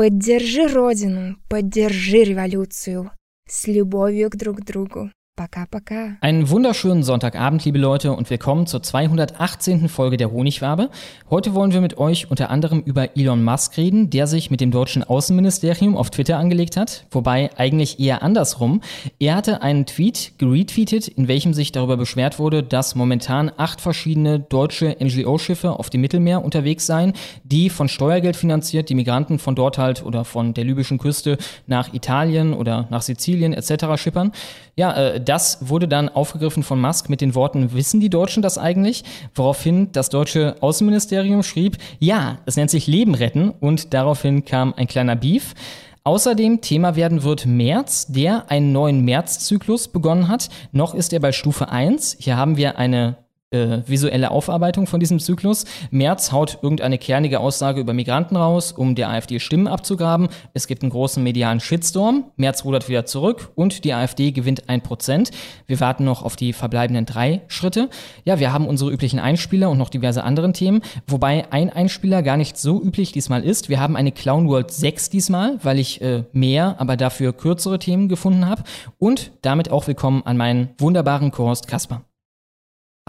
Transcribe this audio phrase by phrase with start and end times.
[0.00, 3.10] Поддержи Родину, поддержи революцию.
[3.46, 5.10] С любовью к друг другу.
[5.40, 6.16] Paka, paka.
[6.20, 9.88] Einen wunderschönen Sonntagabend, liebe Leute, und willkommen zur 218.
[9.88, 10.90] Folge der Honigwabe.
[11.30, 14.70] Heute wollen wir mit euch unter anderem über Elon Musk reden, der sich mit dem
[14.70, 18.82] deutschen Außenministerium auf Twitter angelegt hat, wobei eigentlich eher andersrum.
[19.18, 24.40] Er hatte einen Tweet geretweetet, in welchem sich darüber beschwert wurde, dass momentan acht verschiedene
[24.40, 29.78] deutsche NGO-Schiffe auf dem Mittelmeer unterwegs seien, die von Steuergeld finanziert die Migranten von dort
[29.78, 33.96] halt oder von der libyschen Küste nach Italien oder nach Sizilien etc.
[33.96, 34.32] schippern.
[34.76, 38.58] Ja, äh, das wurde dann aufgegriffen von Musk mit den Worten, wissen die Deutschen das
[38.58, 39.04] eigentlich?
[39.36, 44.88] Woraufhin das deutsche Außenministerium schrieb, ja, es nennt sich Leben retten und daraufhin kam ein
[44.88, 45.54] kleiner Beef.
[46.02, 50.48] Außerdem Thema werden wird März, der einen neuen Märzzyklus begonnen hat.
[50.72, 52.16] Noch ist er bei Stufe 1.
[52.18, 53.16] Hier haben wir eine
[53.50, 55.64] äh, visuelle Aufarbeitung von diesem Zyklus.
[55.90, 60.28] Merz haut irgendeine kernige Aussage über Migranten raus, um der AfD Stimmen abzugraben.
[60.54, 62.24] Es gibt einen großen medialen Shitstorm.
[62.36, 65.30] Merz rudert wieder zurück und die AfD gewinnt ein Prozent.
[65.66, 67.90] Wir warten noch auf die verbleibenden drei Schritte.
[68.24, 72.36] Ja, wir haben unsere üblichen Einspieler und noch diverse anderen Themen, wobei ein Einspieler gar
[72.36, 73.68] nicht so üblich diesmal ist.
[73.68, 78.08] Wir haben eine Clown World 6 diesmal, weil ich äh, mehr, aber dafür kürzere Themen
[78.08, 78.62] gefunden habe.
[78.98, 82.02] Und damit auch willkommen an meinen wunderbaren Co-Host Kasper.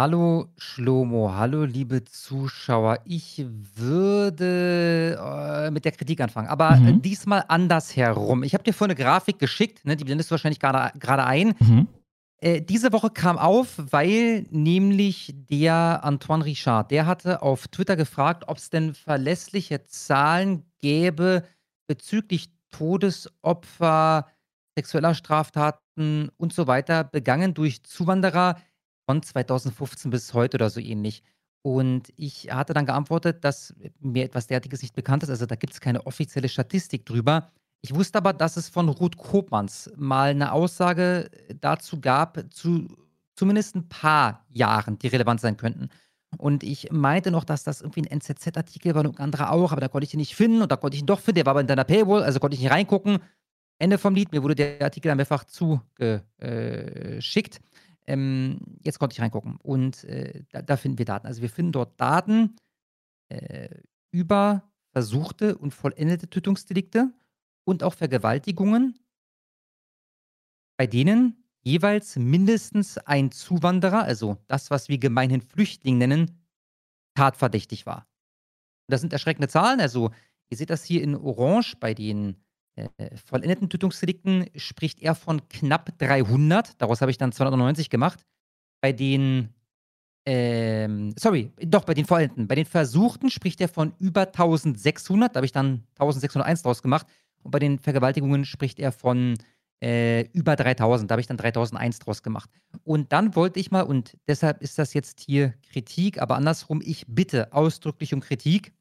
[0.01, 2.97] Hallo Schlomo, hallo liebe Zuschauer.
[3.05, 7.03] Ich würde äh, mit der Kritik anfangen, aber äh, Mhm.
[7.03, 8.41] diesmal andersherum.
[8.41, 11.53] Ich habe dir vorhin eine Grafik geschickt, ne, die blendest du wahrscheinlich gerade gerade ein.
[11.59, 11.87] Mhm.
[12.37, 18.45] Äh, diese Woche kam auf, weil nämlich der Antoine Richard, der hatte auf Twitter gefragt,
[18.47, 21.43] ob es denn verlässliche Zahlen gäbe
[21.85, 24.25] bezüglich Todesopfer,
[24.75, 28.55] sexueller Straftaten und so weiter begangen durch Zuwanderer
[29.11, 31.21] von 2015 bis heute oder so ähnlich.
[31.63, 35.29] Und ich hatte dann geantwortet, dass mir etwas derartiges nicht bekannt ist.
[35.29, 37.51] Also da gibt es keine offizielle Statistik drüber.
[37.81, 41.29] Ich wusste aber, dass es von Ruth Kopmanns mal eine Aussage
[41.59, 42.87] dazu gab, zu
[43.35, 45.89] zumindest ein paar Jahren, die relevant sein könnten.
[46.37, 49.81] Und ich meinte noch, dass das irgendwie ein NZZ-Artikel war und ein anderer auch, aber
[49.81, 51.35] da konnte ich ihn nicht finden und da konnte ich ihn doch finden.
[51.35, 53.19] Der war aber in deiner Paywall, also konnte ich nicht reingucken.
[53.77, 54.31] Ende vom Lied.
[54.31, 57.59] Mir wurde der Artikel dann mehrfach zugeschickt.
[58.07, 59.57] Ähm, jetzt konnte ich reingucken.
[59.57, 61.27] Und äh, da, da finden wir Daten.
[61.27, 62.55] Also wir finden dort Daten
[63.29, 63.69] äh,
[64.11, 67.13] über versuchte und vollendete Tötungsdelikte
[67.63, 68.99] und auch Vergewaltigungen,
[70.77, 76.43] bei denen jeweils mindestens ein Zuwanderer, also das, was wir gemeinhin Flüchtling nennen,
[77.15, 78.07] tatverdächtig war.
[78.87, 79.79] Und das sind erschreckende Zahlen.
[79.79, 80.11] Also
[80.49, 82.43] ihr seht das hier in Orange bei den
[83.25, 86.81] vollendeten Tötungsdelikten spricht er von knapp 300.
[86.81, 88.25] Daraus habe ich dann 290 gemacht.
[88.81, 89.49] Bei den,
[90.25, 92.47] ähm, sorry, doch, bei den vollendeten.
[92.47, 95.35] Bei den Versuchten spricht er von über 1600.
[95.35, 97.07] Da habe ich dann 1601 draus gemacht.
[97.43, 99.37] Und bei den Vergewaltigungen spricht er von
[99.81, 101.09] äh, über 3000.
[101.09, 102.49] Da habe ich dann 3001 draus gemacht.
[102.83, 107.05] Und dann wollte ich mal, und deshalb ist das jetzt hier Kritik, aber andersrum, ich
[107.07, 108.73] bitte ausdrücklich um Kritik.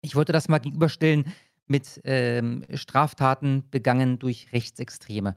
[0.00, 1.32] Ich wollte das mal gegenüberstellen
[1.72, 5.34] mit ähm, Straftaten begangen durch Rechtsextreme.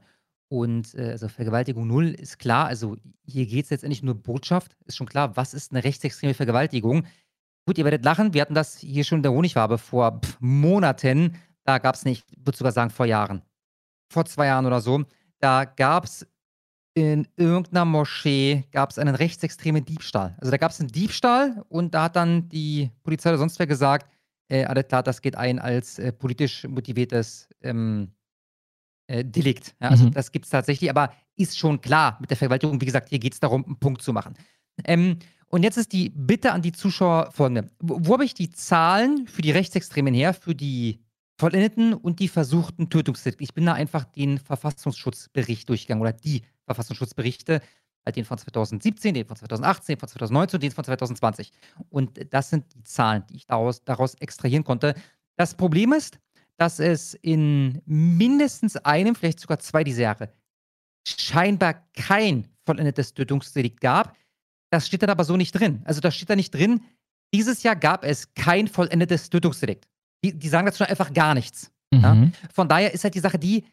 [0.48, 2.66] Und äh, also Vergewaltigung null ist klar.
[2.66, 4.76] Also hier geht es letztendlich nur Botschaft.
[4.84, 7.04] Ist schon klar, was ist eine rechtsextreme Vergewaltigung?
[7.66, 8.32] Gut, ihr werdet lachen.
[8.32, 11.36] Wir hatten das hier schon in der Honigwabe vor pff, Monaten.
[11.64, 13.42] Da gab es nicht, ich würde sogar sagen vor Jahren.
[14.12, 15.02] Vor zwei Jahren oder so.
[15.40, 16.24] Da gab es
[16.94, 20.34] in irgendeiner Moschee gab einen rechtsextremen Diebstahl.
[20.38, 23.66] Also da gab es einen Diebstahl und da hat dann die Polizei oder sonst wer
[23.66, 24.10] gesagt,
[24.48, 28.12] äh, klar, das geht ein als äh, politisch motiviertes ähm,
[29.08, 29.74] äh, Delikt.
[29.80, 30.12] Ja, also Mhm.
[30.12, 32.80] das gibt es tatsächlich, aber ist schon klar mit der Vergewaltigung.
[32.80, 34.34] Wie gesagt, hier geht es darum, einen Punkt zu machen.
[34.84, 37.70] Ähm, und jetzt ist die Bitte an die Zuschauer folgende.
[37.78, 41.00] Wo, wo habe ich die Zahlen für die Rechtsextremen her, für die
[41.38, 43.44] vollendeten und die versuchten Tötungsdelikte?
[43.44, 47.60] Ich bin da einfach den Verfassungsschutzbericht durchgegangen oder die Verfassungsschutzberichte,
[48.06, 51.52] halt den von 2017, den von 2018, den von 2019 und den von 2020.
[51.90, 54.94] Und das sind die Zahlen, die ich daraus, daraus extrahieren konnte.
[55.36, 56.18] Das Problem ist,
[56.56, 60.32] dass es in mindestens einem, vielleicht sogar zwei dieser Jahre
[61.06, 64.16] scheinbar kein vollendetes Tötungsdelikt gab.
[64.70, 65.82] Das steht dann aber so nicht drin.
[65.84, 66.80] Also da steht da nicht drin,
[67.34, 69.86] dieses Jahr gab es kein vollendetes Tötungsdelikt.
[70.24, 71.70] Die, die sagen dazu einfach gar nichts.
[71.92, 72.00] Mhm.
[72.00, 72.30] Ja?
[72.52, 73.64] Von daher ist halt die Sache die,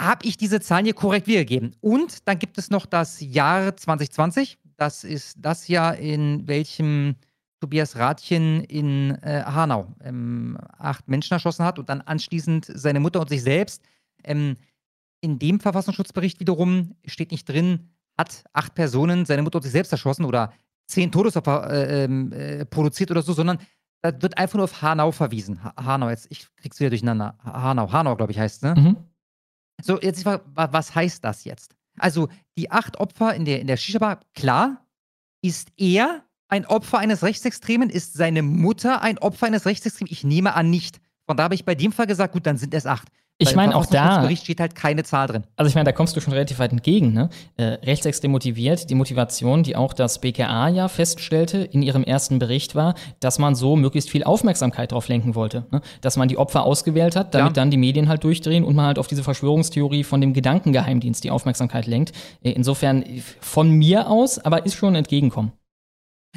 [0.00, 1.76] habe ich diese Zahlen hier korrekt wiedergegeben?
[1.80, 4.58] Und dann gibt es noch das Jahr 2020.
[4.76, 7.16] Das ist das Jahr, in welchem
[7.60, 13.20] Tobias Rathjen in äh, Hanau ähm, acht Menschen erschossen hat und dann anschließend seine Mutter
[13.20, 13.82] und sich selbst.
[14.24, 14.56] Ähm,
[15.20, 19.92] in dem Verfassungsschutzbericht wiederum steht nicht drin, hat acht Personen seine Mutter und sich selbst
[19.92, 20.52] erschossen oder
[20.88, 23.58] zehn Todesopfer äh, ähm, äh, produziert oder so, sondern
[24.02, 25.62] da wird einfach nur auf Hanau verwiesen.
[25.62, 27.38] Ha Hanau, jetzt, ich krieg's wieder durcheinander.
[27.44, 28.74] Hanau, Hanau, glaube ich, heißt es, ne?
[28.74, 28.96] Mhm.
[29.82, 31.74] So, jetzt frage, was heißt das jetzt?
[31.98, 34.86] Also, die acht Opfer in der, in der Shisha-Bar, klar,
[35.42, 37.90] ist er ein Opfer eines Rechtsextremen?
[37.90, 40.12] Ist seine Mutter ein Opfer eines Rechtsextremen?
[40.12, 41.00] Ich nehme an nicht.
[41.26, 43.08] Von da habe ich bei dem Fall gesagt, gut, dann sind es acht.
[43.38, 44.20] Ich meine, auch da.
[44.20, 45.44] Bericht steht halt keine Zahl drin.
[45.56, 47.12] Also, ich meine, da kommst du schon relativ weit entgegen.
[47.12, 47.28] Ne?
[47.56, 48.88] Äh, rechtsextrem motiviert.
[48.88, 53.54] Die Motivation, die auch das BKA ja feststellte in ihrem ersten Bericht, war, dass man
[53.54, 55.66] so möglichst viel Aufmerksamkeit drauf lenken wollte.
[55.70, 55.80] Ne?
[56.00, 57.62] Dass man die Opfer ausgewählt hat, damit ja.
[57.62, 61.30] dann die Medien halt durchdrehen und man halt auf diese Verschwörungstheorie von dem Gedankengeheimdienst die
[61.30, 62.12] Aufmerksamkeit lenkt.
[62.42, 63.04] Äh, insofern
[63.40, 65.52] von mir aus, aber ist schon ein Entgegenkommen.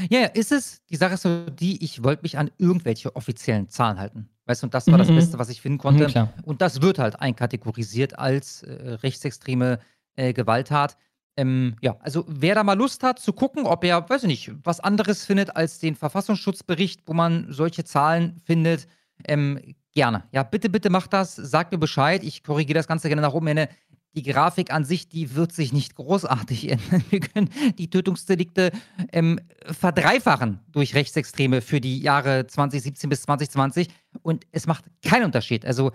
[0.10, 0.82] Ja, ja, ist es.
[0.90, 4.30] Die Sache ist so die, ich wollte mich an irgendwelche offiziellen Zahlen halten.
[4.46, 5.16] Weißt du, und das war das mhm.
[5.16, 6.08] Beste, was ich finden konnte.
[6.08, 9.80] Mhm, und das wird halt einkategorisiert als äh, rechtsextreme
[10.16, 10.98] äh, Gewalttat.
[11.38, 14.52] Ähm, ja, also wer da mal Lust hat zu gucken, ob er, weiß ich nicht,
[14.64, 18.88] was anderes findet als den Verfassungsschutzbericht, wo man solche Zahlen findet,
[19.28, 19.60] ähm,
[19.94, 20.24] gerne.
[20.32, 22.24] Ja, bitte, bitte macht das, sagt mir Bescheid.
[22.24, 23.48] Ich korrigiere das Ganze gerne nach oben.
[23.48, 23.68] Hin
[24.16, 27.04] die Grafik an sich, die wird sich nicht großartig ändern.
[27.10, 28.72] Wir können die Tötungsdelikte
[29.12, 33.90] ähm, verdreifachen durch Rechtsextreme für die Jahre 2017 bis 2020
[34.22, 35.66] und es macht keinen Unterschied.
[35.66, 35.92] Also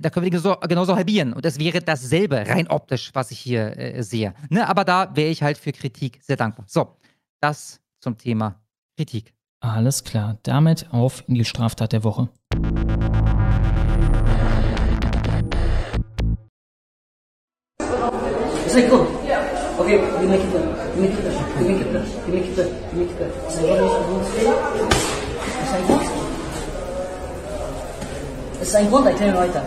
[0.00, 3.76] da können wir genauso, genauso halbieren und es wäre dasselbe, rein optisch, was ich hier
[3.76, 4.34] äh, sehe.
[4.48, 4.66] Ne?
[4.66, 6.64] Aber da wäre ich halt für Kritik sehr dankbar.
[6.66, 6.96] So,
[7.40, 8.60] das zum Thema
[8.96, 9.34] Kritik.
[9.60, 12.30] Alles klar, damit auf in die Straftat der Woche.
[18.74, 19.06] Is cool?
[19.26, 19.78] Yeah.
[19.78, 20.64] Okay, you make it better.
[20.96, 21.36] You make it better.
[21.60, 22.08] You make it better.
[22.26, 22.72] You make it better.
[22.90, 23.34] You make it better.
[23.50, 24.24] Zijn wat is goed?
[25.68, 26.02] Zijn wat?
[28.62, 29.06] Zijn wat?
[29.06, 29.62] Erklär weiter.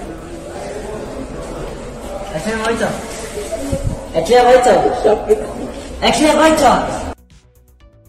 [2.34, 2.90] Erklär weiter.
[4.14, 4.84] Erklär weiter.
[6.02, 6.88] Erklär weiter.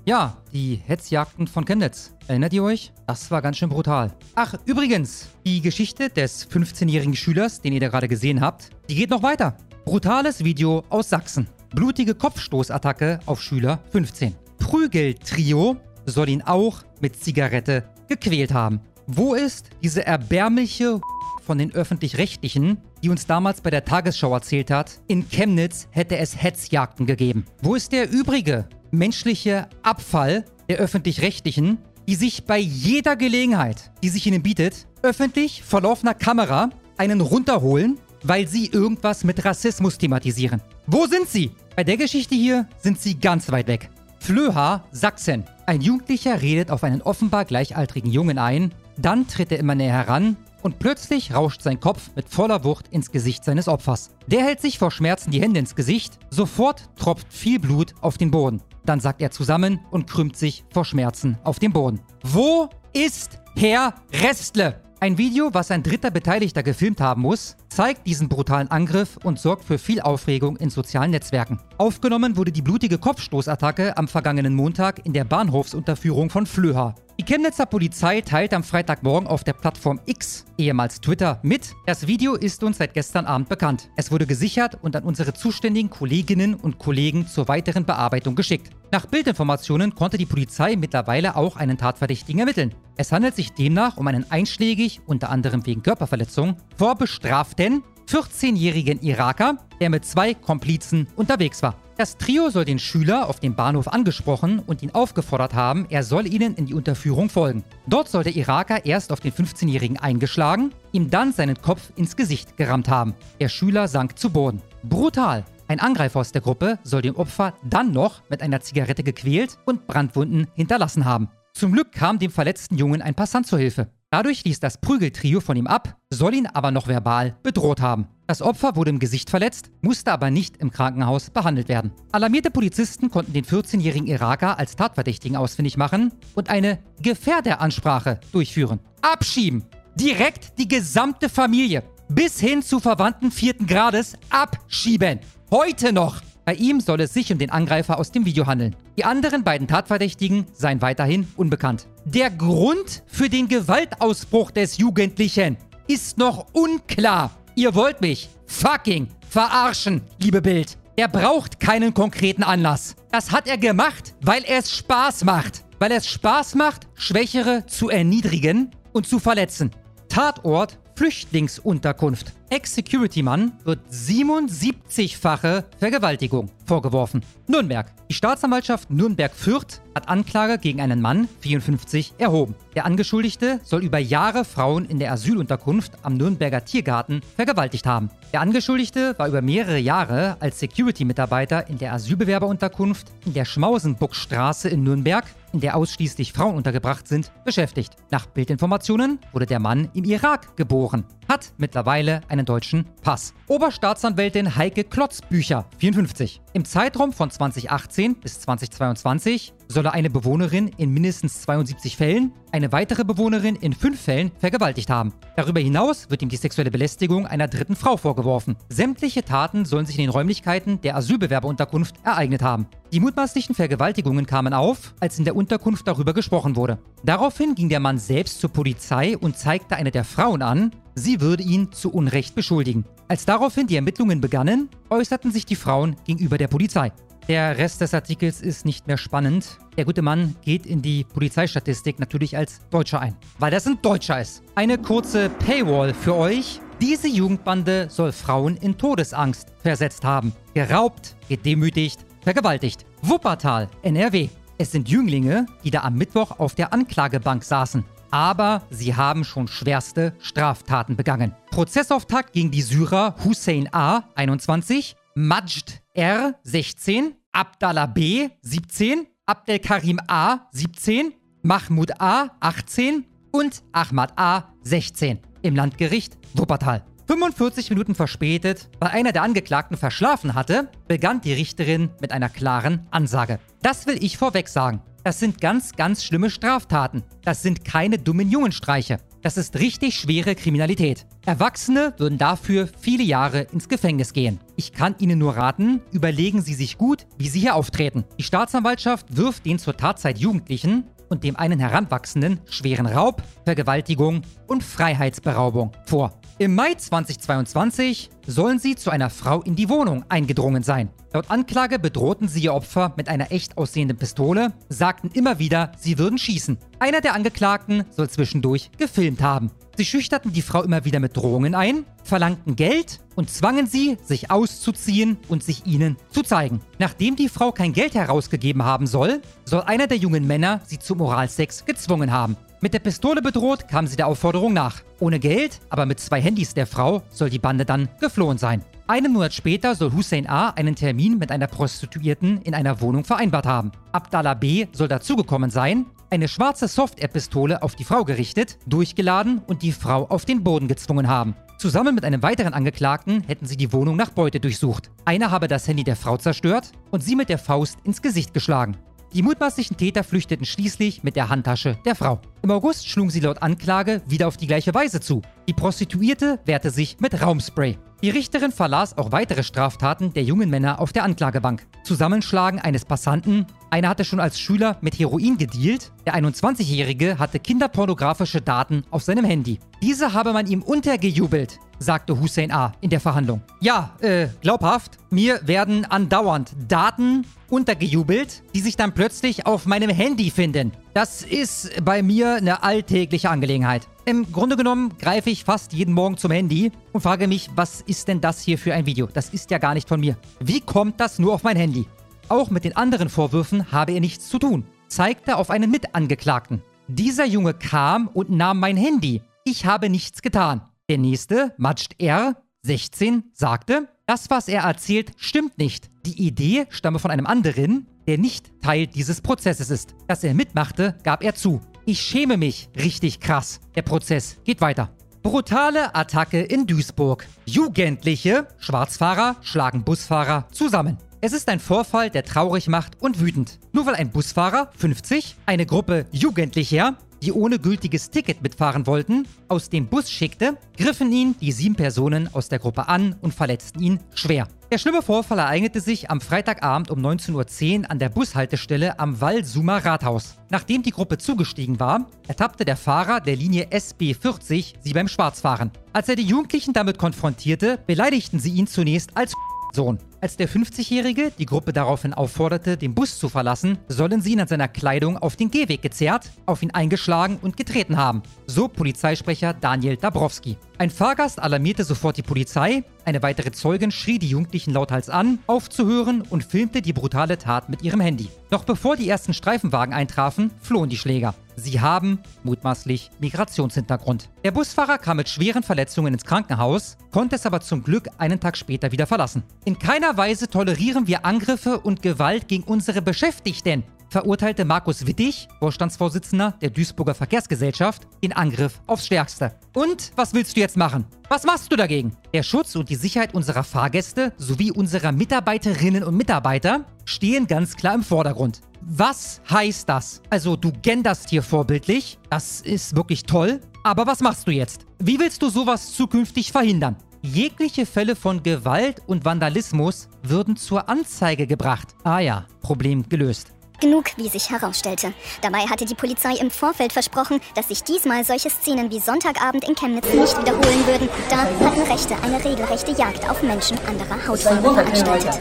[0.05, 2.13] Ja, die Hetzjagden von Chemnitz.
[2.27, 2.93] Erinnert ihr euch?
[3.07, 4.13] Das war ganz schön brutal.
[4.35, 9.11] Ach, übrigens, die Geschichte des 15-jährigen Schülers, den ihr da gerade gesehen habt, die geht
[9.11, 9.57] noch weiter.
[9.87, 11.47] Brutales Video aus Sachsen.
[11.73, 14.35] Blutige Kopfstoßattacke auf Schüler 15.
[14.59, 18.81] Prügeltrio soll ihn auch mit Zigarette gequält haben.
[19.07, 21.01] Wo ist diese erbärmliche
[21.47, 26.43] von den Öffentlich-Rechtlichen, die uns damals bei der Tagesschau erzählt hat, in Chemnitz hätte es
[26.43, 27.45] Hetzjagden gegeben?
[27.63, 31.79] Wo ist der übrige menschliche Abfall der Öffentlich-Rechtlichen,
[32.09, 38.01] die sich bei jeder Gelegenheit, die sich ihnen bietet, öffentlich vor laufender Kamera einen runterholen
[38.27, 40.61] weil sie irgendwas mit Rassismus thematisieren.
[40.87, 41.53] Wo sind sie?
[41.75, 43.91] Bei der Geschichte hier sind sie ganz weit weg.
[44.19, 45.45] Flöha, Sachsen.
[45.67, 50.37] Ein Jugendlicher redet auf einen offenbar gleichaltrigen Jungen ein, dann tritt er immer näher heran
[50.63, 54.11] und plötzlich rauscht sein Kopf mit voller Wucht ins Gesicht seines Opfers.
[54.27, 58.31] Der hält sich vor Schmerzen die Hände ins Gesicht, sofort tropft viel Blut auf den
[58.31, 58.63] Boden.
[58.85, 62.01] Dann sagt er zusammen und krümmt sich vor Schmerzen auf dem Boden.
[62.23, 64.86] Wo ist Herr Restle?
[65.07, 69.63] Ein Video, was ein dritter Beteiligter gefilmt haben muss, zeigt diesen brutalen Angriff und sorgt
[69.63, 71.61] für viel Aufregung in sozialen Netzwerken.
[71.79, 76.97] Aufgenommen wurde die blutige Kopfstoßattacke am vergangenen Montag in der Bahnhofsunterführung von Flöha.
[77.19, 81.73] Die Chemnitzer Polizei teilt am Freitagmorgen auf der Plattform X, ehemals Twitter, mit.
[81.87, 83.89] Das Video ist uns seit gestern Abend bekannt.
[83.97, 88.71] Es wurde gesichert und an unsere zuständigen Kolleginnen und Kollegen zur weiteren Bearbeitung geschickt.
[88.93, 92.75] Nach Bildinformationen konnte die Polizei mittlerweile auch einen Tatverdächtigen ermitteln.
[92.97, 99.89] Es handelt sich demnach um einen einschlägig, unter anderem wegen Körperverletzung, vorbestraften 14-jährigen Iraker, der
[99.89, 101.77] mit zwei Komplizen unterwegs war.
[101.99, 106.27] Das Trio soll den Schüler auf dem Bahnhof angesprochen und ihn aufgefordert haben, er soll
[106.27, 107.65] ihnen in die Unterführung folgen.
[107.87, 112.59] Dort soll der Iraker erst auf den 15-Jährigen eingeschlagen, ihm dann seinen Kopf ins Gesicht
[112.59, 113.15] gerammt haben.
[113.41, 114.61] Der Schüler sank zu Boden.
[114.83, 115.47] Brutal.
[115.69, 119.87] Ein Angreifer aus der Gruppe soll den Opfer dann noch mit einer Zigarette gequält und
[119.87, 121.31] Brandwunden hinterlassen haben.
[121.55, 123.89] Zum Glück kam dem verletzten Jungen ein Passant zur Hilfe.
[124.11, 128.07] Dadurch ließ das Prügeltrio von ihm ab, soll ihn aber noch verbal bedroht haben.
[128.29, 131.93] Das Opfer wurde im Gesicht verletzt, musste aber nicht im Krankenhaus behandelt werden.
[132.11, 138.81] Alarmierte Polizisten konnten den 14-jährigen Iraker als Tatverdächtigen ausfindig machen und eine Gefährderansprache durchführen.
[139.01, 139.65] Abschieben!
[139.95, 145.21] Direkt die gesamte Familie bis hin zu Verwandten vierten Grades abschieben.
[145.53, 146.21] Heute noch!
[146.45, 148.75] Bei ihm soll es sich um den Angreifer aus dem Video handeln.
[148.97, 151.87] Die anderen beiden Tatverdächtigen seien weiterhin unbekannt.
[152.05, 155.57] Der Grund für den Gewaltausbruch des Jugendlichen
[155.89, 157.31] ist noch unklar.
[157.59, 160.77] Ihr wollt mich fucking verarschen, liebe Bild.
[160.95, 162.97] Er braucht keinen konkreten Anlass.
[163.11, 165.65] Das hat er gemacht, weil es Spaß macht.
[165.79, 169.71] Weil es Spaß macht, Schwächere zu erniedrigen und zu verletzen.
[170.11, 172.35] Tatort Flüchtlingsunterkunft.
[172.49, 177.23] Ex-Security-Mann wird 77-fache Vergewaltigung vorgeworfen.
[177.49, 177.93] Nürnberg.
[178.09, 182.55] Die Staatsanwaltschaft Nürnberg-Fürth hat Anklage gegen einen Mann, 54, erhoben.
[182.77, 188.11] Der Angeschuldigte soll über Jahre Frauen in der Asylunterkunft am Nürnberger Tiergarten vergewaltigt haben.
[188.33, 194.85] Der Angeschuldigte war über mehrere Jahre als Security-Mitarbeiter in der Asylbewerberunterkunft in der Schmausenbuckstraße in
[194.85, 197.95] Nürnberg, in der ausschließlich Frauen untergebracht sind, beschäftigt.
[198.11, 203.35] Nach Bildinformationen wurde der Mann im Irak geboren, hat mittlerweile einen deutschen Pass.
[203.47, 206.41] Oberstaatsanwältin Heike Klotzbücher, 54.
[206.53, 213.05] Im Zeitraum von 2018 bis 2022 solle eine Bewohnerin in mindestens 72 Fällen eine weitere
[213.05, 215.13] Bewohnerin in fünf Fällen vergewaltigt haben.
[215.37, 218.57] Darüber hinaus wird ihm die sexuelle Belästigung einer dritten Frau vorgeworfen.
[218.69, 222.67] Sämtliche Taten sollen sich in den Räumlichkeiten der Asylbewerberunterkunft ereignet haben.
[222.93, 226.79] Die mutmaßlichen Vergewaltigungen kamen auf, als in der Unterkunft darüber gesprochen wurde.
[227.05, 231.43] Daraufhin ging der Mann selbst zur Polizei und zeigte eine der Frauen an, sie würde
[231.43, 232.85] ihn zu Unrecht beschuldigen.
[233.09, 236.93] Als daraufhin die Ermittlungen begannen, äußerten sich die Frauen gegenüber der Polizei.
[237.29, 239.59] Der Rest des Artikels ist nicht mehr spannend.
[239.77, 244.21] Der gute Mann geht in die Polizeistatistik natürlich als Deutscher ein, weil das ein Deutscher
[244.21, 244.45] ist.
[244.55, 246.61] Eine kurze Paywall für euch.
[246.81, 250.33] Diese Jugendbande soll Frauen in Todesangst versetzt haben.
[250.55, 252.87] Geraubt, gedemütigt, vergewaltigt.
[253.03, 254.29] Wuppertal, NRW.
[254.59, 257.85] Es sind Jünglinge, die da am Mittwoch auf der Anklagebank saßen.
[258.13, 261.35] Aber sie haben schon schwerste Straftaten begangen.
[261.51, 264.05] Prozessauftakt gegen die Syrer Hussein A.
[264.15, 274.13] 21, Majd R 16, Abdallah B 17, Abdelkarim A 17, Mahmoud A 18 und Ahmad
[274.17, 276.85] A 16 im Landgericht Wuppertal.
[277.07, 282.87] 45 Minuten verspätet, weil einer der Angeklagten verschlafen hatte, begann die Richterin mit einer klaren
[282.91, 283.39] Ansage.
[283.63, 284.83] Das will ich vorweg sagen.
[285.03, 287.05] Das sind ganz, ganz schlimme Straftaten.
[287.23, 288.99] Das sind keine dummen Jungenstreiche.
[289.23, 291.07] Das ist richtig schwere Kriminalität.
[291.25, 294.41] Erwachsene würden dafür viele Jahre ins Gefängnis gehen.
[294.57, 298.05] Ich kann Ihnen nur raten, überlegen Sie sich gut, wie Sie hier auftreten.
[298.19, 304.63] Die Staatsanwaltschaft wirft den zur Tatzeit Jugendlichen und dem einen Heranwachsenden schweren Raub, Vergewaltigung und
[304.63, 306.19] Freiheitsberaubung vor.
[306.39, 310.91] Im Mai 2022 sollen sie zu einer Frau in die Wohnung eingedrungen sein.
[311.15, 315.99] Laut Anklage bedrohten sie ihr Opfer mit einer echt aussehenden Pistole, sagten immer wieder, sie
[315.99, 316.59] würden schießen.
[316.79, 319.51] Einer der Angeklagten soll zwischendurch gefilmt haben.
[319.79, 324.31] Sie schüchterten die Frau immer wieder mit Drohungen ein, verlangten Geld und zwangen sie, sich
[324.31, 326.61] auszuziehen und sich ihnen zu zeigen.
[326.79, 330.97] Nachdem die Frau kein Geld herausgegeben haben soll, soll einer der jungen Männer sie zu
[330.97, 332.37] Moralsex gezwungen haben.
[332.61, 334.81] Mit der Pistole bedroht kam sie der Aufforderung nach.
[334.99, 338.65] Ohne Geld, aber mit zwei Handys der Frau, soll die Bande dann geflohen sein.
[338.87, 340.51] Einen Monat später soll Hussein A.
[340.51, 343.73] einen Termin mit einer Prostituierten in einer Wohnung vereinbart haben.
[343.93, 344.67] Abdallah B.
[344.73, 350.25] soll dazugekommen sein, eine schwarze Soft-Air-Pistole auf die Frau gerichtet, durchgeladen und die Frau auf
[350.25, 351.35] den Boden gezwungen haben.
[351.59, 354.91] Zusammen mit einem weiteren Angeklagten hätten sie die Wohnung nach Beute durchsucht.
[355.05, 358.77] Einer habe das Handy der Frau zerstört und sie mit der Faust ins Gesicht geschlagen.
[359.17, 362.21] Die mutmaßlichen Täter flüchteten schließlich mit der Handtasche der Frau.
[362.43, 365.23] Im August schlugen sie laut Anklage wieder auf die gleiche Weise zu.
[365.49, 367.79] Die Prostituierte wehrte sich mit Raumspray.
[368.03, 371.67] Die Richterin verlas auch weitere Straftaten der jungen Männer auf der Anklagebank.
[371.83, 378.43] Zusammenschlagen eines Passanten, einer hatte schon als Schüler mit Heroin gedealt, der 21-Jährige hatte kinderpornografische
[378.43, 379.61] Daten auf seinem Handy.
[379.81, 382.73] Diese habe man ihm untergejubelt, sagte Hussein A.
[382.83, 383.41] in der Verhandlung.
[383.61, 387.25] Ja, äh, glaubhaft, mir werden andauernd Daten
[387.57, 390.73] untergejubelt, die sich dann plötzlich auf meinem Handy finden.
[390.93, 393.89] Das ist bei mir eine alltägliche Angelegenheit.
[394.05, 398.09] Im Grunde genommen greife ich fast jeden Morgen zum Handy und frage mich, was ist
[398.09, 399.07] denn das hier für ein Video?
[399.07, 400.19] Das ist ja gar nicht von mir.
[400.39, 401.87] Wie kommt das nur auf mein Handy?
[402.29, 406.63] Auch mit den anderen Vorwürfen habe er nichts zu tun, zeigte auf einen Mitangeklagten.
[406.89, 409.23] Dieser Junge kam und nahm mein Handy.
[409.45, 410.61] Ich habe nichts getan.
[410.91, 415.91] Der nächste, Majd R, 16, sagte, das, was er erzählt, stimmt nicht.
[416.07, 419.95] Die Idee stamme von einem anderen, der nicht Teil dieses Prozesses ist.
[420.07, 421.61] Dass er mitmachte, gab er zu.
[421.85, 422.69] Ich schäme mich.
[422.77, 423.61] Richtig krass.
[423.75, 424.91] Der Prozess geht weiter.
[425.23, 427.27] Brutale Attacke in Duisburg.
[427.47, 430.99] Jugendliche Schwarzfahrer schlagen Busfahrer zusammen.
[431.21, 433.59] Es ist ein Vorfall, der traurig macht und wütend.
[433.73, 439.69] Nur weil ein Busfahrer, 50, eine Gruppe Jugendlicher, die ohne gültiges Ticket mitfahren wollten, aus
[439.69, 444.01] dem Bus schickte, griffen ihn die sieben Personen aus der Gruppe an und verletzten ihn
[444.15, 444.49] schwer.
[444.73, 449.85] Der schlimme Vorfall ereignete sich am Freitagabend um 19.10 Uhr an der Bushaltestelle am Wallsumer
[449.85, 450.35] Rathaus.
[450.51, 455.71] Nachdem die Gruppe zugestiegen war, ertappte der Fahrer der Linie SB40 sie beim Schwarzfahren.
[455.93, 459.35] Als er die Jugendlichen damit konfrontierte, beleidigten sie ihn zunächst als
[459.73, 459.99] Sohn.
[460.27, 464.49] Als der 50-Jährige die Gruppe daraufhin aufforderte, den Bus zu verlassen, sollen sie ihn an
[464.49, 468.25] seiner Kleidung auf den Gehweg gezerrt, auf ihn eingeschlagen und getreten haben.
[468.49, 470.57] So Polizeisprecher Daniel Dabrowski.
[470.79, 476.23] Ein Fahrgast alarmierte sofort die Polizei, eine weitere Zeugin schrie die Jugendlichen lauthals an, aufzuhören
[476.23, 478.29] und filmte die brutale Tat mit ihrem Handy.
[478.51, 481.37] Doch bevor die ersten Streifenwagen eintrafen, flohen die Schläger.
[481.57, 484.29] Sie haben mutmaßlich Migrationshintergrund.
[484.45, 488.57] Der Busfahrer kam mit schweren Verletzungen ins Krankenhaus, konnte es aber zum Glück einen Tag
[488.57, 489.43] später wieder verlassen.
[489.65, 496.55] In keiner Weise tolerieren wir Angriffe und Gewalt gegen unsere Beschäftigten, verurteilte Markus Wittig, Vorstandsvorsitzender
[496.61, 499.53] der Duisburger Verkehrsgesellschaft, den Angriff aufs Stärkste.
[499.75, 501.07] Und was willst du jetzt machen?
[501.29, 502.17] Was machst du dagegen?
[502.33, 507.95] Der Schutz und die Sicherheit unserer Fahrgäste sowie unserer Mitarbeiterinnen und Mitarbeiter stehen ganz klar
[507.95, 508.61] im Vordergrund.
[508.89, 510.23] Was heißt das?
[510.31, 514.87] Also du genderst hier vorbildlich, das ist wirklich toll, aber was machst du jetzt?
[515.01, 516.95] Wie willst du sowas zukünftig verhindern?
[517.21, 521.97] Jegliche Fälle von Gewalt und Vandalismus würden zur Anzeige gebracht.
[522.05, 523.49] Ah ja, Problem gelöst.
[523.81, 525.13] Genug, wie sich herausstellte.
[525.43, 529.75] Dabei hatte die Polizei im Vorfeld versprochen, dass sich diesmal solche Szenen wie Sonntagabend in
[529.75, 531.09] Chemnitz nicht wiederholen würden.
[531.29, 535.41] Da hatten Rechte eine regelrechte Jagd auf Menschen anderer Hautfarbe veranstaltet.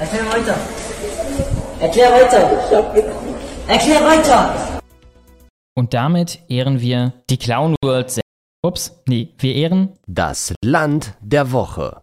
[0.00, 0.58] Erklär weiter.
[1.84, 2.38] Erklär weiter.
[3.68, 4.80] Erklär weiter.
[5.76, 8.22] Und damit ehren wir die Clown World selbst.
[8.64, 12.00] Ups, nee, wir ehren Das Land der Woche.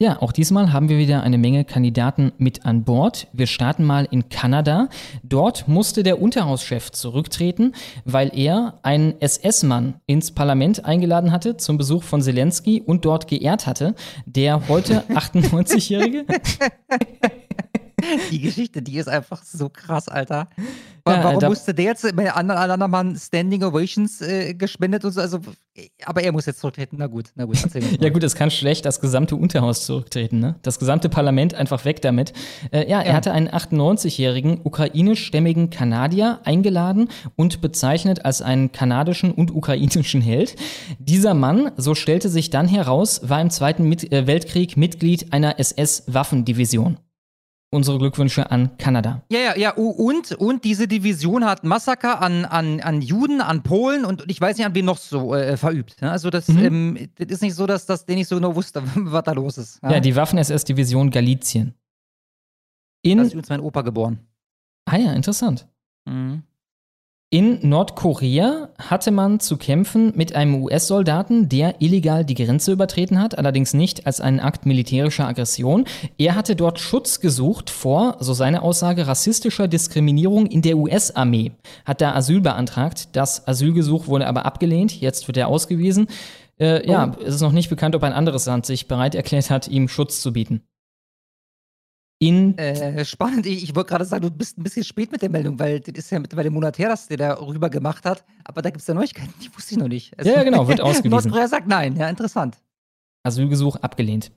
[0.00, 3.26] Ja, auch diesmal haben wir wieder eine Menge Kandidaten mit an Bord.
[3.34, 4.88] Wir starten mal in Kanada.
[5.22, 7.74] Dort musste der Unterhauschef zurücktreten,
[8.06, 13.66] weil er einen SS-Mann ins Parlament eingeladen hatte zum Besuch von Zelensky und dort geehrt
[13.66, 13.94] hatte.
[14.24, 16.24] Der heute 98-Jährige.
[18.30, 20.48] Die Geschichte, die ist einfach so krass, Alter.
[21.06, 25.04] Ja, Warum da- musste der jetzt bei anderen, alle anderen Mann Standing Ovations äh, gespendet
[25.04, 25.20] und so?
[25.20, 25.40] Also,
[26.04, 26.96] aber er muss jetzt zurücktreten.
[26.98, 27.98] Na gut, na gut, erzähl mir.
[27.98, 30.56] Ja gut, es kann schlecht das gesamte Unterhaus zurücktreten, ne?
[30.62, 32.34] Das gesamte Parlament einfach weg damit.
[32.72, 33.12] Äh, ja, er Ja.
[33.14, 40.56] hatte einen 98-jährigen ukrainischstämmigen Kanadier eingeladen und bezeichnet als einen kanadischen und ukrainischen Held.
[40.98, 46.98] Dieser Mann, so stellte sich dann heraus, war im Zweiten äh, Weltkrieg Mitglied einer SS-Waffendivision.
[47.70, 49.22] Unsere Glückwünsche an Kanada.
[49.30, 54.06] Ja, ja, ja, und, und diese Division hat Massaker an, an, an Juden, an Polen
[54.06, 56.00] und ich weiß nicht, an wen noch so äh, verübt.
[56.00, 56.10] Ne?
[56.10, 56.64] Also, das, Mhm.
[56.64, 59.58] ähm, das ist nicht so, dass das der nicht so genau wusste, was da los
[59.58, 59.80] ist.
[59.82, 61.74] Ja, die Waffen-SS-Division Galizien.
[63.02, 64.18] In da ist übrigens mein Opa geboren.
[64.86, 65.68] ah ja, interessant.
[66.06, 66.42] Mhm.
[67.30, 73.36] In Nordkorea hatte man zu kämpfen mit einem US-Soldaten, der illegal die Grenze übertreten hat,
[73.36, 75.84] allerdings nicht als einen Akt militärischer Aggression.
[76.16, 81.52] Er hatte dort Schutz gesucht vor, so seine Aussage, rassistischer Diskriminierung in der US-Armee.
[81.84, 83.10] Hat da Asyl beantragt.
[83.12, 84.98] Das Asylgesuch wurde aber abgelehnt.
[84.98, 86.06] Jetzt wird er ausgewiesen.
[86.58, 89.68] Äh, Ja, es ist noch nicht bekannt, ob ein anderes Land sich bereit erklärt hat,
[89.68, 90.62] ihm Schutz zu bieten.
[92.20, 93.46] In Äh, spannend.
[93.46, 95.96] Ich, ich wollte gerade sagen, du bist ein bisschen spät mit der Meldung, weil das
[96.04, 98.24] ist ja mittlerweile ein Monat her, dass der da rüber gemacht hat.
[98.44, 100.18] Aber da gibt es ja Neuigkeiten, die wusste ich noch nicht.
[100.18, 101.10] Also, Ja, ja, genau, wird ausgewiesen.
[101.10, 101.94] Nordkorea sagt nein.
[101.96, 102.56] Ja, interessant.
[103.22, 104.32] Asylgesuch abgelehnt.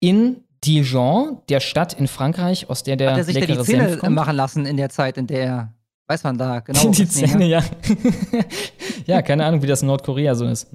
[0.00, 3.64] In Dijon, der Stadt in Frankreich, aus der der Hat er sich da die leckere
[3.64, 4.16] Zähne Senf kommt.
[4.16, 5.74] machen lassen in der Zeit, in der er,
[6.08, 6.88] weiß man da genau.
[6.90, 7.62] die Zähne, ja.
[9.06, 10.68] ja, keine Ahnung, wie das in Nordkorea so ist.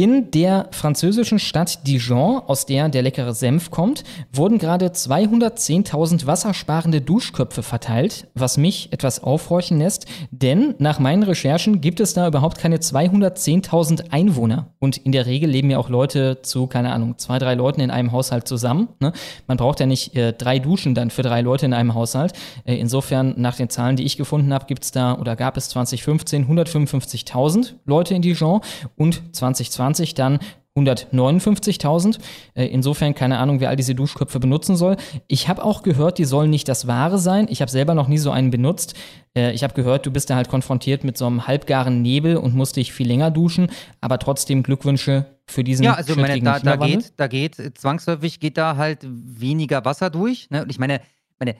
[0.00, 7.02] In der französischen Stadt Dijon, aus der der leckere Senf kommt, wurden gerade 210.000 wassersparende
[7.02, 12.56] Duschköpfe verteilt, was mich etwas aufhorchen lässt, denn nach meinen Recherchen gibt es da überhaupt
[12.56, 14.68] keine 210.000 Einwohner.
[14.78, 17.90] Und in der Regel leben ja auch Leute zu, keine Ahnung, zwei, drei Leuten in
[17.90, 18.88] einem Haushalt zusammen.
[19.00, 19.12] Ne?
[19.48, 22.32] Man braucht ja nicht äh, drei Duschen dann für drei Leute in einem Haushalt.
[22.64, 25.68] Äh, insofern, nach den Zahlen, die ich gefunden habe, gibt es da oder gab es
[25.68, 28.62] 2015 155.000 Leute in Dijon
[28.96, 30.38] und 2020 dann
[30.76, 32.18] 159.000.
[32.54, 34.96] Äh, Insofern keine Ahnung, wer all diese Duschköpfe benutzen soll.
[35.26, 37.46] Ich habe auch gehört, die sollen nicht das Wahre sein.
[37.50, 38.94] Ich habe selber noch nie so einen benutzt.
[39.36, 42.54] Äh, Ich habe gehört, du bist da halt konfrontiert mit so einem halbgaren Nebel und
[42.54, 43.70] musst dich viel länger duschen.
[44.00, 48.56] Aber trotzdem Glückwünsche für diesen Ja, also meine, da, da geht, da geht, zwangsläufig geht
[48.56, 50.48] da halt weniger Wasser durch.
[50.50, 50.62] Ne?
[50.62, 51.00] Und ich meine,
[51.40, 51.56] meine,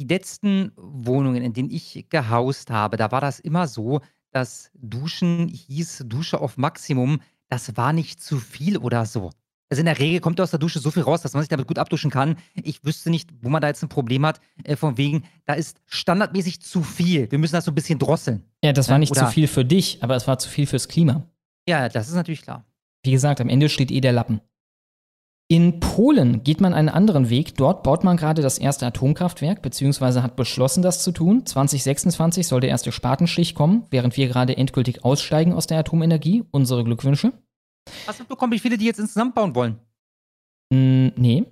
[0.00, 4.00] die letzten Wohnungen, in denen ich gehaust habe, da war das immer so,
[4.32, 7.20] dass Duschen hieß Dusche auf Maximum.
[7.48, 9.30] Das war nicht zu viel oder so.
[9.70, 11.66] Also in der Regel kommt aus der Dusche so viel raus, dass man sich damit
[11.66, 12.36] gut abduschen kann.
[12.54, 15.80] Ich wüsste nicht, wo man da jetzt ein Problem hat, äh, von wegen, da ist
[15.86, 17.30] standardmäßig zu viel.
[17.30, 18.42] Wir müssen das so ein bisschen drosseln.
[18.62, 20.66] Ja, das war Ja, nicht zu oder- viel für dich, aber es war zu viel
[20.66, 21.22] fürs Klima.
[21.66, 22.64] Ja, das ist natürlich klar.
[23.02, 24.40] Wie gesagt, am Ende steht eh der Lappen.
[25.52, 27.56] In Polen geht man einen anderen Weg.
[27.56, 31.44] Dort baut man gerade das erste Atomkraftwerk, beziehungsweise hat beschlossen, das zu tun.
[31.44, 36.42] 2026 soll der erste Spatenstich kommen, während wir gerade endgültig aussteigen aus der Atomenergie.
[36.52, 37.34] Unsere Glückwünsche.
[38.06, 39.78] Hast du bekommen, wie viele die jetzt insgesamt bauen wollen?
[40.72, 41.44] Mm, nee.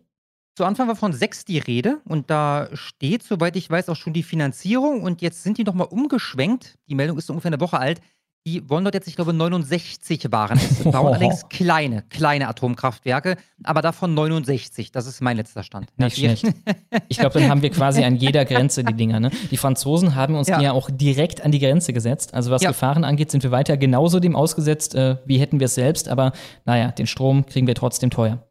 [0.56, 4.14] Zu Anfang war von sechs die Rede und da steht, soweit ich weiß, auch schon
[4.14, 6.78] die Finanzierung und jetzt sind die nochmal umgeschwenkt.
[6.88, 8.00] Die Meldung ist ungefähr eine Woche alt.
[8.46, 10.56] Die wollen dort jetzt, ich glaube, 69 waren.
[10.56, 14.92] Es bauen allerdings kleine, kleine Atomkraftwerke, aber davon 69.
[14.92, 15.88] Das ist mein letzter Stand.
[15.98, 16.46] Nicht schlecht.
[17.08, 19.20] Ich glaube, dann haben wir quasi an jeder Grenze die Dinger.
[19.20, 19.30] Ne?
[19.50, 20.58] Die Franzosen haben uns Ja.
[20.60, 22.32] ja auch direkt an die Grenze gesetzt.
[22.32, 22.70] Also was Ja.
[22.70, 26.08] Gefahren angeht, sind wir weiter genauso dem ausgesetzt, äh, wie hätten wir es selbst.
[26.08, 26.32] Aber
[26.64, 28.46] naja, den Strom kriegen wir trotzdem teuer.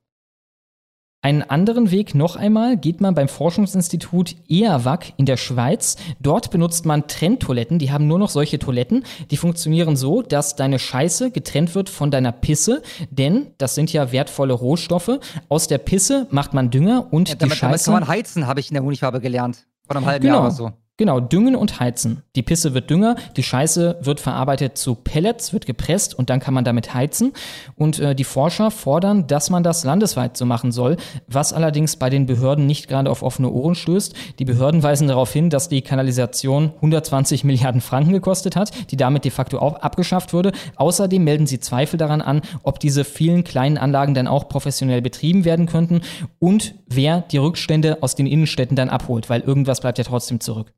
[1.21, 5.97] Einen anderen Weg noch einmal geht man beim Forschungsinstitut EAWAC in der Schweiz.
[6.21, 7.77] Dort benutzt man Trenntoiletten.
[7.77, 9.03] Die haben nur noch solche Toiletten.
[9.29, 12.81] Die funktionieren so, dass deine Scheiße getrennt wird von deiner Pisse.
[13.11, 15.19] Denn das sind ja wertvolle Rohstoffe.
[15.49, 17.85] Aus der Pisse macht man Dünger und Ja, die damit, damit Scheiße.
[17.91, 19.67] kann man heizen, habe ich in der Honigfarbe gelernt.
[19.87, 20.35] Vor einem halben Genau.
[20.35, 20.71] Jahr oder so.
[20.99, 22.23] Genau, düngen und heizen.
[22.35, 26.53] Die Pisse wird Dünger, die Scheiße wird verarbeitet zu Pellets, wird gepresst und dann kann
[26.53, 27.31] man damit heizen.
[27.77, 32.09] Und äh, die Forscher fordern, dass man das landesweit so machen soll, was allerdings bei
[32.09, 34.13] den Behörden nicht gerade auf offene Ohren stößt.
[34.39, 39.23] Die Behörden weisen darauf hin, dass die Kanalisation 120 Milliarden Franken gekostet hat, die damit
[39.23, 40.51] de facto auch abgeschafft wurde.
[40.75, 45.45] Außerdem melden sie Zweifel daran an, ob diese vielen kleinen Anlagen dann auch professionell betrieben
[45.45, 46.01] werden könnten
[46.39, 50.73] und wer die Rückstände aus den Innenstädten dann abholt, weil irgendwas bleibt ja trotzdem zurück.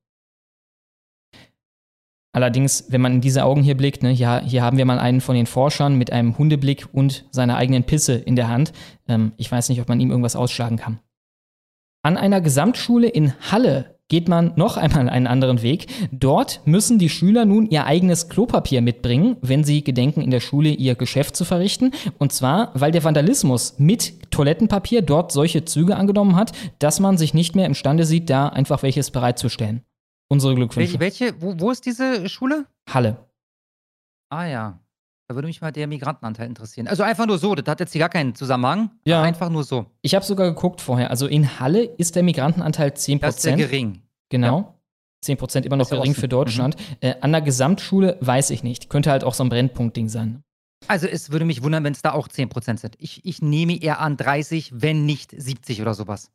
[2.33, 5.19] Allerdings, wenn man in diese Augen hier blickt, ne, hier, hier haben wir mal einen
[5.19, 8.71] von den Forschern mit einem Hundeblick und seiner eigenen Pisse in der Hand.
[9.07, 10.99] Ähm, ich weiß nicht, ob man ihm irgendwas ausschlagen kann.
[12.03, 15.87] An einer Gesamtschule in Halle geht man noch einmal einen anderen Weg.
[16.11, 20.69] Dort müssen die Schüler nun ihr eigenes Klopapier mitbringen, wenn sie gedenken, in der Schule
[20.69, 21.91] ihr Geschäft zu verrichten.
[22.17, 27.33] Und zwar, weil der Vandalismus mit Toilettenpapier dort solche Züge angenommen hat, dass man sich
[27.33, 29.81] nicht mehr imstande sieht, da einfach welches bereitzustellen.
[30.31, 30.97] Unsere Glückwünsche.
[30.97, 32.65] Welche, welche wo, wo ist diese Schule?
[32.89, 33.17] Halle.
[34.29, 34.79] Ah ja.
[35.27, 36.87] Da würde mich mal der Migrantenanteil interessieren.
[36.87, 38.91] Also einfach nur so, das hat jetzt hier gar keinen Zusammenhang.
[39.03, 39.21] Ja.
[39.23, 39.87] Einfach nur so.
[40.01, 41.09] Ich habe sogar geguckt vorher.
[41.09, 43.19] Also in Halle ist der Migrantenanteil 10%.
[43.19, 44.03] Das ist sehr gering.
[44.29, 44.73] Genau.
[45.25, 46.77] 10% immer noch ja gering für Deutschland.
[47.01, 48.89] Äh, an der Gesamtschule weiß ich nicht.
[48.89, 50.43] Könnte halt auch so ein Brennpunktding sein.
[50.87, 52.95] Also es würde mich wundern, wenn es da auch 10% sind.
[52.99, 56.31] Ich, ich nehme eher an 30, wenn nicht 70 oder sowas.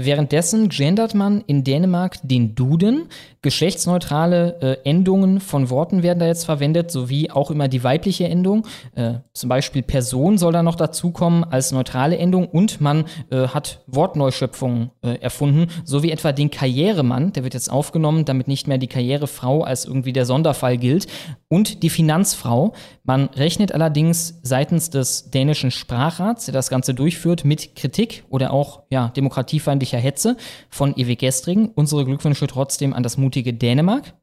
[0.00, 3.08] Währenddessen gendert man in Dänemark den Duden.
[3.42, 8.64] Geschlechtsneutrale äh, Endungen von Worten werden da jetzt verwendet, sowie auch immer die weibliche Endung.
[8.94, 13.80] Äh, zum Beispiel Person soll da noch dazukommen als neutrale Endung und man äh, hat
[13.88, 18.86] Wortneuschöpfungen äh, erfunden, sowie etwa den Karrieremann, der wird jetzt aufgenommen, damit nicht mehr die
[18.86, 21.08] Karrierefrau als irgendwie der Sonderfall gilt.
[21.50, 22.74] Und die Finanzfrau.
[23.04, 28.82] Man rechnet allerdings seitens des dänischen Sprachrats, der das Ganze durchführt, mit Kritik oder auch
[28.90, 29.08] ja,
[29.88, 30.36] demokratiefeindlicher Hetze
[30.68, 31.68] von EW Gestrigen.
[31.74, 34.14] Unsere Glückwünsche trotzdem an das mutige Dänemark.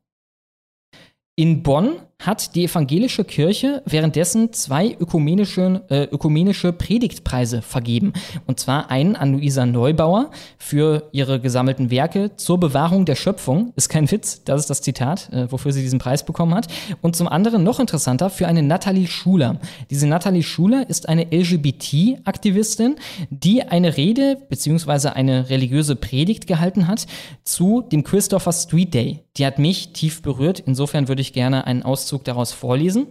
[1.36, 8.14] In Bonn hat die evangelische Kirche währenddessen zwei ökumenische, äh, ökumenische Predigtpreise vergeben.
[8.48, 13.74] Und zwar einen an Luisa Neubauer für ihre gesammelten Werke zur Bewahrung der Schöpfung.
[13.76, 16.68] Ist kein Witz, das ist das Zitat, äh, wofür sie diesen Preis bekommen hat.
[17.02, 19.60] Und zum anderen noch interessanter für eine Nathalie Schuler.
[19.90, 22.96] Diese Nathalie Schuler ist eine LGBT-Aktivistin,
[23.30, 25.10] die eine Rede bzw.
[25.10, 27.06] eine religiöse Predigt gehalten hat
[27.44, 29.26] zu dem Christopher Street Day.
[29.38, 30.62] Die hat mich tief berührt.
[30.66, 33.08] Insofern würde ich gerne einen Auszug daraus vorlesen.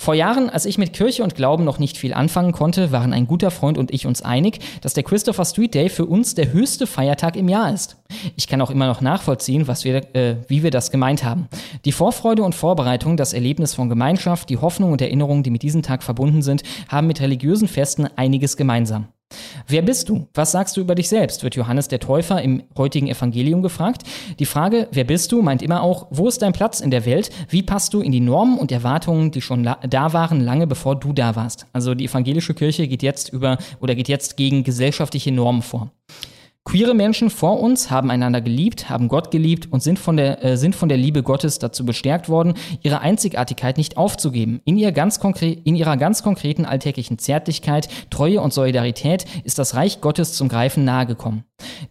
[0.00, 3.26] Vor Jahren, als ich mit Kirche und Glauben noch nicht viel anfangen konnte, waren ein
[3.26, 6.86] guter Freund und ich uns einig, dass der Christopher Street Day für uns der höchste
[6.86, 7.96] Feiertag im Jahr ist.
[8.36, 11.48] Ich kann auch immer noch nachvollziehen, was wir, äh, wie wir das gemeint haben.
[11.84, 15.82] Die Vorfreude und Vorbereitung, das Erlebnis von Gemeinschaft, die Hoffnung und Erinnerung, die mit diesem
[15.82, 19.08] Tag verbunden sind, haben mit religiösen Festen einiges gemeinsam.
[19.66, 20.28] Wer bist du?
[20.32, 21.42] Was sagst du über dich selbst?
[21.42, 24.02] wird Johannes der Täufer im heutigen Evangelium gefragt.
[24.38, 27.30] Die Frage, wer bist du, meint immer auch, wo ist dein Platz in der Welt?
[27.48, 31.12] Wie passt du in die Normen und Erwartungen, die schon da waren, lange bevor du
[31.12, 31.66] da warst?
[31.72, 35.90] Also die evangelische Kirche geht jetzt über oder geht jetzt gegen gesellschaftliche Normen vor.
[36.68, 40.58] Queere Menschen vor uns haben einander geliebt, haben Gott geliebt und sind von der, äh,
[40.58, 42.52] sind von der Liebe Gottes dazu bestärkt worden,
[42.82, 44.60] ihre Einzigartigkeit nicht aufzugeben.
[44.66, 50.02] In, ihr ganz in ihrer ganz konkreten alltäglichen Zärtlichkeit, Treue und Solidarität ist das Reich
[50.02, 51.44] Gottes zum Greifen nahegekommen.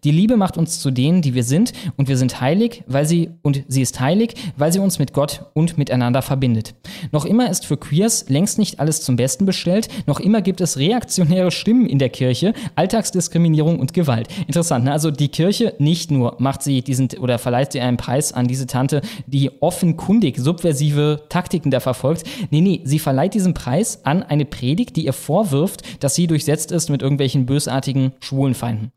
[0.04, 3.32] Die Liebe macht uns zu denen, die wir sind, und wir sind heilig, weil sie
[3.42, 6.76] und sie ist heilig, weil sie uns mit Gott und miteinander verbindet.
[7.12, 10.78] Noch immer ist für Queers längst nicht alles zum Besten bestellt, noch immer gibt es
[10.78, 14.30] reaktionäre Stimmen in der Kirche, Alltagsdiskriminierung und Gewalt.
[14.46, 14.86] Interessant interessant.
[14.86, 14.92] Ne?
[14.92, 18.68] Also die Kirche nicht nur macht sie diesen oder verleiht sie einen Preis an diese
[18.68, 22.24] Tante, die offenkundig subversive Taktiken da verfolgt.
[22.50, 26.72] Nee, nee, sie verleiht diesen Preis an eine Predigt, die ihr vorwirft, dass sie durchsetzt
[26.72, 28.92] ist mit irgendwelchen bösartigen Schwulenfeinden.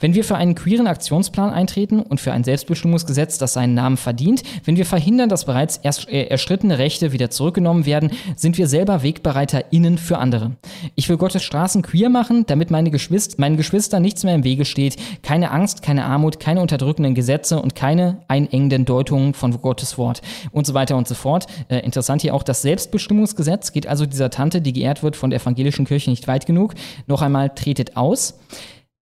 [0.00, 4.42] Wenn wir für einen queeren Aktionsplan eintreten und für ein Selbstbestimmungsgesetz, das seinen Namen verdient,
[4.64, 9.02] wenn wir verhindern, dass bereits erst, äh, erstrittene Rechte wieder zurückgenommen werden, sind wir selber
[9.02, 10.52] WegbereiterInnen für andere.
[10.94, 14.64] Ich will Gottes Straßen queer machen, damit meine Geschwister, meinen Geschwistern nichts mehr im Wege
[14.64, 14.96] steht.
[15.22, 20.66] Keine Angst, keine Armut, keine unterdrückenden Gesetze und keine einengenden Deutungen von Gottes Wort und
[20.66, 21.46] so weiter und so fort.
[21.68, 25.40] Äh, interessant hier auch das Selbstbestimmungsgesetz geht also dieser Tante, die geehrt wird von der
[25.40, 26.74] evangelischen Kirche, nicht weit genug.
[27.06, 28.38] Noch einmal tretet aus.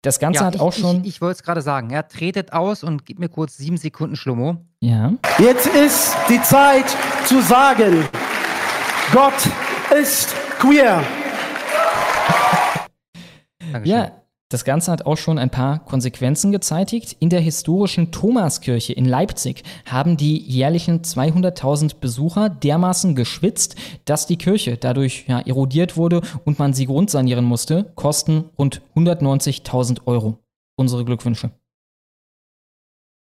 [0.02, 1.00] Das Ganze Ja, hat ich, auch schon.
[1.00, 1.88] Ich, ich wollte es gerade sagen.
[1.90, 4.56] Ja, tretet aus und gib mir kurz sieben Sekunden Schlummo.
[4.80, 5.12] ja.
[5.38, 6.84] Jetzt ist die Zeit
[7.26, 8.06] zu sagen,
[9.12, 9.32] Gott
[10.00, 11.02] ist queer.
[13.72, 13.96] Dankeschön.
[13.98, 14.10] Ja,
[14.50, 17.16] das Ganze hat auch schon ein paar Konsequenzen gezeitigt.
[17.18, 24.36] In der historischen Thomaskirche in Leipzig haben die jährlichen 200.000 Besucher dermaßen geschwitzt, dass die
[24.36, 27.92] Kirche dadurch ja, erodiert wurde und man sie grundsanieren musste.
[27.94, 30.38] Kosten rund 190.000 Euro.
[30.76, 31.50] Unsere Glückwünsche.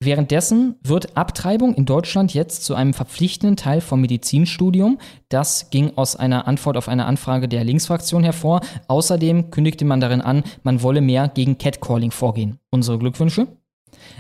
[0.02, 4.98] Währenddessen wird Abtreibung in Deutschland jetzt zu einem verpflichtenden Teil vom Medizinstudium.
[5.28, 8.62] Das ging aus einer Antwort auf eine Anfrage der Linksfraktion hervor.
[8.88, 12.60] Außerdem kündigte man darin an, man wolle mehr gegen Catcalling vorgehen.
[12.70, 13.48] Unsere Glückwünsche.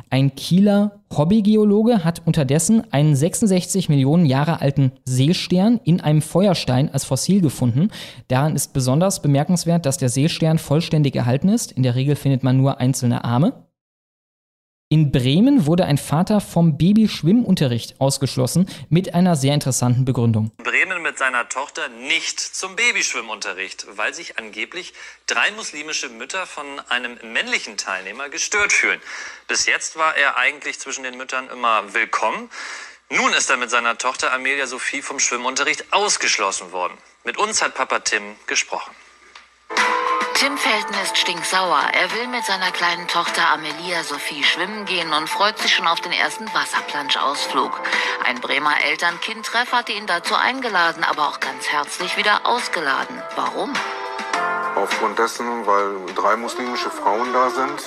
[0.10, 7.06] Ein Kieler Hobbygeologe hat unterdessen einen 66 Millionen Jahre alten Seestern in einem Feuerstein als
[7.06, 7.90] Fossil gefunden.
[8.28, 11.72] Daran ist besonders bemerkenswert, dass der Seestern vollständig erhalten ist.
[11.72, 13.69] In der Regel findet man nur einzelne Arme.
[14.92, 20.52] In Bremen wurde ein Vater vom Babyschwimmunterricht ausgeschlossen mit einer sehr interessanten Begründung.
[20.58, 24.96] Bremen mit seiner Tochter nicht zum Babyschwimmunterricht, weil sich angeblich
[25.28, 29.00] drei muslimische Mütter von einem männlichen Teilnehmer gestört fühlen.
[29.48, 32.50] Bis jetzt war er eigentlich zwischen den Müttern immer willkommen.
[33.12, 36.98] Nun ist er mit seiner Tochter Amelia Sophie vom Schwimmunterricht ausgeschlossen worden.
[37.24, 38.96] Mit uns hat Papa Tim gesprochen.
[40.40, 41.82] Tim Felten ist stinksauer.
[41.92, 46.00] Er will mit seiner kleinen Tochter Amelia Sophie schwimmen gehen und freut sich schon auf
[46.00, 47.78] den ersten Wasserplanschausflug.
[48.24, 53.22] Ein Bremer Eltern-Kind-Treff hatte ihn dazu eingeladen, aber auch ganz herzlich wieder ausgeladen.
[53.36, 53.74] Warum?
[54.76, 57.84] Aufgrund dessen, weil drei muslimische Frauen da sind.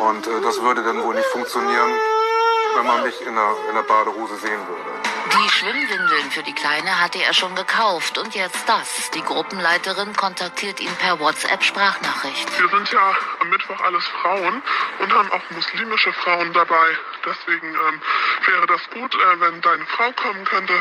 [0.00, 1.92] Und äh, das würde dann wohl nicht funktionieren,
[2.74, 4.89] wenn man mich in der, in der Badehose sehen würde.
[5.42, 9.10] Die Schwimmwindeln für die Kleine hatte er schon gekauft und jetzt das.
[9.12, 12.60] Die Gruppenleiterin kontaktiert ihn per WhatsApp-Sprachnachricht.
[12.60, 14.62] Wir sind ja am Mittwoch alles Frauen
[14.98, 16.98] und haben auch muslimische Frauen dabei.
[17.24, 18.02] Deswegen ähm,
[18.44, 20.74] wäre das gut, äh, wenn deine Frau kommen könnte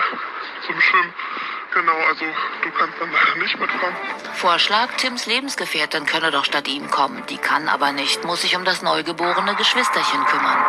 [0.66, 1.14] zum Schwimmen.
[1.74, 3.96] Genau, also du kannst dann leider nicht mitkommen.
[4.34, 7.26] Vorschlag, Tims Lebensgefährtin könne doch statt ihm kommen.
[7.28, 10.66] Die kann aber nicht, muss sich um das neugeborene Geschwisterchen kümmern.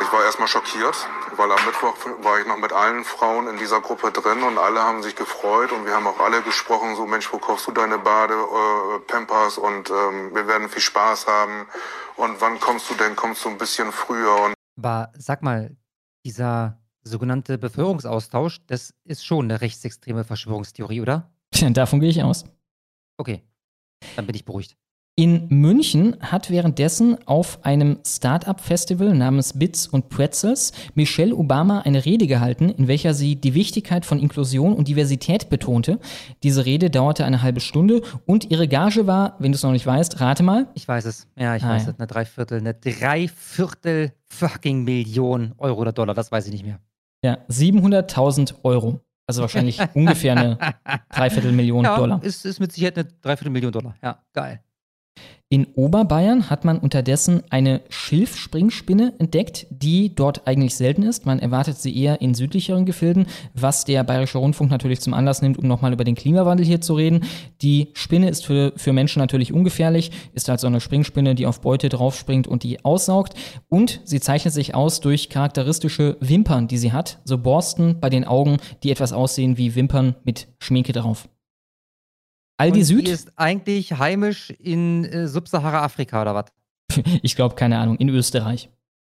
[0.00, 0.96] Ich war erstmal schockiert,
[1.40, 4.82] weil am Mittwoch war ich noch mit allen Frauen in dieser Gruppe drin und alle
[4.82, 7.98] haben sich gefreut und wir haben auch alle gesprochen, so Mensch, wo kaufst du deine
[7.98, 11.66] Bade, äh, Pampers und ähm, wir werden viel Spaß haben
[12.16, 15.74] und wann kommst du denn, kommst du ein bisschen früher und Aber sag mal,
[16.26, 21.30] dieser sogenannte Bevölkerungsaustausch, das ist schon eine rechtsextreme Verschwörungstheorie, oder?
[21.70, 22.44] Davon gehe ich aus.
[23.16, 23.42] Okay,
[24.14, 24.76] dann bin ich beruhigt.
[25.20, 32.26] In München hat währenddessen auf einem Startup-Festival namens Bits und Pretzels Michelle Obama eine Rede
[32.26, 35.98] gehalten, in welcher sie die Wichtigkeit von Inklusion und Diversität betonte.
[36.42, 39.84] Diese Rede dauerte eine halbe Stunde und ihre Gage war, wenn du es noch nicht
[39.84, 40.68] weißt, rate mal.
[40.72, 41.26] Ich weiß es.
[41.36, 41.90] Ja, ich Ah, weiß ja.
[41.90, 41.98] es.
[41.98, 46.80] Eine Dreiviertel, eine Dreiviertel fucking Million Euro oder Dollar, das weiß ich nicht mehr.
[47.22, 49.00] Ja, 700.000 Euro.
[49.26, 50.56] Also wahrscheinlich ungefähr eine
[51.14, 52.24] Dreiviertelmillion ja, Dollar.
[52.24, 53.94] Ist, ist mit Sicherheit eine Dreiviertel Million Dollar.
[54.02, 54.60] Ja, geil.
[55.52, 61.26] In Oberbayern hat man unterdessen eine Schilfspringspinne entdeckt, die dort eigentlich selten ist.
[61.26, 65.58] Man erwartet sie eher in südlicheren Gefilden, was der Bayerische Rundfunk natürlich zum Anlass nimmt,
[65.58, 67.24] um nochmal über den Klimawandel hier zu reden.
[67.62, 71.88] Die Spinne ist für, für Menschen natürlich ungefährlich, ist also eine Springspinne, die auf Beute
[71.88, 73.34] draufspringt und die aussaugt.
[73.68, 78.24] Und sie zeichnet sich aus durch charakteristische Wimpern, die sie hat, so Borsten bei den
[78.24, 81.28] Augen, die etwas aussehen wie Wimpern mit Schminke drauf.
[82.60, 83.06] Aldi Süd?
[83.06, 86.44] Die ist eigentlich heimisch in äh, Subsahara-Afrika oder was?
[87.22, 88.68] Ich glaube, keine Ahnung, in Österreich.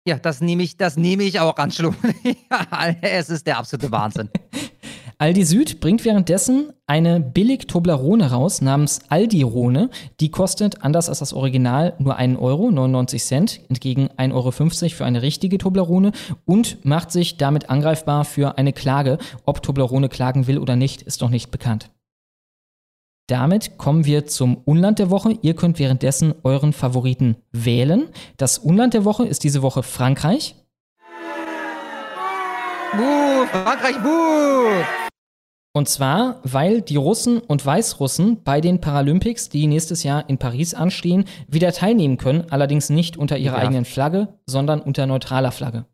[0.07, 1.95] Ja, das nehme ich, das nehme ich auch an, Schluck.
[2.23, 4.29] ja, es ist der absolute Wahnsinn.
[5.17, 9.89] Aldi Süd bringt währenddessen eine billig Toblerone raus namens Aldirone.
[10.21, 14.51] Die kostet, anders als das Original, nur 1 Euro, 99 Cent, entgegen 1,50 Euro
[14.95, 16.13] für eine richtige Toblerone
[16.45, 19.17] und macht sich damit angreifbar für eine Klage.
[19.45, 21.89] Ob Toblerone klagen will oder nicht, ist noch nicht bekannt.
[23.27, 25.37] Damit kommen wir zum Unland der Woche.
[25.41, 28.09] Ihr könnt währenddessen euren Favoriten wählen.
[28.37, 30.55] Das Unland der Woche ist diese Woche Frankreich.
[32.91, 34.83] Buh, Frankreich, buh!
[35.75, 40.75] Und zwar, weil die Russen und Weißrussen bei den Paralympics, die nächstes Jahr in Paris
[40.75, 43.63] anstehen, wieder teilnehmen können, allerdings nicht unter ihrer Ja.
[43.63, 45.85] eigenen Flagge, sondern unter neutraler Flagge.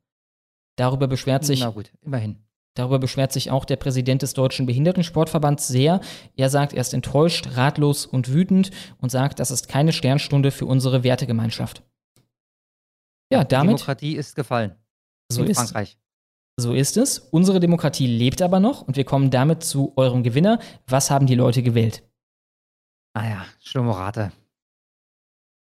[0.76, 2.40] Darüber beschwert sich Na gut, immerhin.
[2.76, 6.00] Darüber beschwert sich auch der Präsident des Deutschen Behindertensportverbands sehr.
[6.36, 10.66] Er sagt, er ist enttäuscht, ratlos und wütend und sagt, das ist keine Sternstunde für
[10.66, 11.84] unsere Wertegemeinschaft.
[13.32, 14.76] Ja, damit, Demokratie ist gefallen.
[15.32, 15.98] so in ist, Frankreich.
[16.58, 17.20] so ist es.
[17.20, 20.60] Unsere Demokratie lebt aber noch und wir kommen damit zu eurem Gewinner.
[20.88, 22.04] Was haben die Leute gewählt?
[23.14, 24.32] Naja, Schlummerate.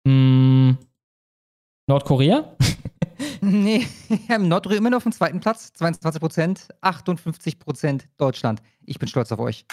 [0.07, 0.54] Hm,
[1.87, 2.57] Nordkorea?
[3.41, 3.87] Nee,
[4.39, 8.61] Nordkorea immer noch auf dem zweiten Platz, 22 Prozent, 58 Prozent Deutschland.
[8.85, 9.67] Ich bin stolz auf euch.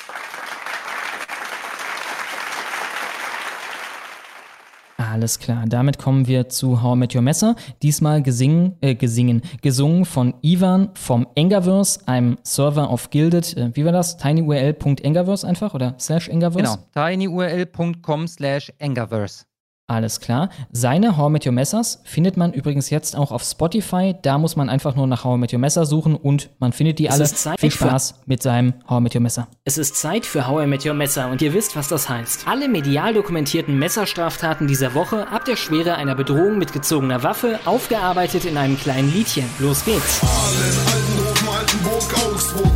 [4.98, 7.56] Alles klar, damit kommen wir zu How I Met Your Messer.
[7.82, 13.58] Diesmal gesingen, äh, gesingen, gesungen von Ivan vom Engaverse, einem Server auf Gilded.
[13.58, 14.18] Äh, wie war das?
[14.18, 16.78] tinyurl.engaverse einfach oder slash Engaverse?
[16.94, 19.46] Genau, tinyurl.com slash Engaverse.
[19.92, 20.50] Alles klar.
[20.72, 24.16] Seine How I Met Your Messers findet man übrigens jetzt auch auf Spotify.
[24.22, 26.98] Da muss man einfach nur nach How I Met Your Messer suchen und man findet
[26.98, 27.24] die Es alle.
[27.26, 29.50] ist Zeit Viel für- Spaß mit seinem How I Met Your Messer.
[29.66, 32.48] Es ist Zeit für How I Met Your Messer und ihr wisst, was das heißt.
[32.48, 38.46] Alle medial dokumentierten Messerstraftaten dieser Woche ab der Schwere einer Bedrohung mit gezogener Waffe, aufgearbeitet
[38.46, 39.44] in einem kleinen Liedchen.
[39.60, 40.22] Los geht's.
[40.24, 42.72] Altenhofen, Altenburg, Augsburg,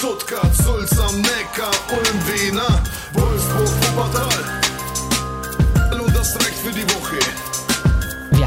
[0.00, 2.19] Stuttgart, Sulz am Neckar, Ulm,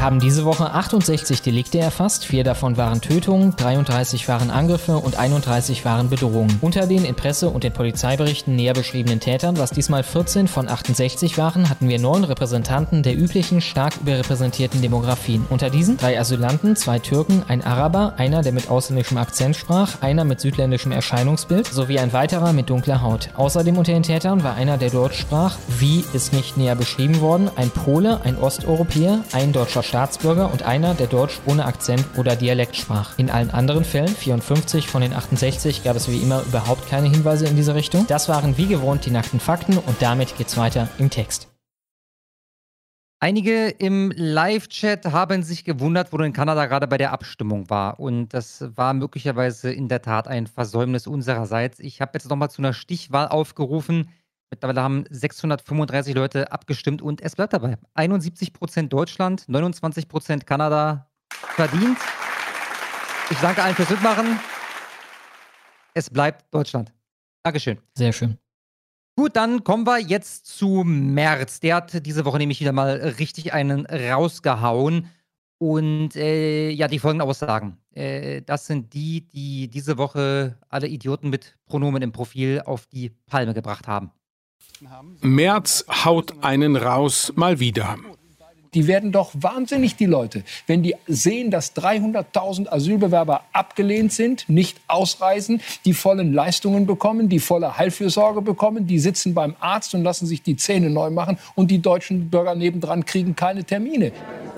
[0.04, 5.86] haben diese Woche 68 Delikte erfasst, vier davon waren Tötungen, 33 waren Angriffe und 31
[5.86, 6.58] waren Bedrohungen.
[6.60, 11.38] Unter den in Presse und den Polizeiberichten näher beschriebenen Tätern, was diesmal 14 von 68
[11.38, 15.46] waren, hatten wir neun Repräsentanten der üblichen stark überrepräsentierten Demografien.
[15.48, 20.24] Unter diesen drei Asylanten, zwei Türken, ein Araber, einer, der mit ausländischem Akzent sprach, einer
[20.24, 23.30] mit südländischem Erscheinungsbild sowie ein weiterer mit dunkler Haut.
[23.36, 27.50] Außerdem unter den Tätern war einer, der Deutsch sprach, wie ist nicht näher beschrieben worden,
[27.56, 32.74] ein Pole, ein Osteuropäer, ein deutscher Staatsbürger und einer, der Deutsch ohne Akzent oder Dialekt
[32.74, 33.16] sprach.
[33.16, 37.46] In allen anderen Fällen, 54 von den 68, gab es wie immer überhaupt keine Hinweise
[37.46, 38.04] in diese Richtung.
[38.08, 41.46] Das waren wie gewohnt die nackten Fakten und damit geht's weiter im Text.
[43.20, 48.00] Einige im Live-Chat haben sich gewundert, wo in Kanada gerade bei der Abstimmung war.
[48.00, 51.78] Und das war möglicherweise in der Tat ein Versäumnis unsererseits.
[51.78, 54.08] Ich habe jetzt nochmal zu einer Stichwahl aufgerufen.
[54.54, 57.76] Mittlerweile haben 635 Leute abgestimmt und es bleibt dabei.
[57.96, 61.10] 71% Deutschland, 29% Kanada
[61.56, 61.98] verdient.
[63.30, 64.38] Ich danke allen fürs Mitmachen.
[65.92, 66.92] Es bleibt Deutschland.
[67.42, 67.78] Dankeschön.
[67.94, 68.38] Sehr schön.
[69.16, 71.58] Gut, dann kommen wir jetzt zu März.
[71.58, 75.10] Der hat diese Woche nämlich wieder mal richtig einen rausgehauen.
[75.58, 77.78] Und äh, ja, die folgenden Aussagen.
[77.90, 83.10] Äh, das sind die, die diese Woche alle Idioten mit Pronomen im Profil auf die
[83.26, 84.12] Palme gebracht haben.
[85.20, 87.96] Merz haut einen raus, mal wieder.
[88.74, 94.80] Die werden doch wahnsinnig, die Leute, wenn die sehen, dass 300.000 Asylbewerber abgelehnt sind, nicht
[94.88, 100.26] ausreisen, die vollen Leistungen bekommen, die volle Heilfürsorge bekommen, die sitzen beim Arzt und lassen
[100.26, 104.10] sich die Zähne neu machen und die deutschen Bürger nebendran kriegen keine Termine.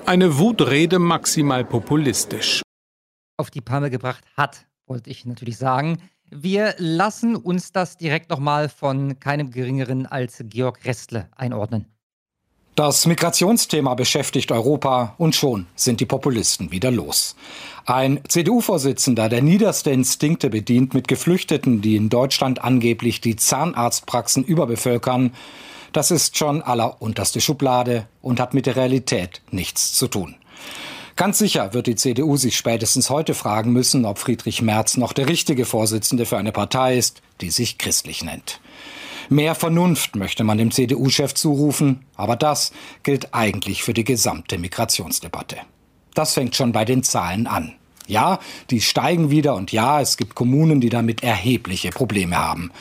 [0.07, 2.63] Eine Wutrede maximal populistisch.
[3.37, 5.99] Auf die Palme gebracht hat, wollte ich natürlich sagen.
[6.29, 11.85] Wir lassen uns das direkt nochmal von keinem Geringeren als Georg Restle einordnen.
[12.75, 17.35] Das Migrationsthema beschäftigt Europa und schon sind die Populisten wieder los.
[17.85, 25.33] Ein CDU-Vorsitzender, der niederste Instinkte bedient mit Geflüchteten, die in Deutschland angeblich die Zahnarztpraxen überbevölkern,
[25.91, 30.35] das ist schon allerunterste Schublade und hat mit der Realität nichts zu tun.
[31.17, 35.27] Ganz sicher wird die CDU sich spätestens heute fragen müssen, ob Friedrich Merz noch der
[35.27, 38.61] richtige Vorsitzende für eine Partei ist, die sich christlich nennt.
[39.27, 45.57] Mehr Vernunft möchte man dem CDU-Chef zurufen, aber das gilt eigentlich für die gesamte Migrationsdebatte.
[46.13, 47.73] Das fängt schon bei den Zahlen an.
[48.05, 48.37] Ja,
[48.69, 52.71] die steigen wieder und ja, es gibt Kommunen, die damit erhebliche Probleme haben.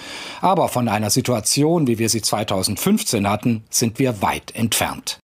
[0.42, 5.20] Aber von einer Situation, wie wir sie 2015 hatten, sind wir weit entfernt.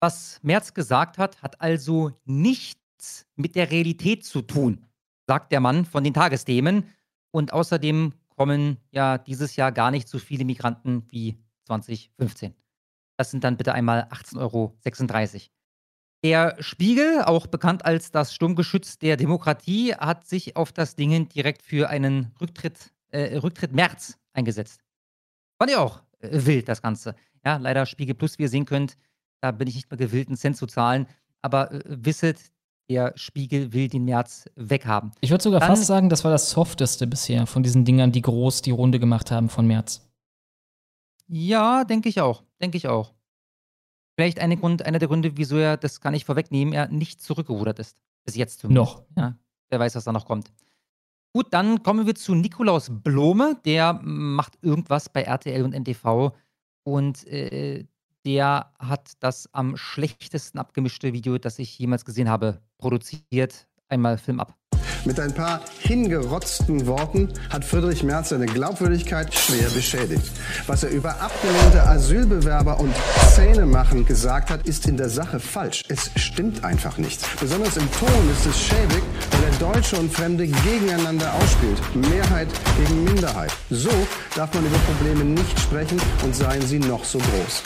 [0.00, 4.86] Was Merz gesagt hat, hat also nichts mit der Realität zu tun,
[5.26, 6.84] sagt der Mann von den Tagesthemen.
[7.30, 12.54] Und außerdem kommen ja dieses Jahr gar nicht so viele Migranten wie 2015.
[13.18, 14.74] Das sind dann bitte einmal 18,36 Euro.
[16.24, 21.62] Der Spiegel, auch bekannt als das Sturmgeschütz der Demokratie, hat sich auf das Ding direkt
[21.62, 24.80] für einen Rücktritt, äh, Rücktritt März eingesetzt.
[25.58, 27.14] Fand ich auch äh, wild, das Ganze.
[27.44, 28.96] Ja, leider Spiegel Plus, wie ihr sehen könnt,
[29.40, 31.06] da bin ich nicht mehr gewillt, einen Cent zu zahlen.
[31.42, 32.38] Aber äh, wisset,
[32.88, 35.12] der Spiegel will den März weghaben.
[35.20, 38.22] Ich würde sogar Dann, fast sagen, das war das softeste bisher von diesen Dingern, die
[38.22, 40.06] groß die Runde gemacht haben von März.
[41.28, 42.42] Ja, denke ich auch.
[42.60, 43.14] Denke ich auch.
[44.16, 47.78] Vielleicht eine Grund, einer der Gründe, wieso er, das kann ich vorwegnehmen, er nicht zurückgerudert
[47.78, 47.96] ist.
[48.24, 48.96] Bis jetzt zumindest.
[48.96, 49.04] Noch.
[49.16, 49.36] Ja,
[49.70, 50.52] wer weiß, was da noch kommt.
[51.32, 53.56] Gut, dann kommen wir zu Nikolaus Blome.
[53.64, 56.32] Der macht irgendwas bei RTL und NTV.
[56.82, 57.86] Und äh,
[58.24, 63.66] der hat das am schlechtesten abgemischte Video, das ich jemals gesehen habe, produziert.
[63.88, 64.54] Einmal Film ab.
[65.06, 70.30] Mit ein paar hingerotzten Worten hat Friedrich Merz seine Glaubwürdigkeit schwer beschädigt.
[70.66, 72.94] Was er über abgelehnte Asylbewerber und
[73.30, 75.84] Szene machen gesagt hat, ist in der Sache falsch.
[75.88, 77.24] Es stimmt einfach nicht.
[77.40, 79.02] Besonders im Ton ist es schäbig,
[79.50, 81.78] weil er Deutsche und Fremde gegeneinander ausspielt.
[81.94, 82.48] Mehrheit
[82.78, 83.52] gegen Minderheit.
[83.70, 83.90] So
[84.34, 87.62] darf man über Probleme nicht sprechen und seien sie noch so groß.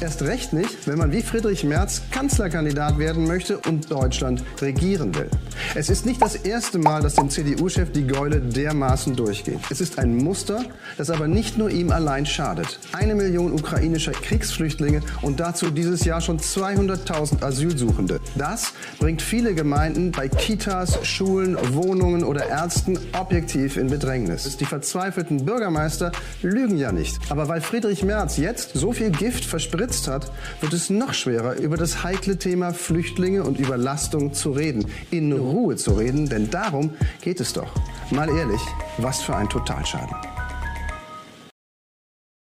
[0.00, 5.28] Erst recht nicht, wenn man wie Friedrich Merz Kanzlerkandidat werden möchte und Deutschland regieren will.
[5.74, 9.58] Es ist nicht das erste Mal, dass dem CDU-Chef die Gäule dermaßen durchgeht.
[9.70, 10.64] Es ist ein Muster,
[10.96, 12.78] das aber nicht nur ihm allein schadet.
[12.92, 18.20] Eine Million ukrainischer Kriegsflüchtlinge und dazu dieses Jahr schon 200.000 Asylsuchende.
[18.36, 24.56] Das bringt viele Gemeinden bei Kitas, Schulen, Wohnungen oder Ärzten objektiv in Bedrängnis.
[24.56, 26.12] Die verzweifelten Bürgermeister
[26.42, 27.18] lügen ja nicht.
[27.30, 31.76] Aber weil Friedrich Merz jetzt so viel Gift verspritzt hat, wird es noch schwerer, über
[31.76, 34.86] das heikle Thema Flüchtlinge und Überlastung zu reden.
[35.10, 37.72] In Ruhe zu reden, denn darum geht es doch.
[38.10, 38.60] Mal ehrlich,
[38.96, 40.16] was für ein Totalschaden.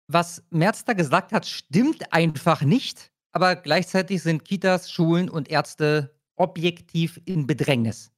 [0.06, 3.10] Was Merz da gesagt hat, stimmt einfach nicht.
[3.32, 8.10] Aber gleichzeitig sind Kitas, Schulen und Ärzte objektiv in Bedrängnis.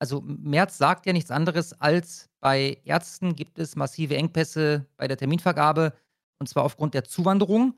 [0.00, 5.16] Also Merz sagt ja nichts anderes als bei Ärzten gibt es massive Engpässe bei der
[5.16, 5.92] Terminvergabe
[6.38, 7.74] und zwar aufgrund der Zuwanderung.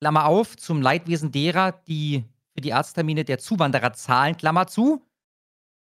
[0.00, 5.06] Klammer auf, zum Leidwesen derer, die für die Arzttermine der Zuwanderer zahlen, Klammer zu.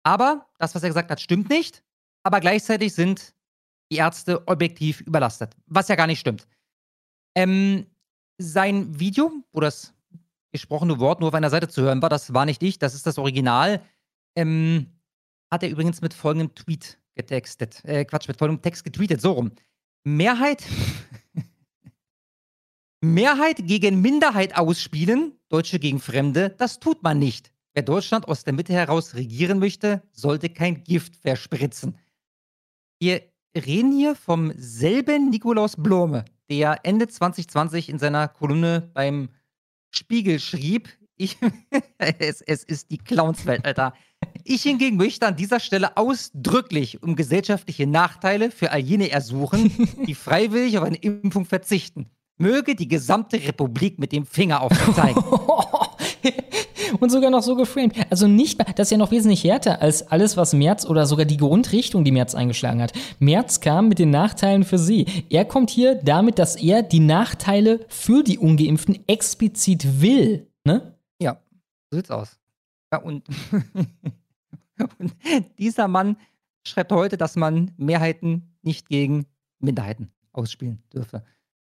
[0.03, 1.83] Aber das, was er gesagt hat, stimmt nicht.
[2.23, 3.35] Aber gleichzeitig sind
[3.91, 6.47] die Ärzte objektiv überlastet, was ja gar nicht stimmt.
[7.35, 7.85] Ähm,
[8.37, 9.93] sein Video, wo das
[10.51, 13.05] gesprochene Wort nur auf einer Seite zu hören war, das war nicht ich, das ist
[13.05, 13.81] das Original,
[14.37, 14.94] ähm,
[15.51, 17.83] hat er übrigens mit folgendem Tweet getextet.
[17.85, 19.51] Äh, Quatsch, mit folgendem Text getweetet, so rum.
[20.03, 20.63] Mehrheit,
[23.01, 27.51] Mehrheit gegen Minderheit ausspielen, Deutsche gegen Fremde, das tut man nicht.
[27.73, 31.97] Wer Deutschland aus der Mitte heraus regieren möchte, sollte kein Gift verspritzen.
[32.99, 33.21] Wir
[33.55, 39.29] reden hier vom selben Nikolaus Blome, der Ende 2020 in seiner Kolumne beim
[39.91, 41.37] Spiegel schrieb, ich,
[41.97, 43.93] es, es ist die Clownswelt, Alter.
[44.43, 49.71] Ich hingegen möchte an dieser Stelle ausdrücklich um gesellschaftliche Nachteile für all jene ersuchen,
[50.07, 52.09] die freiwillig auf eine Impfung verzichten.
[52.37, 55.23] Möge die gesamte Republik mit dem Finger auf sie zeigen.
[56.99, 57.93] Und sogar noch so geframed.
[58.09, 61.37] Also nicht, das ist ja noch wesentlich härter als alles, was Merz oder sogar die
[61.37, 62.93] Grundrichtung, die Merz eingeschlagen hat.
[63.19, 65.05] Merz kam mit den Nachteilen für sie.
[65.29, 70.47] Er kommt hier damit, dass er die Nachteile für die Ungeimpften explizit will.
[70.63, 70.95] Ne?
[71.21, 71.37] Ja,
[71.91, 72.37] so sieht's aus.
[73.03, 73.27] Und,
[74.99, 75.15] und
[75.57, 76.17] dieser Mann
[76.63, 79.25] schreibt heute, dass man Mehrheiten nicht gegen
[79.59, 81.23] Minderheiten ausspielen dürfe.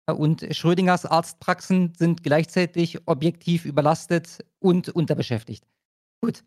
[0.08, 5.66] Und Schrödingers Arztpraxen sind gleichzeitig objektiv überlastet und unterbeschäftigt.
[6.22, 6.44] Gut.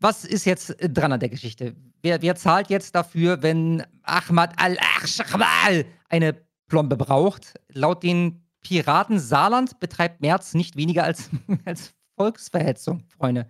[0.00, 1.74] Was ist jetzt dran an der Geschichte?
[2.02, 6.36] Wer, wer zahlt jetzt dafür, wenn Ahmad al-Akhshakmal eine
[6.68, 7.54] Plombe braucht?
[7.72, 11.30] Laut den Piraten Saarland betreibt Merz nicht weniger als,
[11.64, 13.46] als Volksverhetzung, Freunde.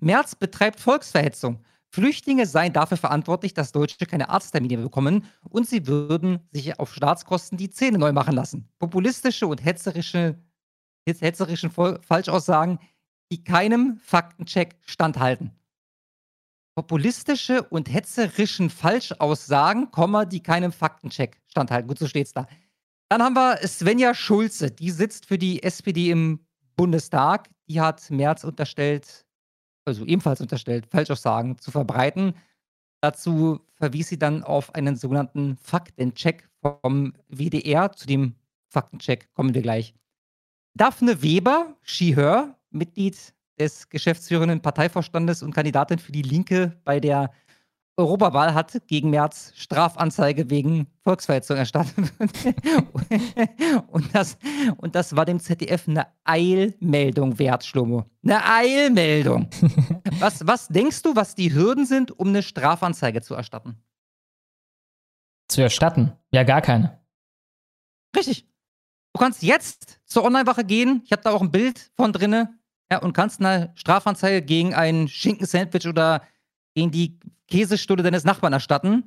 [0.00, 1.62] Merz betreibt Volksverhetzung.
[1.90, 7.56] Flüchtlinge seien dafür verantwortlich, dass Deutsche keine Arzttermine bekommen und sie würden sich auf Staatskosten
[7.56, 8.68] die Zähne neu machen lassen.
[8.78, 10.38] Populistische und hetzerische,
[11.06, 12.78] hetzerischen Falschaussagen,
[13.32, 15.52] die keinem Faktencheck standhalten.
[16.74, 19.88] Populistische und hetzerischen Falschaussagen,
[20.30, 21.88] die keinem Faktencheck standhalten.
[21.88, 22.46] Gut, so steht's da.
[23.08, 26.46] Dann haben wir Svenja Schulze, die sitzt für die SPD im
[26.76, 27.48] Bundestag.
[27.68, 29.26] Die hat Merz unterstellt,
[29.88, 32.34] also ebenfalls unterstellt, Falschaussagen zu verbreiten.
[33.00, 37.92] Dazu verwies sie dann auf einen sogenannten Faktencheck vom WDR.
[37.92, 38.34] Zu dem
[38.68, 39.94] Faktencheck kommen wir gleich.
[40.74, 47.30] Daphne Weber, she, her, Mitglied des geschäftsführenden Parteivorstandes und Kandidatin für die Linke bei der
[47.98, 52.12] Europawahl hat gegen Merz Strafanzeige wegen Volksverhetzung erstattet.
[53.88, 54.38] und, das,
[54.76, 58.04] und das war dem ZDF eine Eilmeldung wert, Schlomo.
[58.22, 59.50] Eine Eilmeldung.
[60.20, 63.76] was, was denkst du, was die Hürden sind, um eine Strafanzeige zu erstatten?
[65.48, 66.12] Zu erstatten?
[66.30, 67.00] Ja, gar keine.
[68.16, 68.46] Richtig.
[69.12, 71.02] Du kannst jetzt zur Online-Wache gehen.
[71.04, 72.54] Ich habe da auch ein Bild von drinne.
[72.92, 76.22] Ja, und kannst eine Strafanzeige gegen ein Schinkensandwich oder
[76.78, 77.18] gegen die
[77.48, 79.04] Käsestulle deines Nachbarn erstatten.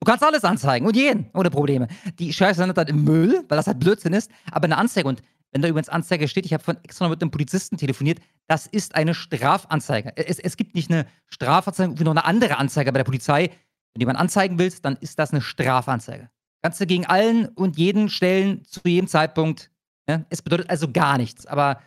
[0.00, 1.88] Du kannst alles anzeigen und jeden, ohne Probleme.
[2.18, 4.30] Die Scheiße landet dann im Müll, weil das halt Blödsinn ist.
[4.50, 7.30] Aber eine Anzeige, und wenn da übrigens Anzeige steht, ich habe von extra mit einem
[7.30, 10.12] Polizisten telefoniert, das ist eine Strafanzeige.
[10.16, 13.42] Es, es gibt nicht eine Strafanzeige, wie noch eine andere Anzeige bei der Polizei.
[13.48, 16.28] Wenn du jemanden anzeigen willst, dann ist das eine Strafanzeige.
[16.62, 19.70] Kannst du gegen allen und jeden stellen, zu jedem Zeitpunkt.
[20.08, 20.26] Ne?
[20.28, 21.46] Es bedeutet also gar nichts.
[21.46, 21.80] Aber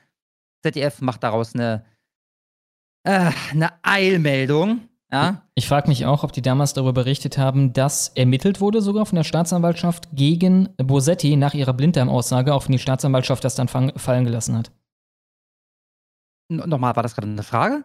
[0.64, 1.86] ZDF macht daraus eine,
[3.04, 4.87] äh, eine Eilmeldung.
[5.12, 5.44] Ja?
[5.56, 9.16] Ich frage mich auch, ob die damals darüber berichtet haben, dass ermittelt wurde, sogar von
[9.16, 14.58] der Staatsanwaltschaft gegen Bosetti nach ihrer Blinddarm-Aussage, auch wenn die Staatsanwaltschaft das dann fallen gelassen
[14.58, 14.72] hat.
[16.50, 17.84] Nochmal, war das gerade eine Frage?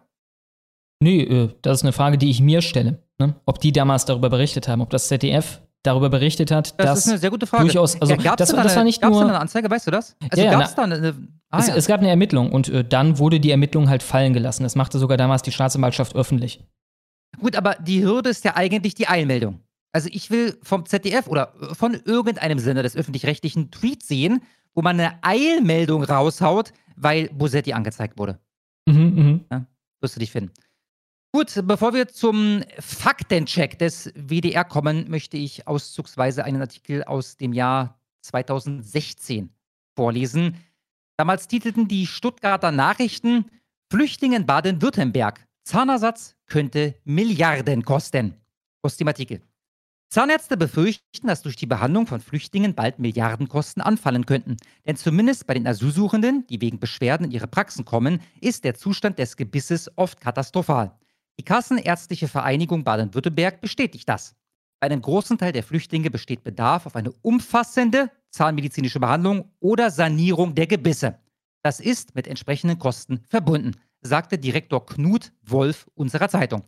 [1.01, 3.03] Nee, äh, das ist eine Frage, die ich mir stelle.
[3.19, 3.35] Ne?
[3.45, 7.09] Ob die damals darüber berichtet haben, ob das ZDF darüber berichtet hat, das dass ist
[7.09, 7.65] eine sehr gute Frage.
[7.65, 10.15] durchaus, also ja, das, da das war nicht nur da eine Anzeige, weißt du das?
[10.29, 11.13] Also ja, ja, gab es da eine,
[11.49, 11.75] ah, es, ja.
[11.75, 14.63] es, gab eine Ermittlung und äh, dann wurde die Ermittlung halt fallen gelassen.
[14.63, 16.63] Das machte sogar damals die Staatsanwaltschaft öffentlich.
[17.39, 19.59] Gut, aber die Hürde ist ja eigentlich die Eilmeldung.
[19.91, 24.41] Also ich will vom ZDF oder von irgendeinem Sender des öffentlich-rechtlichen Tweet sehen,
[24.73, 28.39] wo man eine Eilmeldung raushaut, weil Bosetti angezeigt wurde.
[28.87, 29.45] Mhm, mhm.
[29.51, 29.65] Ja,
[30.01, 30.51] wirst du dich finden.
[31.31, 37.53] Gut, bevor wir zum Faktencheck des WDR kommen, möchte ich auszugsweise einen Artikel aus dem
[37.53, 39.49] Jahr 2016
[39.95, 40.57] vorlesen.
[41.17, 43.45] Damals titelten die Stuttgarter Nachrichten
[43.91, 45.47] Flüchtlinge in Baden-Württemberg.
[45.63, 48.35] Zahnersatz könnte Milliarden kosten.
[48.81, 49.41] Aus dem Artikel.
[50.09, 54.57] Zahnärzte befürchten, dass durch die Behandlung von Flüchtlingen bald Milliardenkosten anfallen könnten.
[54.85, 59.17] Denn zumindest bei den Asylsuchenden, die wegen Beschwerden in ihre Praxen kommen, ist der Zustand
[59.17, 60.91] des Gebisses oft katastrophal.
[61.39, 64.35] Die Kassenärztliche Vereinigung Baden-Württemberg bestätigt das.
[64.81, 70.53] Bei einem großen Teil der Flüchtlinge besteht Bedarf auf eine umfassende zahnmedizinische Behandlung oder Sanierung
[70.55, 71.17] der Gebisse.
[71.63, 73.71] Das ist mit entsprechenden Kosten verbunden,
[74.03, 76.63] sagte Direktor Knut Wolf unserer Zeitung.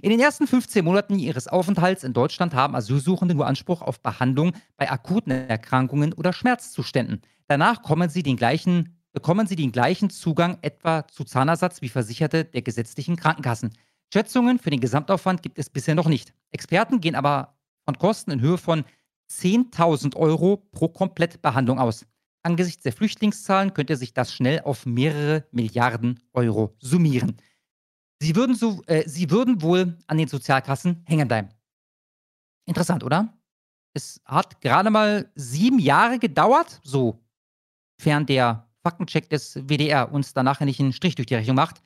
[0.00, 4.52] In den ersten 15 Monaten ihres Aufenthalts in Deutschland haben Asylsuchende nur Anspruch auf Behandlung
[4.76, 7.20] bei akuten Erkrankungen oder Schmerzzuständen.
[7.48, 13.16] Danach sie gleichen, bekommen sie den gleichen Zugang etwa zu Zahnersatz wie Versicherte der gesetzlichen
[13.16, 13.72] Krankenkassen.
[14.12, 16.32] Schätzungen für den Gesamtaufwand gibt es bisher noch nicht.
[16.52, 18.84] Experten gehen aber von Kosten in Höhe von
[19.30, 22.06] 10.000 Euro pro Komplettbehandlung aus.
[22.48, 27.36] Angesichts der Flüchtlingszahlen könnte sich das schnell auf mehrere Milliarden Euro summieren.
[28.22, 31.50] Sie würden, so, äh, sie würden wohl an den Sozialkassen hängen bleiben.
[32.64, 33.34] Interessant, oder?
[33.92, 40.80] Es hat gerade mal sieben Jahre gedauert, sofern der Faktencheck des WDR uns danach nicht
[40.80, 41.82] einen Strich durch die Rechnung macht,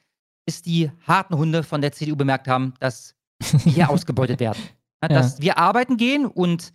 [0.46, 4.62] bis die harten Hunde von der CDU bemerkt haben, dass wir hier ausgebeutet werden.
[5.00, 5.42] Dass ja.
[5.42, 6.72] wir arbeiten gehen und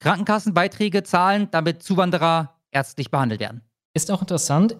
[0.00, 3.62] Krankenkassenbeiträge zahlen, damit Zuwanderer ärztlich behandelt werden.
[3.94, 4.76] Ist auch interessant,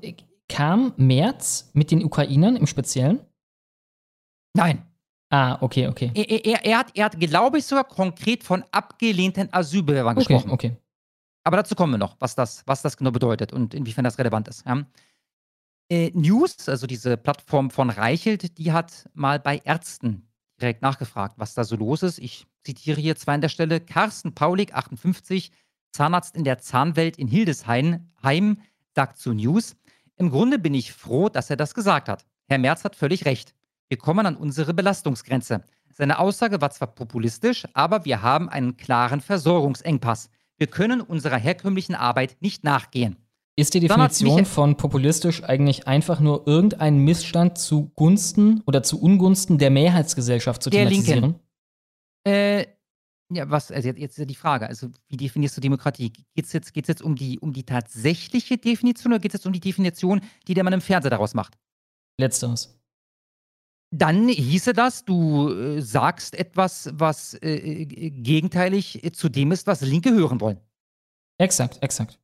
[0.49, 3.21] kam März mit den Ukrainern im Speziellen?
[4.55, 4.87] Nein.
[5.33, 6.11] Ah, okay, okay.
[6.15, 10.51] Er, er, er, hat, er hat, glaube ich, sogar konkret von abgelehnten Asylbewerbern okay, gesprochen.
[10.51, 10.77] Okay.
[11.45, 14.49] Aber dazu kommen wir noch, was das, was das genau bedeutet und inwiefern das relevant
[14.49, 14.67] ist.
[14.67, 14.85] Ja.
[15.89, 20.29] Äh, News, also diese Plattform von Reichelt, die hat mal bei Ärzten
[20.61, 22.19] direkt nachgefragt, was da so los ist.
[22.19, 25.51] Ich zitiere hier zwar an der Stelle Carsten Paulik, 58,
[25.93, 28.07] Zahnarzt in der Zahnwelt in Hildesheim,
[28.95, 29.77] sagt zu News,
[30.17, 32.27] im Grunde bin ich froh, dass er das gesagt hat.
[32.47, 33.55] Herr Merz hat völlig recht.
[33.89, 35.65] Wir kommen an unsere Belastungsgrenze.
[35.89, 40.31] Seine Aussage war zwar populistisch, aber wir haben einen klaren Versorgungsengpass.
[40.57, 43.17] Wir können unserer herkömmlichen Arbeit nicht nachgehen.
[43.57, 49.71] Ist die Definition von populistisch eigentlich einfach nur irgendeinen Missstand zugunsten oder zu Ungunsten der
[49.71, 51.23] Mehrheitsgesellschaft zu Der thematisieren?
[51.23, 51.41] Linken.
[52.25, 52.67] Äh,
[53.31, 56.13] ja, was, also jetzt, jetzt ist ja die Frage, also wie definierst du Demokratie?
[56.35, 59.47] Geht es jetzt, geht's jetzt um, die, um die tatsächliche Definition oder geht es jetzt
[59.47, 61.57] um die Definition, die der Mann im Fernseher daraus macht?
[62.19, 62.77] Letzteres.
[63.93, 69.67] Dann hieße das, du äh, sagst etwas, was äh, äh, gegenteilig äh, zu dem ist,
[69.67, 70.61] was Linke hören wollen.
[71.39, 72.21] Exakt, exakt.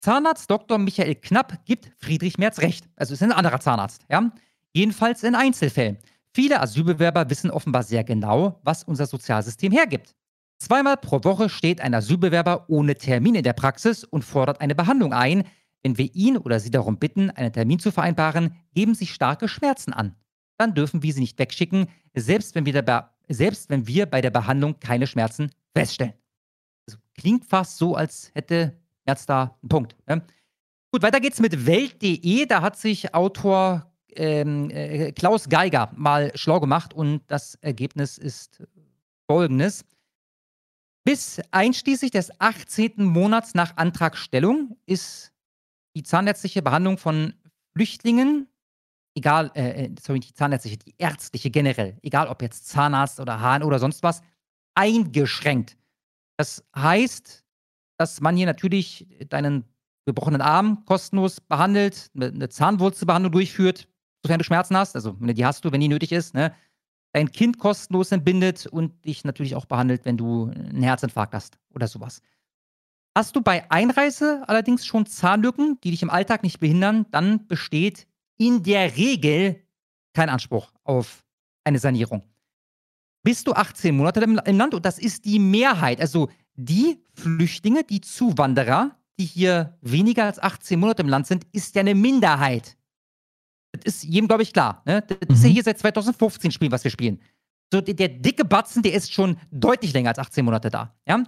[0.00, 0.78] Zahnarzt Dr.
[0.78, 2.88] Michael Knapp gibt Friedrich Merz recht.
[2.96, 4.30] Also ist ein anderer Zahnarzt, ja?
[4.72, 5.98] Jedenfalls in Einzelfällen.
[6.38, 10.14] Viele Asylbewerber wissen offenbar sehr genau, was unser Sozialsystem hergibt.
[10.60, 15.12] Zweimal pro Woche steht ein Asylbewerber ohne Termin in der Praxis und fordert eine Behandlung
[15.12, 15.42] ein.
[15.82, 19.92] Wenn wir ihn oder sie darum bitten, einen Termin zu vereinbaren, geben sich starke Schmerzen
[19.92, 20.14] an.
[20.58, 24.30] Dann dürfen wir sie nicht wegschicken, selbst wenn wir, dabei, selbst wenn wir bei der
[24.30, 26.14] Behandlung keine Schmerzen feststellen.
[26.88, 29.96] Also klingt fast so, als hätte Merz da einen Punkt.
[30.06, 30.22] Ne?
[30.92, 32.46] Gut, weiter geht's mit Welt.de.
[32.46, 38.62] Da hat sich Autor ähm, äh, Klaus Geiger mal schlau gemacht und das Ergebnis ist
[39.30, 39.84] folgendes.
[41.04, 42.92] Bis einschließlich des 18.
[43.04, 45.32] Monats nach Antragstellung ist
[45.96, 47.34] die zahnärztliche Behandlung von
[47.74, 48.48] Flüchtlingen,
[49.14, 53.62] egal, äh, äh, sorry, die zahnärztliche, die ärztliche generell, egal ob jetzt Zahnarzt oder Hahn
[53.62, 54.22] oder sonst was,
[54.74, 55.76] eingeschränkt.
[56.36, 57.44] Das heißt,
[57.98, 59.64] dass man hier natürlich deinen
[60.06, 63.88] gebrochenen Arm kostenlos behandelt, eine Zahnwurzelbehandlung durchführt,
[64.28, 66.54] sofern du Schmerzen hast, also die hast du, wenn die nötig ist, ne?
[67.12, 71.88] dein Kind kostenlos entbindet und dich natürlich auch behandelt, wenn du einen Herzinfarkt hast oder
[71.88, 72.20] sowas.
[73.16, 78.06] Hast du bei Einreise allerdings schon Zahnlücken, die dich im Alltag nicht behindern, dann besteht
[78.36, 79.60] in der Regel
[80.14, 81.24] kein Anspruch auf
[81.64, 82.22] eine Sanierung.
[83.24, 88.00] Bist du 18 Monate im Land und das ist die Mehrheit, also die Flüchtlinge, die
[88.00, 92.77] Zuwanderer, die hier weniger als 18 Monate im Land sind, ist ja eine Minderheit.
[93.78, 94.82] Das ist jedem, glaube ich, klar.
[94.86, 95.02] Ne?
[95.02, 97.20] Das ist ja hier seit 2015 Spiel, was wir spielen.
[97.72, 100.94] So, der, der dicke Batzen, der ist schon deutlich länger als 18 Monate da.
[101.06, 101.24] Ja?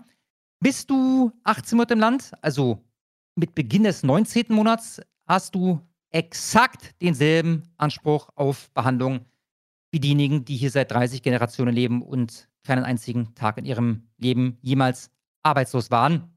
[0.60, 2.84] Bist du 18 Monate im Land, also
[3.36, 4.46] mit Beginn des 19.
[4.48, 5.80] Monats, hast du
[6.10, 9.26] exakt denselben Anspruch auf Behandlung
[9.92, 14.58] wie diejenigen, die hier seit 30 Generationen leben und keinen einzigen Tag in ihrem Leben
[14.62, 15.10] jemals
[15.42, 16.30] arbeitslos waren.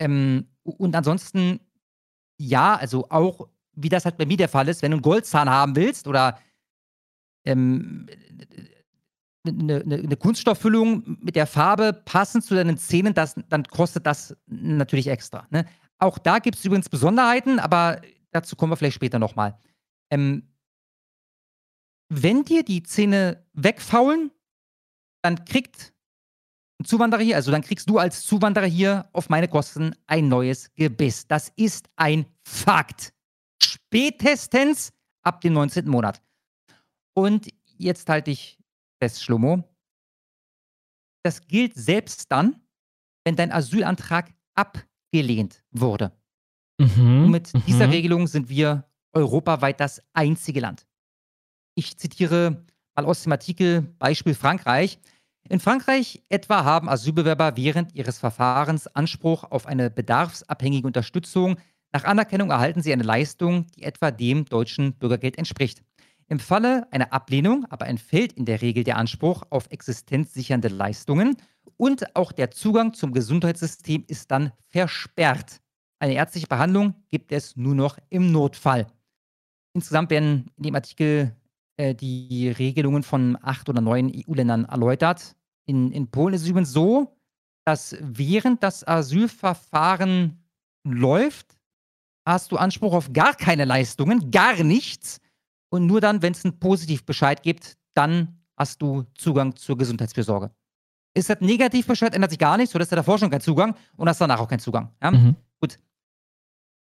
[0.00, 1.60] Ähm, und ansonsten,
[2.38, 5.48] ja, also auch, wie das halt bei mir der Fall ist, wenn du einen Goldzahn
[5.48, 6.38] haben willst oder
[7.44, 8.06] ähm,
[9.46, 14.36] eine, eine, eine Kunststofffüllung mit der Farbe passend zu deinen Zähnen, das, dann kostet das
[14.46, 15.46] natürlich extra.
[15.50, 15.66] Ne?
[15.98, 18.00] Auch da gibt es übrigens Besonderheiten, aber
[18.32, 19.58] dazu kommen wir vielleicht später nochmal.
[20.10, 20.48] Ähm,
[22.08, 24.30] wenn dir die Zähne wegfaulen,
[25.22, 25.92] dann kriegt
[26.80, 30.72] ein Zuwanderer hier, also dann kriegst du als Zuwanderer hier auf meine Kosten ein neues
[30.74, 31.26] Gebiss.
[31.26, 33.12] Das ist ein Fakt.
[33.62, 34.92] Spätestens
[35.22, 35.88] ab dem 19.
[35.88, 36.22] Monat.
[37.14, 38.58] Und jetzt halte ich
[38.98, 39.64] fest, Schlomo.
[41.22, 42.60] Das gilt selbst dann,
[43.24, 46.12] wenn dein Asylantrag abgelehnt wurde.
[46.78, 47.24] Mhm.
[47.24, 47.92] Und mit dieser mhm.
[47.92, 50.86] Regelung sind wir europaweit das einzige Land.
[51.74, 54.98] Ich zitiere mal aus dem Artikel Beispiel Frankreich.
[55.48, 61.56] In Frankreich etwa haben Asylbewerber während ihres Verfahrens Anspruch auf eine bedarfsabhängige Unterstützung.
[61.92, 65.82] Nach Anerkennung erhalten sie eine Leistung, die etwa dem deutschen Bürgergeld entspricht.
[66.28, 71.36] Im Falle einer Ablehnung aber entfällt in der Regel der Anspruch auf existenzsichernde Leistungen
[71.76, 75.60] und auch der Zugang zum Gesundheitssystem ist dann versperrt.
[75.98, 78.86] Eine ärztliche Behandlung gibt es nur noch im Notfall.
[79.74, 81.36] Insgesamt werden in dem Artikel
[81.76, 85.36] äh, die Regelungen von acht oder neun EU-Ländern erläutert.
[85.66, 87.16] In, in Polen ist es übrigens so,
[87.64, 90.42] dass während das Asylverfahren
[90.84, 91.55] läuft,
[92.26, 95.20] hast du Anspruch auf gar keine Leistungen, gar nichts.
[95.70, 100.50] Und nur dann, wenn es einen Positivbescheid gibt, dann hast du Zugang zur Gesundheitsfürsorge.
[101.14, 104.08] Ist das Negativbescheid, ändert sich gar nichts, so dass du davor schon keinen Zugang und
[104.08, 104.92] hast danach auch keinen Zugang.
[105.02, 105.12] Ja?
[105.12, 105.36] Mhm.
[105.60, 105.78] Gut.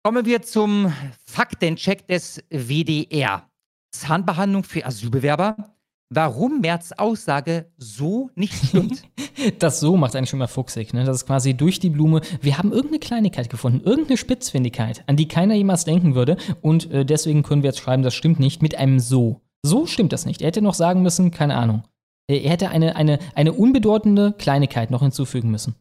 [0.04, 0.94] Kommen wir zum
[1.26, 3.50] Faktencheck des WDR.
[3.92, 5.76] Zahnbehandlung für Asylbewerber.
[6.14, 9.04] Warum Merz Aussage so nicht stimmt.
[9.58, 11.04] Das so macht einen schon mal fuchsig, ne?
[11.04, 12.22] Das ist quasi durch die Blume.
[12.42, 16.38] Wir haben irgendeine Kleinigkeit gefunden, irgendeine Spitzfindigkeit, an die keiner jemals denken würde.
[16.62, 19.42] Und äh, deswegen können wir jetzt schreiben, das stimmt nicht, mit einem so.
[19.64, 20.42] So stimmt das nicht.
[20.42, 21.84] Er hätte noch sagen müssen, keine Ahnung.
[22.28, 25.74] Er hätte eine, eine, eine unbedeutende Kleinigkeit noch hinzufügen müssen.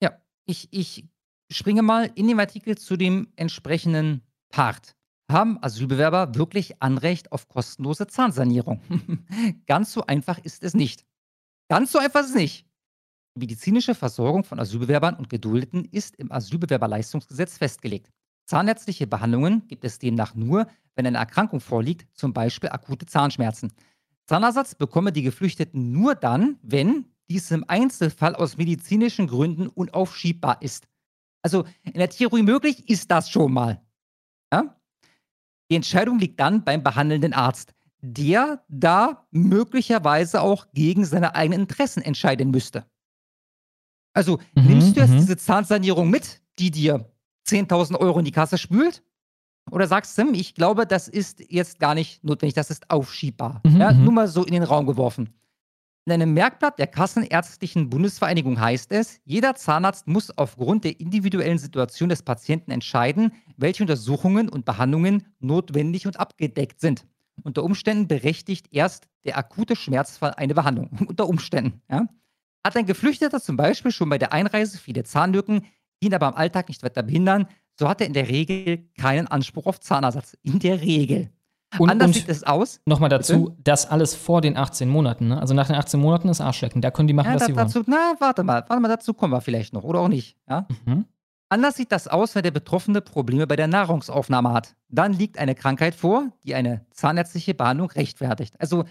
[0.00, 0.12] Ja,
[0.46, 1.08] ich, ich
[1.50, 4.94] springe mal in dem Artikel zu dem entsprechenden Part.
[5.30, 8.80] Haben Asylbewerber wirklich Anrecht auf kostenlose Zahnsanierung?
[9.66, 11.04] Ganz so einfach ist es nicht.
[11.68, 12.66] Ganz so einfach ist es nicht.
[13.36, 18.10] Die medizinische Versorgung von Asylbewerbern und Geduldeten ist im Asylbewerberleistungsgesetz festgelegt.
[18.46, 20.66] Zahnärztliche Behandlungen gibt es demnach nur,
[20.96, 23.72] wenn eine Erkrankung vorliegt, zum Beispiel akute Zahnschmerzen.
[24.26, 30.88] Zahnersatz bekomme die Geflüchteten nur dann, wenn dies im Einzelfall aus medizinischen Gründen unaufschiebbar ist.
[31.42, 33.80] Also in der Theorie möglich ist das schon mal.
[34.52, 34.79] Ja?
[35.70, 42.02] Die Entscheidung liegt dann beim behandelnden Arzt, der da möglicherweise auch gegen seine eigenen Interessen
[42.02, 42.84] entscheiden müsste.
[44.12, 45.18] Also Mhm, nimmst du jetzt mhm.
[45.18, 47.10] diese Zahnsanierung mit, die dir
[47.46, 49.02] 10.000 Euro in die Kasse spült?
[49.70, 53.60] Oder sagst du, hm, ich glaube, das ist jetzt gar nicht notwendig, das ist aufschiebbar.
[53.64, 54.04] Mhm, ja, mhm.
[54.04, 55.32] nur mal so in den Raum geworfen.
[56.10, 62.08] In einem Merkblatt der Kassenärztlichen Bundesvereinigung heißt es, jeder Zahnarzt muss aufgrund der individuellen Situation
[62.08, 67.06] des Patienten entscheiden, welche Untersuchungen und Behandlungen notwendig und abgedeckt sind.
[67.44, 70.90] Unter Umständen berechtigt erst der akute Schmerzfall eine Behandlung.
[71.06, 71.80] Unter Umständen.
[71.88, 72.08] Ja?
[72.66, 75.64] Hat ein Geflüchteter zum Beispiel schon bei der Einreise viele Zahnlücken,
[76.02, 77.46] die ihn aber im Alltag nicht weiter behindern,
[77.78, 80.36] so hat er in der Regel keinen Anspruch auf Zahnersatz.
[80.42, 81.30] In der Regel.
[81.78, 82.80] Und, Anders und sieht es aus.
[82.84, 83.56] Nochmal dazu, Bitte?
[83.62, 85.28] das alles vor den 18 Monaten.
[85.28, 85.40] Ne?
[85.40, 86.80] Also nach den 18 Monaten ist Arschlecken.
[86.82, 87.66] Da können die machen, Ja, was da, sie wollen.
[87.66, 90.36] dazu, na, warte mal, warte mal, dazu kommen wir vielleicht noch, oder auch nicht.
[90.48, 90.66] Ja?
[90.84, 91.04] Mhm.
[91.48, 94.74] Anders sieht das aus, wenn der Betroffene Probleme bei der Nahrungsaufnahme hat.
[94.88, 98.54] Dann liegt eine Krankheit vor, die eine zahnärztliche Behandlung rechtfertigt.
[98.60, 98.84] Also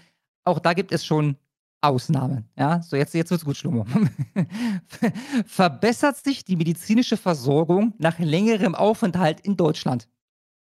[0.44, 1.36] auch da gibt es schon
[1.82, 2.48] Ausnahmen.
[2.58, 3.86] Ja, so jetzt, jetzt wird's gut, Schlummer.
[5.46, 10.08] Verbessert sich die medizinische Versorgung nach längerem Aufenthalt in Deutschland?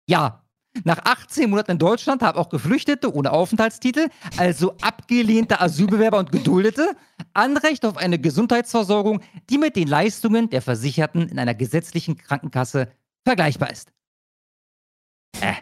[0.07, 0.42] Ja.
[0.83, 4.07] Nach 18 Monaten in Deutschland haben auch Geflüchtete ohne Aufenthaltstitel,
[4.37, 6.95] also abgelehnte Asylbewerber und Geduldete,
[7.33, 12.91] Anrecht auf eine Gesundheitsversorgung, die mit den Leistungen der Versicherten in einer gesetzlichen Krankenkasse
[13.23, 13.91] vergleichbar ist.
[15.39, 15.53] Äh.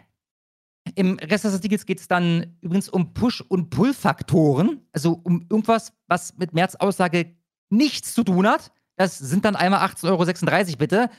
[0.94, 5.92] Im Rest des Artikels geht es dann übrigens um Push- und Pull-Faktoren, also um irgendwas,
[6.08, 7.36] was mit Merz Aussage
[7.70, 8.72] nichts zu tun hat.
[8.96, 11.10] Das sind dann einmal 18,36 Euro bitte.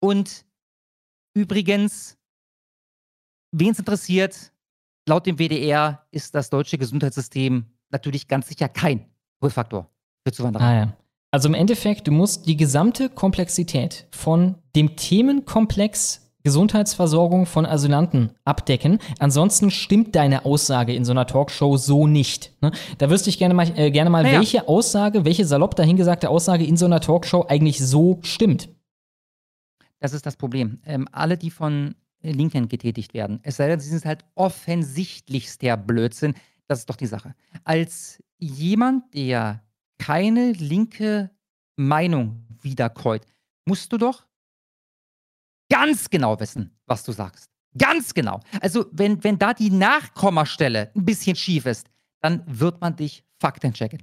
[0.00, 0.44] Und
[1.34, 2.17] übrigens,
[3.52, 4.52] wen es interessiert,
[5.08, 9.06] laut dem WDR ist das deutsche Gesundheitssystem natürlich ganz sicher kein
[9.40, 9.88] Pull-Faktor
[10.26, 10.64] für Zuwanderer.
[10.64, 10.96] Ah, ja.
[11.30, 19.00] Also im Endeffekt, du musst die gesamte Komplexität von dem Themenkomplex Gesundheitsversorgung von Asylanten abdecken.
[19.18, 22.52] Ansonsten stimmt deine Aussage in so einer Talkshow so nicht.
[22.62, 22.72] Ne?
[22.96, 24.38] Da wüsste ich gerne mal, äh, gerne mal Naja.
[24.38, 28.70] welche Aussage, welche salopp dahingesagte Aussage in so einer Talkshow eigentlich so stimmt.
[30.00, 30.80] Das ist das Problem.
[30.86, 36.34] Ähm, alle, die von Linken getätigt werden, es sei denn, sie sind halt offensichtlichster Blödsinn,
[36.66, 37.34] das ist doch die Sache.
[37.64, 39.62] Als jemand, der
[39.98, 41.30] keine linke
[41.76, 43.22] Meinung wiederkäut,
[43.64, 44.26] musst du doch
[45.70, 47.50] ganz genau wissen, was du sagst.
[47.76, 48.40] Ganz genau.
[48.60, 51.88] Also, wenn, wenn da die Nachkommastelle ein bisschen schief ist,
[52.20, 54.02] dann wird man dich faktenchecken.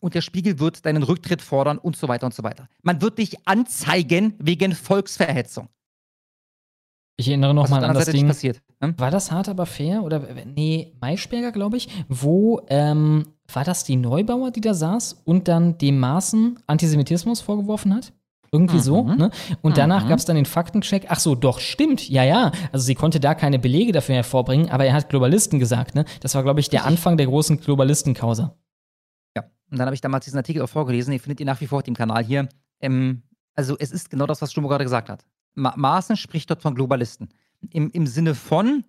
[0.00, 2.68] Und der Spiegel wird deinen Rücktritt fordern und so weiter und so weiter.
[2.82, 5.68] Man wird dich anzeigen wegen Volksverhetzung.
[7.20, 8.28] Ich erinnere nochmal an das Seite Ding.
[8.28, 8.94] passiert, ne?
[8.96, 10.04] War das hart aber fair?
[10.04, 15.48] Oder nee, Maischberger, glaube ich, wo ähm, war das die Neubauer, die da saß und
[15.48, 18.12] dann dem Maßen Antisemitismus vorgeworfen hat?
[18.52, 19.16] Irgendwie so, Mhm.
[19.16, 19.30] ne?
[19.62, 20.08] Und danach Mhm.
[20.10, 21.06] gab es dann den Faktencheck.
[21.08, 22.08] Ach so, doch, stimmt.
[22.08, 22.52] Ja, ja.
[22.72, 26.04] Also sie konnte da keine Belege dafür hervorbringen, aber er hat Globalisten gesagt, ne?
[26.20, 28.56] Das war, glaube ich, der Anfang der großen Globalistenkausa.
[29.36, 31.66] Ja, und dann habe ich damals diesen Artikel auch vorgelesen, den findet ihr nach wie
[31.66, 32.48] vor auf dem Kanal hier.
[32.80, 33.22] Ähm,
[33.54, 35.24] also es ist genau das, was Stummo gerade gesagt hat.
[35.58, 37.28] Ma Maaßen spricht dort von Globalisten.
[37.70, 38.84] Im, Im Sinne von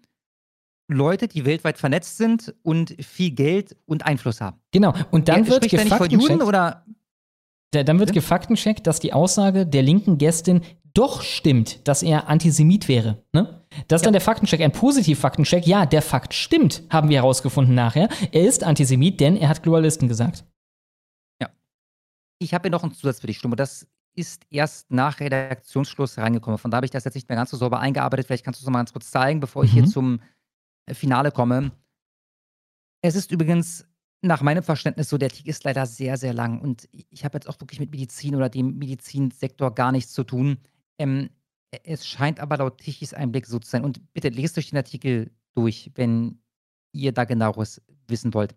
[0.88, 4.60] Leute, die weltweit vernetzt sind und viel Geld und Einfluss haben.
[4.72, 4.94] Genau.
[5.12, 6.44] Und dann Ja, wird gefaktencheckt.
[6.44, 6.86] oder
[7.72, 10.62] Da- Dann wird gefaktencheckt, dass die Aussage der linken Gästin
[10.96, 13.22] doch stimmt, dass er Antisemit wäre.
[13.32, 13.64] Ne?
[13.88, 15.68] Das ist dann der Faktencheck, ein Positiv-Faktencheck.
[15.68, 18.10] Ja, der Fakt stimmt, haben wir herausgefunden nachher.
[18.32, 20.44] Er ist Antisemit, denn er hat Globalisten gesagt.
[22.42, 23.56] Ich habe hier noch einen Zusatz für dich, Stumme.
[23.58, 26.58] Das ist erst nach Redaktionsschluss reingekommen.
[26.58, 28.28] Von da habe ich das jetzt nicht mehr ganz so sauber eingearbeitet.
[28.28, 29.88] Vielleicht kannst du es noch mal ganz kurz zeigen, bevor ich hier Mhm.
[29.88, 30.20] zum
[30.88, 31.72] äh, Finale komme.
[33.02, 33.86] Es ist übrigens
[34.22, 36.60] nach meinem Verständnis so, der Artikel ist leider sehr, sehr lang.
[36.60, 40.58] Und ich habe jetzt auch wirklich mit Medizin oder dem Medizinsektor gar nichts zu tun.
[40.98, 41.30] Ähm,
[41.84, 43.86] es scheint aber laut Tichys Einblick so zu sein.
[43.86, 46.42] Und bitte lest euch den Artikel durch, wenn
[46.92, 48.56] ihr da genaueres wissen wollt.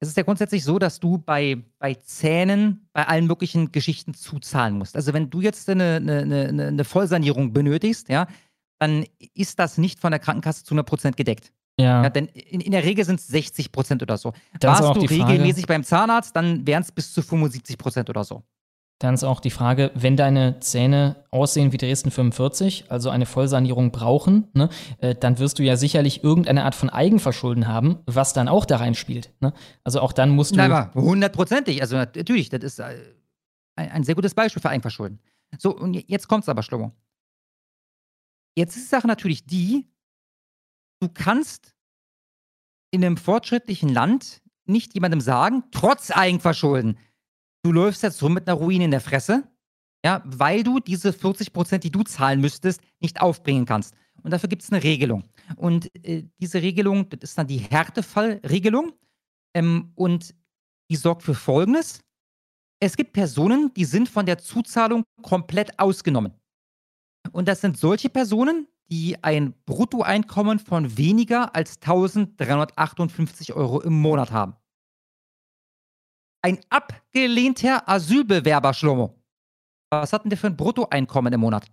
[0.00, 4.76] Es ist ja grundsätzlich so, dass du bei, bei Zähnen bei allen möglichen Geschichten zuzahlen
[4.76, 4.96] musst.
[4.96, 8.26] Also wenn du jetzt eine, eine, eine, eine Vollsanierung benötigst, ja,
[8.78, 11.52] dann ist das nicht von der Krankenkasse zu 100% gedeckt.
[11.78, 12.02] Ja.
[12.04, 14.32] Ja, denn in, in der Regel sind es 60% oder so.
[14.52, 18.42] Ist Warst du Frage- regelmäßig beim Zahnarzt, dann wären es bis zu 75% oder so.
[19.04, 23.92] Dann ist auch die Frage, wenn deine Zähne aussehen wie Dresden 45, also eine Vollsanierung
[23.92, 28.48] brauchen, ne, äh, dann wirst du ja sicherlich irgendeine Art von Eigenverschulden haben, was dann
[28.48, 29.30] auch da reinspielt.
[29.40, 29.52] Ne?
[29.84, 30.56] Also auch dann musst du.
[30.56, 31.82] Na, aber hundertprozentig.
[31.82, 32.96] Also nat- natürlich, das ist, äh,
[33.76, 35.20] ein, ein sehr gutes Beispiel für Eigenverschulden.
[35.58, 36.92] So, und jetzt kommt es aber, Schlomo.
[38.56, 39.86] Jetzt ist die Sache natürlich die,
[41.00, 41.74] du kannst
[42.90, 46.96] in einem fortschrittlichen Land nicht jemandem sagen, trotz Eigenverschulden,
[47.64, 49.44] du läufst jetzt rum mit einer Ruine in der Fresse,
[50.04, 53.94] ja, weil du diese 40 Prozent, die du zahlen müsstest, nicht aufbringen kannst.
[54.22, 55.24] Und dafür gibt es eine Regelung.
[55.56, 58.92] Und äh, diese Regelung, das ist dann die Härtefallregelung.
[59.54, 60.34] Ähm, und
[60.90, 62.00] die sorgt für Folgendes.
[62.80, 66.32] Es gibt Personen, die sind von der Zuzahlung komplett ausgenommen.
[67.32, 74.30] Und das sind solche Personen, die ein Bruttoeinkommen von weniger als 1358 Euro im Monat
[74.30, 74.54] haben.
[76.44, 79.14] Ein abgelehnter Asylbewerber, Schlomo.
[79.88, 81.64] Was hat denn der für ein Bruttoeinkommen im Monat?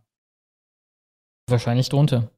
[1.50, 2.32] Wahrscheinlich drunter.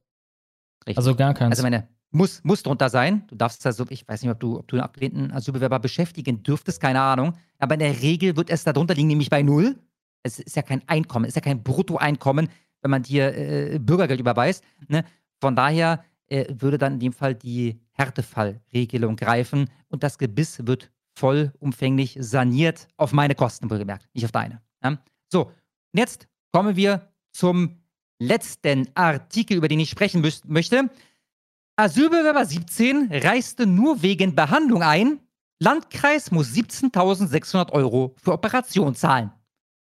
[0.79, 0.97] Richtig.
[0.97, 1.51] Also gar keins.
[1.51, 3.27] Also meine, muss, muss drunter sein.
[3.27, 6.81] Du darfst also, ich weiß nicht, ob du, ob du einen abgelehnten Asylbewerber beschäftigen dürftest,
[6.81, 7.37] keine Ahnung.
[7.59, 9.79] Aber in der Regel wird es darunter liegen, nämlich bei null.
[10.23, 12.49] Es ist ja kein Einkommen, es ist ja kein Bruttoeinkommen,
[12.81, 14.63] wenn man dir äh, Bürgergeld überweist.
[14.87, 15.05] Ne?
[15.39, 20.89] Von daher äh, würde dann in dem Fall die Härtefallregelung greifen und das Gebiss wird
[21.15, 24.61] vollumfänglich saniert, auf meine Kosten wohlgemerkt, nicht auf deine.
[24.83, 24.97] Ja?
[25.29, 27.83] So, und jetzt kommen wir zum
[28.19, 30.89] letzten Artikel, über den ich sprechen möchte.
[31.75, 35.19] Asylbewerber 17 reiste nur wegen Behandlung ein.
[35.59, 39.31] Landkreis muss 17.600 Euro für Operation zahlen.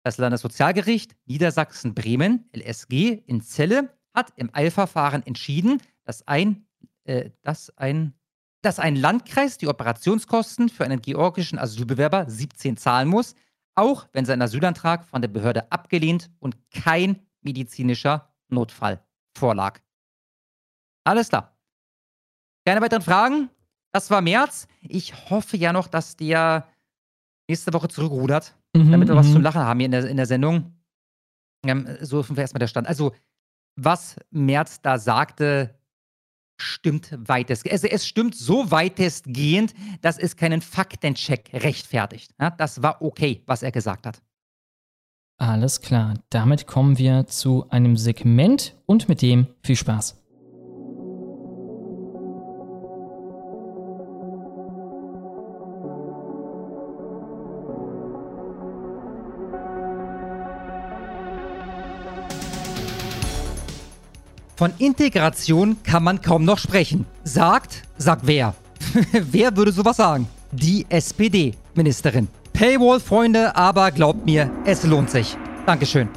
[0.03, 6.65] Das Landessozialgericht Niedersachsen-Bremen, LSG, in Celle hat im Eilverfahren entschieden, dass ein,
[7.03, 8.13] äh, dass, ein,
[8.61, 13.35] dass ein Landkreis die Operationskosten für einen georgischen Asylbewerber 17 zahlen muss,
[13.75, 19.01] auch wenn sein Asylantrag von der Behörde abgelehnt und kein medizinischer Notfall
[19.37, 19.79] vorlag.
[21.05, 21.57] Alles klar.
[22.65, 23.49] Keine weiteren Fragen?
[23.91, 24.67] Das war März.
[24.81, 26.67] Ich hoffe ja noch, dass der
[27.47, 30.25] nächste Woche zurückrudert, mhm, damit wir was zum Lachen haben hier in der, in der
[30.25, 30.79] Sendung.
[31.65, 32.87] Ähm, so ist erstmal der Stand.
[32.87, 33.13] Also,
[33.75, 35.78] was Merz da sagte,
[36.61, 37.73] stimmt weitestgehend.
[37.73, 42.33] Also, es stimmt so weitestgehend, dass es keinen Faktencheck rechtfertigt.
[42.39, 44.21] Ja, das war okay, was er gesagt hat.
[45.37, 46.15] Alles klar.
[46.29, 50.18] Damit kommen wir zu einem Segment und mit dem viel Spaß.
[64.59, 67.05] Von Integration kann man kaum noch sprechen.
[67.23, 68.53] Sagt, sagt wer?
[69.13, 70.27] wer würde sowas sagen?
[70.51, 72.27] Die SPD-Ministerin.
[72.51, 75.37] Paywall, Freunde, aber glaubt mir, es lohnt sich.
[75.65, 76.09] Dankeschön.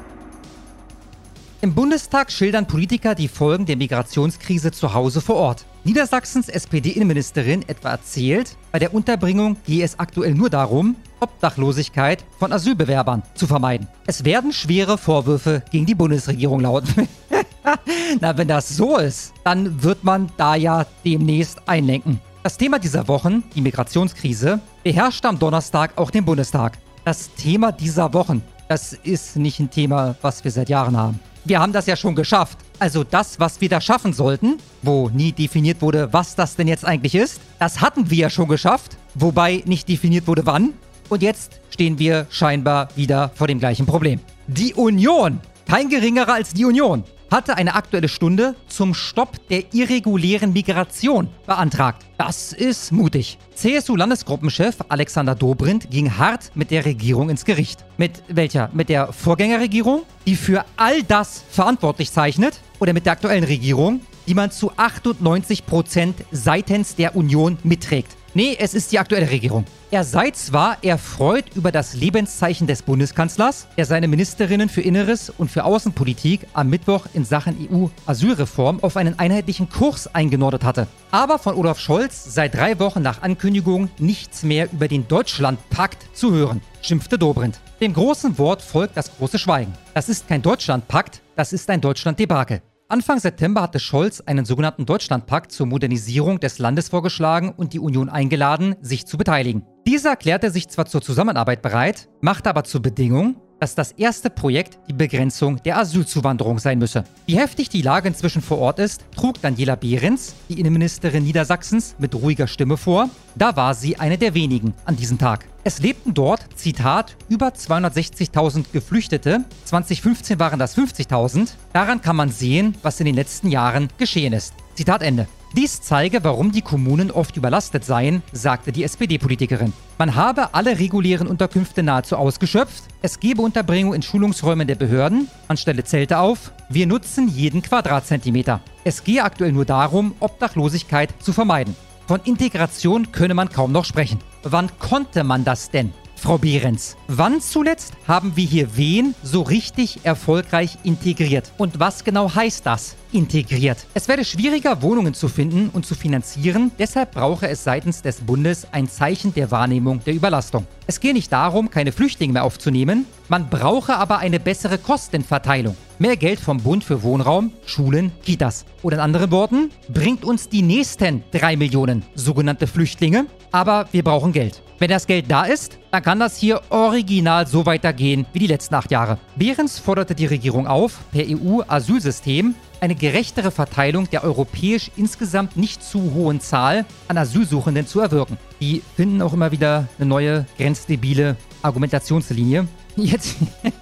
[1.60, 5.64] Im Bundestag schildern Politiker die Folgen der Migrationskrise zu Hause vor Ort.
[5.84, 13.22] Niedersachsens SPD-Innenministerin etwa erzählt, bei der Unterbringung gehe es aktuell nur darum, Obdachlosigkeit von Asylbewerbern
[13.34, 13.86] zu vermeiden.
[14.04, 17.06] Es werden schwere Vorwürfe gegen die Bundesregierung lauten.
[18.20, 22.20] Na, wenn das so ist, dann wird man da ja demnächst einlenken.
[22.42, 26.78] Das Thema dieser Wochen, die Migrationskrise, beherrscht am Donnerstag auch den Bundestag.
[27.04, 31.20] Das Thema dieser Wochen, das ist nicht ein Thema, was wir seit Jahren haben.
[31.44, 32.58] Wir haben das ja schon geschafft.
[32.78, 36.84] Also das, was wir da schaffen sollten, wo nie definiert wurde, was das denn jetzt
[36.84, 40.74] eigentlich ist, das hatten wir ja schon geschafft, wobei nicht definiert wurde, wann.
[41.08, 44.20] Und jetzt stehen wir scheinbar wieder vor dem gleichen Problem.
[44.46, 50.52] Die Union, kein geringerer als die Union, hatte eine aktuelle Stunde zum Stopp der irregulären
[50.52, 52.04] Migration beantragt.
[52.18, 53.38] Das ist mutig.
[53.54, 57.84] CSU-Landesgruppenchef Alexander Dobrindt ging hart mit der Regierung ins Gericht.
[57.96, 58.68] Mit welcher?
[58.74, 62.60] Mit der Vorgängerregierung, die für all das verantwortlich zeichnet?
[62.78, 68.14] Oder mit der aktuellen Regierung, die man zu 98 Prozent seitens der Union mitträgt?
[68.34, 69.64] Nee, es ist die aktuelle Regierung.
[69.92, 75.50] Er sei zwar erfreut über das Lebenszeichen des Bundeskanzlers, der seine Ministerinnen für Inneres und
[75.50, 80.86] für Außenpolitik am Mittwoch in Sachen EU-Asylreform auf einen einheitlichen Kurs eingenordet hatte.
[81.10, 86.32] Aber von Olaf Scholz sei drei Wochen nach Ankündigung nichts mehr über den Deutschlandpakt zu
[86.32, 87.60] hören, schimpfte Dobrindt.
[87.82, 89.74] Dem großen Wort folgt das große Schweigen.
[89.92, 92.62] Das ist kein Deutschlandpakt, das ist ein Deutschlanddebakel.
[92.92, 98.10] Anfang September hatte Scholz einen sogenannten Deutschlandpakt zur Modernisierung des Landes vorgeschlagen und die Union
[98.10, 99.64] eingeladen, sich zu beteiligen.
[99.86, 104.76] Dieser erklärte sich zwar zur Zusammenarbeit bereit, machte aber zur Bedingung, dass das erste Projekt
[104.88, 107.04] die Begrenzung der Asylzuwanderung sein müsse.
[107.26, 112.12] Wie heftig die Lage inzwischen vor Ort ist, trug Daniela Behrens, die Innenministerin Niedersachsens, mit
[112.12, 113.08] ruhiger Stimme vor.
[113.36, 115.46] Da war sie eine der wenigen an diesem Tag.
[115.62, 119.44] Es lebten dort, Zitat, über 260.000 Geflüchtete.
[119.66, 121.50] 2015 waren das 50.000.
[121.72, 124.54] Daran kann man sehen, was in den letzten Jahren geschehen ist.
[124.74, 125.28] Zitat Ende.
[125.54, 129.74] Dies zeige, warum die Kommunen oft überlastet seien, sagte die SPD-Politikerin.
[129.98, 135.58] Man habe alle regulären Unterkünfte nahezu ausgeschöpft, es gebe Unterbringung in Schulungsräumen der Behörden, man
[135.58, 138.60] stelle Zelte auf, wir nutzen jeden Quadratzentimeter.
[138.84, 141.76] Es gehe aktuell nur darum, Obdachlosigkeit zu vermeiden.
[142.06, 144.20] Von Integration könne man kaum noch sprechen.
[144.44, 145.92] Wann konnte man das denn?
[146.16, 151.52] Frau Behrens, wann zuletzt haben wir hier wen so richtig erfolgreich integriert?
[151.58, 152.96] Und was genau heißt das?
[153.12, 153.86] Integriert.
[153.92, 158.66] Es werde schwieriger, Wohnungen zu finden und zu finanzieren, deshalb brauche es seitens des Bundes
[158.72, 160.66] ein Zeichen der Wahrnehmung der Überlastung.
[160.86, 165.76] Es gehe nicht darum, keine Flüchtlinge mehr aufzunehmen, man brauche aber eine bessere Kostenverteilung.
[165.98, 168.64] Mehr Geld vom Bund für Wohnraum, Schulen, Kitas.
[168.82, 174.32] Oder in anderen Worten, bringt uns die nächsten drei Millionen sogenannte Flüchtlinge, aber wir brauchen
[174.32, 174.62] Geld.
[174.78, 178.74] Wenn das Geld da ist, dann kann das hier original so weitergehen wie die letzten
[178.74, 179.18] acht Jahre.
[179.36, 186.14] Behrens forderte die Regierung auf, per EU-Asylsystem eine gerechtere Verteilung der europäisch insgesamt nicht zu
[186.14, 188.38] hohen Zahl an Asylsuchenden zu erwirken.
[188.60, 192.66] Die finden auch immer wieder eine neue, grenzdebile Argumentationslinie.
[192.96, 193.36] Jetzt,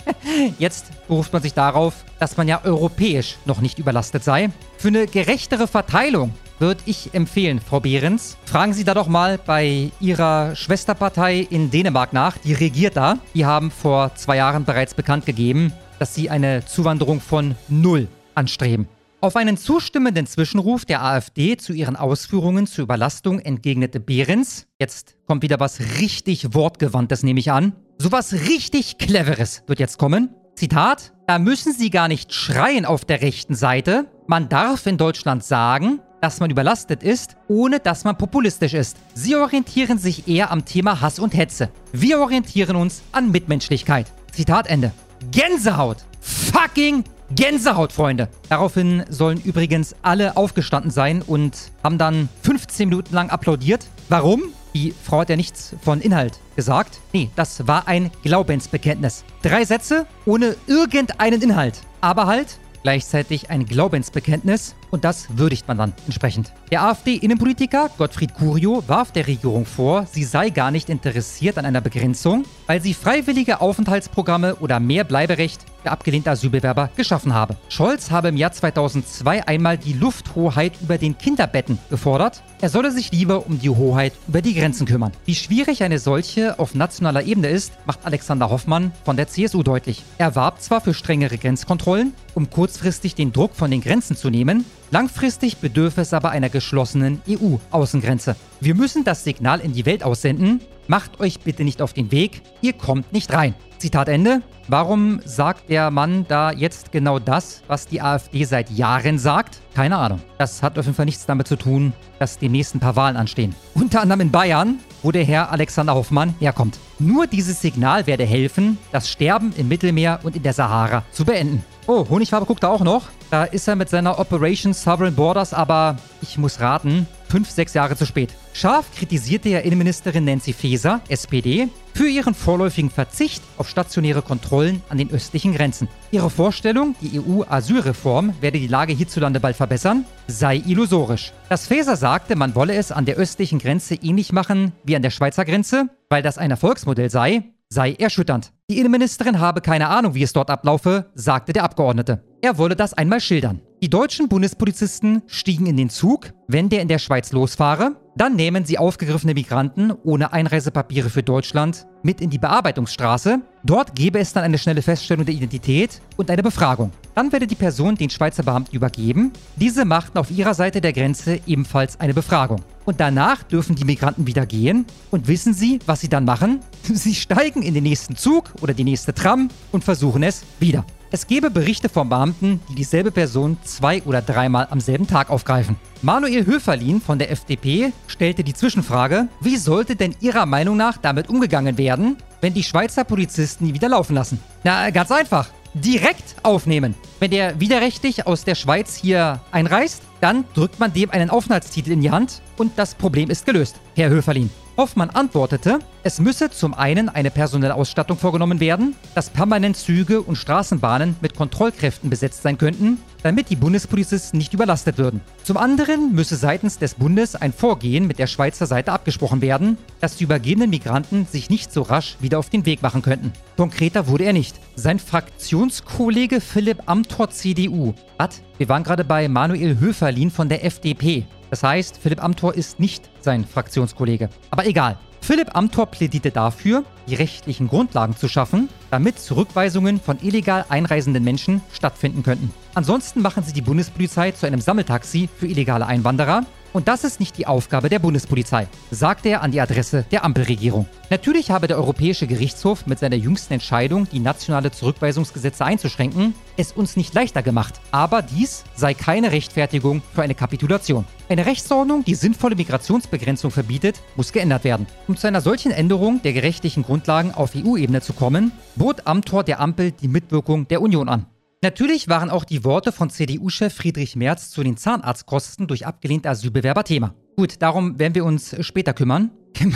[0.58, 4.50] jetzt beruft man sich darauf, dass man ja europäisch noch nicht überlastet sei.
[4.76, 8.36] Für eine gerechtere Verteilung würde ich empfehlen, Frau Behrens.
[8.44, 12.36] Fragen Sie da doch mal bei Ihrer Schwesterpartei in Dänemark nach.
[12.36, 13.16] Die regiert da.
[13.34, 18.08] Die haben vor zwei Jahren bereits bekannt gegeben, dass sie eine Zuwanderung von null
[18.40, 18.88] anstreben.
[19.22, 24.66] Auf einen zustimmenden Zwischenruf der AfD zu ihren Ausführungen zur Überlastung entgegnete Behrens.
[24.78, 27.74] Jetzt kommt wieder was richtig Wortgewandtes, nehme ich an.
[27.98, 30.30] Sowas richtig Cleveres wird jetzt kommen.
[30.54, 34.06] Zitat, da müssen Sie gar nicht schreien auf der rechten Seite.
[34.26, 38.96] Man darf in Deutschland sagen, dass man überlastet ist, ohne dass man populistisch ist.
[39.14, 41.68] Sie orientieren sich eher am Thema Hass und Hetze.
[41.92, 44.06] Wir orientieren uns an Mitmenschlichkeit.
[44.32, 44.92] Zitat Ende.
[45.30, 45.98] Gänsehaut.
[46.20, 47.04] Fucking
[47.34, 48.28] Gänsehaut, Freunde.
[48.48, 53.86] Daraufhin sollen übrigens alle aufgestanden sein und haben dann 15 Minuten lang applaudiert.
[54.08, 54.42] Warum?
[54.74, 57.00] Die Frau hat ja nichts von Inhalt gesagt.
[57.12, 59.24] Nee, das war ein Glaubensbekenntnis.
[59.42, 61.80] Drei Sätze ohne irgendeinen Inhalt.
[62.00, 66.52] Aber halt gleichzeitig ein Glaubensbekenntnis und das würdigt man dann entsprechend.
[66.70, 71.80] Der AfD-Innenpolitiker Gottfried Curio warf der Regierung vor, sie sei gar nicht interessiert an einer
[71.80, 77.56] Begrenzung, weil sie freiwillige Aufenthaltsprogramme oder mehr Bleiberecht für abgelehnte Asylbewerber geschaffen habe.
[77.68, 82.42] Scholz habe im Jahr 2002 einmal die Lufthoheit über den Kinderbetten gefordert.
[82.60, 85.12] Er solle sich lieber um die Hoheit über die Grenzen kümmern.
[85.24, 90.02] Wie schwierig eine solche auf nationaler Ebene ist, macht Alexander Hoffmann von der CSU deutlich.
[90.18, 94.64] Er warb zwar für strengere Grenzkontrollen, um kurzfristig den Druck von den Grenzen zu nehmen,
[94.92, 98.34] Langfristig bedürfe es aber einer geschlossenen EU-Außengrenze.
[98.60, 100.60] Wir müssen das Signal in die Welt aussenden.
[100.90, 103.54] Macht euch bitte nicht auf den Weg, ihr kommt nicht rein.
[103.78, 104.42] Zitat Ende.
[104.66, 109.60] Warum sagt der Mann da jetzt genau das, was die AfD seit Jahren sagt?
[109.72, 110.20] Keine Ahnung.
[110.36, 113.54] Das hat auf jeden Fall nichts damit zu tun, dass die nächsten paar Wahlen anstehen.
[113.74, 116.80] Unter anderem in Bayern, wo der Herr Alexander Hoffmann herkommt.
[116.98, 121.62] Nur dieses Signal werde helfen, das Sterben im Mittelmeer und in der Sahara zu beenden.
[121.86, 123.10] Oh, Honigfarbe guckt da auch noch.
[123.30, 127.96] Da ist er mit seiner Operation Sovereign Borders, aber ich muss raten, fünf, sechs Jahre
[127.96, 128.34] zu spät.
[128.52, 134.98] Scharf kritisierte ja Innenministerin Nancy Faeser, SPD, für ihren vorläufigen Verzicht auf stationäre Kontrollen an
[134.98, 135.88] den östlichen Grenzen.
[136.10, 141.32] Ihre Vorstellung, die EU-Asylreform werde die Lage hierzulande bald verbessern, sei illusorisch.
[141.48, 145.10] Dass Faeser sagte, man wolle es an der östlichen Grenze ähnlich machen wie an der
[145.10, 148.52] Schweizer Grenze, weil das ein Erfolgsmodell sei, sei erschütternd.
[148.68, 152.24] Die Innenministerin habe keine Ahnung, wie es dort ablaufe, sagte der Abgeordnete.
[152.42, 153.60] Er wolle das einmal schildern.
[153.82, 158.64] Die deutschen Bundespolizisten stiegen in den Zug, wenn der in der Schweiz losfahre, dann nehmen
[158.64, 163.40] sie aufgegriffene Migranten ohne Einreisepapiere für Deutschland mit in die Bearbeitungsstraße.
[163.62, 166.92] Dort gebe es dann eine schnelle Feststellung der Identität und eine Befragung.
[167.14, 169.32] Dann werde die Person den Schweizer Beamten übergeben.
[169.56, 172.62] Diese machten auf ihrer Seite der Grenze ebenfalls eine Befragung.
[172.86, 174.86] Und danach dürfen die Migranten wieder gehen.
[175.10, 176.60] Und wissen Sie, was sie dann machen?
[176.82, 180.84] Sie steigen in den nächsten Zug oder die nächste Tram und versuchen es wieder.
[181.12, 185.74] Es gebe Berichte von Beamten, die dieselbe Person zwei oder dreimal am selben Tag aufgreifen.
[186.02, 191.28] Manuel Höferlin von der FDP stellte die Zwischenfrage, wie sollte denn Ihrer Meinung nach damit
[191.28, 194.38] umgegangen werden, wenn die Schweizer Polizisten ihn wieder laufen lassen?
[194.62, 195.48] Na, ganz einfach.
[195.74, 196.94] Direkt aufnehmen.
[197.18, 202.02] Wenn der widerrechtlich aus der Schweiz hier einreist, dann drückt man dem einen Aufenthaltstitel in
[202.02, 204.48] die Hand und das Problem ist gelöst, Herr Höferlin.
[204.80, 210.36] Hoffmann antwortete, es müsse zum einen eine personelle Ausstattung vorgenommen werden, dass permanent Züge und
[210.36, 215.20] Straßenbahnen mit Kontrollkräften besetzt sein könnten, damit die Bundespolizisten nicht überlastet würden.
[215.44, 220.16] Zum anderen müsse seitens des Bundes ein Vorgehen mit der Schweizer Seite abgesprochen werden, dass
[220.16, 223.34] die übergebenen Migranten sich nicht so rasch wieder auf den Weg machen könnten.
[223.58, 224.56] Konkreter wurde er nicht.
[224.76, 227.92] Sein Fraktionskollege Philipp Amthor CDU.
[228.16, 228.40] Was?
[228.56, 231.26] Wir waren gerade bei Manuel Höferlin von der FDP.
[231.50, 234.30] Das heißt, Philipp Amthor ist nicht sein Fraktionskollege.
[234.50, 234.96] Aber egal.
[235.20, 241.60] Philipp Amthor plädierte dafür, die rechtlichen Grundlagen zu schaffen, damit Zurückweisungen von illegal einreisenden Menschen
[241.72, 242.52] stattfinden könnten.
[242.74, 247.36] Ansonsten machen sie die Bundespolizei zu einem Sammeltaxi für illegale Einwanderer und das ist nicht
[247.38, 250.86] die Aufgabe der Bundespolizei, sagte er an die Adresse der Ampelregierung.
[251.10, 256.96] Natürlich habe der Europäische Gerichtshof mit seiner jüngsten Entscheidung, die nationale Zurückweisungsgesetze einzuschränken, es uns
[256.96, 257.80] nicht leichter gemacht.
[257.90, 261.04] Aber dies sei keine Rechtfertigung für eine Kapitulation.
[261.28, 264.86] Eine Rechtsordnung, die sinnvolle Migrationsbegrenzung verbietet, muss geändert werden.
[265.08, 269.60] Um zu einer solchen Änderung der gerechtlichen Grundlagen auf EU-Ebene zu kommen, bot Amtor der
[269.60, 271.26] Ampel die Mitwirkung der Union an.
[271.62, 276.84] Natürlich waren auch die Worte von CDU-Chef Friedrich Merz zu den Zahnarztkosten durch abgelehnte Asylbewerber
[276.84, 277.14] Thema.
[277.36, 279.30] Gut, darum werden wir uns später kümmern.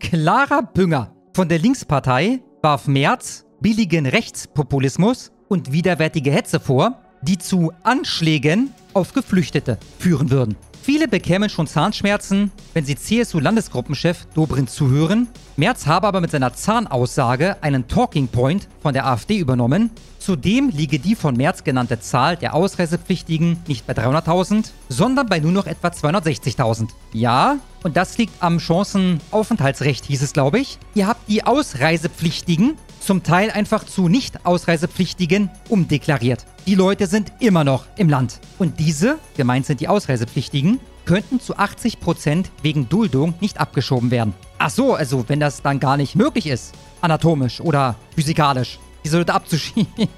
[0.00, 7.72] Clara Bünger von der Linkspartei warf Merz billigen Rechtspopulismus und widerwärtige Hetze vor, die zu
[7.82, 10.56] Anschlägen auf Geflüchtete führen würden.
[10.84, 15.28] Viele bekämen schon Zahnschmerzen, wenn sie CSU-Landesgruppenchef Dobrindt zuhören.
[15.56, 19.90] Merz habe aber mit seiner Zahnaussage einen Talking Point von der AfD übernommen.
[20.18, 25.52] Zudem liege die von Merz genannte Zahl der Ausreisepflichtigen nicht bei 300.000, sondern bei nur
[25.52, 26.90] noch etwa 260.000.
[27.14, 30.78] Ja, und das liegt am Chancenaufenthaltsrecht, hieß es, glaube ich.
[30.94, 36.44] Ihr habt die Ausreisepflichtigen zum Teil einfach zu Nicht-Ausreisepflichtigen umdeklariert.
[36.66, 38.40] Die Leute sind immer noch im Land.
[38.58, 44.32] Und diese, gemeint sind die Ausreisepflichtigen, könnten zu 80 Prozent wegen Duldung nicht abgeschoben werden.
[44.56, 49.34] Ach so, also wenn das dann gar nicht möglich ist, anatomisch oder physikalisch, diese Leute
[49.34, 50.08] abzuschieben.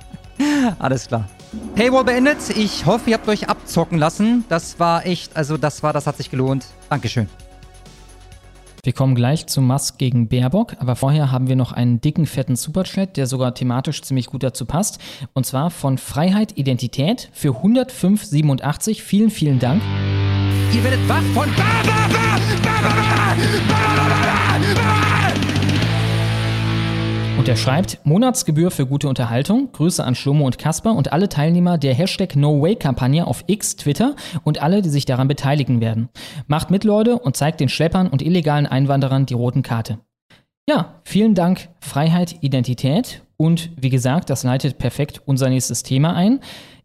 [0.78, 1.28] Alles klar.
[1.74, 2.38] Paywall beendet.
[2.56, 4.46] Ich hoffe, ihr habt euch abzocken lassen.
[4.48, 6.66] Das war echt, also das war, das hat sich gelohnt.
[6.88, 7.28] Dankeschön.
[8.86, 12.54] Wir kommen gleich zu Musk gegen Baerbock, aber vorher haben wir noch einen dicken, fetten
[12.54, 15.00] Superchat, der sogar thematisch ziemlich gut dazu passt.
[15.34, 19.02] Und zwar von Freiheit Identität für 105,87.
[19.02, 19.82] Vielen, vielen Dank.
[20.72, 21.48] Ihr werdet wach von
[27.46, 31.78] Und er schreibt, Monatsgebühr für gute Unterhaltung, Grüße an Schlomo und Kasper und alle Teilnehmer
[31.78, 36.08] der Hashtag NoWay-Kampagne auf X, Twitter und alle, die sich daran beteiligen werden.
[36.48, 40.00] Macht mit, Leute, und zeigt den Schleppern und illegalen Einwanderern die roten Karte.
[40.68, 43.22] Ja, vielen Dank, Freiheit, Identität.
[43.36, 46.40] Und wie gesagt, das leitet perfekt unser nächstes Thema ein.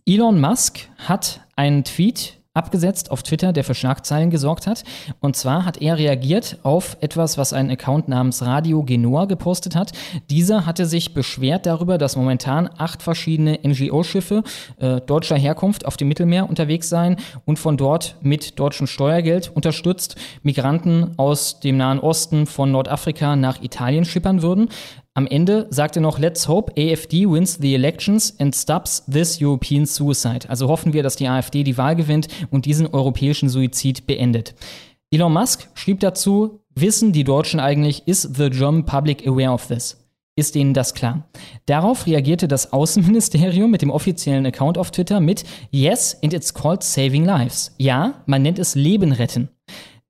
[0.06, 4.84] Elon Musk hat einen Tweet abgesetzt auf Twitter, der für Schlagzeilen gesorgt hat.
[5.22, 9.94] Und zwar hat er reagiert auf etwas, was ein Account namens Radio Genoa gepostet hat.
[10.30, 14.44] Dieser hatte sich beschwert darüber, dass momentan acht verschiedene NGO-Schiffe
[14.80, 20.18] äh, deutscher Herkunft auf dem Mittelmeer unterwegs seien und von dort mit deutschem Steuergeld unterstützt
[20.44, 24.68] Migranten aus dem Nahen Osten von Nordafrika nach Italien schippern würden.
[25.14, 29.86] Am Ende sagt er noch, let's hope AFD wins the elections and stops this European
[29.86, 30.50] suicide.
[30.50, 34.56] Also hoffen wir, dass die AfD die Wahl gewinnt und diesen europäischen Suizid beendet.
[35.12, 39.98] Elon Musk schrieb dazu, wissen die Deutschen eigentlich, is the German public aware of this?
[40.38, 41.28] Ist ihnen das klar?
[41.66, 46.84] Darauf reagierte das Außenministerium mit dem offiziellen Account auf Twitter mit Yes, and it's called
[46.84, 47.76] saving lives.
[47.78, 49.50] Ja, man nennt es Leben retten.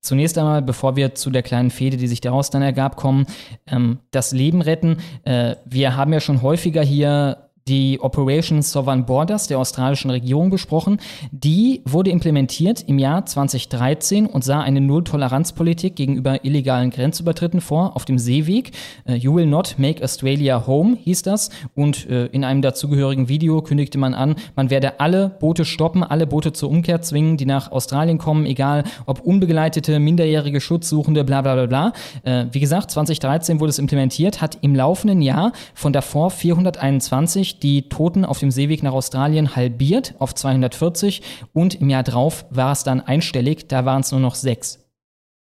[0.02, 3.28] Zunächst einmal, bevor wir zu der kleinen Fehde, die sich daraus dann ergab, kommen,
[3.68, 4.98] ähm, das Leben retten.
[5.24, 11.00] Äh, wir haben ja schon häufiger hier die Operation Southern Borders der australischen Regierung besprochen.
[11.32, 18.06] Die wurde implementiert im Jahr 2013 und sah eine Null-Toleranz-Politik gegenüber illegalen Grenzübertritten vor auf
[18.06, 18.72] dem Seeweg.
[19.08, 21.50] Uh, you will not make Australia home hieß das.
[21.76, 26.28] Und uh, in einem dazugehörigen Video kündigte man an, man werde alle Boote stoppen, alle
[26.28, 31.54] Boote zur Umkehr zwingen, die nach Australien kommen, egal ob unbegleitete, minderjährige Schutzsuchende, bla bla
[31.54, 31.94] bla bla.
[32.26, 37.90] Uh, wie gesagt, 2013 wurde es implementiert, hat im laufenden Jahr von davor 421 die
[37.90, 41.22] Toten auf dem Seeweg nach Australien halbiert auf 240
[41.54, 44.80] und im Jahr drauf war es dann einstellig, da waren es nur noch sechs.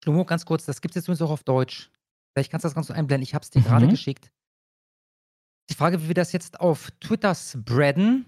[0.03, 1.91] Schlomo, ganz kurz, das gibt es jetzt übrigens auch auf Deutsch.
[2.33, 3.23] Vielleicht kannst du das ganz so einblenden.
[3.23, 3.65] Ich habe es dir mhm.
[3.65, 4.31] gerade geschickt.
[5.70, 8.27] Die Frage, wie wir das jetzt auf Twitter spreaden.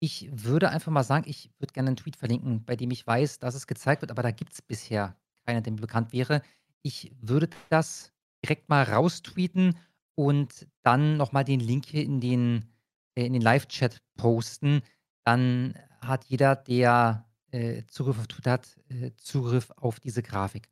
[0.00, 3.40] Ich würde einfach mal sagen, ich würde gerne einen Tweet verlinken, bei dem ich weiß,
[3.40, 6.42] dass es gezeigt wird, aber da gibt es bisher keiner, der mir bekannt wäre.
[6.82, 8.12] Ich würde das
[8.44, 9.76] direkt mal raustweeten
[10.14, 12.64] und dann nochmal den Link hier in den
[13.26, 14.82] in den Live-Chat posten,
[15.24, 20.68] dann hat jeder, der äh, Zugriff auf Twitter hat, äh, Zugriff auf diese Grafik.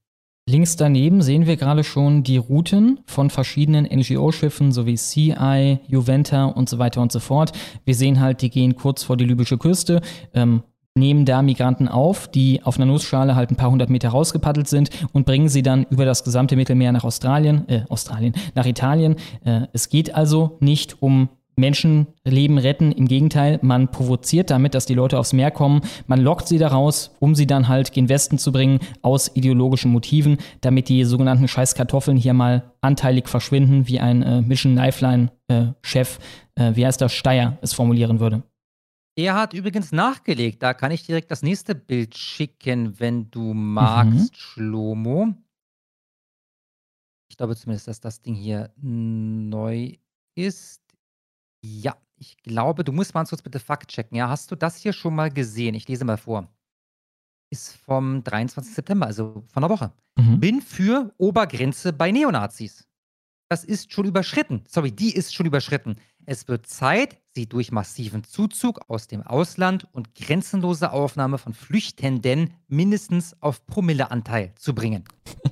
[0.49, 6.69] Links daneben sehen wir gerade schon die Routen von verschiedenen NGO-Schiffen sowie CI, Juventa und
[6.69, 7.51] so weiter und so fort.
[7.85, 10.01] Wir sehen halt, die gehen kurz vor die libysche Küste,
[10.35, 10.63] ähm,
[10.95, 14.91] nehmen da Migranten auf, die auf einer Nussschale halt ein paar hundert Meter rausgepaddelt sind
[15.13, 19.17] und bringen sie dann über das gesamte Mittelmeer nach Australien, äh, Australien, nach Italien.
[19.45, 22.93] Äh, es geht also nicht um Menschenleben retten.
[22.93, 25.81] Im Gegenteil, man provoziert damit, dass die Leute aufs Meer kommen.
[26.07, 30.37] Man lockt sie daraus, um sie dann halt gen Westen zu bringen, aus ideologischen Motiven,
[30.61, 36.19] damit die sogenannten Scheißkartoffeln hier mal anteilig verschwinden, wie ein äh, Mission Lifeline-Chef,
[36.57, 38.43] äh, wie heißt das, Steyer, es formulieren würde.
[39.19, 40.63] Er hat übrigens nachgelegt.
[40.63, 44.37] Da kann ich direkt das nächste Bild schicken, wenn du magst, Mhm.
[44.37, 45.35] Schlomo.
[47.31, 49.95] Ich glaube zumindest, dass das Ding hier neu
[50.35, 50.83] ist.
[51.67, 54.17] Ja, ich glaube, du musst mal ganz kurz bitte Fakt checken.
[54.17, 55.75] Ja, hast du das hier schon mal gesehen?
[55.75, 56.49] Ich lese mal vor.
[57.51, 58.75] Ist vom 23.
[58.75, 59.93] September, also von der Woche.
[60.17, 60.41] Mhm.
[60.41, 62.87] Bin für Obergrenze bei Neonazis.
[63.49, 64.65] Das ist schon überschritten.
[64.69, 65.97] Sorry, die ist schon überschritten.
[66.25, 72.55] Es wird Zeit, sie durch massiven Zuzug aus dem Ausland und grenzenlose Aufnahme von Flüchtenden
[72.67, 75.05] mindestens auf Promilleanteil zu bringen.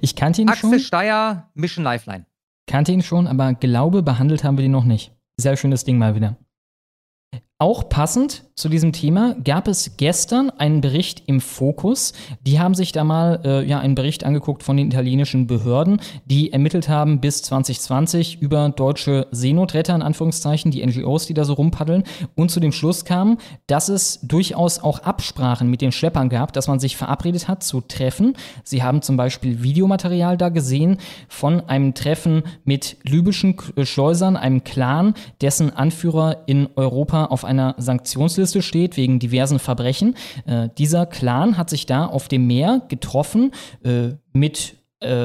[0.00, 2.26] Ich kannte ihn Axel schon, Steyer, Mission Lifeline.
[2.66, 5.12] kannte ihn schon, aber glaube, behandelt haben wir den noch nicht.
[5.40, 6.36] Sehr schönes Ding mal wieder.
[7.62, 12.12] Auch passend zu diesem Thema gab es gestern einen Bericht im Fokus.
[12.42, 16.52] Die haben sich da mal äh, ja, einen Bericht angeguckt von den italienischen Behörden, die
[16.52, 22.04] ermittelt haben bis 2020 über deutsche Seenotretter, in Anführungszeichen, die NGOs, die da so rumpaddeln,
[22.34, 26.68] und zu dem Schluss kamen, dass es durchaus auch Absprachen mit den Schleppern gab, dass
[26.68, 28.36] man sich verabredet hat zu treffen.
[28.64, 35.12] Sie haben zum Beispiel Videomaterial da gesehen von einem Treffen mit libyschen Schleusern, einem Clan,
[35.42, 40.14] dessen Anführer in Europa auf einer Sanktionsliste steht wegen diversen Verbrechen.
[40.46, 43.52] Äh, dieser Clan hat sich da auf dem Meer getroffen
[43.84, 44.79] äh, mit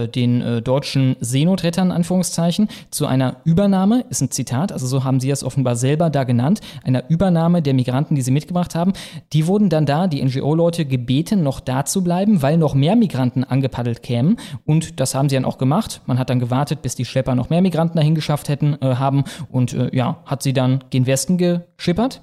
[0.07, 5.29] den äh, deutschen Seenotrettern, Anführungszeichen, zu einer Übernahme, ist ein Zitat, also so haben sie
[5.29, 8.93] es offenbar selber da genannt, einer Übernahme der Migranten, die sie mitgebracht haben.
[9.33, 13.43] Die wurden dann da, die NGO-Leute, gebeten, noch da zu bleiben, weil noch mehr Migranten
[13.43, 14.37] angepaddelt kämen.
[14.65, 16.01] Und das haben sie dann auch gemacht.
[16.05, 19.23] Man hat dann gewartet, bis die Schlepper noch mehr Migranten dahin geschafft hätten, äh, haben
[19.51, 22.21] und äh, ja, hat sie dann gen Westen geschippert.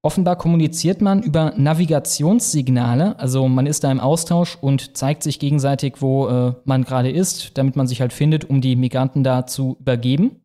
[0.00, 5.96] Offenbar kommuniziert man über Navigationssignale, also man ist da im Austausch und zeigt sich gegenseitig,
[5.98, 9.76] wo äh, man gerade ist, damit man sich halt findet, um die Migranten da zu
[9.80, 10.42] übergeben.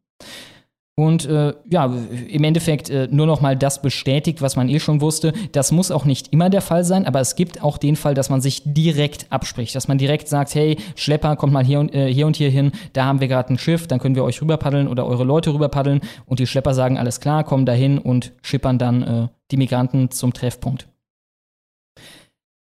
[0.95, 1.91] Und äh, ja,
[2.28, 5.34] im Endeffekt äh, nur noch mal das bestätigt, was man eh schon wusste.
[5.52, 8.30] Das muss auch nicht immer der Fall sein, aber es gibt auch den Fall, dass
[8.30, 12.14] man sich direkt abspricht, dass man direkt sagt, hey, Schlepper, kommt mal hier und, äh,
[12.14, 14.88] hier, und hier hin, da haben wir gerade ein Schiff, dann können wir euch rüberpaddeln
[14.88, 16.02] oder eure Leute rüberpaddeln.
[16.28, 20.32] Und die Schlepper sagen, alles klar, kommen dahin und schippern dann äh, die Migranten zum
[20.32, 20.93] Treffpunkt.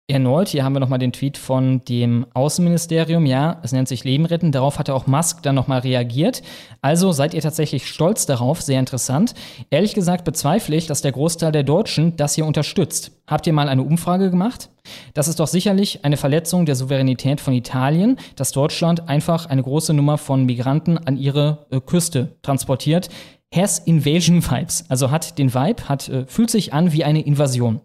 [0.10, 3.28] Erneut, hier haben wir nochmal den Tweet von dem Außenministerium.
[3.28, 4.52] Ja, es nennt sich Leben retten.
[4.52, 6.42] Darauf hatte auch Musk dann nochmal reagiert.
[6.82, 8.62] Also seid ihr tatsächlich stolz darauf?
[8.62, 9.36] Sehr interessant.
[9.70, 13.12] Ehrlich gesagt bezweifle ich, dass der Großteil der Deutschen das hier unterstützt.
[13.28, 14.70] Habt ihr mal eine Umfrage gemacht?
[15.14, 19.94] Das ist doch sicherlich eine Verletzung der Souveränität von Italien, dass Deutschland einfach eine große
[19.94, 23.10] Nummer von Migranten an ihre äh, Küste transportiert.
[23.54, 24.86] Has Invasion Vibes.
[24.90, 27.82] Also hat den Vibe, hat, äh, fühlt sich an wie eine Invasion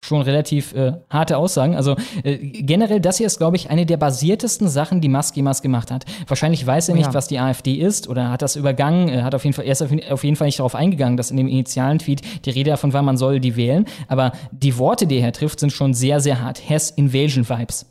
[0.00, 1.74] schon relativ äh, harte Aussagen.
[1.74, 5.60] Also äh, generell, das hier ist, glaube ich, eine der basiertesten Sachen, die Musk jemals
[5.60, 6.04] gemacht hat.
[6.26, 7.14] Wahrscheinlich weiß er nicht, ja.
[7.14, 9.08] was die AfD ist oder hat das übergangen.
[9.08, 11.36] Er hat auf jeden Fall, er ist auf, jeden Fall nicht darauf eingegangen, dass in
[11.36, 13.86] dem initialen Tweet die Rede davon war, man soll die wählen.
[14.06, 16.68] Aber die Worte, die er trifft, sind schon sehr, sehr hart.
[16.68, 17.86] Has Invasion Vibes.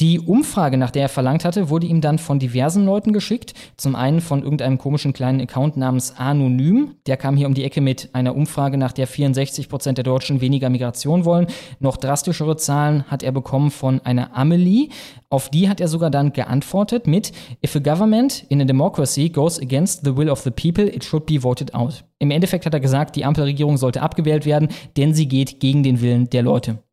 [0.00, 3.54] Die Umfrage, nach der er verlangt hatte, wurde ihm dann von diversen Leuten geschickt.
[3.76, 6.96] Zum einen von irgendeinem komischen kleinen Account namens Anonym.
[7.06, 10.40] Der kam hier um die Ecke mit einer Umfrage, nach der 64 Prozent der Deutschen
[10.40, 11.46] weniger Migration wollen.
[11.78, 14.88] Noch drastischere Zahlen hat er bekommen von einer Amelie.
[15.30, 17.30] Auf die hat er sogar dann geantwortet mit
[17.64, 21.26] If a government in a democracy goes against the will of the people, it should
[21.26, 22.04] be voted out.
[22.18, 26.00] Im Endeffekt hat er gesagt, die Ampelregierung sollte abgewählt werden, denn sie geht gegen den
[26.00, 26.83] Willen der Leute.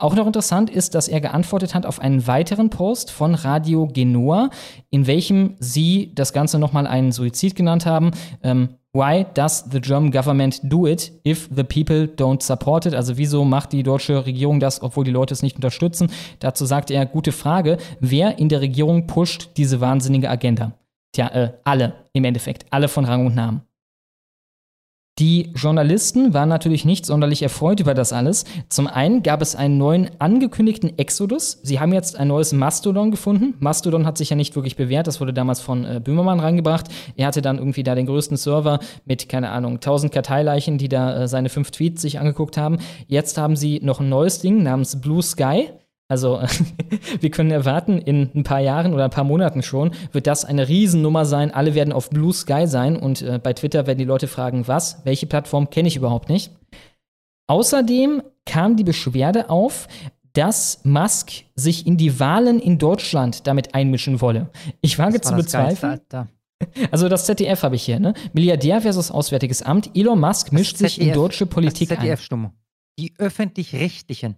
[0.00, 4.48] Auch noch interessant ist, dass er geantwortet hat auf einen weiteren Post von Radio Genoa,
[4.88, 8.12] in welchem sie das Ganze nochmal einen Suizid genannt haben.
[8.42, 12.94] Ähm, Why does the German government do it if the people don't support it?
[12.94, 16.10] Also wieso macht die deutsche Regierung das, obwohl die Leute es nicht unterstützen?
[16.40, 20.72] Dazu sagte er, gute Frage, wer in der Regierung pusht diese wahnsinnige Agenda?
[21.12, 23.62] Tja, äh, alle im Endeffekt, alle von Rang und Namen.
[25.18, 28.44] Die Journalisten waren natürlich nicht sonderlich erfreut über das alles.
[28.70, 31.58] Zum einen gab es einen neuen angekündigten Exodus.
[31.62, 33.54] Sie haben jetzt ein neues Mastodon gefunden.
[33.58, 35.06] Mastodon hat sich ja nicht wirklich bewährt.
[35.06, 36.86] Das wurde damals von äh, Böhmermann reingebracht.
[37.16, 41.24] Er hatte dann irgendwie da den größten Server mit, keine Ahnung, 1000 Karteileichen, die da
[41.24, 42.78] äh, seine fünf Tweets sich angeguckt haben.
[43.06, 45.68] Jetzt haben sie noch ein neues Ding namens Blue Sky.
[46.10, 46.42] Also
[47.20, 50.68] wir können erwarten, in ein paar Jahren oder ein paar Monaten schon wird das eine
[50.68, 51.54] Riesennummer sein.
[51.54, 55.00] Alle werden auf Blue Sky sein und äh, bei Twitter werden die Leute fragen, was?
[55.04, 56.50] Welche Plattform kenne ich überhaupt nicht?
[57.46, 59.86] Außerdem kam die Beschwerde auf,
[60.32, 64.50] dass Musk sich in die Wahlen in Deutschland damit einmischen wolle.
[64.80, 66.00] Ich wage Das zu bezweifeln.
[66.90, 68.14] Also das ZDF habe ich hier, ne?
[68.32, 69.96] Milliardär versus Auswärtiges Amt.
[69.96, 72.02] Elon Musk mischt sich in deutsche Politik das ein.
[72.02, 72.52] ZDF-Stimme.
[72.98, 74.36] Die öffentlich-rechtlichen.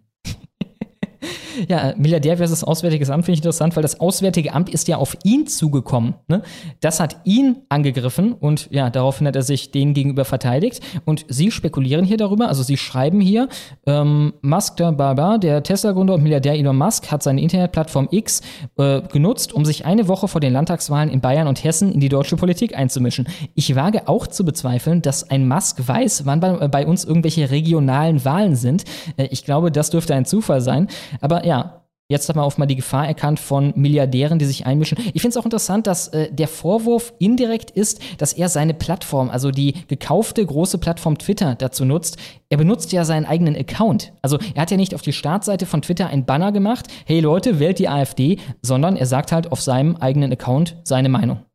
[1.68, 5.16] Ja, Milliardär versus Auswärtiges Amt finde ich interessant, weil das Auswärtige Amt ist ja auf
[5.24, 6.14] ihn zugekommen.
[6.28, 6.42] Ne?
[6.80, 10.80] Das hat ihn angegriffen und ja, daraufhin hat er sich denen gegenüber verteidigt.
[11.04, 13.48] Und sie spekulieren hier darüber, also sie schreiben hier,
[13.86, 18.42] ähm, Musk, der Baba, der Tesla-Gründer und Milliardär Elon Musk, hat seine Internetplattform X
[18.78, 22.08] äh, genutzt, um sich eine Woche vor den Landtagswahlen in Bayern und Hessen in die
[22.08, 23.26] deutsche Politik einzumischen.
[23.54, 28.24] Ich wage auch zu bezweifeln, dass ein Musk weiß, wann bei, bei uns irgendwelche regionalen
[28.24, 28.84] Wahlen sind.
[29.16, 30.88] Äh, ich glaube, das dürfte ein Zufall sein.
[31.20, 31.82] Aber ja,
[32.12, 34.98] Jetzt hat man auch mal die Gefahr erkannt von Milliardären, die sich einmischen.
[35.14, 39.31] Ich finde es auch interessant, dass äh, der Vorwurf indirekt ist, dass er seine Plattform,
[39.31, 42.19] also die gekaufte große Plattform Twitter, dazu nutzt.
[42.51, 44.12] Er benutzt ja seinen eigenen Account.
[44.20, 47.59] Also er hat ja nicht auf die Startseite von Twitter ein Banner gemacht, hey Leute,
[47.59, 51.47] wählt die AfD, sondern er sagt halt auf seinem eigenen Account seine Meinung.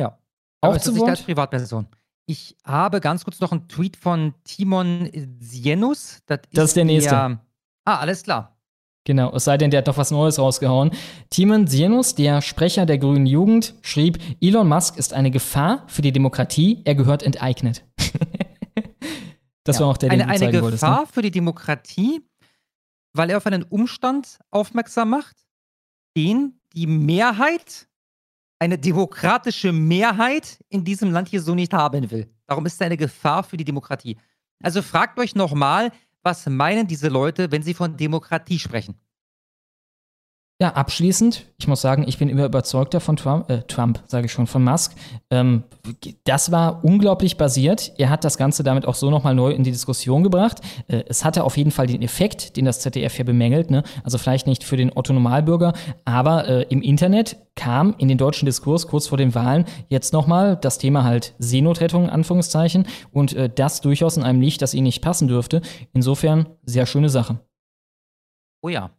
[0.00, 0.18] Ja.
[0.62, 1.10] Auch Aber zu Wort?
[1.10, 1.88] als Privatperson.
[2.24, 5.10] Ich habe ganz kurz noch einen Tweet von Timon
[5.40, 6.22] Sienus.
[6.24, 7.14] Das, Das ist der nächste.
[7.14, 7.38] ah,
[7.84, 8.55] alles klar.
[9.06, 10.90] Genau, es sei denn, der hat noch was Neues rausgehauen.
[11.30, 16.10] Timon Sienus, der Sprecher der Grünen Jugend, schrieb, Elon Musk ist eine Gefahr für die
[16.12, 17.84] Demokratie, er gehört enteignet.
[19.64, 19.82] das Ja.
[19.84, 20.82] war auch der, den eine, du eine zeigen wolltest.
[20.82, 21.06] Gefahr Ne?
[21.06, 22.20] für die Demokratie,
[23.12, 25.36] weil er auf einen Umstand aufmerksam macht,
[26.16, 27.86] den die Mehrheit,
[28.58, 32.28] eine demokratische Mehrheit in diesem Land hier so nicht haben will.
[32.46, 34.16] Darum ist er eine Gefahr für die Demokratie.
[34.62, 35.92] Also fragt euch nochmal,
[36.26, 39.00] was meinen diese Leute, wenn sie von Demokratie sprechen?
[40.58, 44.32] Ja, abschließend, ich muss sagen, ich bin immer überzeugter von Trump, äh, Trump, sage ich
[44.32, 44.94] schon, von Musk.
[45.30, 45.64] Ähm,
[46.24, 47.92] das war unglaublich basiert.
[47.98, 50.62] Er hat das Ganze damit auch so nochmal neu in die Diskussion gebracht.
[50.88, 53.70] Äh, es hatte auf jeden Fall den Effekt, den das ZDF hier bemängelt.
[53.70, 53.82] Ne?
[54.02, 55.74] Also vielleicht nicht für den Otto-Normalbürger,
[56.06, 60.56] aber äh, im Internet kam in den deutschen Diskurs kurz vor den Wahlen jetzt nochmal
[60.56, 64.84] das Thema halt Seenotrettung, in Anführungszeichen, und äh, das durchaus in einem Licht, das ihnen
[64.84, 65.60] nicht passen dürfte.
[65.92, 67.40] Insofern sehr schöne Sache.
[68.62, 68.95] Oh ja.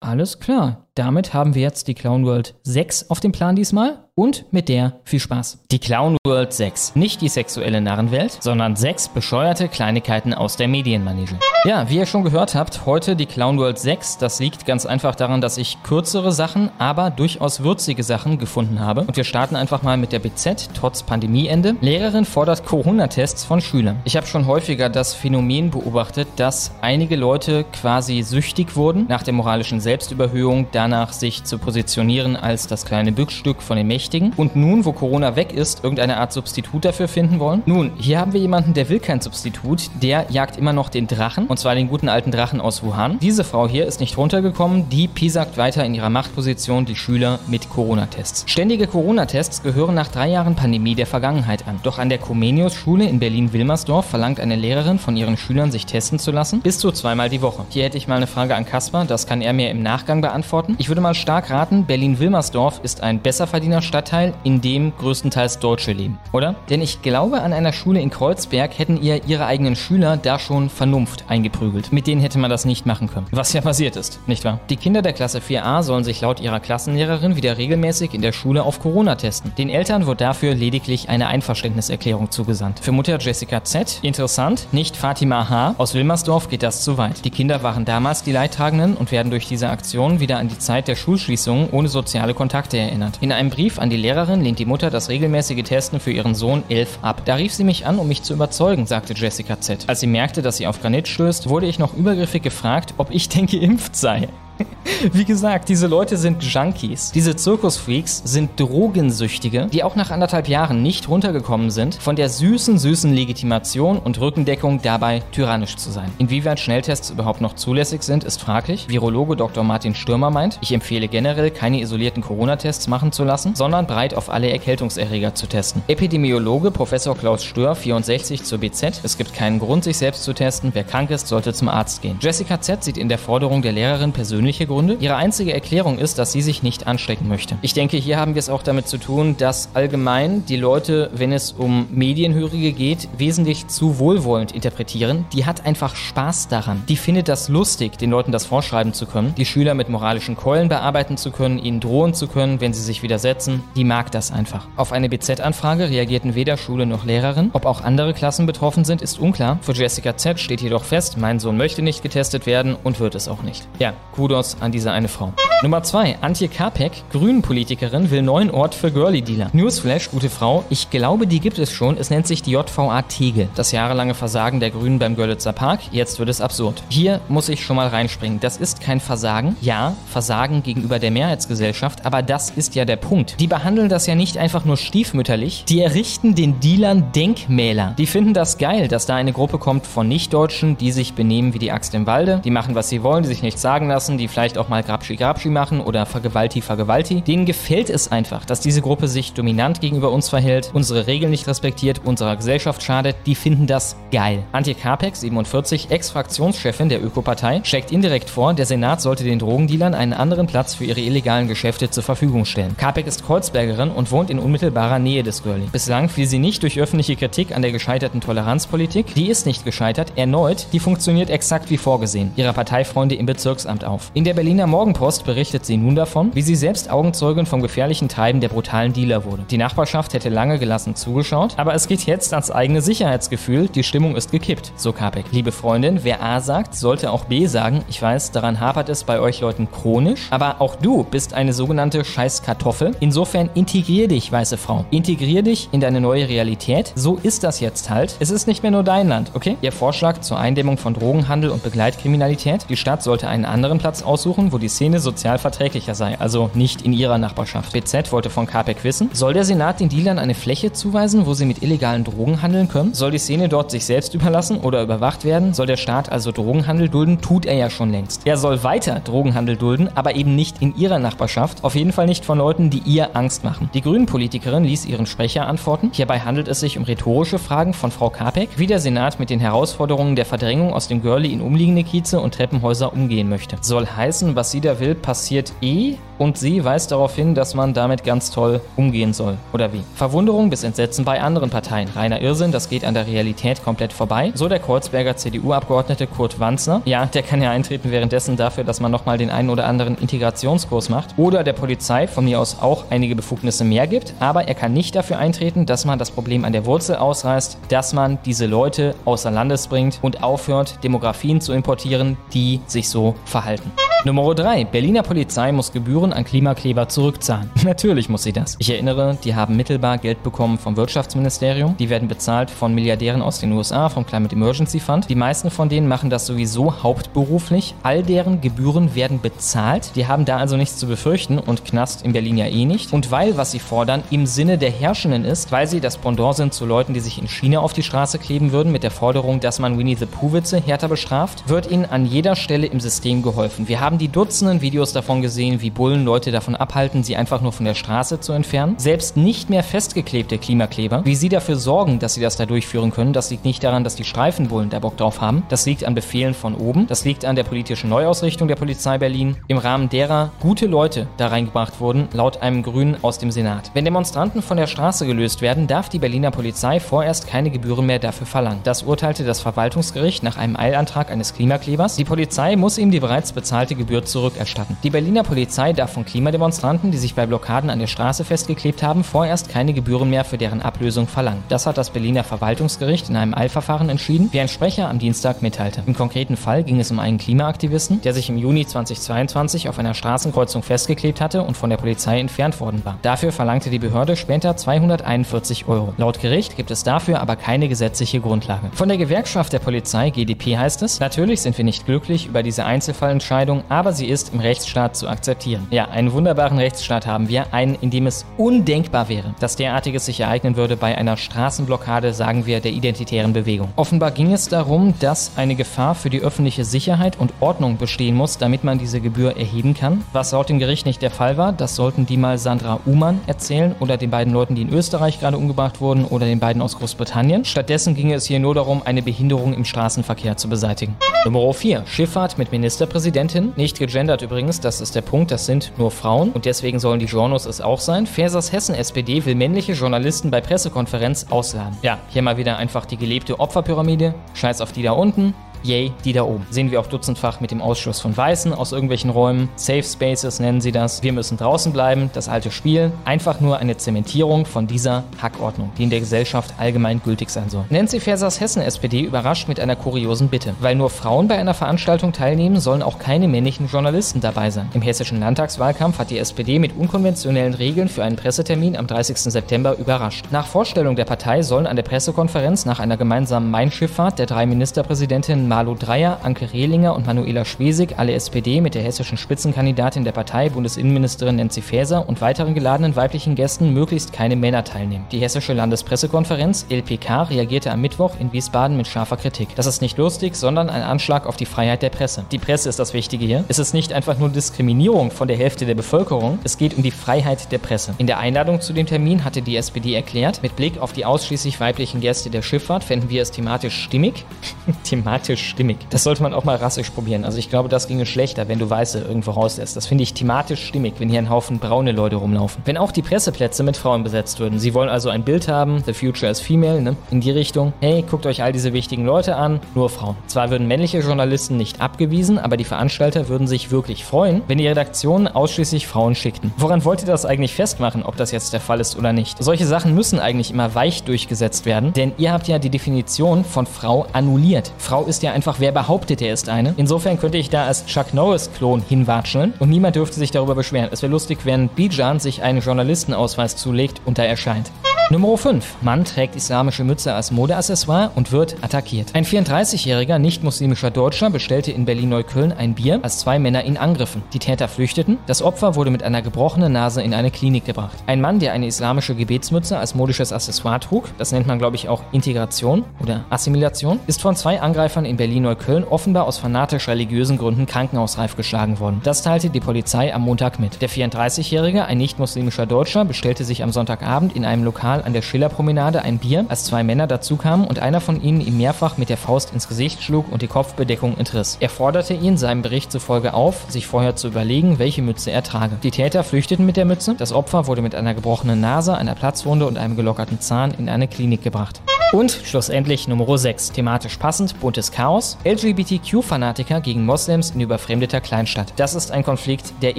[0.00, 0.87] Alles klar.
[0.98, 4.94] Damit haben wir jetzt die Clown World 6 auf dem Plan diesmal und mit der
[5.04, 5.60] viel Spaß.
[5.70, 6.96] Die Clown World 6.
[6.96, 11.36] Nicht die sexuelle Narrenwelt, sondern sechs bescheuerte Kleinigkeiten aus der Medienmanege.
[11.64, 14.18] Ja, wie ihr schon gehört habt, heute die Clown World 6.
[14.18, 19.02] Das liegt ganz einfach daran, dass ich kürzere Sachen, aber durchaus würzige Sachen gefunden habe.
[19.02, 21.76] Und wir starten einfach mal mit der BZ, trotz Pandemieende.
[21.80, 24.00] Lehrerin fordert Corona-Tests von Schülern.
[24.02, 29.34] Ich habe schon häufiger das Phänomen beobachtet, dass einige Leute quasi süchtig wurden nach der
[29.34, 34.86] moralischen Selbstüberhöhung, danach sich zu positionieren als das kleine Bückstück von den Mächtigen und nun,
[34.86, 37.62] wo Corona weg ist, irgendeine Art Substitut dafür finden wollen.
[37.66, 41.46] Nun, hier haben wir jemanden, der will kein Substitut, der jagt immer noch den Drachen,
[41.46, 43.18] und zwar den guten alten Drachen aus Wuhan.
[43.20, 47.68] Diese Frau hier ist nicht runtergekommen, die piesackt weiter in ihrer Machtposition die Schüler mit
[47.68, 48.44] Corona-Tests.
[48.46, 51.80] Ständige Corona-Tests gehören nach drei Jahren Pandemie der Vergangenheit an.
[51.82, 56.30] Doch an der Comenius-Schule in Berlin-Wilmersdorf verlangt eine Lehrerin von ihren Schülern, sich testen zu
[56.30, 57.66] lassen, bis zu zweimal die Woche.
[57.68, 60.76] Hier hätte ich mal eine Frage an Kaspar, das kann er mir im Nachgang beantworten.
[60.80, 66.20] Ich würde mal stark raten, Berlin-Wilmersdorf ist ein besserverdiener Stadtteil, in dem größtenteils Deutsche leben,
[66.32, 66.54] oder?
[66.70, 70.70] Denn ich glaube, an einer Schule in Kreuzberg hätten ihr ihre eigenen Schüler da schon
[70.70, 71.92] Vernunft eingeprügelt.
[71.92, 73.26] Mit denen hätte man das nicht machen können.
[73.32, 74.60] Was ja passiert ist, nicht wahr?
[74.70, 78.62] Die Kinder der Klasse 4a sollen sich laut ihrer Klassenlehrerin wieder regelmäßig in der Schule
[78.62, 79.52] auf Corona testen.
[79.58, 82.78] Den Eltern wird dafür lediglich eine Einverständniserklärung zugesandt.
[82.78, 83.98] Für Mutter Jessica Z.
[84.02, 85.74] Interessant, nicht Fatima H.
[85.76, 87.24] Aus Wilmersdorf geht das zu weit.
[87.24, 90.88] Die Kinder waren damals die Leidtragenden und werden durch diese Aktion wieder an die Zeit
[90.88, 93.18] der Schulschließungen ohne soziale Kontakte erinnert.
[93.20, 96.62] In einem Brief an die Lehrerin lehnt die Mutter das regelmäßige Testen für ihren Sohn
[96.68, 97.22] 11 ab.
[97.24, 99.84] Da rief sie mich an, um mich zu überzeugen, sagte Jessica Z.
[99.88, 103.28] Als sie merkte, dass sie auf Granit stößt, wurde ich noch übergriffig gefragt, ob ich
[103.28, 104.28] denn geimpft sei.
[105.12, 107.12] Wie gesagt, diese Leute sind Junkies.
[107.12, 112.78] Diese Zirkusfreaks sind Drogensüchtige, die auch nach anderthalb Jahren nicht runtergekommen sind, von der süßen,
[112.78, 116.10] süßen Legitimation und Rückendeckung dabei tyrannisch zu sein.
[116.18, 118.88] Inwieweit Schnelltests überhaupt noch zulässig sind, ist fraglich.
[118.88, 119.64] Virologe Dr.
[119.64, 124.30] Martin Stürmer meint, ich empfehle generell, keine isolierten Corona-Tests machen zu lassen, sondern breit auf
[124.30, 125.82] alle Erkältungserreger zu testen.
[125.88, 130.70] Epidemiologe Professor Klaus Stör, 64 zur BZ, es gibt keinen Grund, sich selbst zu testen.
[130.74, 132.18] Wer krank ist, sollte zum Arzt gehen.
[132.20, 134.12] Jessica Z sieht in der Forderung der Lehrerin
[134.48, 134.96] persönliche Gründe.
[135.00, 137.56] Ihre einzige Erklärung ist, dass sie sich nicht anstecken möchte.
[137.60, 141.32] Ich denke, hier haben wir es auch damit zu tun, dass allgemein die Leute, wenn
[141.32, 145.26] es um Medienhörige geht, wesentlich zu wohlwollend interpretieren.
[145.32, 146.82] Die hat einfach Spaß daran.
[146.88, 150.68] Die findet das lustig, den Leuten das vorschreiben zu können, die Schüler mit moralischen Keulen
[150.68, 153.62] bearbeiten zu können, ihnen drohen zu können, wenn sie sich widersetzen.
[153.76, 154.66] Die mag das einfach.
[154.76, 157.50] Auf eine BZ-Anfrage reagierten weder Schule noch Lehrerin.
[157.52, 159.58] Ob auch andere Klassen betroffen sind, ist unklar.
[159.60, 163.28] Für Jessica Z steht jedoch fest, mein Sohn möchte nicht getestet werden und wird es
[163.28, 163.66] auch nicht.
[163.78, 165.32] Ja, Kudos Kudos an diese eine Frau.
[165.60, 166.18] Nummer 2.
[166.20, 169.50] Antje Kapek, Grünen-Politikerin, will neuen Ort für Girly-Dealer.
[169.52, 171.98] Newsflash, gute Frau, ich glaube, die gibt es schon.
[171.98, 173.48] Es nennt sich die JVA Tegel.
[173.56, 176.84] Das jahrelange Versagen der Grünen beim Görlitzer Park, jetzt wird es absurd.
[176.90, 178.38] Hier muss ich schon mal reinspringen.
[178.38, 179.56] Das ist kein Versagen.
[179.60, 183.34] Ja, Versagen gegenüber der Mehrheitsgesellschaft, aber das ist ja der Punkt.
[183.40, 187.94] Die behandeln das ja nicht einfach nur stiefmütterlich, die errichten den Dealern Denkmäler.
[187.98, 191.58] Die finden das geil, dass da eine Gruppe kommt von Nichtdeutschen, die sich benehmen wie
[191.58, 194.27] die Axt im Walde, die machen, was sie wollen, die sich nichts sagen lassen, die
[194.28, 197.22] vielleicht auch mal Grabschi-Grabschi machen oder Vergewalti-Vergewalti.
[197.22, 201.46] Denen gefällt es einfach, dass diese Gruppe sich dominant gegenüber uns verhält, unsere Regeln nicht
[201.46, 203.16] respektiert, unserer Gesellschaft schadet.
[203.26, 204.44] Die finden das geil.
[204.52, 210.12] Antje Kapek, 47, Ex-Fraktionschefin der Ökopartei, schlägt indirekt vor, der Senat sollte den Drogendealern einen
[210.12, 212.76] anderen Platz für ihre illegalen Geschäfte zur Verfügung stellen.
[212.76, 215.68] Kapek ist Kreuzbergerin und wohnt in unmittelbarer Nähe des Girlie.
[215.72, 219.14] Bislang fiel sie nicht durch öffentliche Kritik an der gescheiterten Toleranzpolitik.
[219.14, 222.32] Die ist nicht gescheitert, erneut, die funktioniert exakt wie vorgesehen.
[222.36, 224.07] Ihrer Parteifreunde im Bezirksamt auf.
[224.14, 228.40] In der Berliner Morgenpost berichtet sie nun davon, wie sie selbst Augenzeugin vom gefährlichen Treiben
[228.40, 229.44] der brutalen Dealer wurde.
[229.50, 234.16] Die Nachbarschaft hätte lange gelassen zugeschaut, aber es geht jetzt ans eigene Sicherheitsgefühl, die Stimmung
[234.16, 235.26] ist gekippt, so Kapek.
[235.30, 237.84] Liebe Freundin, wer A sagt, sollte auch B sagen.
[237.90, 242.02] Ich weiß, daran hapert es bei euch Leuten chronisch, aber auch du bist eine sogenannte
[242.02, 242.96] Scheißkartoffel.
[243.00, 244.86] Insofern integrier dich, weiße Frau.
[244.90, 246.92] Integrier dich in deine neue Realität.
[246.94, 248.16] So ist das jetzt halt.
[248.20, 249.58] Es ist nicht mehr nur dein Land, okay?
[249.60, 252.64] Ihr Vorschlag zur Eindämmung von Drogenhandel und Begleitkriminalität.
[252.70, 256.82] Die Stadt sollte einen anderen Platz aussuchen, wo die Szene sozial verträglicher sei, also nicht
[256.82, 257.72] in ihrer Nachbarschaft.
[257.72, 261.44] BZ wollte von Capek wissen, soll der Senat den Dealern eine Fläche zuweisen, wo sie
[261.44, 262.94] mit illegalen Drogen handeln können?
[262.94, 265.54] Soll die Szene dort sich selbst überlassen oder überwacht werden?
[265.54, 267.20] Soll der Staat also Drogenhandel dulden?
[267.20, 268.22] Tut er ja schon längst.
[268.24, 271.64] Er soll weiter Drogenhandel dulden, aber eben nicht in ihrer Nachbarschaft.
[271.64, 273.70] Auf jeden Fall nicht von Leuten, die ihr Angst machen.
[273.74, 275.90] Die Grünen-Politikerin ließ ihren Sprecher antworten.
[275.92, 279.40] Hierbei handelt es sich um rhetorische Fragen von Frau Kapek, wie der Senat mit den
[279.40, 283.56] Herausforderungen der Verdrängung aus dem Girlie in umliegende Kieze und Treppenhäuser umgehen möchte.
[283.88, 287.74] Soll heißen, was sie da will, passiert eh und sie weist darauf hin, dass man
[287.74, 289.38] damit ganz toll umgehen soll.
[289.52, 289.82] Oder wie?
[289.94, 291.88] Verwunderung bis Entsetzen bei anderen Parteien.
[291.94, 294.32] Reiner Irrsinn, das geht an der Realität komplett vorbei.
[294.34, 296.82] So der Kreuzberger CDU-Abgeordnete Kurt Wanzner.
[296.84, 300.88] Ja, der kann ja eintreten währenddessen dafür, dass man nochmal den einen oder anderen Integrationskurs
[300.88, 301.14] macht.
[301.16, 304.14] Oder der Polizei von mir aus auch einige Befugnisse mehr gibt.
[304.18, 307.92] Aber er kann nicht dafür eintreten, dass man das Problem an der Wurzel ausreißt, dass
[307.92, 313.70] man diese Leute außer Landes bringt und aufhört, Demografien zu importieren, die sich so verhalten.
[314.04, 314.64] Nummer 3.
[314.64, 317.50] Berliner Polizei muss Gebühren an Klimakleber zurückzahlen.
[317.64, 318.54] Natürlich muss sie das.
[318.58, 321.76] Ich erinnere, die haben mittelbar Geld bekommen vom Wirtschaftsministerium.
[321.76, 325.10] Die werden bezahlt von Milliardären aus den USA, vom Climate Emergency Fund.
[325.10, 327.74] Die meisten von denen machen das sowieso hauptberuflich.
[327.82, 329.90] All deren Gebühren werden bezahlt.
[329.94, 332.92] Die haben da also nichts zu befürchten und Knast in Berlin ja eh nicht.
[332.92, 336.54] Und weil, was sie fordern, im Sinne der Herrschenden ist, weil sie das Pendant sind
[336.54, 339.58] zu Leuten, die sich in China auf die Straße kleben würden, mit der Forderung, dass
[339.58, 343.67] man Winnie the Pooh-Witze härter bestraft, wird ihnen an jeder Stelle im System geholfen.
[343.68, 347.52] Wir haben die Dutzenden Videos davon gesehen, wie Bullen Leute davon abhalten, sie einfach nur
[347.52, 348.76] von der Straße zu entfernen.
[348.78, 353.12] Selbst nicht mehr festgeklebte Klimakleber, wie sie dafür sorgen, dass sie das da durchführen können,
[353.12, 355.42] das liegt nicht daran, dass die Streifenbullen da Bock drauf haben.
[355.50, 356.86] Das liegt an Befehlen von oben.
[356.86, 361.26] Das liegt an der politischen Neuausrichtung der Polizei Berlin, im Rahmen derer gute Leute da
[361.26, 363.70] reingebracht wurden, laut einem Grünen aus dem Senat.
[363.74, 367.98] Wenn Demonstranten von der Straße gelöst werden, darf die Berliner Polizei vorerst keine Gebühren mehr
[367.98, 368.60] dafür verlangen.
[368.64, 371.96] Das urteilte das Verwaltungsgericht nach einem Eilantrag eines Klimaklebers.
[371.96, 374.76] Die Polizei muss ihm die bereits bezahlte Gebühr zurückerstatten.
[374.82, 379.04] Die Berliner Polizei darf von Klimademonstranten, die sich bei Blockaden an der Straße festgeklebt haben,
[379.04, 381.42] vorerst keine Gebühren mehr für deren Ablösung verlangen.
[381.48, 385.82] Das hat das Berliner Verwaltungsgericht in einem Eilverfahren entschieden, wie ein Sprecher am Dienstag mitteilte.
[385.86, 389.94] Im konkreten Fall ging es um einen Klimaaktivisten, der sich im Juni 2022 auf einer
[389.94, 392.98] Straßenkreuzung festgeklebt hatte und von der Polizei entfernt worden war.
[393.02, 395.94] Dafür verlangte die Behörde später 241 Euro.
[395.96, 398.70] Laut Gericht gibt es dafür aber keine gesetzliche Grundlage.
[398.74, 402.64] Von der Gewerkschaft der Polizei, GdP, heißt es, natürlich sind wir nicht glücklich über diese
[402.64, 405.66] Einzelfallentscheidung, aber sie ist im Rechtsstaat zu akzeptieren.
[405.70, 410.20] Ja, einen wunderbaren Rechtsstaat haben wir, einen, in dem es undenkbar wäre, dass derartiges sich
[410.20, 413.68] ereignen würde bei einer Straßenblockade, sagen wir, der identitären Bewegung.
[413.76, 418.38] Offenbar ging es darum, dass eine Gefahr für die öffentliche Sicherheit und Ordnung bestehen muss,
[418.38, 420.04] damit man diese Gebühr erheben kann.
[420.12, 423.74] Was laut dem Gericht nicht der Fall war, das sollten die mal Sandra Uhlmann erzählen
[423.80, 427.44] oder den beiden Leuten, die in Österreich gerade umgebracht wurden oder den beiden aus Großbritannien.
[427.44, 430.96] Stattdessen ging es hier nur darum, eine Behinderung im Straßenverkehr zu beseitigen.
[431.24, 431.84] Nummer 4.
[431.86, 433.37] Schifffahrt mit Ministerpräsidentin.
[433.56, 437.06] Nicht gegendert übrigens, das ist der Punkt, das sind nur Frauen und deswegen sollen die
[437.06, 438.06] Journos es auch sein.
[438.06, 441.76] Fersers Hessen SPD will männliche Journalisten bei Pressekonferenz ausladen.
[441.82, 444.14] Ja, hier mal wieder einfach die gelebte Opferpyramide.
[444.34, 445.34] Scheiß auf die da unten.
[445.62, 446.46] Yay, die da oben.
[446.50, 449.48] Sehen wir auch dutzendfach mit dem Ausschluss von Weißen aus irgendwelchen Räumen.
[449.56, 451.02] Safe Spaces nennen sie das.
[451.02, 452.10] Wir müssen draußen bleiben.
[452.12, 452.92] Das alte Spiel.
[453.04, 457.64] Einfach nur eine Zementierung von dieser Hackordnung, die in der Gesellschaft allgemein gültig sein soll.
[457.70, 460.54] Nancy Faesers Hessen-SPD überrascht mit einer kuriosen Bitte.
[460.60, 464.68] Weil nur Frauen bei einer Veranstaltung teilnehmen, sollen auch keine männlichen Journalisten dabei sein.
[464.74, 469.18] Im hessischen Landtagswahlkampf hat die SPD mit unkonventionellen Regeln für einen Pressetermin am 30.
[469.18, 470.26] September überrascht.
[470.30, 475.47] Nach Vorstellung der Partei sollen an der Pressekonferenz nach einer gemeinsamen Main-Schifffahrt der drei Ministerpräsidentinnen
[475.48, 480.50] Malu Dreyer, Anke Rehlinger und Manuela Schwesig, alle SPD mit der hessischen Spitzenkandidatin der Partei,
[480.50, 485.06] Bundesinnenministerin Nancy Faeser und weiteren geladenen weiblichen Gästen möglichst keine Männer teilnehmen.
[485.10, 489.48] Die hessische Landespressekonferenz LPK reagierte am Mittwoch in Wiesbaden mit scharfer Kritik.
[489.56, 492.24] Das ist nicht lustig, sondern ein Anschlag auf die Freiheit der Presse.
[492.30, 493.44] Die Presse ist das Wichtige hier.
[493.48, 496.90] Es ist nicht einfach nur Diskriminierung von der Hälfte der Bevölkerung, es geht um die
[496.90, 497.94] Freiheit der Presse.
[497.96, 501.58] In der Einladung zu dem Termin hatte die SPD erklärt, mit Blick auf die ausschließlich
[501.58, 504.26] weiblichen Gäste der Schifffahrt fänden wir es thematisch stimmig.
[504.84, 505.78] thematisch stimmig.
[505.90, 507.24] Das sollte man auch mal rassisch probieren.
[507.24, 509.76] Also ich glaube, das ginge schlechter, wenn du Weiße irgendwo rauslässt.
[509.76, 512.62] Das finde ich thematisch stimmig, wenn hier ein Haufen braune Leute rumlaufen.
[512.64, 514.58] Wenn auch die Presseplätze mit Frauen besetzt würden.
[514.58, 516.96] Sie wollen also ein Bild haben, the future is female, ne?
[517.10, 520.16] in die Richtung, hey, guckt euch all diese wichtigen Leute an, nur Frauen.
[520.26, 524.66] Zwar würden männliche Journalisten nicht abgewiesen, aber die Veranstalter würden sich wirklich freuen, wenn die
[524.66, 526.52] Redaktionen ausschließlich Frauen schickten.
[526.56, 529.42] Woran wollt ihr das eigentlich festmachen, ob das jetzt der Fall ist oder nicht?
[529.42, 533.66] Solche Sachen müssen eigentlich immer weich durchgesetzt werden, denn ihr habt ja die Definition von
[533.66, 534.72] Frau annulliert.
[534.78, 536.74] Frau ist ja einfach, wer behauptet, er ist eine.
[536.76, 540.88] Insofern könnte ich da als Chuck Norris-Klon hinwatscheln und niemand dürfte sich darüber beschweren.
[540.92, 544.70] Es wäre lustig, wenn Bijan sich einen Journalistenausweis zulegt und da erscheint.
[545.10, 545.76] Nummer 5.
[545.80, 549.14] Mann trägt islamische Mütze als Modeaccessoire und wird attackiert.
[549.14, 554.22] Ein 34-jähriger nicht-muslimischer Deutscher bestellte in Berlin-Neukölln ein Bier, als zwei Männer ihn angriffen.
[554.34, 555.16] Die Täter flüchteten.
[555.24, 557.96] Das Opfer wurde mit einer gebrochenen Nase in eine Klinik gebracht.
[558.06, 561.88] Ein Mann, der eine islamische Gebetsmütze als modisches Accessoire trug, das nennt man glaube ich
[561.88, 568.36] auch Integration oder Assimilation, ist von zwei Angreifern in Berlin-Neukölln offenbar aus fanatisch-religiösen Gründen krankenhausreif
[568.36, 569.00] geschlagen worden.
[569.04, 570.82] Das teilte die Polizei am Montag mit.
[570.82, 576.02] Der 34-jährige, ein nicht-muslimischer Deutscher, bestellte sich am Sonntagabend in einem Lokal an der Schillerpromenade
[576.02, 579.52] ein Bier, als zwei Männer dazukamen und einer von ihnen ihm mehrfach mit der Faust
[579.52, 581.56] ins Gesicht schlug und die Kopfbedeckung entriss.
[581.60, 585.76] Er forderte ihn seinem Bericht zufolge auf, sich vorher zu überlegen, welche Mütze er trage.
[585.82, 587.14] Die Täter flüchteten mit der Mütze.
[587.16, 591.08] Das Opfer wurde mit einer gebrochenen Nase, einer Platzwunde und einem gelockerten Zahn in eine
[591.08, 591.80] Klinik gebracht.
[592.10, 595.36] Und schlussendlich Nummer 6, thematisch passend, buntes Chaos.
[595.44, 598.72] LGBTQ-Fanatiker gegen Moslems in überfremdeter Kleinstadt.
[598.76, 599.98] Das ist ein Konflikt, der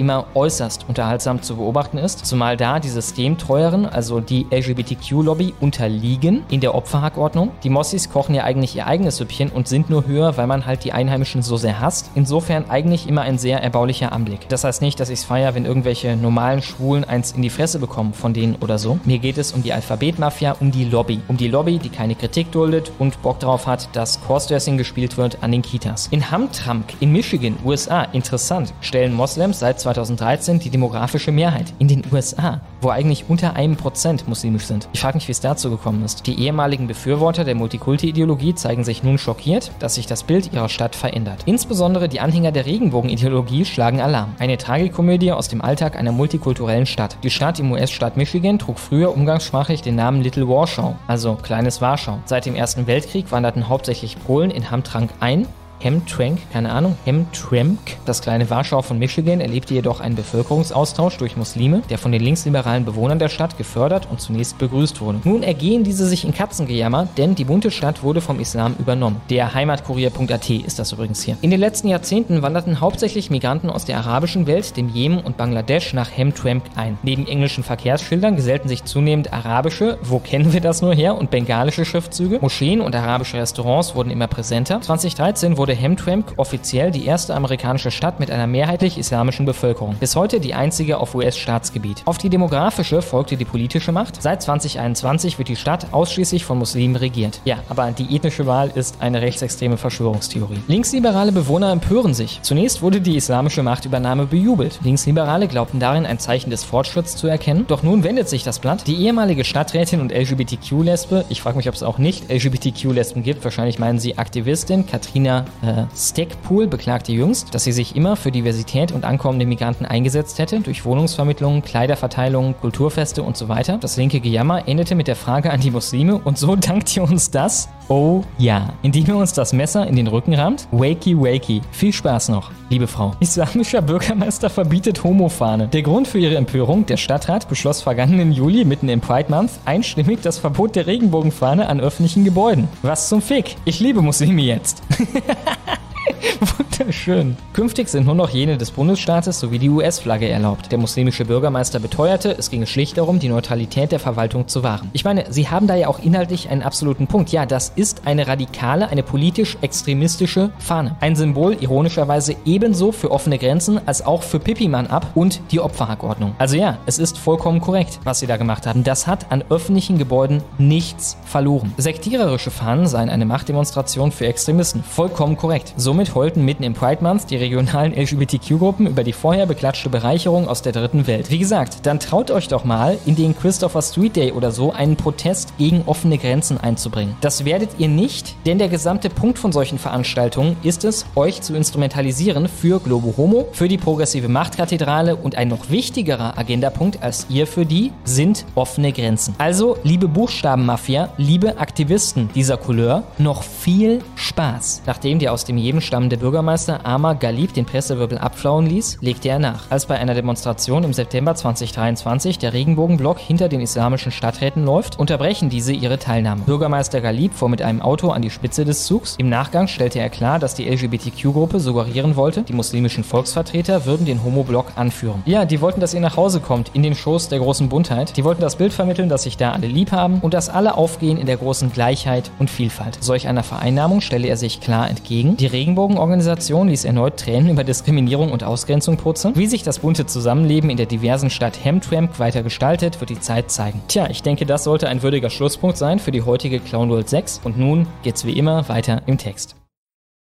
[0.00, 6.58] immer äußerst unterhaltsam zu beobachten ist, zumal da die Systemtreueren, also die LGBTQ-Lobby, unterliegen in
[6.58, 7.52] der Opferhackordnung.
[7.62, 10.82] Die Mossis kochen ja eigentlich ihr eigenes Süppchen und sind nur höher, weil man halt
[10.82, 12.10] die Einheimischen so sehr hasst.
[12.16, 14.48] Insofern eigentlich immer ein sehr erbaulicher Anblick.
[14.48, 17.78] Das heißt nicht, dass ich es feiere, wenn irgendwelche normalen Schwulen eins in die Fresse
[17.78, 18.98] bekommen von denen oder so.
[19.04, 21.20] Mir geht es um die Alphabetmafia, um die Lobby.
[21.28, 25.42] Um die Lobby, die keine Kritik duldet und Bock darauf hat, dass Crossdressing gespielt wird
[25.42, 26.06] an den Kitas.
[26.10, 31.74] In Hamtramck in Michigan, USA, interessant, stellen Moslems seit 2013 die demografische Mehrheit.
[31.78, 34.88] In den USA, wo eigentlich unter einem Prozent muslimisch sind.
[34.94, 36.26] Ich frage mich, wie es dazu gekommen ist.
[36.26, 40.96] Die ehemaligen Befürworter der Multikulti-Ideologie zeigen sich nun schockiert, dass sich das Bild ihrer Stadt
[40.96, 41.42] verändert.
[41.44, 44.32] Insbesondere die Anhänger der Regenbogen-Ideologie schlagen Alarm.
[44.38, 47.18] Eine Tragikomödie aus dem Alltag einer multikulturellen Stadt.
[47.22, 51.89] Die Stadt im US-Staat Michigan trug früher umgangssprachlich den Namen Little Warschau, also kleines Warschau.
[52.24, 55.46] Seit dem Ersten Weltkrieg wanderten hauptsächlich Polen in Hamtramck ein
[55.82, 61.82] Hamtramck, keine Ahnung, Hamtramck, das kleine Warschau von Michigan, erlebte jedoch einen Bevölkerungsaustausch durch Muslime,
[61.90, 65.20] der von den linksliberalen Bewohnern der Stadt gefördert und zunächst begrüßt wurde.
[65.24, 69.20] Nun ergehen diese sich in Katzengejammer, denn die bunte Stadt wurde vom Islam übernommen.
[69.30, 71.36] Der Heimatkurier.at ist das übrigens hier.
[71.40, 75.92] In den letzten Jahrzehnten wanderten hauptsächlich Migranten aus der arabischen Welt, dem Jemen und Bangladesch
[75.94, 76.98] nach Hamtramck ein.
[77.02, 81.84] Neben englischen Verkehrsschildern gesellten sich zunehmend arabische, wo kennen wir das nur her, und bengalische
[81.84, 82.38] Schriftzüge.
[82.40, 84.80] Moscheen und arabische Restaurants wurden immer präsenter.
[84.80, 89.96] 2013 wurde Hamtramck offiziell die erste amerikanische Stadt mit einer mehrheitlich islamischen Bevölkerung.
[90.00, 92.02] Bis heute die einzige auf US-Staatsgebiet.
[92.04, 94.22] Auf die demografische folgte die politische Macht.
[94.22, 97.40] Seit 2021 wird die Stadt ausschließlich von Muslimen regiert.
[97.44, 100.60] Ja, aber die ethnische Wahl ist eine rechtsextreme Verschwörungstheorie.
[100.68, 102.40] Linksliberale Bewohner empören sich.
[102.42, 104.80] Zunächst wurde die islamische Machtübernahme bejubelt.
[104.82, 107.64] Linksliberale glaubten darin ein Zeichen des Fortschritts zu erkennen.
[107.68, 108.86] Doch nun wendet sich das Blatt.
[108.86, 113.78] Die ehemalige Stadträtin und LGBTQ-Lesbe, ich frage mich, ob es auch nicht LGBTQ-Lesben gibt, wahrscheinlich
[113.78, 119.04] meinen sie Aktivistin Katrina äh, Stackpool, beklagte jüngst, dass sie sich immer für Diversität und
[119.04, 123.78] ankommende Migranten eingesetzt hätte, durch Wohnungsvermittlung, Kleiderverteilung, Kulturfeste und so weiter.
[123.78, 127.30] Das linke Gejammer endete mit der Frage an die Muslime und so dankt ihr uns
[127.30, 127.68] das?
[127.90, 128.74] Oh ja.
[128.82, 130.68] Indem ihr uns das Messer in den Rücken rammt?
[130.70, 131.60] Wakey wakey.
[131.72, 133.16] Viel Spaß noch, liebe Frau.
[133.18, 135.66] Islamischer Bürgermeister verbietet Homofahne.
[135.66, 140.20] Der Grund für ihre Empörung, der Stadtrat beschloss vergangenen Juli mitten im Pride Month einstimmig
[140.22, 142.68] das Verbot der Regenbogenfahne an öffentlichen Gebäuden.
[142.82, 143.56] Was zum Fick?
[143.64, 144.84] Ich liebe Muslime jetzt.
[146.58, 147.36] Wunderschön.
[147.52, 150.72] Künftig sind nur noch jene des Bundesstaates sowie die US-Flagge erlaubt.
[150.72, 154.90] Der muslimische Bürgermeister beteuerte, es ginge schlicht darum, die Neutralität der Verwaltung zu wahren.
[154.92, 157.30] Ich meine, Sie haben da ja auch inhaltlich einen absoluten Punkt.
[157.30, 160.96] Ja, das ist eine radikale, eine politisch-extremistische Fahne.
[161.00, 166.34] Ein Symbol ironischerweise ebenso für offene Grenzen als auch für Pipimann ab und die Opferhackordnung.
[166.38, 168.84] Also ja, es ist vollkommen korrekt, was Sie da gemacht haben.
[168.84, 171.74] Das hat an öffentlichen Gebäuden nichts verloren.
[171.76, 174.82] Sektiererische Fahnen seien eine Machtdemonstration für Extremisten.
[174.82, 175.74] Vollkommen korrekt.
[175.76, 180.62] Somit heulten mitten im Pride Month die regionalen LGBTQ-Gruppen über die vorher beklatschte Bereicherung aus
[180.62, 181.30] der dritten Welt.
[181.30, 184.96] Wie gesagt, dann traut euch doch mal, in den Christopher Street Day oder so einen
[184.96, 187.16] Protest gegen offene Grenzen einzubringen.
[187.20, 191.54] Das werdet ihr nicht, denn der gesamte Punkt von solchen Veranstaltungen ist es, euch zu
[191.54, 197.46] instrumentalisieren für Globo Homo, für die progressive Machtkathedrale und ein noch wichtigerer Agendapunkt als ihr
[197.46, 199.34] für die sind offene Grenzen.
[199.38, 204.82] Also, liebe Buchstabenmafia, liebe Aktivisten dieser Couleur, noch viel Spaß.
[204.86, 209.38] Nachdem die aus dem jedem stammende Bürgermeister Amar Galib den Pressewirbel abflauen ließ, legte er
[209.38, 209.64] nach.
[209.70, 215.50] Als bei einer Demonstration im September 2023 der Regenbogenblock hinter den islamischen Stadträten läuft, unterbrechen
[215.50, 216.42] diese ihre Teilnahme.
[216.42, 219.16] Bürgermeister Galib fuhr mit einem Auto an die Spitze des Zugs.
[219.18, 224.24] Im Nachgang stellte er klar, dass die LGBTQ-Gruppe suggerieren wollte, die muslimischen Volksvertreter würden den
[224.24, 225.22] Homo-Block anführen.
[225.26, 228.16] Ja, die wollten, dass ihr nach Hause kommt, in den Schoß der großen Buntheit.
[228.16, 231.18] Die wollten das Bild vermitteln, dass sich da alle lieb haben und dass alle aufgehen
[231.18, 232.98] in der großen Gleichheit und Vielfalt.
[233.00, 235.36] Solch einer Vereinnahmung stelle er sich klar entgegen.
[235.36, 239.36] Die Regenbogenorganisation ließ erneut Tränen über Diskriminierung und Ausgrenzung putzen.
[239.36, 243.52] Wie sich das bunte Zusammenleben in der diversen Stadt Hamtramck weiter gestaltet, wird die Zeit
[243.52, 243.80] zeigen.
[243.86, 247.42] Tja, ich denke, das sollte ein würdiger Schlusspunkt sein für die heutige Clown World 6.
[247.44, 249.54] Und nun geht's wie immer weiter im Text.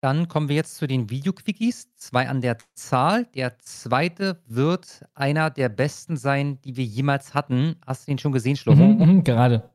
[0.03, 1.89] Dann kommen wir jetzt zu den Video-Quickies.
[1.97, 3.25] Zwei an der Zahl.
[3.35, 7.75] Der zweite wird einer der besten sein, die wir jemals hatten.
[7.85, 8.85] Hast du ihn schon gesehen, Schlomo?
[8.85, 9.69] Mhm, mhm, gerade.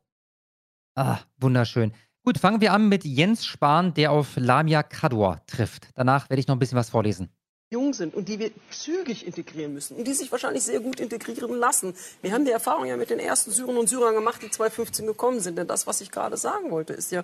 [0.95, 1.91] Ah, wunderschön.
[2.26, 5.88] Gut, fangen wir an mit Jens Spahn, der auf Lamia Kador trifft.
[5.96, 7.30] Danach werde ich noch ein bisschen was vorlesen.
[7.72, 11.56] jung sind und die wir zügig integrieren müssen und die sich wahrscheinlich sehr gut integrieren
[11.56, 11.94] lassen.
[12.22, 15.40] Wir haben die Erfahrung ja mit den ersten Syrern und Syrern gemacht, die 2015 gekommen
[15.40, 15.58] sind.
[15.58, 17.24] Denn das, was ich gerade sagen wollte, ist ja,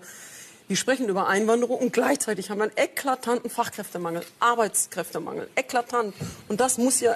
[0.68, 6.14] wir sprechen über Einwanderung und gleichzeitig haben wir einen eklatanten Fachkräftemangel, Arbeitskräftemangel, eklatant.
[6.48, 7.16] Und das muss ja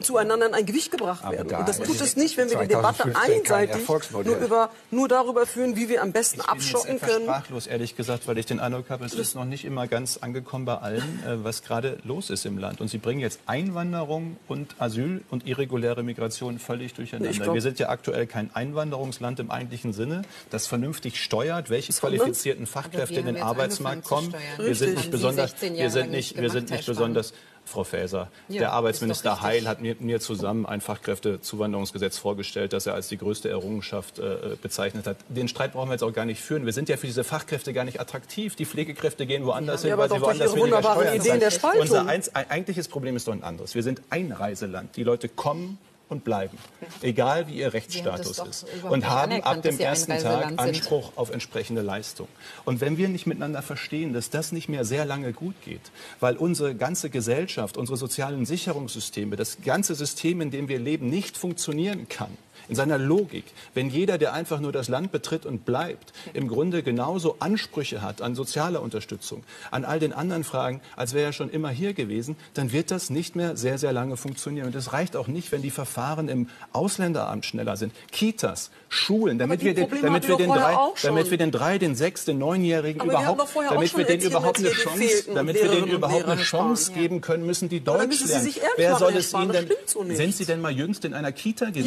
[0.00, 1.48] zueinander in ein Gewicht gebracht Aber werden.
[1.48, 3.88] da Und das tut es nicht, wenn wir die Debatte 2015 kein einseitig
[4.24, 7.24] nur, über, nur darüber führen, wie wir am besten Ich bin jetzt abschotten etwas können.
[7.24, 10.64] sprachlos, ehrlich gesagt, weil ich den Eindruck habe, es ist noch nicht immer ganz angekommen
[10.64, 12.80] bei allen, äh, was gerade los ist im Land.
[12.80, 17.32] Und Sie bringen jetzt Einwanderung und Asyl und irreguläre Migration völlig durcheinander.
[17.36, 22.66] Glaub- Wir sind ja aktuell kein Einwanderungsland im eigentlichen Sinne, das vernünftig steuert, welche qualifizierten
[22.82, 24.34] Fachkräfte in den Arbeitsmarkt kommen.
[24.58, 27.32] Wir sind nicht besonders, 16 wir sind nicht, wir sind nicht besonders
[27.66, 29.42] Frau Faeser, Ja, der ist Arbeitsminister.
[29.42, 34.56] Heil hat mir, mir zusammen ein Fachkräftezuwanderungsgesetz vorgestellt, das er als die größte Errungenschaft äh,
[34.62, 35.16] bezeichnet hat.
[35.28, 36.64] Den Streit brauchen wir jetzt auch gar nicht führen.
[36.64, 38.54] Wir sind ja für diese Fachkräfte gar nicht attraktiv.
[38.54, 41.42] Die Pflegekräfte gehen woanders Ja, hin, weil sie woanders weniger Steuern Ideen.
[41.80, 43.74] Unser eins, ein, eigentliches Problem ist doch ein anderes.
[43.74, 44.96] Wir sind ein Reiseland.
[44.96, 46.56] Die Leute kommen und bleiben,
[47.02, 48.66] egal wie ihr Rechtsstatus ist.
[48.88, 50.58] Und haben ab dem ersten Tag sind.
[50.58, 52.28] Anspruch auf entsprechende Leistung.
[52.64, 56.36] Und wenn wir nicht miteinander verstehen, dass das nicht mehr sehr lange gut geht, weil
[56.36, 62.08] unsere ganze Gesellschaft, unsere sozialen Sicherungssysteme, das ganze System, in dem wir leben, nicht funktionieren
[62.08, 62.36] kann,
[62.68, 63.44] in seiner Logik,
[63.74, 68.22] wenn jeder, der einfach nur das Land betritt und bleibt, im Grunde genauso Ansprüche hat
[68.22, 72.36] an soziale Unterstützung, an all den anderen Fragen, als wäre er schon immer hier gewesen,
[72.54, 74.66] dann wird das nicht mehr sehr, sehr lange funktionieren.
[74.66, 77.92] Und es reicht auch nicht, wenn die Verfahren im Ausländeramt schneller sind.
[78.12, 81.94] Kitas, Schulen, damit, wir den, damit, wir wir den drei, damit wir den drei, den
[81.96, 85.56] sechs, den neunjährigen Aber wir überhaupt, auch damit wir erzählt, überhaupt eine wir Chance, damit
[85.56, 88.44] wir denen überhaupt eine Chance geben können, müssen die Deutsch lernen.
[88.76, 89.68] Wer soll es ihnen denn?
[90.16, 91.84] Sind Sie denn mal jüngst in einer Kita gewesen?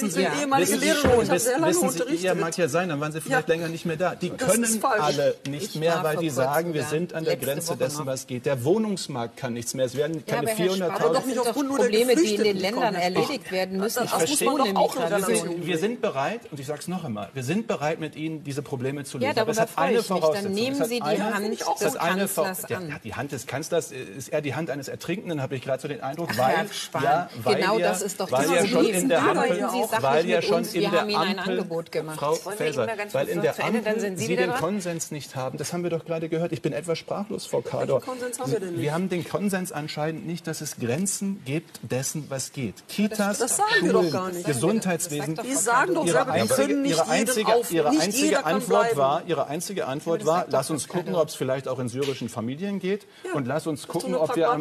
[0.00, 2.20] Sind Sie- Sie, bin ehemalige wissen Sie Lehrerin, schon, ich habe sehr lange unterrichtet.
[2.22, 4.14] ja, mag ja sein, dann waren Sie vielleicht länger nicht mehr da.
[4.14, 5.02] Die Das können ist falsch.
[5.02, 8.06] alle nicht Ich mehr, weil die sagen, wir sind an der Grenze Woche dessen, noch.
[8.06, 8.46] was geht.
[8.46, 9.86] Der Wohnungsmarkt kann nichts mehr.
[9.86, 11.12] Es werden Ja, keine aber Herr Spahn, 400.000.
[11.12, 14.04] das sind doch Probleme, die in den Ländern erledigt werden müssen.
[14.04, 14.48] Ich auch verstehe.
[14.50, 15.10] Migration.
[15.28, 18.16] Wir sind, wir sind bereit, und ich sage es noch einmal, wir sind bereit, mit
[18.16, 19.34] Ihnen diese Probleme zu lösen.
[19.36, 20.06] Ja, Aber es hat eine mich.
[20.06, 20.52] Dann Voraussetzung.
[20.52, 22.88] nehmen Sie die eine- Hand es des eine Kanzlers ja, an.
[22.88, 25.88] ja, die Hand des Kanzlers ist eher die Hand eines Ertrinkenden, habe ich gerade so
[25.88, 28.58] den Eindruck, weil, Herr Spahn, ja, weil genau ihr, das ist doch weil das ihr
[28.68, 28.94] schon Problem.
[28.94, 30.74] in der Ampel, Sie sachlich weil mit schon uns.
[30.74, 32.18] in Wir der haben Ihnen ein Ampel, Angebot gemacht.
[32.18, 34.58] Frau Wollen wir Faeser, weil kurz in der Ende, Ampel Sie den dran.
[34.58, 35.58] Konsens nicht haben.
[35.58, 36.52] Das haben wir doch gerade gehört.
[36.52, 38.00] Ich bin etwas sprachlos, Frau Kador.
[38.00, 38.82] Konsens haben wir denn nicht?
[38.82, 42.74] Wir haben den Konsens anscheinend nicht, dass es Grenzen gibt dessen, was geht.
[42.88, 44.46] Kitas, das sagen wir Schulen, doch gar nicht.
[44.46, 45.38] Gesundheitswesen.
[45.44, 48.44] Die sagen doch Ihre selber, wir einzige, können nicht ihre einzige, auf, ihre nicht einzige
[48.44, 52.28] Antwort war, ihre einzige Antwort war, lass uns gucken, ob es vielleicht auch in syrischen
[52.28, 54.60] Familien geht und lass uns gucken, ob wir am,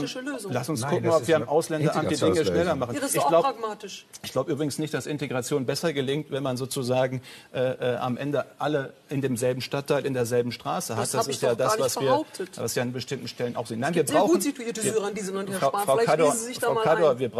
[0.50, 2.96] lass uns Nein, gucken, das ob wir am eine Ausländerant die Dinge schneller machen.
[2.96, 3.16] Ja, das
[4.24, 7.22] ich glaube übrigens nicht, dass Integration besser gelingt, wenn man sozusagen
[7.54, 11.04] äh, äh, am Ende alle in demselben Stadtteil, in derselben Straße hat.
[11.04, 12.24] Das Das, ist ja das, was wir,
[12.56, 13.80] was wir an bestimmten Stellen auch sehen.
[13.80, 15.84] Nein, wir gibt sehr brauchen, gut situierte Syrer in diesem Land, Herr Frau, Spahn.
[15.86, 17.32] Frau Vielleicht Kador, lesen Sie sich da Frau mal Kador, wir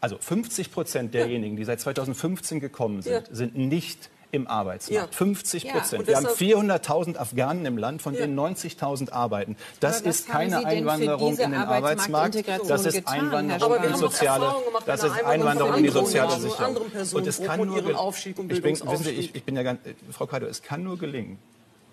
[0.00, 3.34] also 50 Prozent derjenigen, die seit 2015 gekommen sind, Ja.
[3.34, 5.12] sind nicht im Arbeitsmarkt.
[5.12, 5.16] Ja.
[5.16, 6.00] 50 Ja, Prozent.
[6.00, 8.22] und wir haben deshalb- 400.000 Afghanen im Land, von Ja.
[8.22, 9.56] denen 90.000 arbeiten.
[9.78, 12.36] Das ist keine Einwanderung in den Arbeitsmarkt.
[12.68, 14.54] Das ist getan, Einwanderung in die soziale,
[14.86, 16.76] das ist der Einwanderung in die soziale Sicherung.
[17.12, 19.80] Und es kann nur ich bin, wissen Sie, ich, ich bin ja ganz,
[20.10, 21.38] Frau Kaido, es kann nur gelingen,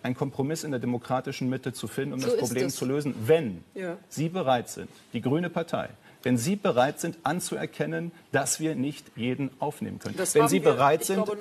[0.02, 2.76] einen Kompromiss in der demokratischen Mitte zu finden, um So das Problem es.
[2.78, 3.98] zu lösen, wenn Ja.
[4.08, 5.90] Sie bereit sind, die Grüne Partei,
[6.24, 10.16] wenn Sie bereit sind anzuerkennen, dass wir nicht jeden aufnehmen können.
[10.18, 11.38] Das wenn Sie bereit sind, glaube,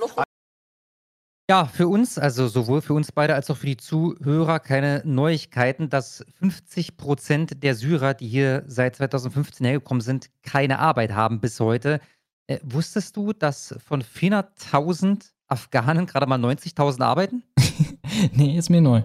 [1.51, 5.89] Ja, für uns, also sowohl für uns beide als auch für die Zuhörer, keine Neuigkeiten,
[5.89, 11.59] dass 50 Prozent der Syrer, die hier seit 2015 hergekommen sind, keine Arbeit haben bis
[11.59, 12.01] heute.
[12.49, 17.43] Äh, wusstest du, dass von 400.000 Afghanen gerade mal 90.000 arbeiten?
[18.33, 19.03] nee, ist mir neu.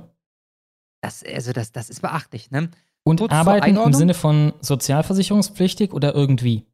[1.00, 2.70] Das, also das, das ist beachtlich, ne?
[3.06, 3.94] Und Kurz arbeiten im.
[3.94, 6.66] Sinne von sozialversicherungspflichtig oder irgendwie?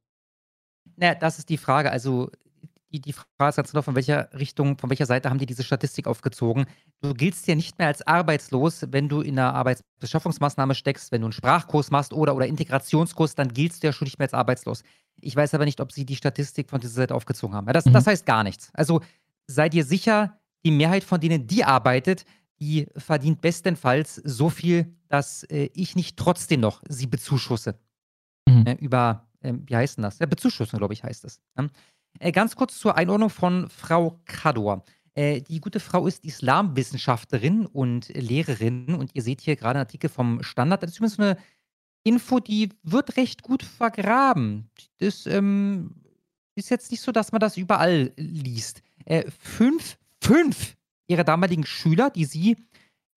[0.96, 1.92] Naja, das ist die Frage.
[1.92, 2.32] Also
[2.92, 5.64] die, die Frage ist ganz genau, von welcher Richtung, von welcher Seite haben die diese
[5.64, 6.66] Statistik aufgezogen?
[7.02, 11.28] Du giltst ja nicht mehr als arbeitslos, wenn du in einer Arbeitsbeschaffungsmaßnahme steckst, wenn du
[11.28, 14.84] einen Sprachkurs machst oder, oder Integrationskurs, dann giltst du ja schon nicht mehr als arbeitslos.
[15.22, 17.68] Ich weiß aber nicht, ob sie die Statistik von dieser Seite aufgezogen haben.
[17.68, 18.72] Ja, das, das heißt gar nichts.
[18.74, 19.02] Also
[19.48, 22.26] sei dir sicher, die Mehrheit von denen, die arbeitet,
[22.60, 27.80] die verdient bestenfalls so viel, dass äh, ich nicht trotzdem noch sie bezuschusse.
[28.66, 30.20] Äh, über, ähm, wie heißt denn das?
[30.20, 31.42] Ja, Bezuschussen, glaube ich, heißt es.
[31.56, 31.70] Ne?
[32.20, 34.84] Äh, ganz kurz zur Einordnung von Frau Kador.
[35.14, 40.10] Äh, die gute Frau ist Islamwissenschaftlerin und Lehrerin und ihr seht hier gerade einen Artikel
[40.10, 40.84] vom Standard.
[40.84, 41.38] Das ist so eine
[42.04, 44.70] Info, die wird recht gut vergraben.
[45.00, 45.96] Das ähm,
[46.56, 48.82] ist jetzt nicht so, dass man das überall liest.
[49.06, 50.76] Äh, fünf, fünf
[51.08, 52.58] ihrer damaligen Schüler, die sie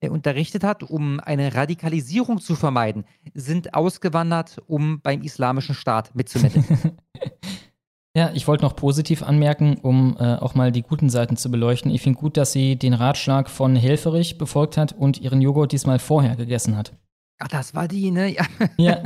[0.01, 3.05] äh, unterrichtet hat, um eine Radikalisierung zu vermeiden,
[3.35, 6.64] sind ausgewandert, um beim Islamischen Staat mitzumitteln.
[8.14, 11.90] Ja, ich wollte noch positiv anmerken, um äh, auch mal die guten Seiten zu beleuchten.
[11.90, 15.98] Ich finde gut, dass sie den Ratschlag von Helferich befolgt hat und ihren Joghurt diesmal
[15.98, 16.93] vorher gegessen hat.
[17.39, 18.28] Ach, das war die, ne?
[18.28, 18.44] Ja.
[18.76, 18.98] Ja.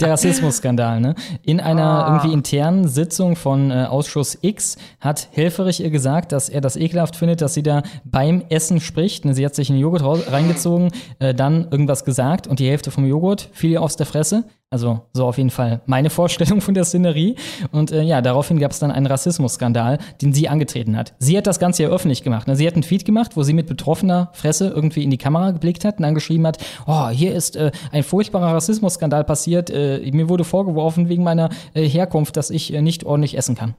[0.00, 1.14] Der Rassismusskandal, ne?
[1.42, 2.08] In einer Ah.
[2.16, 7.16] irgendwie internen Sitzung von äh, Ausschuss X hat Helferich ihr gesagt, dass er das ekelhaft
[7.16, 9.24] findet, dass sie da beim Essen spricht.
[9.24, 10.90] Ne, Sie hat sich einen Joghurt reingezogen,
[11.20, 14.44] äh, dann irgendwas gesagt und die Hälfte vom Joghurt fiel ihr aus der Fresse.
[14.72, 17.36] Also so auf jeden Fall meine Vorstellung von der Szenerie.
[17.72, 21.14] Und äh, ja, daraufhin gab es dann einen Rassismusskandal, den sie angetreten hat.
[21.18, 22.48] Sie hat das Ganze ja öffentlich gemacht.
[22.48, 22.56] Ne?
[22.56, 25.84] Sie hat einen Tweet gemacht, wo sie mit betroffener Fresse irgendwie in die Kamera geblickt
[25.84, 29.68] hat und dann geschrieben hat, oh, hier ist äh, ein furchtbarer Rassismusskandal passiert.
[29.68, 33.74] Äh, mir wurde vorgeworfen wegen meiner äh, Herkunft, dass ich äh, nicht ordentlich essen kann.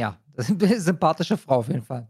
[0.00, 2.08] Ja, sympathische Frau auf jeden Fall.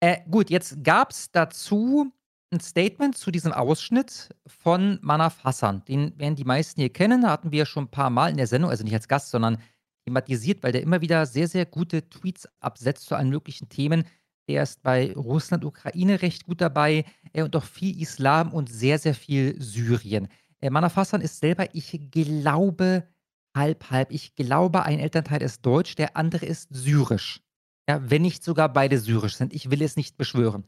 [0.00, 2.10] Äh, gut, jetzt gab es dazu
[2.52, 5.84] ein Statement zu diesem Ausschnitt von Manaf Hassan.
[5.86, 8.70] Den werden die meisten hier kennen, hatten wir schon ein paar Mal in der Sendung,
[8.70, 9.58] also nicht als Gast, sondern
[10.06, 14.04] thematisiert, weil der immer wieder sehr, sehr gute Tweets absetzt zu allen möglichen Themen.
[14.48, 18.98] Der ist bei Russland, Ukraine recht gut dabei äh, und auch viel Islam und sehr,
[18.98, 20.28] sehr viel Syrien.
[20.60, 23.08] Äh, Manaf Hassan ist selber, ich glaube,
[23.56, 24.10] halb, halb.
[24.10, 27.40] Ich glaube, ein Elternteil ist deutsch, der andere ist syrisch.
[27.88, 29.52] Ja, wenn nicht sogar beide syrisch sind.
[29.52, 30.64] Ich will es nicht beschwören.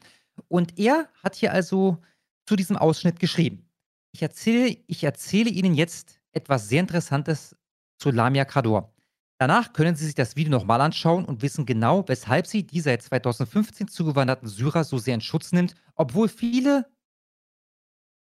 [0.48, 1.98] Und er hat hier also
[2.46, 3.68] zu diesem Ausschnitt geschrieben.
[4.12, 7.56] Ich erzähle, ich erzähle Ihnen jetzt etwas sehr Interessantes
[7.98, 8.94] zu Lamia Kador.
[9.38, 13.02] Danach können Sie sich das Video nochmal anschauen und wissen genau, weshalb sie die seit
[13.02, 16.86] 2015 zugewanderten Syrer so sehr in Schutz nimmt, obwohl viele,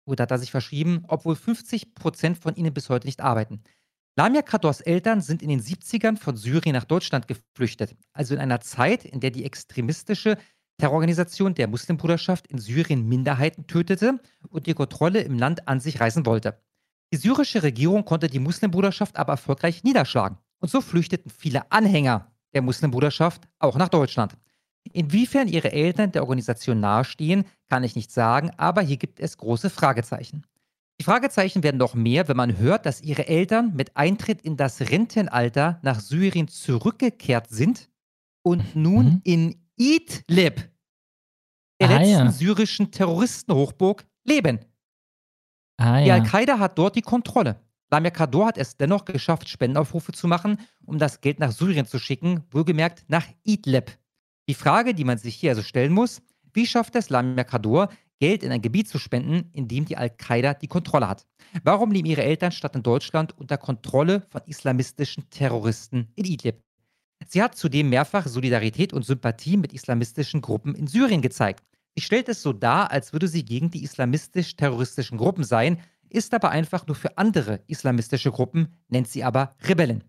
[0.08, 3.62] oder hat er sich verschrieben, obwohl 50 Prozent von ihnen bis heute nicht arbeiten.
[4.18, 8.62] Lamia Kadors Eltern sind in den 70ern von Syrien nach Deutschland geflüchtet, also in einer
[8.62, 10.38] Zeit, in der die extremistische
[10.78, 14.20] Terrororganisation der Muslimbruderschaft in Syrien Minderheiten tötete
[14.50, 16.60] und die Kontrolle im Land an sich reißen wollte.
[17.14, 20.38] Die syrische Regierung konnte die Muslimbruderschaft aber erfolgreich niederschlagen.
[20.60, 24.38] Und so flüchteten viele Anhänger der Muslimbruderschaft auch nach Deutschland.
[24.92, 29.70] Inwiefern ihre Eltern der Organisation nahestehen, kann ich nicht sagen, aber hier gibt es große
[29.70, 30.44] Fragezeichen.
[31.00, 34.80] Die Fragezeichen werden noch mehr, wenn man hört, dass ihre Eltern mit Eintritt in das
[34.80, 37.90] Rentenalter nach Syrien zurückgekehrt sind
[38.44, 40.70] und nun in Idlib,
[41.82, 42.32] der Ah, letzten ja.
[42.32, 44.60] syrischen Terroristenhochburg, leben.
[45.78, 46.16] Ah Die ja.
[46.16, 47.62] Al-Qaida hat dort die Kontrolle.
[47.92, 52.00] Lamia Kador hat es dennoch geschafft, Spendenaufrufe zu machen, um das Geld nach Syrien zu
[52.00, 53.92] schicken, wohlgemerkt nach Idlib.
[54.50, 56.22] Die Frage, die man sich hier also stellen muss,
[56.54, 57.90] wie schafft es Lamia Kador,
[58.20, 61.28] Geld in ein Gebiet zu spenden, in dem die Al-Qaida die Kontrolle hat?
[61.64, 66.62] Warum leben ihre Eltern statt in Deutschland unter Kontrolle von islamistischen Terroristen in Idlib?
[67.28, 71.64] Sie hat zudem mehrfach Solidarität und Sympathie mit islamistischen Gruppen in Syrien gezeigt.
[71.96, 75.80] Sie stellt es so dar, als würde sie gegen die islamistisch-terroristischen Gruppen sein,
[76.10, 80.04] ist aber einfach nur für andere islamistische Gruppen, nennt sie aber Rebellen.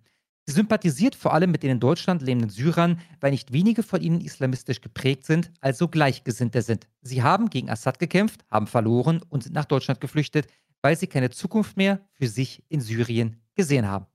[0.46, 4.20] Sie sympathisiert vor allem mit den in Deutschland lebenden Syrern, weil nicht wenige von ihnen
[4.20, 6.86] islamistisch geprägt sind, also Gleichgesinnte sind.
[7.02, 10.46] Sie haben gegen Assad gekämpft, haben verloren und sind nach Deutschland geflüchtet,
[10.82, 14.06] weil sie keine Zukunft mehr für sich in Syrien gesehen haben.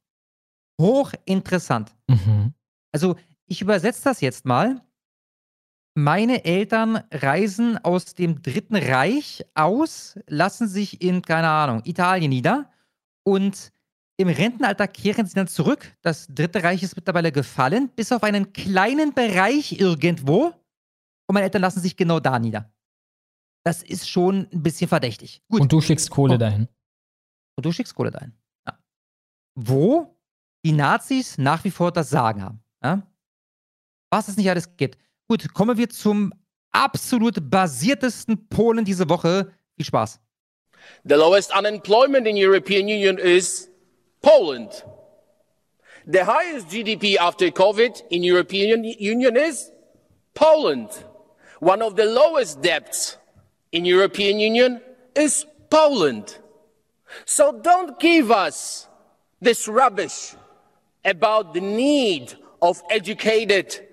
[0.80, 1.94] Hochinteressant.
[2.08, 2.54] Mhm.
[2.92, 3.16] Also,
[3.46, 4.82] ich übersetze das jetzt mal.
[5.94, 12.72] Meine Eltern reisen aus dem Dritten Reich aus, lassen sich in, keine Ahnung, Italien nieder
[13.24, 13.72] und
[14.18, 15.98] im Rentenalter kehren sie dann zurück.
[16.02, 20.46] Das Dritte Reich ist mittlerweile gefallen, bis auf einen kleinen Bereich irgendwo.
[21.28, 22.72] Und meine Eltern lassen sich genau da nieder.
[23.66, 25.42] Das ist schon ein bisschen verdächtig.
[25.50, 25.62] Gut.
[25.62, 26.38] Und du schickst Kohle Oh.
[26.38, 26.68] dahin.
[27.58, 28.34] Und du schickst Kohle dahin.
[28.68, 28.80] Ja.
[29.56, 30.18] Wo
[30.66, 32.61] die Nazis nach wie vor das Sagen haben.
[32.84, 33.08] Ja?
[34.10, 34.98] Was es nicht alles gibt.
[35.28, 36.34] Gut, kommen wir zum
[36.72, 39.54] absolut basiertesten Polen diese Woche.
[39.76, 40.20] Viel Spaß.
[41.06, 43.70] The lowest unemployment in European Union is
[44.22, 44.86] Poland.
[46.06, 49.72] The highest GDP after COVID in European Union is
[50.34, 50.90] Poland.
[51.60, 53.18] One of the lowest debts
[53.72, 54.82] in European Union
[55.16, 56.40] is Poland.
[57.26, 58.88] So don't give us
[59.40, 60.36] this rubbish
[61.06, 63.88] about the need of educated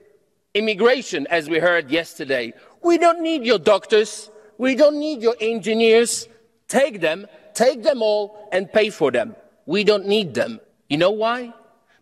[0.54, 2.52] immigration, as we heard yesterday.
[2.82, 4.30] We don't need your doctors.
[4.58, 6.28] We don't need your engineers.
[6.68, 9.36] Take them, take them all, and pay for them.
[9.66, 10.60] We don't need them.
[10.88, 11.54] You know why?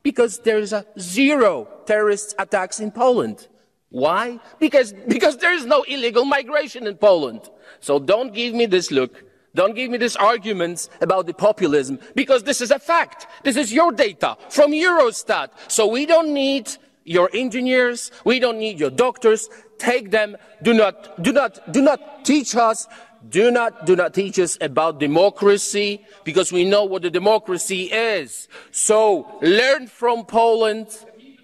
[0.03, 3.49] Because there is a zero terrorist attacks in Poland.
[3.91, 4.41] Why?
[4.59, 7.49] Because, because there is no illegal migration in Poland.
[7.81, 9.25] So don't give me this look.
[9.57, 13.27] Don't give me these arguments about the populism, because this is a fact.
[13.43, 15.49] This is your data from Eurostat.
[15.69, 16.71] So we don't need
[17.05, 18.11] your engineers.
[18.25, 19.49] We don't need your doctors.
[19.79, 20.37] Take them.
[20.63, 22.87] Do not, do not, do not teach us.
[23.29, 28.49] Do not, do not teach us about democracy because we know what the democracy is.
[28.71, 30.89] So learn from Poland.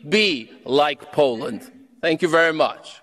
[0.08, 1.70] Be like Poland.
[2.00, 3.01] Thank you very much.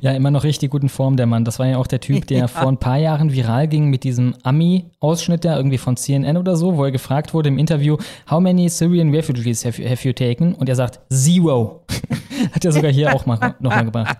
[0.00, 1.44] Ja, immer noch richtig guten Form, der Mann.
[1.44, 4.34] Das war ja auch der Typ, der vor ein paar Jahren viral ging mit diesem
[4.42, 7.96] Ami-Ausschnitt da, irgendwie von CNN oder so, wo er gefragt wurde im Interview,
[8.30, 10.54] how many Syrian refugees have you, have you taken?
[10.54, 11.84] Und er sagt, zero.
[12.52, 14.18] Hat er sogar hier auch mal, nochmal gebracht.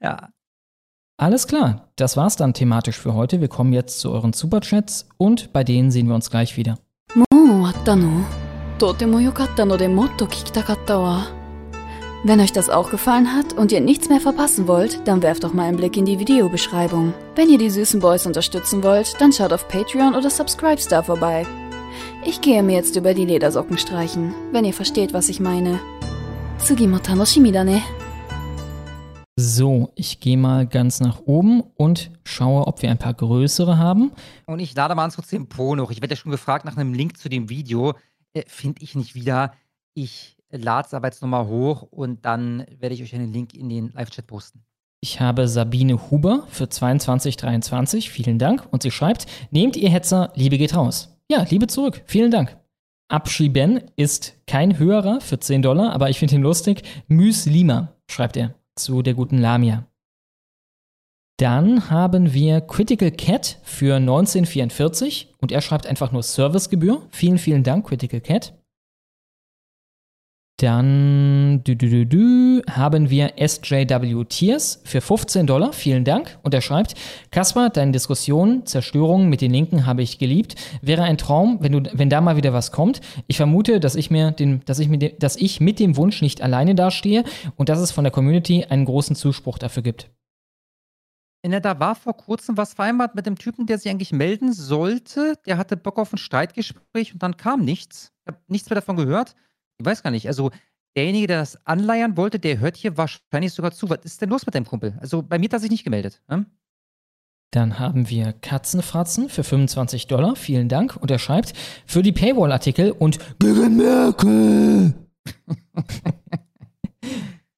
[0.00, 0.28] Ja.
[1.20, 3.40] Alles klar, das war's dann thematisch für heute.
[3.40, 6.78] Wir kommen jetzt zu euren Superchats und bei denen sehen wir uns gleich wieder.
[7.16, 8.24] もう終わったの
[8.78, 11.32] とても良かったのでもっと聞きたかったわ。
[12.25, 15.51] wenn euch das auch gefallen hat und ihr nichts mehr verpassen wollt, dann werft doch
[15.51, 17.13] mal einen Blick in die Videobeschreibung.
[17.35, 21.45] Wenn ihr die süßen Boys unterstützen wollt, dann schaut auf Patreon oder Subscribestar vorbei.
[22.25, 25.81] Ich gehe mir jetzt über die Ledersocken streichen, wenn ihr versteht, was ich meine.
[26.59, 27.81] Sugimotanosshimidane.
[29.35, 34.13] So, ich gehe mal ganz nach oben und schaue, ob wir ein paar größere haben.
[34.45, 35.91] Und ich lade mal unsere 10 Po noch.
[35.91, 37.95] Ich werde ja schon gefragt nach einem Link zu dem Video.
[38.31, 39.51] Äh, Finde ich nicht wieder.
[39.93, 43.69] Ich lade es aber jetzt nochmal hoch und dann werde ich euch einen Link in
[43.69, 44.63] den Live-Chat posten.
[45.01, 48.09] Ich habe Sabine Huber für 2223.
[48.09, 48.65] Vielen Dank.
[48.71, 51.17] Und sie schreibt: Nehmt ihr Hetzer, Liebe geht raus.
[51.29, 52.03] Ja, Liebe zurück.
[52.05, 52.57] Vielen Dank.
[53.09, 56.83] Abschieben ist kein höherer für 10 Dollar, aber ich finde ihn lustig.
[57.07, 59.85] Müslima, schreibt er zu der guten Lamia.
[61.37, 67.05] Dann haben wir Critical Cat für 1944 und er schreibt einfach nur Servicegebühr.
[67.09, 68.53] Vielen, vielen Dank, Critical Cat.
[70.57, 75.73] Dann dü, dü, dü, haben wir SJW Tears für 15 Dollar.
[75.73, 76.37] Vielen Dank.
[76.43, 76.93] Und er schreibt,
[77.31, 80.55] Kaspar, deine Diskussion, Zerstörungen mit den Linken habe ich geliebt.
[80.81, 83.01] Wäre ein Traum, wenn, du, wenn da mal wieder was kommt.
[83.25, 86.21] Ich vermute, dass ich, mir den, dass, ich mir de, dass ich mit dem Wunsch
[86.21, 87.23] nicht alleine dastehe
[87.55, 90.11] und dass es von der Community einen großen Zuspruch dafür gibt.
[91.45, 95.33] Na, da war vor kurzem was vereinbart mit dem Typen, der sich eigentlich melden sollte.
[95.47, 98.13] Der hatte Bock auf ein Streitgespräch und dann kam nichts.
[98.21, 99.35] Ich habe nichts mehr davon gehört.
[99.85, 100.27] Weiß gar nicht.
[100.27, 100.51] Also,
[100.95, 103.89] derjenige, der das anleiern wollte, der hört hier wahrscheinlich sogar zu.
[103.89, 104.97] Was ist denn los mit deinem Kumpel?
[104.99, 106.21] Also, bei mir hat er sich nicht gemeldet.
[106.27, 106.45] Hm?
[107.51, 110.35] Dann haben wir Katzenfratzen für 25 Dollar.
[110.35, 110.95] Vielen Dank.
[110.95, 111.53] Und er schreibt,
[111.85, 114.95] für die Paywall-Artikel und gegen Merkel.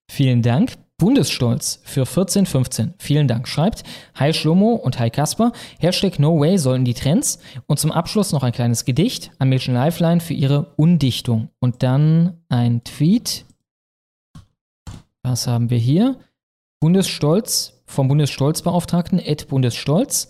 [0.09, 0.73] Vielen Dank.
[0.97, 2.93] Bundesstolz für 1415.
[2.99, 3.49] Vielen Dank.
[3.49, 3.83] Schreibt
[4.15, 5.51] Hi Schlomo und Hi Kasper.
[5.77, 7.39] Hashtag No Way sollen die Trends.
[7.67, 11.49] Und zum Abschluss noch ein kleines Gedicht an Mädchen Lifeline für ihre Undichtung.
[11.59, 13.45] Und dann ein Tweet.
[15.21, 16.17] Was haben wir hier?
[16.79, 20.29] Bundesstolz vom Bundesstolzbeauftragten Ed Bundesstolz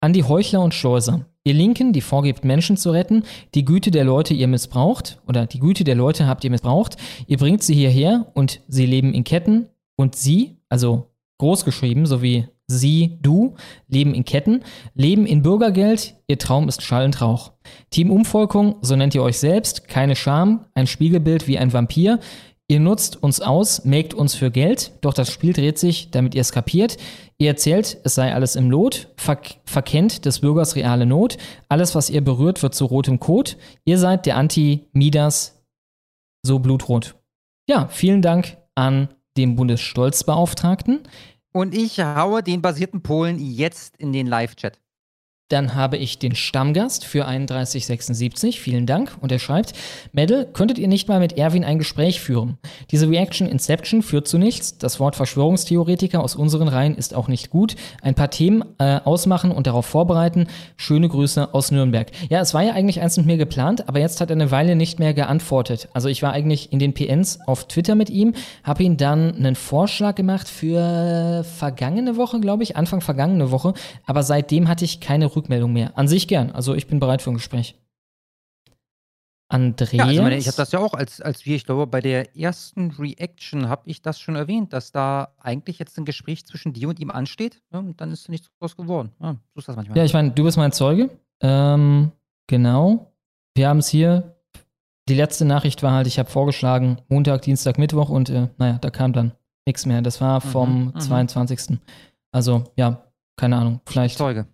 [0.00, 1.26] an die Heuchler und Schleuser.
[1.44, 3.22] Ihr Linken, die vorgebt, Menschen zu retten,
[3.54, 6.96] die Güte der Leute ihr missbraucht oder die Güte der Leute habt ihr missbraucht.
[7.26, 12.48] Ihr bringt sie hierher und sie leben in Ketten und sie, also groß geschrieben, sowie
[12.68, 13.54] sie, du,
[13.88, 14.62] leben in Ketten,
[14.94, 17.52] leben in Bürgergeld, ihr Traum ist Schall und Rauch.
[17.90, 22.18] Team Umvolkung, so nennt ihr euch selbst, keine Scham, ein Spiegelbild wie ein Vampir.
[22.68, 26.40] Ihr nutzt uns aus, melkt uns für Geld, doch das Spiel dreht sich, damit ihr
[26.40, 26.96] es kapiert.
[27.38, 31.36] Ihr erzählt, es sei alles im Lot, ver verkennt des Bürgers reale Not.
[31.68, 33.56] Alles, was ihr berührt, wird zu rotem Kot.
[33.84, 35.64] Ihr seid der Anti-Midas,
[36.44, 37.14] so blutrot.
[37.68, 41.02] Ja, vielen Dank an den Bundesstolzbeauftragten.
[41.52, 44.78] Und ich haue den basierten Polen jetzt in den Live-Chat.
[45.48, 48.60] Dann habe ich den Stammgast für 3176.
[48.60, 49.16] Vielen Dank.
[49.20, 49.74] Und er schreibt:
[50.12, 52.58] Medal, könntet ihr nicht mal mit Erwin ein Gespräch führen?
[52.90, 54.76] Diese Reaction Inception führt zu nichts.
[54.78, 57.76] Das Wort Verschwörungstheoretiker aus unseren Reihen ist auch nicht gut.
[58.02, 60.48] Ein paar Themen äh, ausmachen und darauf vorbereiten.
[60.76, 62.10] Schöne Grüße aus Nürnberg.
[62.28, 64.74] Ja, es war ja eigentlich eins mit mir geplant, aber jetzt hat er eine Weile
[64.74, 65.88] nicht mehr geantwortet.
[65.92, 69.54] Also ich war eigentlich in den PNs auf Twitter mit ihm, habe ihn dann einen
[69.54, 73.74] Vorschlag gemacht für vergangene Woche, glaube ich, Anfang vergangene Woche.
[74.06, 75.96] Aber seitdem hatte ich keine Rückmeldung mehr.
[75.96, 76.50] An sich gern.
[76.50, 77.76] Also ich bin bereit für ein Gespräch.
[79.48, 79.92] Andreas.
[79.92, 82.36] Ja, also meine, ich habe das ja auch, als, als wir, ich glaube, bei der
[82.36, 86.88] ersten Reaction habe ich das schon erwähnt, dass da eigentlich jetzt ein Gespräch zwischen dir
[86.88, 87.62] und ihm ansteht.
[87.72, 89.12] Ja, und dann ist nichts draus geworden.
[89.20, 89.98] Ja, so ist das manchmal.
[89.98, 91.10] Ja, ich meine, du bist mein Zeuge.
[91.40, 92.10] Ähm,
[92.48, 93.12] genau.
[93.54, 94.32] Wir haben es hier.
[95.08, 98.90] Die letzte Nachricht war halt, ich habe vorgeschlagen, Montag, Dienstag, Mittwoch und äh, naja, da
[98.90, 99.30] kam dann
[99.64, 100.02] nichts mehr.
[100.02, 101.00] Das war vom Mhm, mhm.
[101.00, 101.78] 22.
[102.32, 103.04] Also, ja,
[103.36, 103.80] keine Ahnung.
[103.86, 104.18] Vielleicht.
[104.18, 104.48] Zeuge.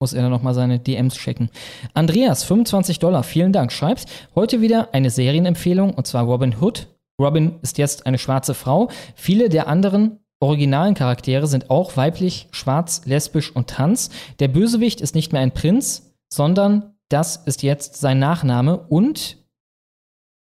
[0.00, 1.50] Muss er dann nochmal seine DMs checken.
[1.94, 6.88] Andreas, 25 Dollar, vielen Dank, schreibt, heute wieder eine Serienempfehlung und zwar Robin Hood.
[7.20, 8.90] Robin ist jetzt eine schwarze Frau.
[9.14, 14.10] Viele der anderen originalen Charaktere sind auch weiblich, schwarz, lesbisch und trans.
[14.38, 19.38] Der Bösewicht ist nicht mehr ein Prinz, sondern das ist jetzt sein Nachname und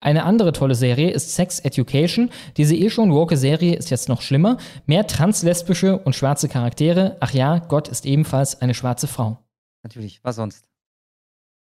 [0.01, 2.31] eine andere tolle Serie ist Sex Education.
[2.57, 4.57] Diese eh schon woke Serie ist jetzt noch schlimmer.
[4.87, 7.17] Mehr translesbische und schwarze Charaktere.
[7.19, 9.37] Ach ja, Gott ist ebenfalls eine schwarze Frau.
[9.83, 10.65] Natürlich, was sonst?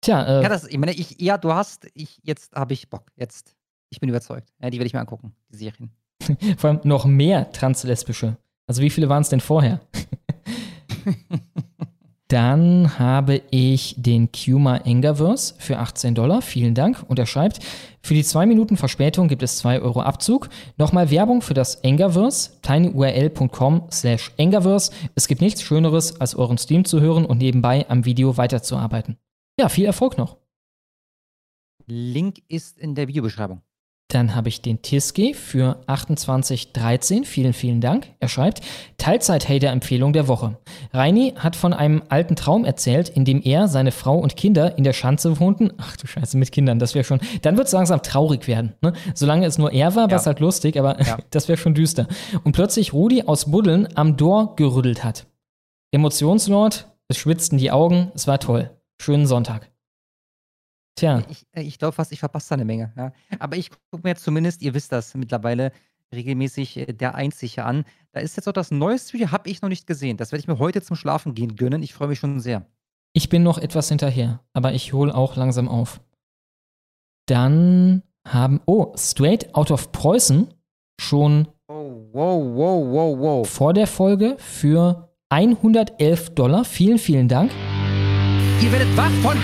[0.02, 3.12] Tja, äh, Ja, das, ich meine, ich, ja, du hast, ich, jetzt habe ich Bock.
[3.16, 3.56] Jetzt,
[3.90, 4.54] ich bin überzeugt.
[4.62, 5.92] Ja, die werde ich mir angucken, die Serien.
[6.58, 8.38] vor allem noch mehr translesbische.
[8.68, 9.82] Also wie viele waren es denn vorher?
[12.30, 16.44] Dann habe ich den Kuma Engaverse für 18 Dollar.
[16.44, 17.04] Vielen Dank.
[17.08, 17.60] Und er schreibt,
[18.04, 20.48] für die 2 Minuten Verspätung gibt es 2 Euro Abzug.
[20.78, 24.92] Nochmal Werbung für das Engaverse, tinyurl.com slash Engaverse.
[25.16, 29.18] Es gibt nichts Schöneres, als euren Stream zu hören und nebenbei am Video weiterzuarbeiten.
[29.60, 30.38] Ja, viel Erfolg noch.
[31.88, 33.64] Link ist in der Videobeschreibung.
[34.12, 37.26] Dann habe ich den Tiske für 2813.
[37.26, 38.08] Vielen, vielen Dank.
[38.20, 38.62] Er schreibt,
[38.98, 40.58] Teilzeit-Hater-Empfehlung der Woche.
[40.92, 44.84] Reini hat von einem alten Traum erzählt, in dem er, seine Frau und Kinder in
[44.84, 45.72] der Schanze wohnten.
[45.78, 48.74] Ach du Scheiße, mit Kindern, das wäre schon, dann wird es langsam traurig werden.
[48.82, 48.94] Ne?
[49.14, 50.98] Solange es nur er war, war es halt lustig, aber
[51.30, 52.08] das wäre schon düster.
[52.44, 55.28] Und plötzlich Rudi aus Buddeln am Door gerüttelt hat.
[55.92, 58.72] Emotionslord, es schwitzten die Augen, es war toll.
[59.00, 59.70] Schönen Sonntag.
[61.00, 61.24] Tja.
[61.30, 62.92] Ich, äh, ich glaube fast, ich verpasse da eine Menge.
[62.98, 63.14] Ja.
[63.40, 65.72] Aber ich gucke mir jetzt zumindest, ihr wisst das mittlerweile,
[66.14, 67.86] regelmäßig äh, der Einzige an.
[68.12, 70.18] Da ist jetzt auch das neueste Video, habe ich noch nicht gesehen.
[70.18, 71.84] Das werde ich mir heute zum Schlafen gehen gönnen.
[71.84, 72.66] Ich freue mich schon sehr.
[73.14, 76.02] Ich bin noch etwas hinterher, aber ich hole auch langsam auf.
[77.28, 80.54] Dann haben, oh, Straight Out of Preußen
[81.00, 83.50] schon wow, wow, wow, wow.
[83.50, 86.66] vor der Folge für 111 Dollar.
[86.66, 87.52] Vielen, vielen Dank.
[88.62, 89.38] Ihr werdet wach von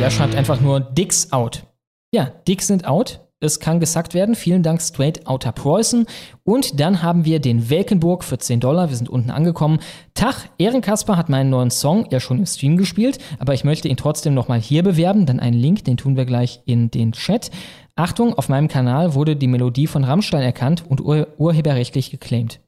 [0.00, 1.64] Der schreibt einfach nur Dicks out.
[2.12, 3.20] Ja, Dicks sind out.
[3.40, 4.34] Es kann gesackt werden.
[4.34, 6.06] Vielen Dank, Straight Outer Preußen.
[6.44, 8.88] Und dann haben wir den Welkenburg für 10 Dollar.
[8.88, 9.80] Wir sind unten angekommen.
[10.14, 13.96] Tag, Ehrenkasper hat meinen neuen Song ja schon im Stream gespielt, aber ich möchte ihn
[13.96, 15.26] trotzdem nochmal hier bewerben.
[15.26, 17.50] Dann einen Link, den tun wir gleich in den Chat.
[17.96, 22.60] Achtung, auf meinem Kanal wurde die Melodie von Rammstein erkannt und ur urheberrechtlich geclaimt.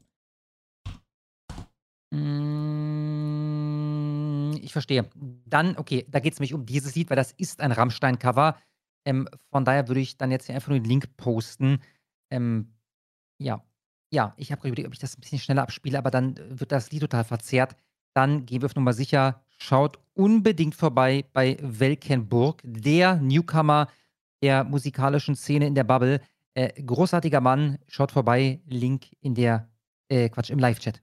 [2.11, 2.76] Mm,
[4.77, 5.09] verstehe.
[5.45, 8.57] Dann, okay, da geht es nämlich um dieses Lied, weil das ist ein Rammstein-Cover.
[9.05, 11.79] Ähm, von daher würde ich dann jetzt hier einfach nur den Link posten.
[12.31, 12.73] Ähm,
[13.39, 13.63] ja,
[14.11, 16.59] ja, ich habe gerade überlegt, ob ich das ein bisschen schneller abspiele, aber dann äh,
[16.59, 17.75] wird das Lied total verzerrt.
[18.13, 19.41] Dann gehen wir auf Nummer sicher.
[19.57, 23.87] Schaut unbedingt vorbei bei Welkenburg, der Newcomer
[24.43, 26.21] der musikalischen Szene in der Bubble.
[26.53, 27.79] Äh, großartiger Mann.
[27.87, 28.61] Schaut vorbei.
[28.65, 29.69] Link in der,
[30.09, 31.01] äh, Quatsch, im Live-Chat.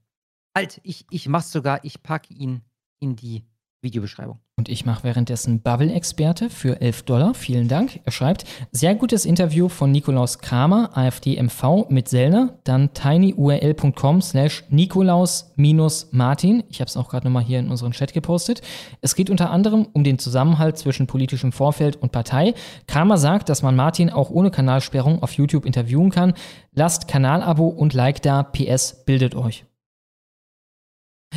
[0.57, 1.85] Halt, ich, ich mach's sogar.
[1.85, 2.63] Ich packe ihn
[3.01, 3.45] in die
[3.85, 4.41] Videobeschreibung.
[4.57, 7.35] Und ich mache währenddessen Bubble-Experte für 11 Dollar.
[7.35, 8.01] Vielen Dank.
[8.05, 12.59] Er schreibt, sehr gutes Interview von Nikolaus Kramer, AfD-MV mit Sellner.
[12.65, 16.65] Dann tinyurl.com slash Nikolaus-Martin.
[16.69, 18.63] Ich habe es auch gerade nochmal hier in unseren Chat gepostet.
[19.01, 22.55] Es geht unter anderem um den Zusammenhalt zwischen politischem Vorfeld und Partei.
[22.87, 26.35] Kramer sagt, dass man Martin auch ohne Kanalsperrung auf YouTube interviewen kann.
[26.73, 28.43] Lasst Kanalabo und Like da.
[28.43, 29.65] PS, bildet euch.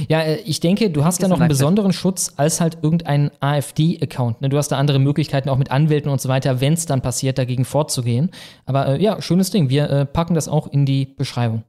[0.07, 4.41] Ja, äh, ich denke, du hast da noch einen besonderen Schutz als halt irgendein AfD-Account.
[4.41, 4.49] Ne?
[4.49, 7.37] Du hast da andere Möglichkeiten, auch mit Anwälten und so weiter, wenn es dann passiert,
[7.37, 8.31] dagegen vorzugehen.
[8.65, 9.69] Aber äh, ja, schönes Ding.
[9.69, 11.63] Wir äh, packen das auch in die Beschreibung.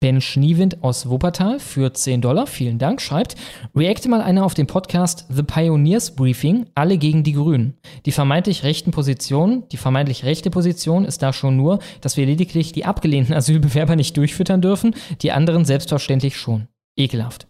[0.00, 3.34] Ben Schniewind aus Wuppertal für 10 Dollar, vielen Dank, schreibt,
[3.74, 7.76] reacte mal einer auf den Podcast The Pioneers Briefing, alle gegen die Grünen.
[8.06, 12.70] Die vermeintlich rechten Position, die vermeintlich rechte Position ist da schon nur, dass wir lediglich
[12.70, 16.68] die abgelehnten Asylbewerber nicht durchfüttern dürfen, die anderen selbstverständlich schon.
[16.96, 17.48] Ekelhaft.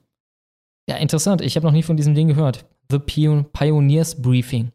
[0.88, 2.64] Ja, interessant, ich habe noch nie von diesem Ding gehört.
[2.88, 4.72] The Pioneers Briefing.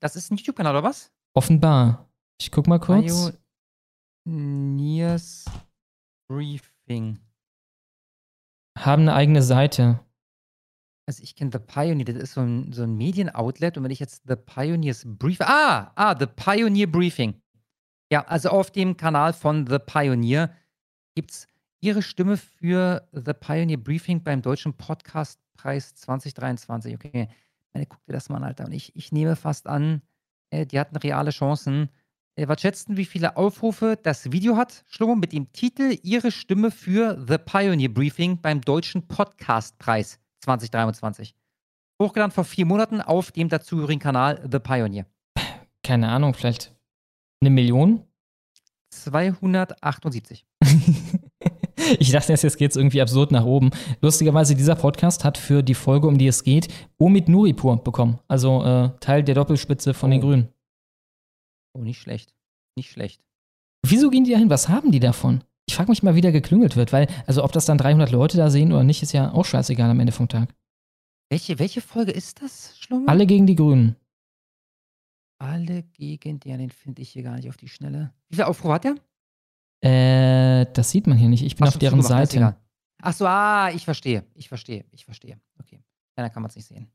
[0.00, 1.12] Das ist ein YouTube-Kanal, oder was?
[1.34, 2.08] Offenbar.
[2.40, 3.34] Ich guck mal kurz.
[4.24, 5.71] Pioneers Briefing.
[8.78, 10.00] Haben eine eigene Seite.
[11.06, 14.00] Also ich kenne The Pioneer, das ist so ein, so ein Medien-Outlet und wenn ich
[14.00, 15.46] jetzt The Pioneers Briefing.
[15.46, 17.34] Ah, ah, The Pioneer Briefing.
[18.10, 20.54] Ja, also auf dem Kanal von The Pioneer
[21.14, 21.46] gibt es
[21.80, 26.94] ihre Stimme für The Pioneer Briefing beim Deutschen Podcastpreis 2023.
[26.94, 27.28] Okay,
[27.72, 28.66] meine, guck dir das mal an, Alter.
[28.66, 30.02] Und ich, ich nehme fast an,
[30.50, 31.88] äh, die hatten reale Chancen.
[32.36, 36.70] Äh, was schätzen, wie viele Aufrufe das Video hat, Schlummer, mit dem Titel Ihre Stimme
[36.70, 41.34] für The Pioneer Briefing beim Deutschen Podcastpreis 2023.
[42.02, 45.06] Hochgeladen vor vier Monaten auf dem dazugehörigen Kanal The Pioneer.
[45.82, 46.74] Keine Ahnung, vielleicht
[47.40, 48.02] eine Million?
[48.90, 50.46] 278.
[51.98, 53.70] ich dachte erst, jetzt geht es irgendwie absurd nach oben.
[54.00, 56.68] Lustigerweise, dieser Podcast hat für die Folge, um die es geht,
[56.98, 58.18] Omid Nuripur bekommen.
[58.28, 60.12] Also äh, Teil der Doppelspitze von Oh.
[60.12, 60.48] den Grünen.
[61.74, 62.34] Oh, nicht schlecht.
[62.76, 63.22] Nicht schlecht.
[63.84, 64.50] Wieso gehen die da hin?
[64.50, 65.42] Was haben die davon?
[65.66, 68.36] Ich frage mich mal, wie da geklüngelt wird, weil, also ob das dann 300 Leute
[68.36, 70.54] da sehen oder nicht, ist ja auch scheißegal am Ende vom Tag.
[71.30, 73.08] Welche, welche Folge ist das, Schlummer?
[73.08, 73.96] Alle gegen die Grünen.
[75.38, 78.12] Alle gegen den, den finde ich hier gar nicht auf die Schnelle.
[78.28, 78.96] Wie viele Aufrufe hat der?
[79.82, 81.42] Äh, das sieht man hier nicht.
[81.42, 82.56] Ich bin Hast auf deren Seite.
[83.00, 84.24] Ach so, ah, ich verstehe.
[84.34, 84.84] Ich verstehe.
[84.92, 85.40] Ich verstehe.
[85.58, 85.82] Okay.
[86.16, 86.88] Ja, dann kann man es nicht sehen.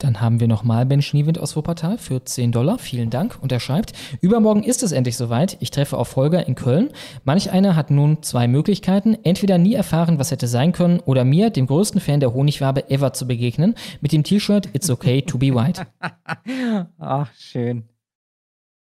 [0.00, 2.78] Dann haben wir nochmal Ben Schniewind aus Wuppertal für 10 Dollar.
[2.78, 3.36] Vielen Dank.
[3.42, 5.56] Und er schreibt, übermorgen ist es endlich soweit.
[5.58, 6.90] Ich treffe auf Holger in Köln.
[7.24, 9.18] Manch einer hat nun zwei Möglichkeiten.
[9.24, 13.12] Entweder nie erfahren, was hätte sein können, oder mir, dem größten Fan der Honigwabe ever,
[13.12, 13.74] zu begegnen.
[14.00, 15.84] Mit dem T-Shirt It's okay to be white.
[16.98, 17.88] Ach, schön.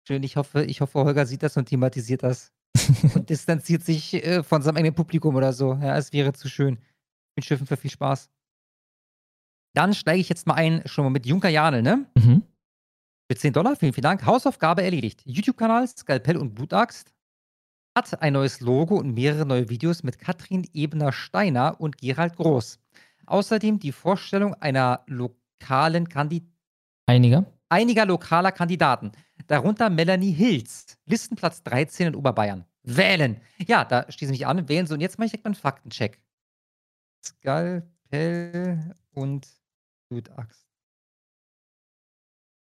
[0.06, 0.22] Schön.
[0.22, 2.52] Ich hoffe, ich hoffe, Holger sieht das und thematisiert das.
[3.14, 5.78] und distanziert sich äh, von seinem eigenen Publikum oder so.
[5.80, 6.74] Ja, es wäre zu schön.
[6.74, 8.28] Ich wünsche Schiffen für viel Spaß.
[9.74, 12.06] Dann steige ich jetzt mal ein, schon mal mit Junker Janel, ne?
[12.16, 12.42] Mhm.
[13.30, 14.26] Für 10 Dollar, vielen, vielen Dank.
[14.26, 15.22] Hausaufgabe erledigt.
[15.24, 17.12] YouTube-Kanal Skalpell und Blutaxt
[17.96, 22.80] hat ein neues Logo und mehrere neue Videos mit Katrin Ebner-Steiner und Gerald Groß.
[23.26, 26.50] Außerdem die Vorstellung einer lokalen Kandidatin
[27.06, 27.44] Einiger.
[27.68, 29.12] einiger lokaler Kandidaten,
[29.46, 32.64] darunter Melanie Hilz, Listenplatz 13 in Oberbayern.
[32.82, 33.40] Wählen.
[33.66, 34.68] Ja, da schließe ich mich an.
[34.68, 34.94] Wählen Sie.
[34.94, 36.20] Und jetzt mache ich direkt mal einen Faktencheck.
[37.24, 39.46] Skalpell und
[40.10, 40.66] Blutaxt.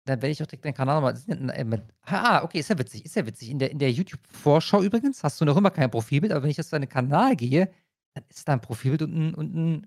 [0.06, 1.86] Dann werde ich auch direkt den Kanal nochmal.
[2.02, 3.04] Ah, okay, ist ja witzig.
[3.04, 3.50] Ist ja witzig.
[3.50, 6.56] In der, in der YouTube-Vorschau übrigens hast du noch immer kein Profilbild, aber wenn ich
[6.56, 7.70] jetzt zu deinem Kanal gehe,
[8.14, 9.34] dann ist da ein Profilbild und ein.
[9.34, 9.86] Und ein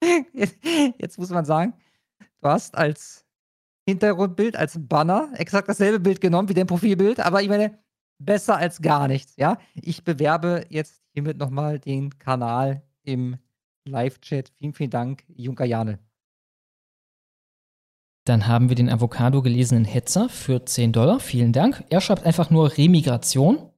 [0.32, 0.56] jetzt,
[0.98, 1.74] jetzt muss man sagen,
[2.40, 3.26] du hast als
[3.86, 7.78] Hintergrundbild, als Banner exakt dasselbe Bild genommen wie dein Profilbild, aber ich meine,
[8.18, 9.58] besser als gar nichts, ja?
[9.74, 13.36] Ich bewerbe jetzt hiermit nochmal den Kanal im
[13.88, 14.52] Live-Chat.
[14.58, 15.98] Vielen, vielen Dank, Junker Jane.
[18.24, 21.18] Dann haben wir den Avocado gelesenen Hetzer für 10 Dollar.
[21.18, 21.84] Vielen Dank.
[21.88, 23.70] Er schreibt einfach nur Remigration.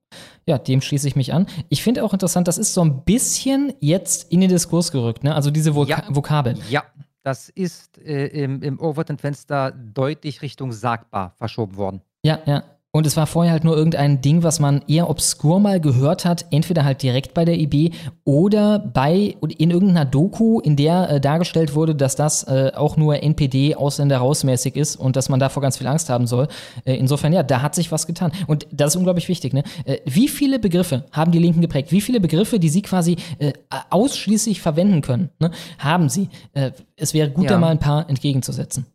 [0.44, 1.46] Ja, dem schließe ich mich an.
[1.68, 5.36] Ich finde auch interessant, das ist so ein bisschen jetzt in den Diskurs gerückt, ne?
[5.36, 6.58] Also diese Voka Vokabeln.
[6.68, 6.82] Ja,
[7.22, 12.00] das ist äh, im, im Overton-Fenster deutlich Richtung sagbar verschoben worden.
[12.24, 12.64] Ja, ja.
[12.92, 16.46] Und es war vorher halt nur irgendein Ding, was man eher obskur mal gehört hat,
[16.50, 17.92] entweder halt direkt bei der IB
[18.24, 23.22] oder bei in irgendeiner Doku, in der äh, dargestellt wurde, dass das äh, auch nur
[23.22, 26.48] NPD Ausländer rausmäßig ist und dass man davor ganz viel Angst haben soll.
[26.84, 29.52] Äh, insofern ja, da hat sich was getan und das ist unglaublich wichtig.
[29.52, 29.62] Ne?
[29.84, 31.92] Äh, wie viele Begriffe haben die Linken geprägt?
[31.92, 33.52] Wie viele Begriffe, die sie quasi äh,
[33.90, 35.52] ausschließlich verwenden können, ne?
[35.78, 36.28] haben sie?
[36.54, 37.50] Äh, es wäre gut, Ja.
[37.50, 38.86] da mal ein paar entgegenzusetzen.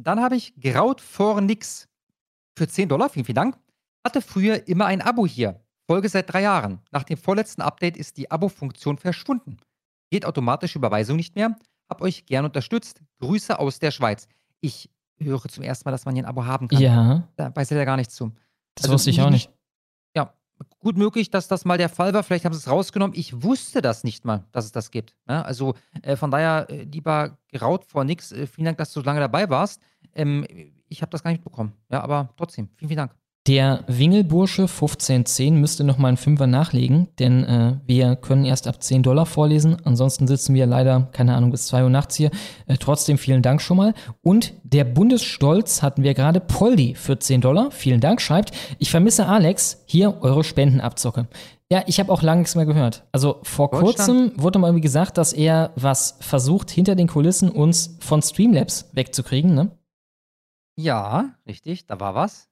[0.00, 1.87] Dann habe ich Graut vor nix
[2.58, 3.58] für 10 Dollar, vielen, vielen Dank.
[4.04, 5.60] Hatte früher immer ein Abo hier.
[5.86, 6.80] Folge seit drei Jahren.
[6.90, 9.56] Nach dem vorletzten Update ist die Abo-Funktion verschwunden.
[10.10, 11.56] Geht automatische Überweisung nicht mehr.
[11.88, 13.00] Hab euch gern unterstützt.
[13.20, 14.28] Grüße aus der Schweiz.
[14.60, 16.80] Ich höre zum ersten Mal, dass man hier ein Abo haben kann.
[16.80, 17.28] Ja.
[17.36, 18.32] Da weiß er ja gar nichts zu.
[18.74, 19.50] Das wusste ich auch nicht.
[20.14, 20.34] Ja,
[20.78, 22.22] gut möglich, dass das mal der Fall war.
[22.22, 23.16] Vielleicht haben sie es rausgenommen.
[23.18, 25.16] Ich wusste das nicht mal, dass es das gibt.
[25.28, 29.00] Ja, also äh, von daher, äh, lieber Geraut vor nix, äh, vielen Dank, dass du
[29.00, 29.80] so lange dabei warst.
[30.14, 30.46] Ähm,
[30.88, 31.72] ich habe das gar nicht bekommen.
[31.90, 33.14] Ja, aber trotzdem, vielen, vielen Dank.
[33.48, 38.82] Der Wingelbursche 1510 müsste noch mal einen Fünfer nachlegen, denn äh, wir können erst ab
[38.82, 39.78] 10 Dollar vorlesen.
[39.84, 42.30] Ansonsten sitzen wir leider, keine Ahnung, bis 2 Uhr nachts hier.
[42.66, 43.94] Äh, trotzdem vielen Dank schon mal.
[44.20, 47.70] Und der Bundesstolz hatten wir gerade Poldi für 10 Dollar.
[47.70, 48.52] Vielen Dank, schreibt.
[48.78, 49.82] Ich vermisse Alex.
[49.86, 51.26] Hier eure Spendenabzocke.
[51.70, 53.04] Ja, ich habe auch lange nichts mehr gehört.
[53.12, 57.96] Also vor kurzem wurde mal irgendwie gesagt, dass er was versucht, hinter den Kulissen uns
[58.00, 59.70] von Streamlabs wegzukriegen, ne?
[60.78, 62.48] Ja, richtig, da war was.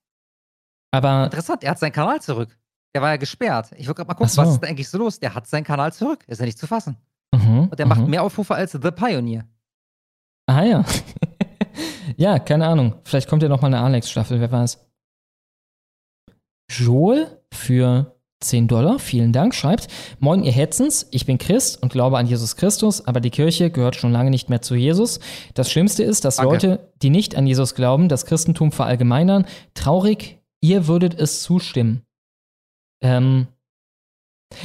[0.91, 2.59] Aber Interessant, er hat seinen Kanal zurück.
[2.93, 3.71] Der war ja gesperrt.
[3.77, 4.43] Ich wollte gerade mal gucken, so.
[4.43, 5.21] was ist da eigentlich so los?
[5.21, 6.25] Der hat seinen Kanal zurück.
[6.27, 6.97] Ist ja nicht zu fassen.
[7.33, 8.11] Mhm, Und der macht mhm.
[8.11, 9.47] mehr Aufrufe als The Pioneer.
[10.47, 10.85] Ah ja.
[12.17, 13.01] ja, keine Ahnung.
[13.05, 14.85] Vielleicht kommt ja noch mal eine Alex-Staffel, wer weiß.
[16.69, 19.89] Joel für 10 Dollar, vielen Dank, schreibt,
[20.19, 23.97] Moin ihr Hetzens, ich bin Christ und glaube an Jesus Christus, aber die Kirche gehört
[23.97, 25.21] schon lange nicht mehr zu Jesus.
[25.55, 26.53] Das Schlimmste ist, dass Danke.
[26.53, 29.47] Leute, die nicht an Jesus glauben, das Christentum verallgemeinern.
[29.75, 32.03] Traurig, ihr würdet es zustimmen.
[33.03, 33.47] Ähm,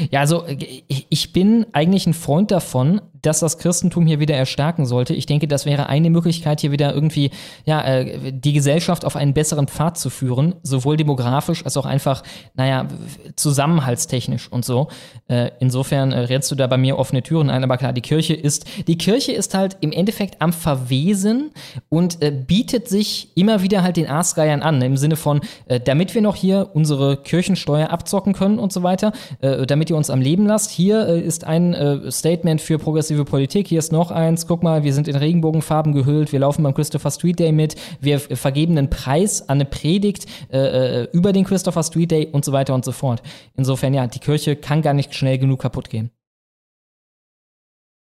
[0.09, 4.85] ja, also ich, ich bin eigentlich ein Freund davon, dass das Christentum hier wieder erstarken
[4.85, 5.13] sollte.
[5.13, 7.31] Ich denke, das wäre eine Möglichkeit, hier wieder irgendwie
[7.65, 12.23] ja, äh, die Gesellschaft auf einen besseren Pfad zu führen, sowohl demografisch als auch einfach,
[12.55, 12.87] naja,
[13.35, 14.87] zusammenhaltstechnisch und so.
[15.27, 18.33] Äh, insofern äh, rennst du da bei mir offene Türen ein, aber klar, die Kirche
[18.33, 21.51] ist, die Kirche ist halt im Endeffekt am Verwesen
[21.89, 25.41] und äh, bietet sich immer wieder halt den Aasgeiern an, im Sinne von,
[25.85, 30.21] damit wir noch hier unsere Kirchensteuer abzocken können und so weiter, damit ihr uns am
[30.21, 30.71] Leben lasst.
[30.71, 31.75] Hier ist ein
[32.09, 36.31] Statement für progressive Politik, hier ist noch eins, guck mal, wir sind in Regenbogenfarben gehüllt,
[36.31, 41.03] wir laufen beim Christopher Street Day mit, wir vergeben einen Preis an eine Predigt äh,
[41.03, 43.21] äh, über den Christopher Street Day und so weiter und so fort.
[43.55, 46.11] Insofern, ja, die Kirche kann gar nicht schnell genug kaputt gehen.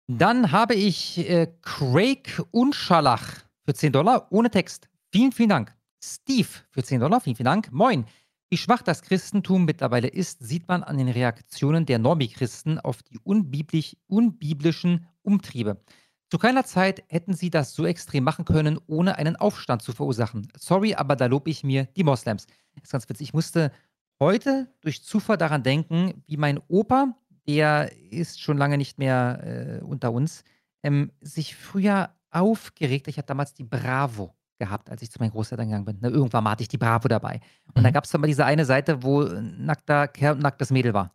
[0.09, 4.89] Dann habe ich äh, Craig Unschalach für 10 Dollar ohne Text.
[5.13, 5.75] Vielen, vielen Dank.
[6.03, 7.73] Steve für 10 Dollar, vielen, vielen Dank.
[7.73, 8.05] Moin.
[8.49, 13.19] Wie schwach das Christentum mittlerweile ist, sieht man an den Reaktionen der Normichristen auf die
[13.25, 15.83] unbiblisch, unbiblischen Umtriebe.
[16.31, 20.47] Zu keiner Zeit hätten sie das so extrem machen können, ohne einen Aufstand zu verursachen.
[20.57, 22.47] Sorry, aber da lobe ich mir die Moslems.
[22.75, 23.29] Das ist ganz witzig.
[23.29, 23.73] Ich musste
[24.21, 27.17] heute durch Zufall daran denken, wie mein Opa,
[27.49, 30.45] der ist schon lange nicht mehr äh, unter uns,
[30.85, 33.09] ähm, sich früher aufgeregt.
[33.09, 35.99] Ich hatte damals die Bravo gehabt, als ich zu meinen Großeltern gegangen bin.
[36.01, 37.41] Ne, irgendwann hatte ich die Bravo dabei.
[37.75, 40.95] Und da gab es dann mal diese eine Seite, wo nackter Kerl und nacktes Mädel
[40.95, 41.15] war.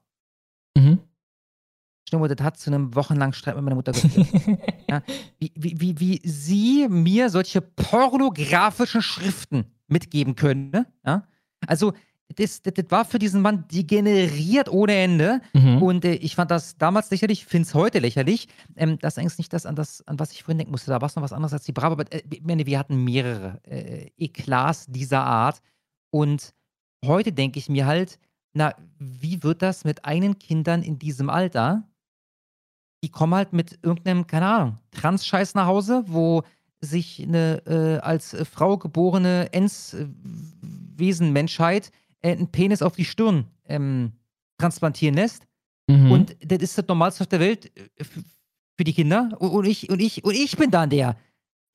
[0.78, 1.00] Mhm.
[2.08, 4.28] Stimmt, das hat zu einem wochenlangen Streit mit meiner Mutter geführt.
[4.90, 5.02] ja,
[5.40, 10.72] wie, wie, wie, wie sie mir solche pornografischen Schriften mitgeben können.
[10.72, 10.88] Ne?
[11.06, 11.28] Ja?
[11.68, 11.94] Also,
[12.36, 15.42] das, das, das war für diesen Mann degeneriert ohne Ende.
[15.54, 15.82] Mhm.
[15.82, 18.48] Und äh, ich fand das damals lächerlich, finde es heute lächerlich.
[18.76, 20.92] Ähm, das ist eigentlich nicht das an, das, an was ich vorhin denken musste.
[20.92, 21.94] Da war es noch was anderes als die Bravo.
[21.94, 25.62] Aber äh, wir hatten mehrere äh, Eklats dieser Art.
[26.10, 26.54] Und
[27.06, 28.20] heute denke ich mir halt,
[28.54, 31.84] na, wie wird das mit einen Kindern in diesem Alter?
[33.04, 36.44] Die kommen halt mit irgendeinem, keine Ahnung, Trans-Scheiß nach Hause, wo
[36.82, 41.92] sich eine äh, als äh, Frau geborene Ends-Wesen-Menschheit
[42.22, 44.14] äh, einen Penis auf die Stirn ähm,
[44.58, 45.44] transplantieren lässt.
[45.88, 46.12] Mhm.
[46.12, 49.30] Und das ist das Normalste auf der Welt äh, für die Kinder.
[49.40, 51.18] Und, und, ich, und, ich, und ich bin dann der,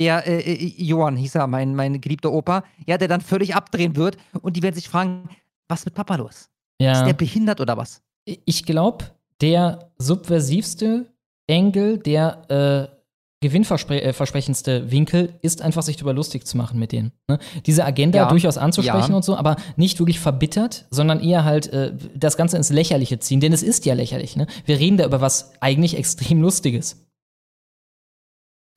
[0.01, 3.97] der äh, äh, Johann hieß er, mein, mein geliebter Opa, ja, der dann völlig abdrehen
[3.97, 4.16] wird.
[4.40, 5.28] Und die werden sich fragen,
[5.68, 6.48] was mit Papa los?
[6.81, 6.93] Ja.
[6.93, 8.02] Ist der behindert oder was?
[8.24, 11.12] Ich glaube, der subversivste
[11.47, 12.95] Engel, der äh,
[13.43, 17.13] gewinnversprechendste Winkel ist einfach, sich darüber lustig zu machen mit denen.
[17.29, 17.39] Ne?
[17.67, 18.29] Diese Agenda Ja.
[18.29, 19.17] durchaus anzusprechen Ja.
[19.17, 23.41] und so, aber nicht wirklich verbittert, sondern eher halt äh, das Ganze ins Lächerliche ziehen,
[23.41, 24.37] denn es ist ja lächerlich.
[24.37, 24.47] Ne?
[24.65, 27.07] Wir reden da über was eigentlich extrem Lustiges.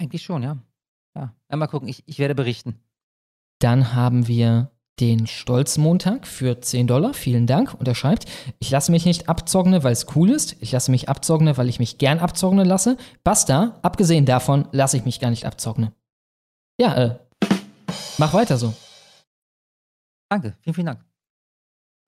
[0.02, 0.58] Eigentlich schon, ja.
[1.16, 2.80] Ja, einmal gucken, ich, ich werde berichten.
[3.60, 7.14] Dann haben wir den Stolzmontag für 10 Dollar.
[7.14, 7.74] Vielen Dank.
[7.74, 8.26] Und er schreibt,
[8.60, 10.56] ich lasse mich nicht abzogne, weil es cool ist.
[10.60, 12.98] Ich lasse mich abzogne, weil ich mich gern abzogne lasse.
[13.24, 15.94] Basta, abgesehen davon lasse ich mich gar nicht abzogne.
[16.80, 17.20] Ja, äh,
[18.18, 18.74] mach weiter so.
[20.30, 21.09] Danke, vielen, vielen Dank.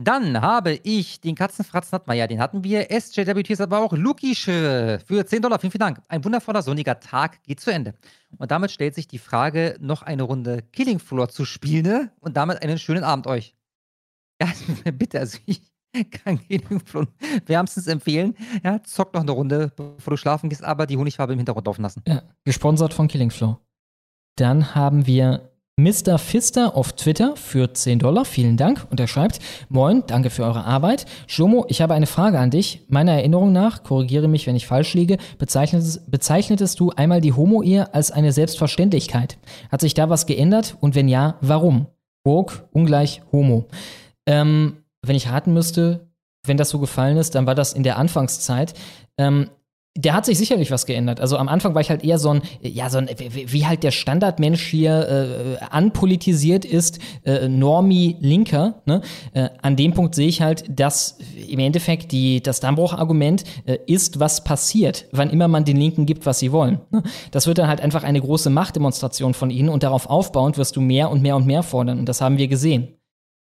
[0.03, 2.89] Dann habe ich den Katzenfratzen hatten den hatten wir.
[2.89, 5.59] SJWTs aber auch Lukische für 10 Dollar.
[5.59, 6.01] Vielen, vielen Dank.
[6.07, 7.93] Ein wundervoller sonniger Tag geht zu Ende.
[8.37, 12.11] Und damit stellt sich die Frage, noch eine Runde Killing Floor zu spielen ne?
[12.19, 13.55] und damit einen schönen Abend euch.
[14.41, 14.47] Ja,
[14.91, 15.61] bitte, also ich,
[16.11, 17.07] Kann Genügflon
[17.45, 18.35] wärmstens empfehlen.
[18.63, 21.81] Ja, zock noch eine Runde, bevor du schlafen gehst, aber die Honigfarbe im Hintergrund laufen
[21.81, 22.03] lassen.
[22.07, 23.57] Ja, gesponsert von Killing Flow.
[24.37, 26.17] Dann haben wir Mr.
[26.17, 28.25] Fister auf Twitter für 10 Dollar.
[28.25, 28.85] Vielen Dank.
[28.89, 29.39] Und er schreibt:
[29.69, 31.05] Moin, danke für eure Arbeit.
[31.27, 32.81] Schlomo, ich habe eine Frage an dich.
[32.87, 37.93] Meiner Erinnerung nach, korrigiere mich, wenn ich falsch liege, bezeichnetest, bezeichnetest du einmal die Homo-Ehe
[37.93, 39.37] als eine Selbstverständlichkeit.
[39.71, 40.77] Hat sich da was geändert?
[40.81, 41.87] Und wenn ja, warum?
[42.23, 43.67] Burg ungleich Homo.
[44.27, 46.11] Ähm, wenn ich raten müsste,
[46.45, 48.73] wenn das so gefallen ist, dann war das in der Anfangszeit.
[49.17, 49.49] Ähm,
[49.95, 51.19] der hat sich sicherlich was geändert.
[51.19, 53.91] Also am Anfang war ich halt eher so ein, ja, so ein, wie halt der
[53.91, 58.81] Standardmensch hier äh, anpolitisiert ist, äh, Normie Linker.
[58.85, 59.01] Ne?
[59.33, 64.21] Äh, an dem Punkt sehe ich halt, dass im Endeffekt die, das Dammbruch-Argument äh, ist,
[64.21, 66.79] was passiert, wann immer man den Linken gibt, was sie wollen.
[66.91, 67.03] Ne?
[67.31, 70.81] Das wird dann halt einfach eine große Machtdemonstration von ihnen und darauf aufbauend wirst du
[70.81, 71.99] mehr und mehr und mehr fordern.
[71.99, 72.95] Und das haben wir gesehen.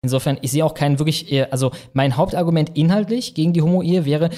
[0.03, 4.29] Insofern, ich sehe auch keinen wirklich, äh, also mein Hauptargument inhaltlich gegen die Homo-Ehe wäre,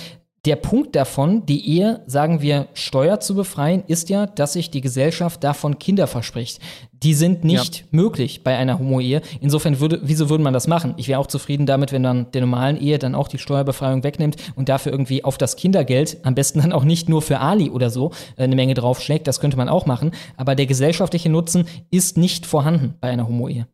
[0.46, 4.80] der Punkt davon, die Ehe, sagen wir, Steuer zu befreien, ist ja, dass sich die
[4.80, 6.60] Gesellschaft davon Kinder verspricht.
[6.92, 7.84] Die sind nicht ja.
[7.90, 9.22] möglich bei einer Homo-Ehe.
[9.40, 10.94] Insofern würde, wieso würde man das machen?
[10.98, 14.36] Ich wäre auch zufrieden damit, wenn dann der normalen Ehe dann auch die Steuerbefreiung wegnimmt
[14.54, 17.90] und dafür irgendwie auf das Kindergeld, am besten dann auch nicht nur für Ali oder
[17.90, 19.26] so, äh, eine Menge draufschlägt.
[19.26, 20.12] Das könnte man auch machen.
[20.36, 23.66] Aber der gesellschaftliche Nutzen ist nicht vorhanden bei einer Homo-Ehe.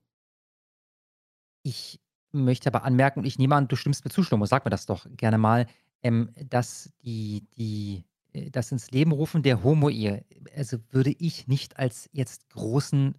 [1.64, 2.00] Ich
[2.32, 5.06] möchte aber anmerken, ich nehme an, du stimmst mir zu, Schlomo, sag mir das doch
[5.16, 5.66] gerne mal,
[6.02, 10.24] ähm, dass die, die, äh, das ins Leben rufen der Homo-Ehe,
[10.56, 13.14] also würde ich nicht als jetzt großen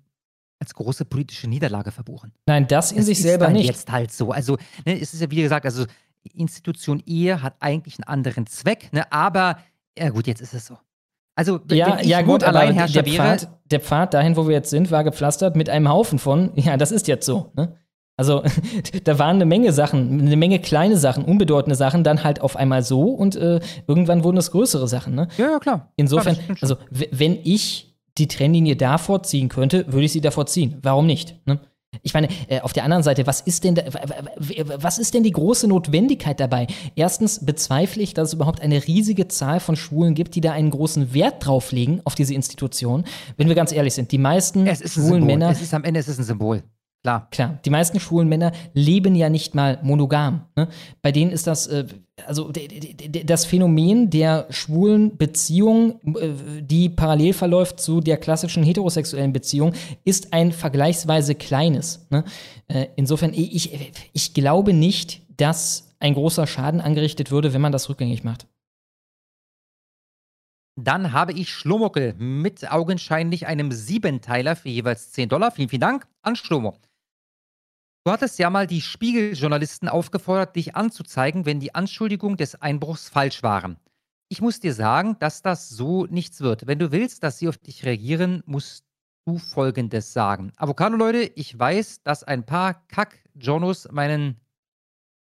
[0.59, 2.31] als große politische Niederlage verbuchen.
[2.45, 3.67] Nein, das in das sich ist selber dann nicht.
[3.67, 4.31] jetzt halt so.
[4.31, 5.85] Also, ne, es ist ja wie gesagt, also
[6.33, 9.57] Institution Ehe hat eigentlich einen anderen Zweck, ne, aber
[9.97, 10.77] ja gut, jetzt ist es so.
[11.35, 15.03] Also, ja, ja gut, aber der Pfad, der Pfad dahin, wo wir jetzt sind, war
[15.03, 17.75] gepflastert mit einem Haufen von, ja, das ist jetzt so, ne?
[18.17, 18.43] Also
[19.03, 22.83] da waren eine Menge Sachen, eine Menge kleine Sachen, unbedeutende Sachen, dann halt auf einmal
[22.83, 25.15] so und äh, irgendwann wurden es größere Sachen.
[25.15, 25.27] Ne?
[25.37, 25.91] Ja, ja, klar.
[25.95, 30.77] Insofern, klar, also wenn ich die Trennlinie davor ziehen könnte, würde ich sie davor ziehen.
[30.83, 31.35] Warum nicht?
[31.47, 31.59] Ne?
[32.01, 33.83] Ich meine, äh, auf der anderen Seite, was ist denn da,
[34.77, 36.67] was ist denn die große Notwendigkeit dabei?
[36.95, 40.71] Erstens bezweifle ich, dass es überhaupt eine riesige Zahl von Schwulen gibt, die da einen
[40.71, 43.03] großen Wert drauf legen auf diese Institution.
[43.37, 45.49] Wenn wir ganz ehrlich sind, die meisten schwulen Männer.
[45.51, 46.63] Es ist am Ende es ist ein Symbol.
[47.03, 47.27] Klar.
[47.31, 47.59] Klar.
[47.65, 50.45] Die meisten schwulen Männer leben ja nicht mal monogam.
[50.55, 50.69] Ne?
[51.01, 51.85] Bei denen ist das, äh,
[52.25, 52.49] also
[53.25, 56.29] das Phänomen der schwulen Beziehung, äh,
[56.61, 59.73] die parallel verläuft zu der klassischen heterosexuellen Beziehung,
[60.05, 62.07] ist ein vergleichsweise kleines.
[62.09, 62.23] Ne?
[62.69, 67.89] Äh, insofern, ich, ich glaube nicht, dass ein großer Schaden angerichtet würde, wenn man das
[67.89, 68.47] rückgängig macht.
[70.75, 75.51] Dann habe ich Schlumuckel mit augenscheinlich einem Siebenteiler für jeweils 10 Dollar.
[75.51, 76.77] Vielen, vielen Dank an Schlomo.
[78.05, 83.43] Du hattest ja mal die Spiegeljournalisten aufgefordert, dich anzuzeigen, wenn die Anschuldigungen des Einbruchs falsch
[83.43, 83.77] waren.
[84.27, 86.67] Ich muss dir sagen, dass das so nichts wird.
[86.67, 88.83] Wenn du willst, dass sie auf dich reagieren, musst
[89.25, 90.51] du Folgendes sagen.
[90.57, 94.41] Avocado-Leute, ich weiß, dass ein paar Kack-Journos meinen,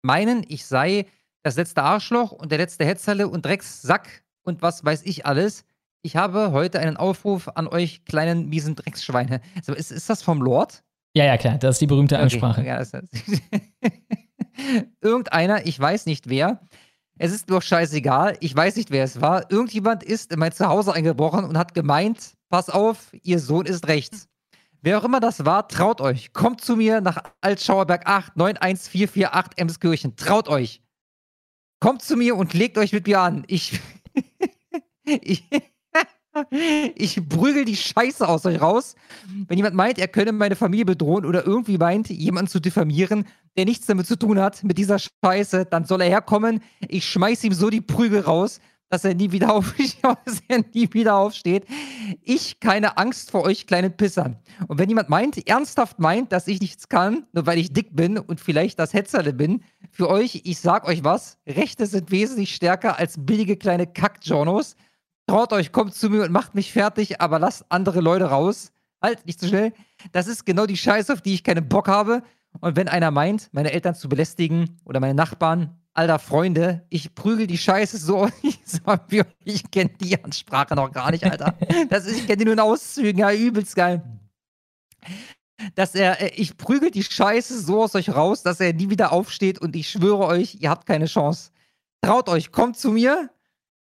[0.02, 1.06] meinen, ich sei
[1.44, 5.66] das letzte Arschloch und der letzte Hetzerle und Dreckssack und was weiß ich alles.
[6.02, 9.42] Ich habe heute einen Aufruf an euch kleinen miesen Drecksschweine.
[9.58, 10.82] Also, ist, ist das vom Lord?
[11.20, 12.62] Ja, ja, klar, das ist die berühmte Ansprache.
[12.62, 13.10] Okay, ja, das heißt,
[15.02, 16.62] Irgendeiner, ich weiß nicht wer,
[17.18, 19.52] es ist doch scheißegal, ich weiß nicht, wer es war.
[19.52, 24.30] Irgendjemand ist in mein Zuhause eingebrochen und hat gemeint, pass auf, ihr Sohn ist rechts.
[24.82, 26.32] Wer auch immer das war, traut euch.
[26.32, 30.16] Kommt zu mir nach Altschauerberg 8, 91448 Emskirchen.
[30.16, 30.82] Traut euch.
[31.82, 33.44] Kommt zu mir und legt euch mit mir an.
[33.48, 33.78] Ich.
[35.04, 35.44] ich
[36.96, 38.96] ich prügel die Scheiße aus euch raus.
[39.48, 43.26] Wenn jemand meint, er könne meine Familie bedrohen oder irgendwie meint, jemanden zu diffamieren,
[43.58, 46.62] der nichts damit zu tun hat, mit dieser Scheiße, dann soll er herkommen.
[46.88, 50.92] Ich schmeiß ihm so die Prügel raus, dass er nie wieder, auf, dass er nie
[50.92, 51.66] wieder aufsteht.
[52.22, 54.38] Ich keine Angst vor euch kleinen Pissern.
[54.68, 58.18] Und wenn jemand meint, ernsthaft meint, dass ich nichts kann, nur weil ich dick bin
[58.18, 62.98] und vielleicht das Hetzerle bin, für euch, ich sag euch was, Rechte sind wesentlich stärker
[62.98, 64.76] als billige kleine Kackjournos.
[65.30, 68.72] Traut euch, kommt zu mir und macht mich fertig, aber lasst andere Leute raus.
[69.00, 69.74] Halt, nicht zu so schnell.
[70.12, 72.24] Das ist genau die Scheiße, auf die ich keinen Bock habe.
[72.62, 77.46] Und wenn einer meint, meine Eltern zu belästigen oder meine Nachbarn, alter Freunde, ich prügel
[77.46, 78.28] die Scheiße so.
[78.42, 81.56] Ich, ich kenne die Ansprache noch gar nicht, Alter.
[81.90, 84.02] Das ist, ich kenne die nur in Auszügen, ja, übelst geil.
[85.76, 89.12] Dass er, äh, ich prügel die Scheiße so aus euch raus, dass er nie wieder
[89.12, 91.52] aufsteht und ich schwöre euch, ihr habt keine Chance.
[92.02, 93.30] Traut euch, kommt zu mir.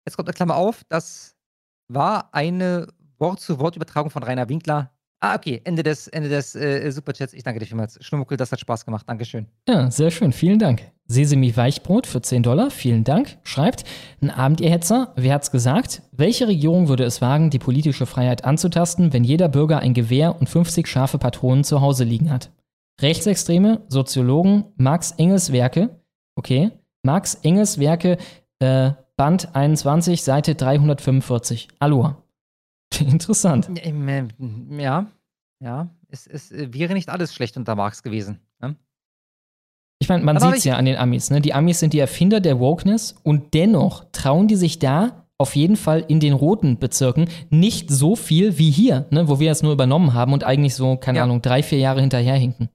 [0.05, 1.36] Jetzt kommt eine Klammer auf, das
[1.87, 2.87] war eine
[3.19, 4.91] Wort-zu-Wort-Übertragung von Rainer Winkler.
[5.19, 7.33] Ah, okay, Ende des, Ende des äh, Superchats.
[7.33, 7.97] Ich danke dir vielmals.
[8.01, 9.03] Schlumuckel, das hat Spaß gemacht.
[9.07, 9.47] Dankeschön.
[9.67, 10.31] Ja, sehr schön.
[10.31, 10.83] Vielen Dank.
[11.07, 12.69] Sesemi Weichbrot für 10 Dollar.
[12.69, 13.39] Vielen Dank.
[13.43, 13.83] Schreibt,
[14.21, 15.13] ein Abend, ihr Hetzer.
[15.15, 16.03] Wer hat's gesagt?
[16.11, 20.49] Welche Regierung würde es wagen, die politische Freiheit anzutasten, wenn jeder Bürger ein Gewehr und
[20.49, 22.51] 50 scharfe Patronen zu Hause liegen hat?
[23.01, 26.01] Rechtsextreme, Soziologen, Marx Engels Werke.
[26.35, 26.71] Okay.
[27.01, 28.17] Marx Engels Werke,
[28.59, 31.69] äh, Band 21, Seite 345.
[31.79, 32.21] Aloha.
[32.99, 33.67] Interessant.
[34.69, 35.07] Ja,
[35.59, 35.89] ja.
[36.09, 38.39] Es, es wäre nicht alles schlecht unter Marx gewesen.
[38.61, 38.75] Ne?
[39.99, 41.31] Ich meine, man sieht es ja an den Amis.
[41.31, 41.41] Ne?
[41.41, 45.75] Die Amis sind die Erfinder der Wokeness und dennoch trauen die sich da auf jeden
[45.75, 49.27] Fall in den roten Bezirken nicht so viel wie hier, ne?
[49.27, 52.69] wo wir es nur übernommen haben und eigentlich so, keine Ahnung, drei, vier Jahre hinterherhinken.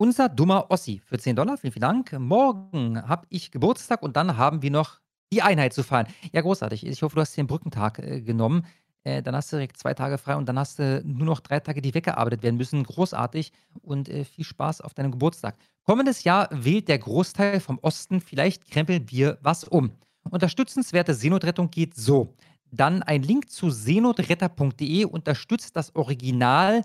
[0.00, 1.56] Unser dummer Ossi für 10 Dollar.
[1.56, 2.12] Vielen, vielen Dank.
[2.12, 5.00] Morgen habe ich Geburtstag und dann haben wir noch
[5.32, 6.06] die Einheit zu feiern.
[6.32, 6.86] Ja, großartig.
[6.86, 8.64] Ich hoffe, du hast den Brückentag äh, genommen.
[9.02, 11.58] Äh, dann hast du direkt zwei Tage frei und dann hast du nur noch drei
[11.58, 12.84] Tage, die weggearbeitet werden müssen.
[12.84, 13.50] Großartig
[13.82, 15.56] und äh, viel Spaß auf deinem Geburtstag.
[15.82, 18.20] Kommendes Jahr wählt der Großteil vom Osten.
[18.20, 19.90] Vielleicht krempeln wir was um.
[20.30, 22.36] Unterstützenswerte Seenotrettung geht so.
[22.70, 26.84] Dann ein Link zu seenotretter.de unterstützt das Original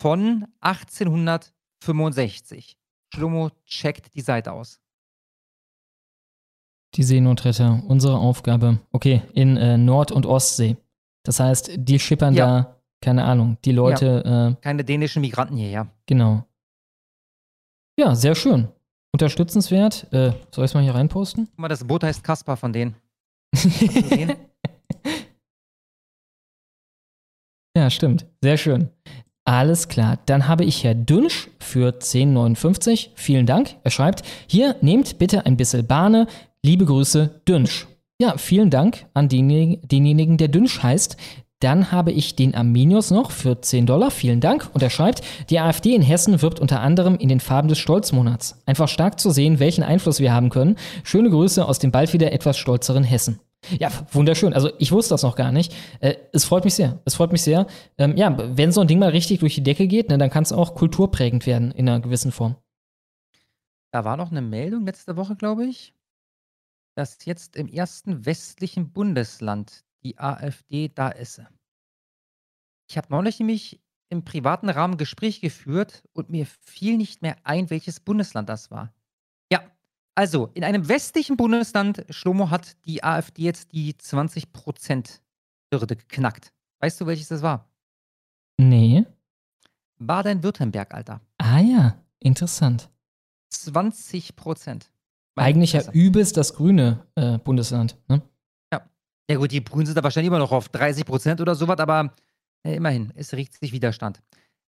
[0.00, 0.46] von
[1.82, 2.76] 1865.
[3.14, 4.80] Schlomo checkt die Seite aus.
[6.94, 8.80] Die Seenotretter, unsere Aufgabe.
[8.92, 10.76] Okay, in äh, Nord- und Ostsee.
[11.24, 12.46] Das heißt, die schippern Ja.
[12.62, 15.88] da, keine Ahnung, die Leute, äh, Keine dänischen Migranten hierher.
[16.06, 16.44] genau.
[17.98, 18.68] Ja, sehr schön.
[19.12, 20.04] Unterstützenswert.
[20.12, 21.46] Äh, soll ich es mal hier reinposten?
[21.50, 22.94] Guck mal, das Boot heißt Kaspar von denen.
[27.76, 28.26] Ja, stimmt.
[28.42, 28.90] Sehr schön.
[29.50, 30.20] Alles klar.
[30.26, 33.08] Dann habe ich Herr Dünsch für 10,59.
[33.16, 33.74] Vielen Dank.
[33.82, 36.28] Er schreibt, hier nehmt bitte ein bisschen Bahne.
[36.62, 37.88] Liebe Grüße, Dünsch.
[38.20, 41.16] Ja, vielen Dank an denjenigen, der Dünsch heißt.
[41.58, 44.12] Dann habe ich den Arminius noch für 10 Dollar.
[44.12, 44.70] Vielen Dank.
[44.72, 48.62] Und er schreibt, die AfD in Hessen wirbt unter anderem in den Farben des Stolzmonats.
[48.66, 50.76] Einfach stark zu sehen, welchen Einfluss wir haben können.
[51.02, 53.40] Schöne Grüße aus dem bald wieder etwas stolzeren Hessen.
[53.78, 54.54] Ja, wunderschön.
[54.54, 55.74] Also ich wusste das noch gar nicht.
[56.00, 57.00] Äh, es freut mich sehr.
[57.04, 57.66] Es freut mich sehr.
[57.98, 60.42] Ähm, ja, wenn so ein Ding mal richtig durch die Decke geht, ne, dann kann
[60.42, 62.56] es auch kulturprägend werden in einer gewissen Form.
[63.92, 65.94] Da war noch eine Meldung letzte Woche, glaube ich,
[66.96, 71.42] dass jetzt im ersten westlichen Bundesland die AfD da ist.
[72.88, 77.70] Ich habe neulich nämlich im privaten Rahmen Gespräch geführt und mir fiel nicht mehr ein,
[77.70, 78.92] welches Bundesland das war.
[80.20, 86.52] Ja, also in einem westlichen Bundesland, Schlomo, hat die AfD jetzt die 20%-Hürde geknackt.
[86.80, 87.70] Weißt du, welches das war?
[88.58, 89.04] Nee.
[89.98, 91.20] Baden-Württemberg, Alter.
[91.38, 92.90] Ah ja, interessant.
[93.50, 94.90] 20 Prozent.
[95.34, 97.96] Meine Eigentlich ja übelst das grüne äh, Bundesland.
[98.08, 98.22] Ne?
[99.30, 102.12] Ja gut, die Grünen sind da wahrscheinlich immer noch auf 30 Prozent oder sowas, aber
[102.64, 104.20] äh, immerhin, es riecht sich Widerstand.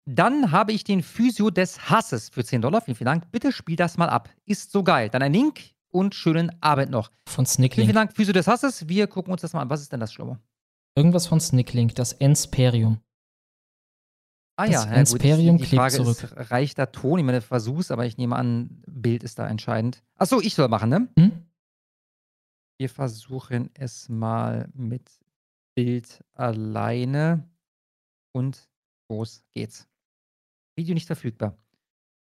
[0.06, 2.80] Dann habe ich den Physio des Hasses für 10 Dollar.
[2.80, 3.30] Vielen, vielen Dank.
[3.30, 4.28] Bitte spiel das mal ab.
[4.46, 5.08] Ist so geil.
[5.10, 5.60] Dann ein Link
[5.90, 7.10] und schönen Abend noch.
[7.28, 7.86] Von Vielen, Snicklink.
[7.86, 8.88] vielen Dank, Physio des Hasses.
[8.88, 9.70] Wir gucken uns das mal an.
[9.70, 10.38] Was ist denn das, Schlomo?
[10.96, 13.00] Irgendwas von Snicklink, das Ensperium.
[14.56, 16.22] Ah Das ja, ja gut, Ensperium die, die Frage zurück.
[16.22, 17.18] ist, reicht da Ton?
[17.18, 20.02] Ich meine, versuch's, aber ich nehme an, Bild ist da entscheidend.
[20.16, 21.08] Achso, ich soll machen, ne?
[21.18, 21.32] Hm?
[22.78, 25.10] Wir versuchen es mal mit
[25.74, 27.48] Bild alleine
[28.32, 28.68] und
[29.10, 29.86] los geht's.
[30.76, 31.56] Video nicht verfügbar.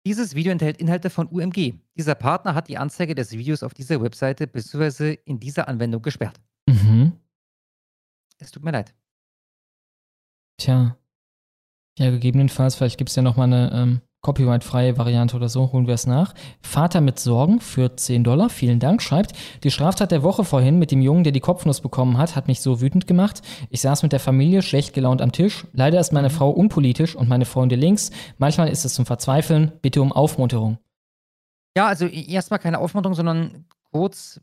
[0.05, 1.75] Dieses Video enthält Inhalte von UMG.
[1.95, 5.17] Dieser Partner hat die Anzeige des Videos auf dieser Webseite bzw.
[5.25, 6.39] in dieser Anwendung gesperrt.
[6.67, 7.13] Mhm.
[8.39, 8.95] Es tut mir leid.
[10.57, 10.97] Tja.
[11.99, 15.95] Ja, gegebenenfalls, vielleicht gibt es ja nochmal eine ähm, copyright-freie Variante oder so, holen wir
[15.95, 16.33] es nach.
[16.61, 19.33] Vater mit Sorgen für 10 Dollar, vielen Dank, schreibt,
[19.63, 22.61] die Straftat der Woche vorhin mit dem Jungen, der die Kopfnuss bekommen hat, hat mich
[22.61, 23.41] so wütend gemacht.
[23.69, 25.65] Ich saß mit der Familie schlecht gelaunt am Tisch.
[25.73, 28.11] Leider ist meine Frau unpolitisch und meine Freunde links.
[28.37, 29.71] Manchmal ist es zum Verzweifeln.
[29.81, 30.77] Bitte um Aufmunterung.
[31.75, 34.41] Ja, also erstmal keine Aufmunterung, sondern kurz,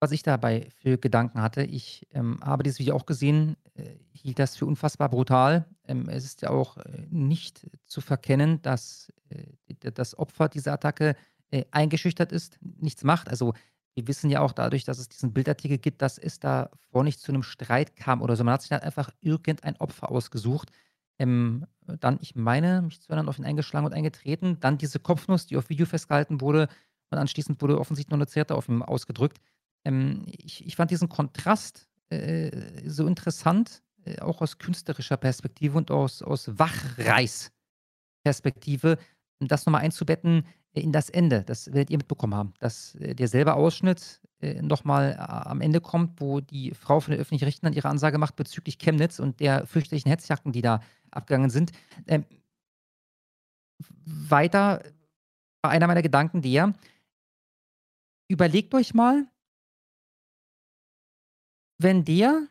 [0.00, 1.62] was ich dabei für Gedanken hatte.
[1.62, 5.66] Ich ähm, habe dieses Video auch gesehen, äh, hielt das für unfassbar brutal.
[5.86, 11.16] Ähm, es ist ja auch äh, nicht zu verkennen, dass äh, das Opfer dieser Attacke
[11.50, 13.28] äh, eingeschüchtert ist, nichts macht.
[13.28, 13.54] Also
[13.94, 17.32] wir wissen ja auch dadurch, dass es diesen Bildartikel gibt, dass es davor nicht zu
[17.32, 18.44] einem Streit kam oder so.
[18.44, 20.70] Man hat sich dann einfach irgendein Opfer ausgesucht.
[21.18, 24.58] Ähm, dann, ich meine, mich zu erinnern, auf ihn eingeschlagen und eingetreten.
[24.60, 26.68] Dann diese Kopfnuss, die auf Video festgehalten wurde.
[27.10, 29.38] Und anschließend wurde offensichtlich noch eine Zerte auf ihm ausgedrückt.
[29.84, 33.82] Ähm, ich, ich fand diesen Kontrast äh, so interessant,
[34.20, 38.98] auch aus künstlerischer Perspektive und aus, aus Wachreiß-Perspektive,
[39.40, 41.42] das nochmal einzubetten äh, in das Ende.
[41.44, 42.54] Das werdet ihr mitbekommen haben.
[42.60, 47.20] Dass äh, derselbe Ausschnitt äh, nochmal äh, am Ende kommt, wo die Frau von den
[47.20, 50.80] öffentlichen Rechten dann ihre Ansage macht bezüglich Chemnitz und der fürchterlichen Hetzjacken, die da
[51.10, 51.72] abgegangen sind.
[52.06, 52.24] Ähm,
[54.04, 54.82] weiter
[55.62, 56.74] war einer meiner Gedanken der,
[58.28, 59.26] überlegt euch mal,
[61.78, 62.48] wenn der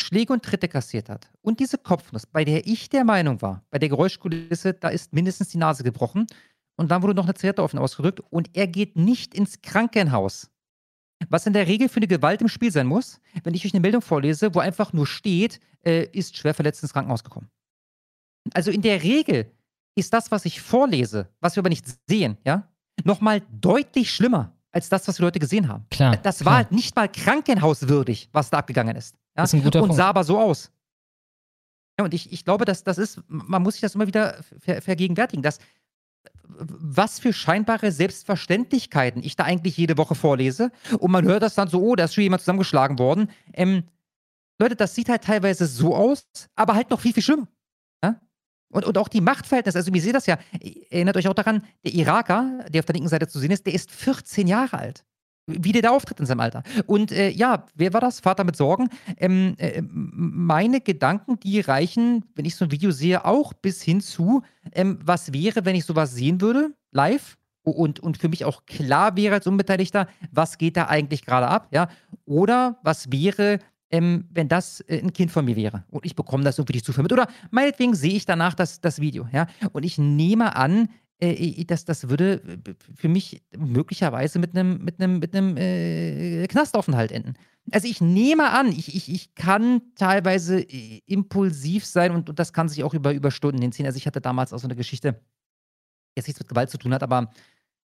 [0.00, 3.78] Schläge und Tritte kassiert hat und diese Kopfnuss, bei der ich der Meinung war, bei
[3.78, 6.26] der Geräuschkulisse, da ist mindestens die Nase gebrochen
[6.76, 10.50] und dann wurde noch eine Zigarette ihn ausgedrückt und er geht nicht ins Krankenhaus.
[11.28, 13.80] Was in der Regel für eine Gewalt im Spiel sein muss, wenn ich euch eine
[13.80, 17.50] Meldung vorlese, wo einfach nur steht, äh, ist schwer verletzt ins Krankenhaus gekommen.
[18.54, 19.52] Also in der Regel
[19.94, 22.66] ist das, was ich vorlese, was wir aber nicht sehen, ja,
[23.04, 25.84] nochmal deutlich schlimmer als das, was die Leute gesehen haben.
[25.90, 26.16] Klar.
[26.16, 26.56] Das war klar.
[26.56, 29.16] halt nicht mal krankenhauswürdig, was da abgegangen ist.
[29.36, 29.42] Ja?
[29.42, 29.96] Das ist ein guter und Punkt.
[29.96, 30.70] sah aber so aus.
[31.98, 34.80] Ja, und ich, ich glaube, dass das ist, man muss sich das immer wieder ver
[34.80, 35.58] vergegenwärtigen, dass
[36.58, 40.72] was für scheinbare Selbstverständlichkeiten ich da eigentlich jede Woche vorlese.
[40.98, 43.30] Und man hört das dann so, oh, da ist schon jemand zusammengeschlagen worden.
[43.52, 43.84] Ähm,
[44.58, 47.48] Leute, das sieht halt teilweise so aus, aber halt noch viel, viel schlimmer.
[48.04, 48.20] Ja?
[48.70, 50.38] Und, und auch die Machtverhältnisse, also ihr seht das ja,
[50.90, 53.74] erinnert euch auch daran, der Iraker, der auf der linken Seite zu sehen ist, der
[53.74, 55.04] ist 14 Jahre alt.
[55.46, 56.62] Wie der da auftritt in seinem Alter.
[56.86, 58.20] Und äh, ja, wer war das?
[58.20, 58.88] Vater mit Sorgen.
[59.16, 64.00] Ähm, äh, meine Gedanken, die reichen, wenn ich so ein Video sehe, auch bis hin
[64.00, 64.42] zu,
[64.72, 69.16] ähm, was wäre, wenn ich sowas sehen würde, live, und, und für mich auch klar
[69.16, 71.88] wäre als Unbeteiligter, was geht da eigentlich gerade ab, ja?
[72.24, 73.58] Oder was wäre,
[73.90, 76.86] ähm, wenn das äh, ein Kind von mir wäre und ich bekomme das irgendwie nicht
[76.86, 77.20] zuvermittelt.
[77.20, 79.46] Oder meinetwegen sehe ich danach das, das Video, ja?
[79.72, 80.88] Und ich nehme an,
[81.20, 87.12] äh, das, das würde äh, für mich möglicherweise mit einem mit einem mit äh, Knastaufenthalt
[87.12, 87.34] enden.
[87.72, 92.52] Also ich nehme an, ich, ich, ich kann teilweise äh, impulsiv sein und, und das
[92.52, 93.86] kann sich auch über, über Stunden hinziehen.
[93.86, 95.20] Also ich hatte damals auch so eine Geschichte,
[96.16, 97.30] jetzt nichts mit Gewalt zu tun hat, aber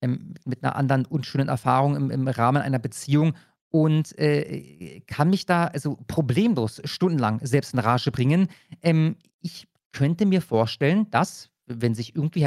[0.02, 3.34] ähm, mit einer anderen unschönen Erfahrung im, im Rahmen einer Beziehung
[3.70, 8.50] und äh, kann mich da also problemlos stundenlang selbst in Rage bringen.
[8.82, 12.46] Ähm, ich könnte mir vorstellen, dass, wenn sich irgendwie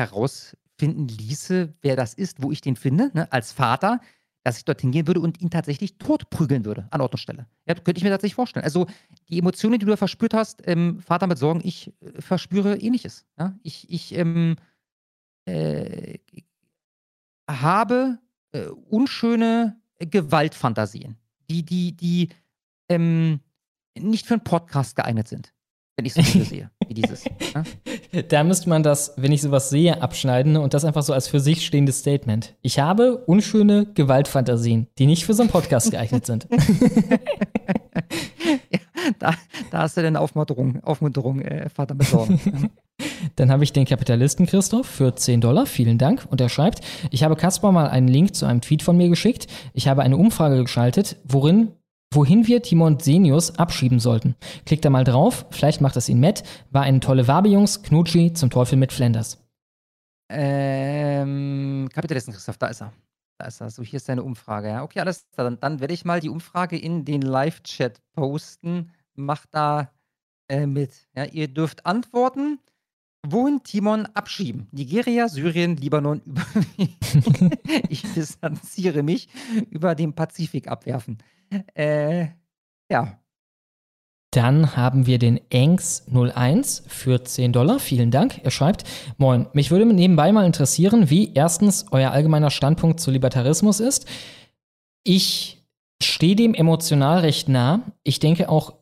[0.80, 4.00] herausfinden ließe, wer das ist, wo ich den finde, ne, als Vater,
[4.42, 7.46] dass ich dorthin gehen würde und ihn tatsächlich totprügeln würde an Ort und Stelle.
[7.66, 8.64] Ja, könnte ich mir tatsächlich vorstellen.
[8.64, 8.86] Also
[9.28, 13.24] die Emotionen, die du da verspürt hast, ähm, Vater mit Sorgen, ich äh, verspüre ähnliches.
[13.38, 13.58] Ja?
[13.62, 14.56] Ich, ich ähm,
[15.46, 16.18] äh,
[17.50, 18.18] habe
[18.52, 21.16] äh, unschöne Gewaltfantasien,
[21.48, 22.28] die, die, die
[22.90, 23.40] ähm,
[23.98, 25.54] nicht für einen Podcast geeignet sind,
[25.96, 27.24] wenn ich so Video sehe, wie dieses.
[27.54, 27.64] Ja?
[28.28, 31.40] Da müsste man das, wenn ich sowas sehe, abschneiden und das einfach so als für
[31.40, 32.54] sich stehendes Statement.
[32.62, 36.46] Ich habe unschöne Gewaltfantasien, die nicht für so einen Podcast geeignet sind.
[38.70, 38.78] ja,
[39.18, 39.34] da,
[39.70, 42.40] da hast du deine Aufmunterung, Aufmunterung äh, Vater mit Sorgen.
[42.44, 42.52] Ja.
[43.36, 45.66] Dann habe ich den Kapitalisten Christoph für 10 Dollar.
[45.66, 46.26] Vielen Dank.
[46.30, 46.80] Und er schreibt,
[47.10, 49.48] ich habe Kaspar mal einen Link zu einem Tweet von mir geschickt.
[49.72, 51.72] Ich habe eine Umfrage geschaltet, worin
[52.14, 54.36] wohin wir Timon Senius abschieben sollten.
[54.66, 56.42] Klickt da mal drauf, vielleicht macht es ihn matt.
[56.70, 57.82] War eine tolle Wabe, Jungs.
[57.82, 59.44] Knutschi zum Teufel mit Flanders.
[60.28, 62.92] Ähm, Kapitalisten Christoph, da ist er.
[63.38, 63.70] Da ist er.
[63.70, 64.68] So, hier ist deine Umfrage.
[64.68, 65.44] Ja, okay, alles klar.
[65.44, 68.90] Dann, dann werde ich mal die Umfrage in den Live-Chat posten.
[69.14, 69.90] Macht da
[70.48, 71.08] äh, mit.
[71.14, 72.58] Ja, ihr dürft antworten.
[73.26, 74.68] Wohin Timon abschieben?
[74.70, 76.20] Nigeria, Syrien, Libanon,
[77.88, 79.28] ich distanziere mich,
[79.70, 81.16] über den Pazifik abwerfen.
[81.74, 82.28] Äh,
[82.90, 83.18] ja.
[84.32, 87.78] Dann haben wir den Engs01 für 10 Dollar.
[87.78, 88.40] Vielen Dank.
[88.42, 88.84] Er schreibt,
[89.16, 94.06] Moin, mich würde nebenbei mal interessieren, wie erstens euer allgemeiner Standpunkt zu Libertarismus ist.
[95.04, 95.64] Ich
[96.02, 97.82] stehe dem emotional recht nah.
[98.02, 98.74] Ich denke auch,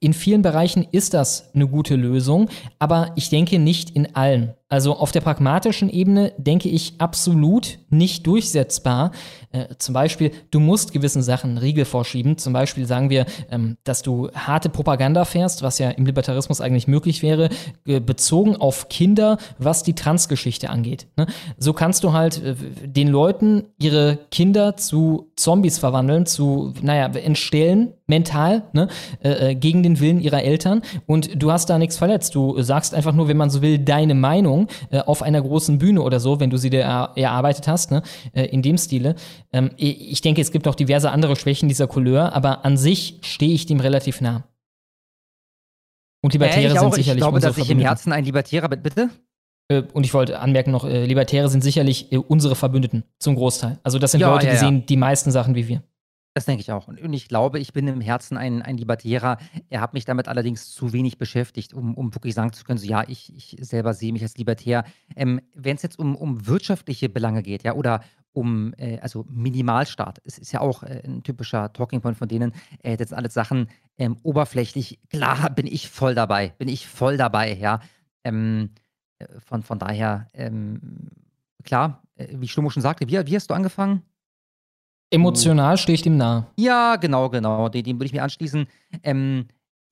[0.00, 2.48] in vielen Bereichen ist das eine gute Lösung,
[2.78, 4.54] aber ich denke nicht in allen.
[4.70, 9.10] Also auf der pragmatischen Ebene denke ich absolut nicht durchsetzbar.
[9.50, 12.38] Äh, zum Beispiel, du musst gewissen Sachen Riegel vorschieben.
[12.38, 16.86] Zum Beispiel sagen wir, ähm, dass du harte Propaganda fährst, was ja im Libertarismus eigentlich
[16.86, 17.48] möglich wäre,
[17.84, 21.08] äh, bezogen auf Kinder, was die Transgeschichte angeht.
[21.16, 21.26] Ne?
[21.58, 22.54] So kannst du halt äh,
[22.86, 28.88] den Leuten ihre Kinder zu Zombies verwandeln, zu, naja, entstellen, mental, ne?
[29.20, 30.82] Äh, gegen den Willen ihrer Eltern.
[31.06, 32.34] Und du hast da nichts verletzt.
[32.34, 34.59] Du sagst einfach nur, wenn man so will, deine Meinung
[34.90, 38.02] äh, auf einer großen Bühne oder so, wenn du sie dir er erarbeitet hast, ne?
[38.32, 39.14] Äh, in dem Stile.
[39.52, 43.52] Ähm, ich denke, es gibt auch diverse andere Schwächen dieser Couleur, aber an sich stehe
[43.52, 44.44] ich dem relativ nah.
[46.22, 48.82] Und Libertäre äh, sind sicherlich Ich glaube, dass ich im Herzen ein Libertärer bin.
[48.82, 49.10] Bitte?
[49.68, 53.78] Äh, und ich wollte anmerken noch, äh, Libertäre sind sicherlich äh, unsere Verbündeten zum Großteil.
[53.82, 54.60] Also das sind Ja, Leute, ja, die ja.
[54.60, 55.82] sehen die meisten Sachen wie wir.
[56.32, 56.86] Das denke ich auch.
[56.86, 59.38] Und ich glaube, ich bin im Herzen ein, ein Libertärer.
[59.68, 62.86] Er hat mich damit allerdings zu wenig beschäftigt, um, um wirklich sagen zu können, so
[62.86, 64.84] ja, ich, ich selber sehe mich als Libertär.
[65.16, 68.02] Ähm, Wenn es jetzt um, um wirtschaftliche Belange geht, ja, oder
[68.32, 70.20] um, äh, also Minimalstart.
[70.24, 72.52] Es ist ja auch äh, ein typischer Talking Point von denen.
[72.82, 75.00] Äh, das sind alles Sachen ähm, oberflächlich.
[75.08, 76.50] Klar, bin ich voll dabei.
[76.58, 77.80] Bin ich voll dabei, ja.
[78.22, 78.70] Ähm,
[79.18, 81.10] äh, von, von daher, ähm,
[81.64, 84.02] klar, äh, wie Stummo schon sagte, wie, wie hast du angefangen?
[85.10, 86.46] Emotional stehe ich dem nahe.
[86.56, 87.68] Ja, genau, genau.
[87.68, 88.66] Dem, dem würde ich mir anschließen.
[89.02, 89.46] Ähm,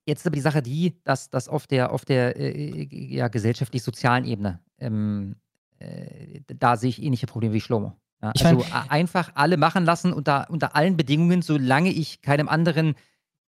[0.05, 4.25] jetzt ist aber die Sache die, dass das auf der, auf der äh, ja, gesellschaftlich-sozialen
[4.25, 5.35] Ebene, ähm,
[5.79, 7.93] äh, da sehe ich ähnliche Probleme wie Schlomo.
[8.21, 12.49] Ja, Ich also mein- einfach alle machen lassen unter, unter allen Bedingungen, solange ich keinem
[12.49, 12.95] anderen.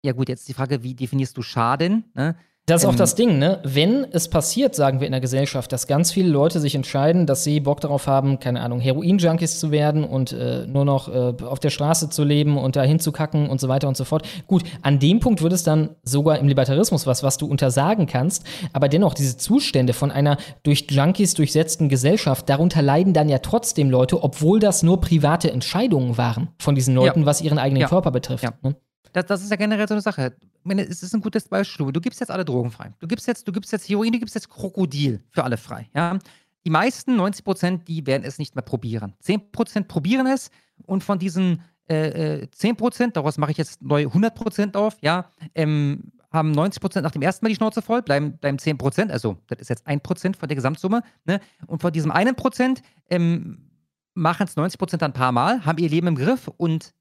[0.03, 2.05] Ja, gut, jetzt die Frage, wie definierst du Schaden?
[2.15, 2.37] Ne?
[2.71, 3.59] Das ist auch Ähm, das Ding, ne?
[3.65, 7.43] Wenn es passiert, sagen wir in der Gesellschaft, dass ganz viele Leute sich entscheiden, dass
[7.43, 11.59] sie Bock darauf haben, keine Ahnung, Heroin-Junkies zu werden und äh, nur noch äh, auf
[11.59, 14.27] der Straße zu leben und da hinzukacken und so weiter und so fort.
[14.47, 18.45] Gut, an dem Punkt wird es dann sogar im Libertarismus was, was du untersagen kannst.
[18.73, 23.91] Aber dennoch, diese Zustände von einer durch Junkies durchsetzten Gesellschaft, darunter leiden dann ja trotzdem
[23.91, 27.27] Leute, obwohl das nur private Entscheidungen waren von diesen Leuten, Ja.
[27.27, 27.89] was ihren eigenen Ja.
[27.89, 28.45] Körper betrifft.
[28.45, 28.53] Ja.
[28.63, 28.77] Ne?
[29.13, 30.35] Das, das ist ja generell so eine Sache.
[30.41, 31.93] Ich meine, es ist ein gutes Beispiel.
[31.93, 32.93] Du gibst jetzt alle Drogen frei.
[33.01, 35.89] Du gibst jetzt, du gibst jetzt Heroin, du gibst jetzt Krokodil für alle frei.
[35.95, 36.19] Ja?
[36.65, 39.15] Die meisten, 90 Prozent, die werden es nicht mehr probieren.
[39.21, 40.51] 10 Prozent probieren es
[40.87, 44.97] und von diesen äh, äh, 10 Prozent, daraus mache ich jetzt neu 100 Prozent auf,
[45.01, 48.79] ja, ähm, haben 90 Prozent nach dem ersten Mal die Schnauze voll, bleiben, bleiben 10
[48.79, 51.03] Prozent, also das ist jetzt 1 Prozent von der Gesamtsumme.
[51.25, 51.41] Ne?
[51.67, 53.71] Und von diesem einen Prozent ähm,
[54.15, 56.95] machen es 90 Prozent ein paar Mal, haben ihr Leben im Griff und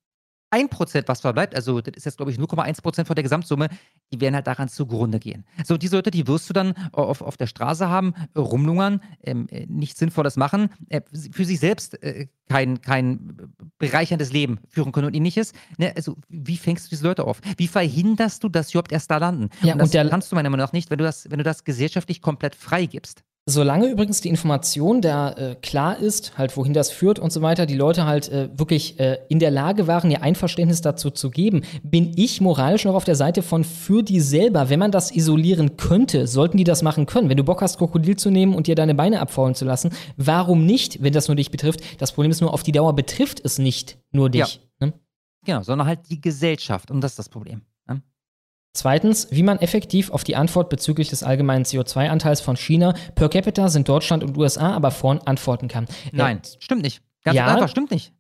[0.52, 3.70] 1%, was verbleibt, also das ist jetzt, glaube ich, 0,1% von der Gesamtsumme,
[4.12, 5.46] die werden halt daran zugrunde gehen.
[5.64, 9.66] So, diese Leute, die wirst du dann auf, auf der Straße haben, rumlungern, ähm, äh,
[9.68, 11.02] nichts Sinnvolles machen, äh,
[11.32, 15.54] für sich selbst äh, kein, kein bereicherndes Leben führen können und ähnliches.
[15.78, 15.94] Ne?
[15.96, 17.42] Also, wie fängst du diese Leute auf?
[17.58, 19.50] Wie verhinderst du, dass sie überhaupt erst da landen?
[19.62, 21.44] Ja, und das und kannst du meiner Meinung nach nicht, wenn du das, wenn du
[21.44, 23.24] das gesellschaftlich komplett freigibst.
[23.50, 27.66] Solange übrigens die Information da äh, klar ist, halt wohin das führt und so weiter,
[27.66, 31.64] die Leute halt äh, wirklich äh, in der Lage waren, ihr Einverständnis dazu zu geben,
[31.82, 34.70] bin ich moralisch noch auf der Seite von für die selber.
[34.70, 37.28] Wenn man das isolieren könnte, sollten die das machen können.
[37.28, 40.68] Wenn du Bock hast, Krokodil zu nehmen und dir deine Beine abfaulen zu lassen, warum
[40.68, 41.82] nicht, wenn das nur dich betrifft?
[41.98, 44.62] Das Problem ist nur, auf die Dauer betrifft es nicht nur dich.
[44.80, 44.94] Ne?
[45.44, 46.92] Genau, sondern halt die Gesellschaft.
[46.92, 47.64] Und das ist das Problem.
[48.74, 53.68] Zweitens, wie man effektiv auf die Antwort bezüglich des allgemeinen CO2-Anteils von China per capita
[53.70, 55.88] sind Deutschland und USA aber vorn antworten kann.
[56.12, 57.02] Nein, stimmt nicht.
[57.24, 58.14] Ganz ja, einfach, stimmt nicht.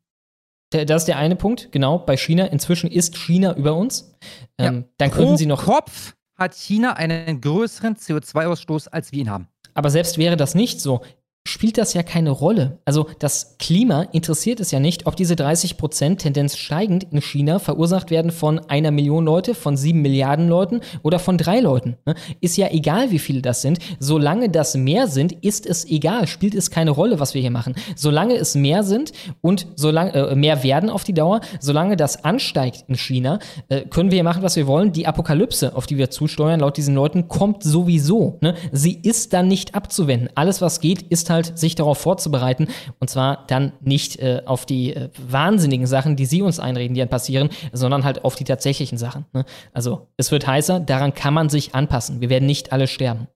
[0.72, 2.00] Das ist der eine Punkt, genau.
[2.00, 4.16] Bei China, inzwischen ist China über uns.
[4.58, 5.66] Ähm, Dann könnten sie noch.
[5.66, 9.48] Kopf hat China einen größeren CO2-Ausstoß, als wir ihn haben.
[9.74, 11.02] Aber selbst wäre das nicht so,
[11.50, 12.80] spielt das ja keine Rolle.
[12.86, 18.12] Also das Klima interessiert es ja nicht, ob diese 30% Tendenz steigend in China verursacht
[18.12, 21.98] werden von einer Million Leute, von sieben Milliarden Leuten oder von drei Leuten.
[22.06, 22.16] ne?
[22.40, 23.80] Ist ja egal, wie viele das sind.
[24.00, 26.28] Solange das mehr sind, ist es egal.
[26.28, 27.76] Spielt es keine Rolle, was wir hier machen.
[27.96, 29.12] Solange es mehr sind
[29.42, 33.40] und solange äh, mehr werden auf die Dauer, solange das ansteigt in China,
[33.70, 34.92] äh, können wir hier machen, was wir wollen.
[34.92, 38.38] Die Apokalypse, auf die wir zusteuern, laut diesen Leuten, kommt sowieso.
[38.42, 38.56] Ne?
[38.72, 40.30] Sie ist dann nicht abzuwenden.
[40.36, 42.68] Alles, was geht, ist halt, sich darauf vorzubereiten.
[43.00, 47.00] Und zwar dann nicht äh, auf die äh, wahnsinnigen Sachen, die sie uns einreden, die
[47.00, 49.26] dann passieren, sondern halt auf die tatsächlichen Sachen.
[49.34, 49.46] Ne?
[49.74, 52.22] Also es wird heißer, daran kann man sich anpassen.
[52.22, 53.28] Wir werden nicht alle sterben.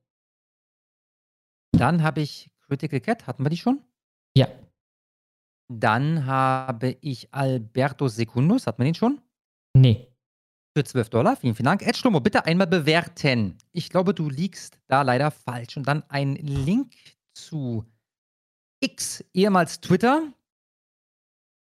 [1.74, 3.82] Dann habe ich Critical Cat, hatten wir die schon?
[4.36, 4.48] Ja.
[5.72, 9.22] Dann habe ich Alberto Secundus, hatten wir den schon?
[9.76, 10.08] Nee.
[10.76, 11.86] Für 12 Dollar, vielen, vielen Dank.
[11.86, 13.58] Ed Schlummer, bitte einmal bewerten.
[13.72, 15.78] Ich glaube, du liegst da leider falsch.
[15.78, 16.94] Und dann ein Link
[17.36, 17.86] zu
[18.84, 20.24] X, ehemals Twitter.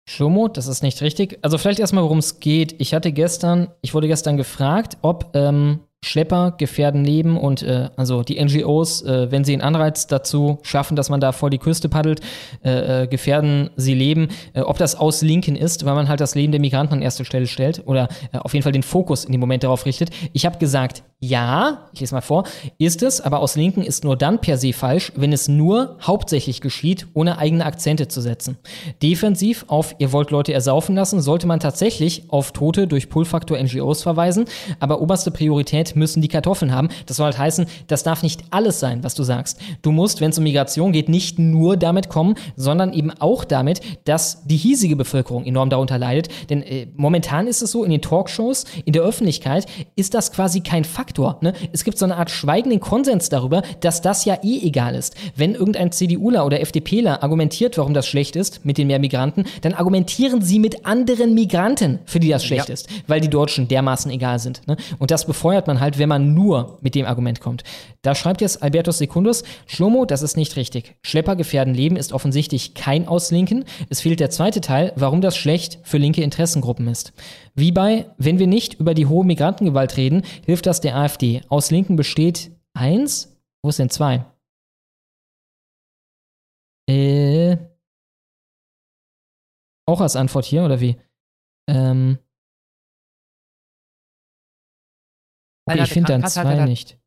[0.07, 1.38] Schomo, das ist nicht richtig.
[1.41, 2.80] Also vielleicht erstmal, worum es geht.
[2.81, 8.23] Ich hatte gestern, ich wurde gestern gefragt, ob ähm, Schlepper gefährden Leben und äh, also
[8.23, 11.89] die NGOs, äh, wenn sie einen Anreiz dazu schaffen, dass man da vor die Küste
[11.89, 12.21] paddelt,
[12.63, 14.29] äh, äh, gefährden sie Leben.
[14.53, 17.25] Äh, ob das aus Linken ist, weil man halt das Leben der Migranten an erste
[17.25, 20.09] Stelle stellt oder äh, auf jeden Fall den Fokus in dem Moment darauf richtet.
[20.31, 22.45] Ich habe gesagt, ja, ich lese mal vor,
[22.77, 26.61] ist es, aber aus Linken ist nur dann per se falsch, wenn es nur hauptsächlich
[26.61, 28.57] geschieht, ohne eigene Akzente zu setzen.
[29.03, 34.01] Defensiv auf ihr wollt Leute ersaufen lassen, sollte man tatsächlich auf Tote durch Pull-Faktor NGOs
[34.01, 34.45] verweisen,
[34.79, 36.88] aber oberste Priorität müssen die Kartoffeln haben.
[37.06, 39.59] Das soll halt heißen, das darf nicht alles sein, was du sagst.
[39.82, 43.82] Du musst, wenn es um Migration geht, nicht nur damit kommen, sondern eben auch damit,
[44.06, 46.30] dass die hiesige Bevölkerung enorm darunter leidet.
[46.50, 50.61] Denn äh, momentan ist es so, in den Talkshows, in der Öffentlichkeit ist das quasi
[50.61, 51.38] kein Fakt Faktor.
[51.42, 51.53] Ne?
[51.74, 55.16] Es gibt so eine Art schweigenden Konsens darüber, dass das ja eh egal ist.
[55.35, 59.74] Wenn irgendein CDUler oder FDPler argumentiert, warum das schlecht ist mit den mehr Migranten, dann
[59.74, 62.74] argumentieren sie mit anderen Migranten, für die das schlecht Ja.
[62.74, 64.68] ist, weil die Deutschen dermaßen egal sind.
[64.68, 64.77] Ne?
[65.00, 67.64] Und das befeuert man halt, wenn man nur mit dem Argument kommt.
[68.01, 70.95] Da schreibt jetzt Albertus Secundus, Schlomo, das ist nicht richtig.
[71.01, 73.66] Schlepper gefährden Leben ist offensichtlich kein Auslinken.
[73.90, 77.14] Es fehlt der zweite Teil, warum das schlecht für linke Interessengruppen ist.
[77.56, 81.41] Wie bei, wenn wir nicht über die hohe Migrantengewalt reden, hilft das der AfD.
[81.49, 83.35] Aus Linken besteht eins?
[83.61, 84.25] Wo denn zwei?
[86.90, 87.58] Äh.
[89.85, 90.98] Auch als Antwort hier, oder wie?
[91.67, 92.19] Ähm.
[95.69, 96.98] Alter, ich finde dann zwei nicht.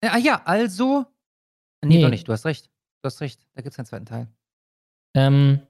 [0.00, 1.04] Äh, Ah ja, also.
[1.84, 2.02] Nee, Nee.
[2.02, 2.66] doch nicht, du hast recht.
[3.02, 4.28] Du hast recht, da gibt es keinen zweiten Teil.
[5.14, 5.60] Ähm,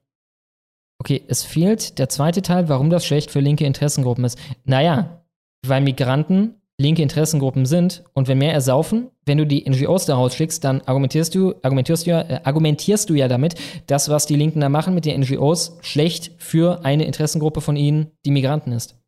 [0.99, 4.39] okay, es fehlt der zweite Teil, warum das schlecht für linke Interessengruppen ist.
[4.65, 5.25] Naja,
[5.67, 10.63] weil Migranten linke Interessengruppen sind und wenn mehr ersaufen, wenn du die NGOs da rausschickst,
[10.63, 13.55] dann argumentierst du, argumentierst du, ja, äh, argumentierst du ja damit,
[13.87, 18.11] das, was die Linken da machen mit den NGOs, schlecht für eine Interessengruppe von ihnen,
[18.25, 18.99] die Migranten ist.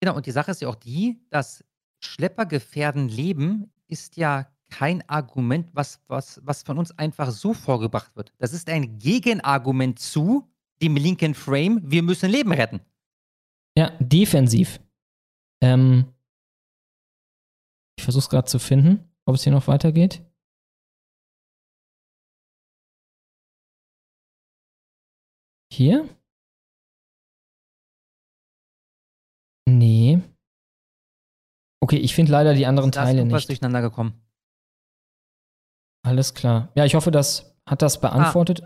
[0.00, 1.64] Genau, und die Sache ist ja auch die, dass
[2.00, 8.14] Schlepper gefährden Leben ist ja kein Argument, was, was, was von uns einfach so vorgebracht
[8.16, 8.32] wird.
[8.38, 10.50] Das ist ein Gegenargument zu
[10.82, 12.80] dem linken Frame, wir müssen Leben retten.
[13.76, 14.80] Ja, defensiv.
[15.62, 16.12] Ähm,
[17.98, 20.22] ich versuche es gerade zu finden, ob es hier noch weitergeht.
[25.72, 26.08] Hier?
[31.80, 33.48] Okay, ich finde leider die anderen Da ist Teile irgendwas nicht.
[33.50, 34.14] durcheinander gekommen.
[36.02, 36.70] Alles klar.
[36.74, 38.62] Ja, ich hoffe, das hat das beantwortet.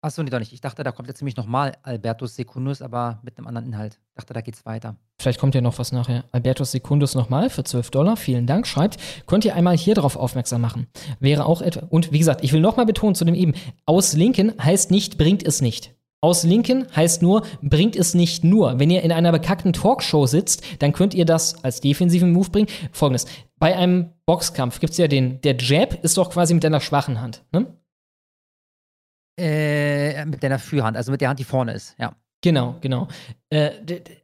[0.00, 0.52] Achso, nee, doch nicht.
[0.52, 3.98] Ich dachte, da kommt jetzt nämlich nochmal Albertus Secundus, aber mit einem anderen Inhalt.
[4.10, 4.94] Ich dachte, da geht's weiter.
[5.20, 6.22] Vielleicht kommt ja noch was nachher.
[6.30, 8.16] Albertus Secundus nochmal für 12 Dollar.
[8.16, 8.68] Vielen Dank.
[8.68, 10.86] Schreibt, könnt ihr einmal hier drauf aufmerksam machen.
[11.18, 11.84] Wäre auch etwa.
[11.86, 13.54] Und wie gesagt, ich will nochmal betonen zu dem eben.
[13.86, 15.96] Aus Linken heißt nicht, bringt es nicht.
[16.20, 18.80] Aus Linken heißt nur, bringt es nicht nur.
[18.80, 22.68] Wenn ihr in einer bekackten Talkshow sitzt, dann könnt ihr das als defensiven Move bringen.
[22.90, 23.26] Folgendes.
[23.58, 27.20] Bei einem Boxkampf gibt es ja den, der Jab ist doch quasi mit deiner schwachen
[27.20, 27.44] Hand.
[27.52, 27.66] Ne?
[29.38, 32.16] Äh, mit deiner Fürhand, also mit der Hand, die vorne ist, ja.
[32.40, 33.08] Genau, genau.
[33.50, 33.70] Äh,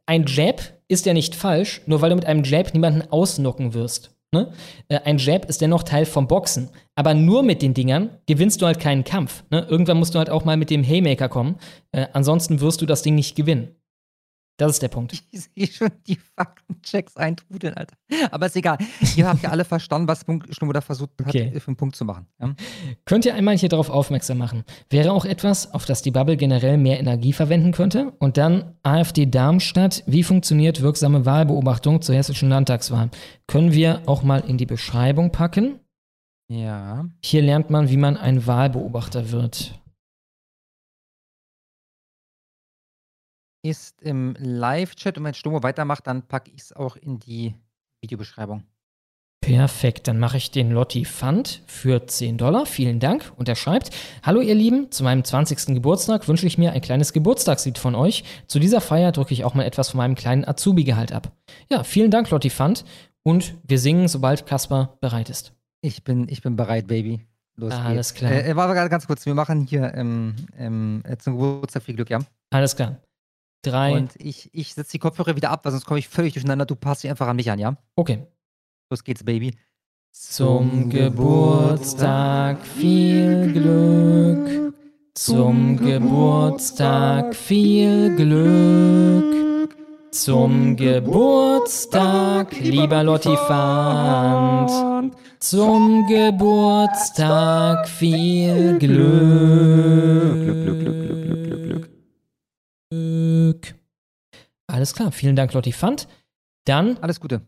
[0.05, 4.14] ein Jab ist ja nicht falsch, nur weil du mit einem Jab niemanden ausnocken wirst.
[4.35, 4.51] Ne?
[4.89, 6.69] Äh, ein Jab ist dennoch Teil vom Boxen.
[6.95, 9.43] Aber nur mit den Dingern gewinnst du halt keinen Kampf.
[9.49, 9.65] Ne?
[9.69, 11.55] Irgendwann musst du halt auch mal mit dem Haymaker kommen.
[11.93, 13.69] Äh, ansonsten wirst du das Ding nicht gewinnen.
[14.57, 15.13] Das ist der Punkt.
[15.31, 17.95] Ich sehe schon die Faktenchecks eintrudeln, Alter.
[18.31, 18.77] Aber ist egal.
[19.15, 21.59] Ihr habt ja alle verstanden, was da versucht hat, Okay.
[21.59, 22.25] für einen Punkt zu machen.
[22.39, 22.55] Ja?
[23.05, 24.63] Könnt ihr einmal hier darauf aufmerksam machen.
[24.89, 28.13] Wäre auch etwas, auf das die Bubble generell mehr Energie verwenden könnte?
[28.19, 30.03] Und dann AfD Darmstadt.
[30.07, 33.09] Wie funktioniert wirksame Wahlbeobachtung zur hessischen Landtagswahl?
[33.47, 35.79] Können wir auch mal in die Beschreibung packen?
[36.47, 37.05] Ja.
[37.23, 39.79] Hier lernt man, wie man ein Wahlbeobachter wird.
[43.65, 47.55] Ist im Live-Chat und wenn Stummo weitermacht, dann packe ich es auch in die
[48.01, 48.63] Videobeschreibung.
[49.41, 52.65] Perfekt, dann mache ich den Lotti Fund für 10 Dollar.
[52.65, 53.31] Vielen Dank.
[53.37, 53.89] Und er schreibt:
[54.23, 55.73] Hallo, ihr Lieben, zu meinem 20.
[55.75, 58.23] Geburtstag wünsche ich mir ein kleines Geburtstagslied von euch.
[58.47, 61.31] Zu dieser Feier drücke ich auch mal etwas von meinem kleinen Azubi-Gehalt ab.
[61.71, 62.85] Ja, vielen Dank, Lotti Fund.
[63.23, 65.53] Und wir singen, sobald Kaspar bereit ist.
[65.81, 67.21] Ich bin, ich bin bereit, Baby.
[67.55, 67.87] Los Ah, geht's.
[67.89, 68.31] alles klar.
[68.31, 72.09] Äh, äh, warte ganz kurz, wir machen hier ähm, ähm, äh, zum Geburtstag viel Glück,
[72.09, 72.19] ja?
[72.51, 72.97] Alles klar.
[73.65, 73.93] Drei.
[73.93, 76.65] Und ich, ich setze die Kopfhörer wieder ab, weil sonst komme ich völlig durcheinander.
[76.65, 77.75] Du passt dich einfach an mich an, ja?
[77.95, 78.27] Okay.
[78.89, 79.55] Los geht's, Baby.
[80.11, 84.73] Zum Geburtstag viel Glück.
[85.15, 89.69] Zum Geburtstag viel Glück.
[90.11, 94.71] Zum Geburtstag, lieber Lotti Fand.
[95.39, 101.44] Zum Geburtstag viel Glück, Glück, Glück, Glück, Glück, Glück.
[104.75, 106.09] Alles klar, vielen Dank, Lotti Fand.
[106.65, 107.47] Dann Alles Gute.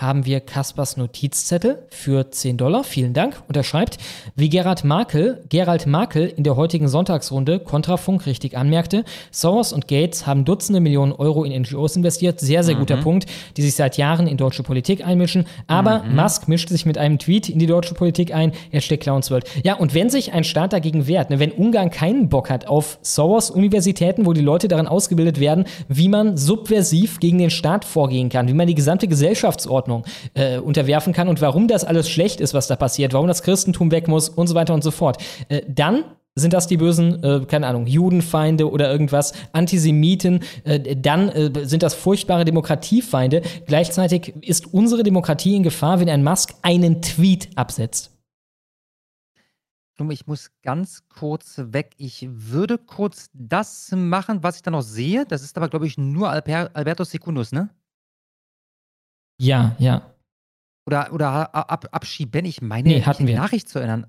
[0.00, 2.84] Haben wir Kaspers Notizzettel für 10 Dollar.
[2.84, 3.42] Vielen Dank.
[3.48, 3.98] Und er schreibt,
[4.36, 10.26] wie Gerhard Markel, Gerald Markel in der heutigen Sonntagsrunde Kontrafunk richtig anmerkte, Soros und Gates
[10.26, 12.40] haben Dutzende Millionen Euro in NGOs investiert.
[12.40, 13.02] Sehr, sehr guter Mhm.
[13.02, 15.46] Punkt, die sich seit Jahren in deutsche Politik einmischen.
[15.66, 16.14] Aber Mhm.
[16.16, 18.52] Musk mischt sich mit einem Tweet in die deutsche Politik ein.
[18.70, 19.44] Hashtag Clownsworld.
[19.64, 22.98] Ja, und wenn sich ein Staat dagegen wehrt, ne, wenn Ungarn keinen Bock hat auf
[23.02, 28.46] Soros-Universitäten, wo die Leute daran ausgebildet werden, wie man subversiv gegen den Staat vorgehen kann,
[28.48, 29.87] wie man die gesamte Gesellschaftsordnung
[30.34, 33.90] äh, unterwerfen kann und warum das alles schlecht ist, was da passiert, warum das Christentum
[33.90, 36.04] weg muss und so weiter und so fort, äh, dann
[36.38, 41.82] sind das die bösen, äh, keine Ahnung, Judenfeinde oder irgendwas, Antisemiten, äh, dann äh, sind
[41.82, 43.42] das furchtbare Demokratiefeinde.
[43.66, 48.12] Gleichzeitig ist unsere Demokratie in Gefahr, wenn ein Musk einen Tweet absetzt.
[50.10, 51.90] Ich muss ganz kurz weg.
[51.96, 55.26] Ich würde kurz das machen, was ich da noch sehe.
[55.26, 57.68] Das ist aber, glaube ich, nur Alper Alberto Secundus, ne?
[59.40, 60.14] Ja, ja.
[60.86, 62.44] Oder, oder ab, abschieben.
[62.44, 63.38] Ich meine, nee, hatten die wir.
[63.38, 64.06] Nachricht zu erinnern.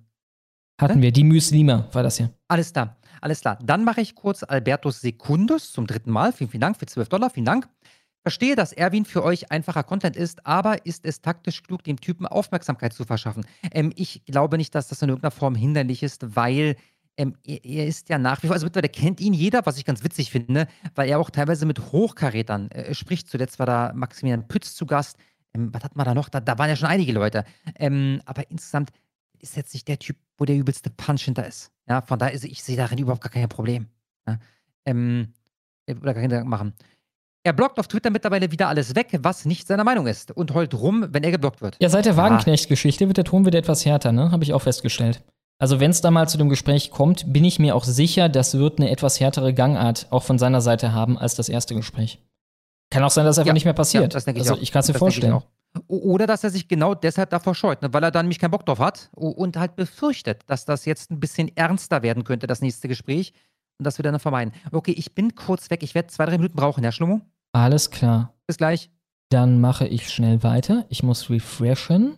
[0.80, 1.12] Hatten wir.
[1.12, 2.30] Die Muslime war das hier.
[2.48, 3.60] Alles klar, alles klar.
[3.62, 6.32] Dann mache ich kurz Albertus Secundus zum dritten Mal.
[6.32, 7.30] Vielen, vielen Dank für 12 Dollar.
[7.30, 7.68] Vielen Dank.
[8.24, 12.26] Verstehe, dass Erwin für euch einfacher Content ist, aber ist es taktisch klug, dem Typen
[12.26, 13.46] Aufmerksamkeit zu verschaffen?
[13.72, 16.76] Ähm, ich glaube nicht, dass das in irgendeiner Form hinderlich ist, weil
[17.20, 19.84] ähm, er, er, ist ja nach wie vor, also mittlerweile kennt ihn jeder, was ich
[19.84, 23.30] ganz witzig finde, weil er auch teilweise mit Hochkarätern äh, spricht.
[23.30, 25.18] Zuletzt war da Maximilian Pütz zu Gast.
[25.54, 26.30] Ähm, was hat man da noch?
[26.30, 27.44] Da, da waren ja schon einige Leute.
[27.76, 28.92] Ähm, aber insgesamt
[29.38, 31.72] ist jetzt nicht der Typ, wo der übelste Punch hinter ist.
[31.90, 33.88] Ja, von daher, ist, ich sehe darin überhaupt gar kein Problem.
[34.26, 34.38] Ja,
[34.86, 35.34] ähm,
[35.90, 36.74] oder gar Gedanken machen.
[37.44, 40.74] Er blockt auf Twitter mittlerweile wieder alles weg, was nicht seiner Meinung ist und heult
[40.74, 41.78] rum, wenn er geblockt wird.
[41.82, 44.32] Ja, seit der Wagenknecht-Geschichte wird der Ton wieder etwas härter, ne?
[44.32, 45.22] Habe ich auch festgestellt.
[45.62, 48.58] Also, wenn es da mal zu dem Gespräch kommt, bin ich mir auch sicher, das
[48.58, 52.20] wird eine etwas härtere Gangart auch von seiner Seite haben als das erste Gespräch.
[52.90, 54.04] Kann auch sein, dass einfach ja, nicht mehr passiert.
[54.04, 55.42] Ja, das denke ich also, ich kann es mir vorstellen.
[55.88, 57.94] Oder dass er sich genau deshalb davor scheut, ne?
[57.94, 61.20] weil er dann nämlich keinen Bock drauf hat und halt befürchtet, dass das jetzt ein
[61.20, 63.34] bisschen ernster werden könnte, das nächste Gespräch.
[63.78, 64.54] Und das wir dann vermeiden.
[64.72, 65.84] Okay, ich bin kurz weg.
[65.84, 67.22] Ich werde zwei, drei Minuten brauchen, Herr Schlummo.
[67.54, 68.34] Alles klar.
[68.48, 68.90] Bis gleich.
[69.30, 70.86] Dann mache ich schnell weiter.
[70.90, 72.18] Ich muss refreshen.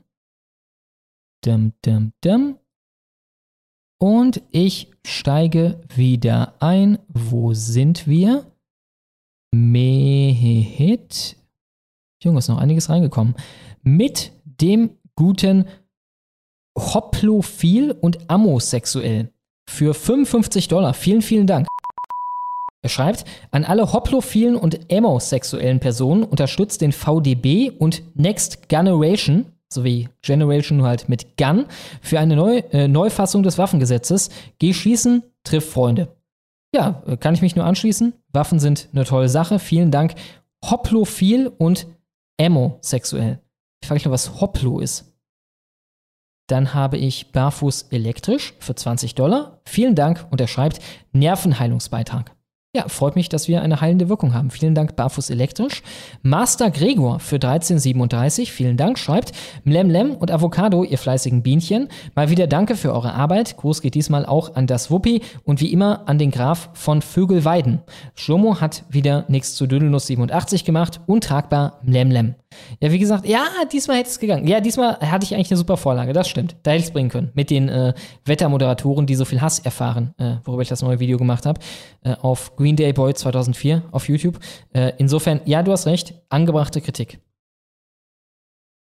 [1.44, 2.58] Dum, dum, dum.
[4.02, 6.98] Und ich steige wieder ein.
[7.08, 8.52] Wo sind wir?
[9.54, 11.36] Mehit.
[12.24, 13.36] Junge, ist noch einiges reingekommen.
[13.84, 15.66] Mit dem guten
[16.76, 19.32] Hoplophil und Amosexuell.
[19.70, 20.96] Für 55 Dollar.
[20.96, 21.68] Vielen, vielen Dank.
[22.82, 30.10] Er schreibt, an alle hoplophilen und emosexuellen Personen unterstützt den VDB und Next Generation, sowie
[30.22, 31.66] Generation nur halt mit Gun,
[32.02, 34.30] für eine Neu äh, Neufassung des Waffengesetzes.
[34.60, 36.16] Geh schießen, triff Freunde.
[36.74, 38.14] Ja, äh, kann ich mich nur anschließen.
[38.30, 39.60] Waffen sind eine tolle Sache.
[39.60, 40.16] Vielen Dank.
[40.64, 41.88] Hoplophil und
[42.38, 43.40] emosexuell.
[43.82, 45.12] Ich frage mich nur, was Hoplo ist.
[46.48, 49.62] Dann habe ich Barfuß elektrisch für 20 Dollar.
[49.66, 50.80] Vielen Dank und er schreibt
[51.14, 52.36] Nervenheilungsbeitrag.
[52.74, 54.50] Ja, freut mich, dass wir eine heilende Wirkung haben.
[54.50, 55.84] Vielen Dank, Barfuß Elektrisch.
[56.22, 59.34] Master Gregor für 1337, vielen Dank, schreibt
[59.66, 61.90] Mlemlem und Avocado, ihr fleißigen Bienchen.
[62.16, 63.58] Mal wieder danke für eure Arbeit.
[63.58, 67.82] Gruß geht diesmal auch an das Wuppi und wie immer an den Graf von Vögelweiden.
[68.16, 71.02] Schlomo hat wieder nichts zu Dödelnuss 87 gemacht.
[71.08, 72.36] Untragbar Mlemlem.
[72.80, 74.48] Ja, wie gesagt, ja, diesmal hätte es gegangen.
[74.48, 76.56] Ja, diesmal hatte ich eigentlich eine super Vorlage, das stimmt.
[76.64, 77.32] Da hätte ich es bringen können.
[77.34, 77.94] Mit den äh,
[78.26, 81.60] Wettermoderatoren, die so viel Hass erfahren, äh, worüber ich das neue Video gemacht habe,
[82.04, 84.40] äh, auf Green Day Boy 2004 auf YouTube.
[84.74, 87.20] Äh, insofern, ja, du hast recht, angebrachte Kritik.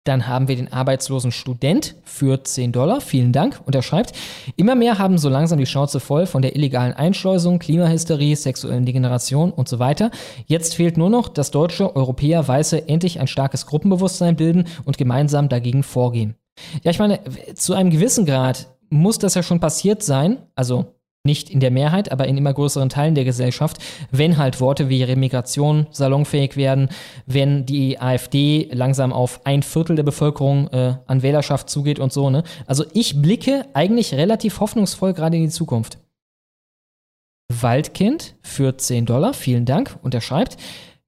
[0.05, 3.01] Dann haben wir den arbeitslosen Student für 10 Dollar.
[3.01, 3.59] Vielen Dank.
[3.65, 4.13] Und er schreibt,
[4.55, 9.51] immer mehr haben so langsam die Schnauze voll von der illegalen Einschleusung, Klimahysterie, sexuellen Degeneration
[9.51, 10.11] und so weiter.
[10.45, 15.49] Jetzt fehlt nur noch, dass Deutsche, Europäer, Weiße endlich ein starkes Gruppenbewusstsein bilden und gemeinsam
[15.49, 16.35] dagegen vorgehen.
[16.83, 17.19] Ja, ich meine,
[17.55, 20.37] zu einem gewissen Grad muss das ja schon passiert sein.
[20.55, 20.94] Also
[21.25, 23.77] nicht in der Mehrheit, aber in immer größeren Teilen der Gesellschaft,
[24.11, 26.89] wenn halt Worte wie Remigration salonfähig werden,
[27.25, 32.29] wenn die AfD langsam auf ein Viertel der Bevölkerung äh, an Wählerschaft zugeht und so.
[32.29, 32.43] Ne?
[32.67, 35.97] Also ich blicke eigentlich relativ hoffnungsvoll gerade in die Zukunft.
[37.49, 39.97] Waldkind für 10 Dollar, vielen Dank.
[40.01, 40.57] Und er schreibt,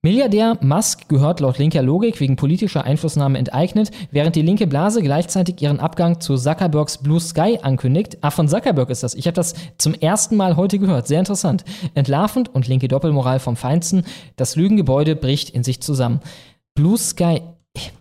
[0.03, 5.61] Milliardär Musk gehört laut linker Logik wegen politischer Einflussnahme enteignet, während die linke Blase gleichzeitig
[5.61, 8.19] ihren Abgang zu Zuckerbergs Blue Sky ankündigt.
[8.22, 9.16] Ah, von Zuckerberg ist das.
[9.16, 11.08] Ich habe das zum ersten Mal heute gehört.
[11.08, 11.66] Sehr interessant.
[11.95, 14.06] Entlarvend und linke Doppelmoral vom Feinsten.
[14.35, 16.22] Das Lügengebäude bricht in sich zusammen.
[16.76, 17.42] Blue Sky,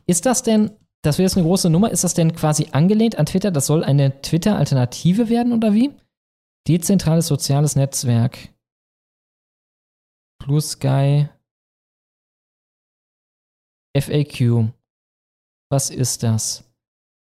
[0.06, 0.70] ist das denn,
[1.02, 3.50] das wäre jetzt eine große Nummer, ist das denn quasi angelehnt an Twitter?
[3.50, 5.92] Das soll eine Twitter-Alternative werden oder wie?
[6.68, 8.36] Dezentrales soziales Netzwerk.
[10.38, 11.28] Blue Sky.
[13.96, 14.72] FAQ.
[15.70, 16.62] Was ist das?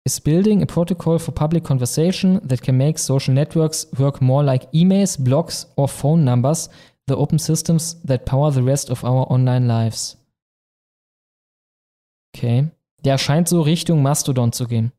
[0.05, 4.71] Is building a protocol for public conversation that can make social networks work more like
[4.71, 6.69] emails, blogs or phone numbers,
[7.07, 10.17] the open systems that power the rest of our online lives.
[12.35, 12.71] Okay.
[13.03, 14.91] Der scheint so Richtung Mastodon zu gehen.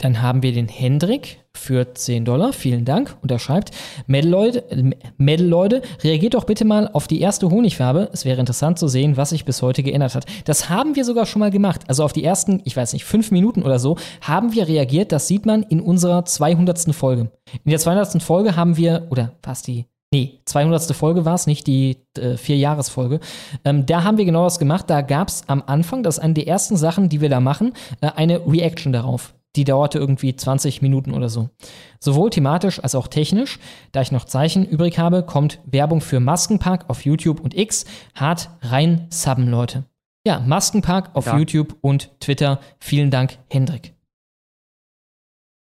[0.00, 2.52] Dann haben wir den Hendrik für 10 Dollar.
[2.52, 3.16] Vielen Dank.
[3.20, 3.72] Und er schreibt,
[4.06, 4.64] Mädelleute,
[5.16, 8.08] Mädelleute, reagiert doch bitte mal auf die erste Honigfarbe.
[8.12, 10.24] Es wäre interessant zu sehen, was sich bis heute geändert hat.
[10.44, 11.80] Das haben wir sogar schon mal gemacht.
[11.88, 15.10] Also auf die ersten, ich weiß nicht, fünf Minuten oder so, haben wir reagiert.
[15.10, 16.94] Das sieht man in unserer 200.
[16.94, 17.32] Folge.
[17.64, 18.22] In der 200.
[18.22, 20.94] Folge haben wir, oder fast die Nee, 200.
[20.96, 23.20] Folge war es, nicht die äh, Vierjahresfolge.
[23.64, 24.88] Ähm, da haben wir genau das gemacht.
[24.88, 27.74] Da gab es am Anfang, das ist eine der ersten Sachen, die wir da machen,
[28.00, 29.34] äh, eine Reaction darauf.
[29.58, 31.50] Die dauerte irgendwie 20 Minuten oder so.
[31.98, 33.58] Sowohl thematisch als auch technisch.
[33.90, 37.84] Da ich noch Zeichen übrig habe, kommt Werbung für Maskenpark auf YouTube und X.
[38.14, 39.82] Hart rein subben, Leute.
[40.24, 41.36] Ja, Maskenpark auf ja.
[41.36, 42.60] YouTube und Twitter.
[42.78, 43.94] Vielen Dank, Hendrik.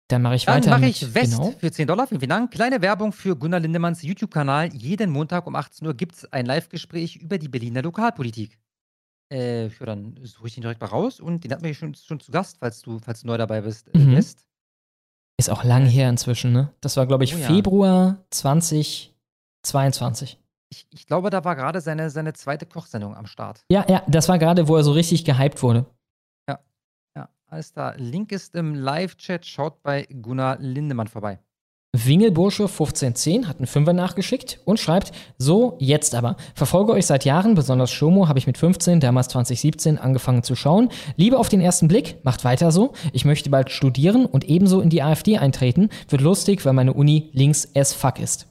[0.09, 0.71] Dann mache ich Dann weiter.
[0.71, 1.53] Dann mache ich West genau.
[1.59, 2.07] für 10 Dollar.
[2.07, 2.51] Vielen, vielen Dank.
[2.51, 4.73] Kleine Werbung für Gunnar Lindemanns YouTube-Kanal.
[4.73, 8.59] Jeden Montag um 18 Uhr gibt es ein Live-Gespräch über die Berliner Lokalpolitik.
[9.33, 12.21] Äh, ja, dann suche ich den direkt mal raus und den hatten wir schon, schon
[12.21, 13.89] zu Gast, falls du, falls du neu dabei bist.
[13.95, 14.17] Äh, mhm.
[14.17, 14.45] West.
[15.39, 16.73] Ist auch lang her inzwischen, ne?
[16.81, 17.47] Das war, glaube ich, oh, ja.
[17.47, 20.39] Februar 2022.
[20.71, 23.65] Ich, ich, glaube, da war gerade seine, seine zweite Kochsendung am Start.
[23.71, 25.87] Ja, ja, das war gerade, wo er so richtig gehypt wurde.
[27.53, 27.93] Alles da.
[27.99, 29.45] Link ist im Live-Chat.
[29.45, 31.39] Schaut bei Gunnar Lindemann vorbei.
[31.95, 36.37] Wingelbursche 1510 hat einen Fünfer nachgeschickt und schreibt, so, jetzt aber.
[36.55, 40.89] Verfolge euch seit Jahren, besonders Shomo habe ich mit 15, damals 2017, angefangen zu schauen.
[41.17, 42.95] Liebe auf den ersten Blick, macht weiter so.
[43.13, 45.91] Ich möchte bald studieren und ebenso in die AfD eintreten.
[46.09, 48.47] Wird lustig, weil meine Uni links as fuck ist.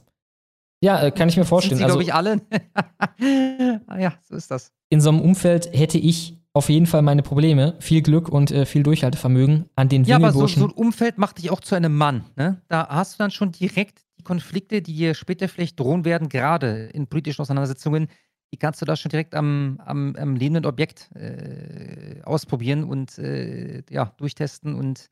[0.80, 1.78] Ja, äh, kann ich mir vorstellen.
[1.78, 3.80] Sind sie, also, glaube ich, alle.
[3.88, 4.70] ah, ja, so ist das.
[4.88, 7.76] In so einem Umfeld hätte ich auf jeden Fall meine Probleme.
[7.80, 11.38] Viel Glück und äh, viel Durchhaltevermögen an den Ja, aber so, so, ein Umfeld macht
[11.38, 12.24] dich auch zu einem Mann.
[12.36, 12.60] Ne?
[12.68, 16.90] Da hast du dann schon direkt die Konflikte, die dir später vielleicht drohen werden, gerade
[16.92, 18.08] in politischen Auseinandersetzungen,
[18.52, 23.82] die kannst du da schon direkt am, am, am lebenden Objekt äh, ausprobieren und äh,
[23.88, 25.08] ja, durchtesten und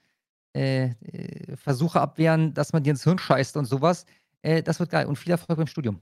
[0.55, 4.05] äh, äh, Versuche abwehren, dass man dir ins Hirn scheißt und sowas.
[4.43, 6.01] Äh, das wird geil und viel Erfolg beim Studium.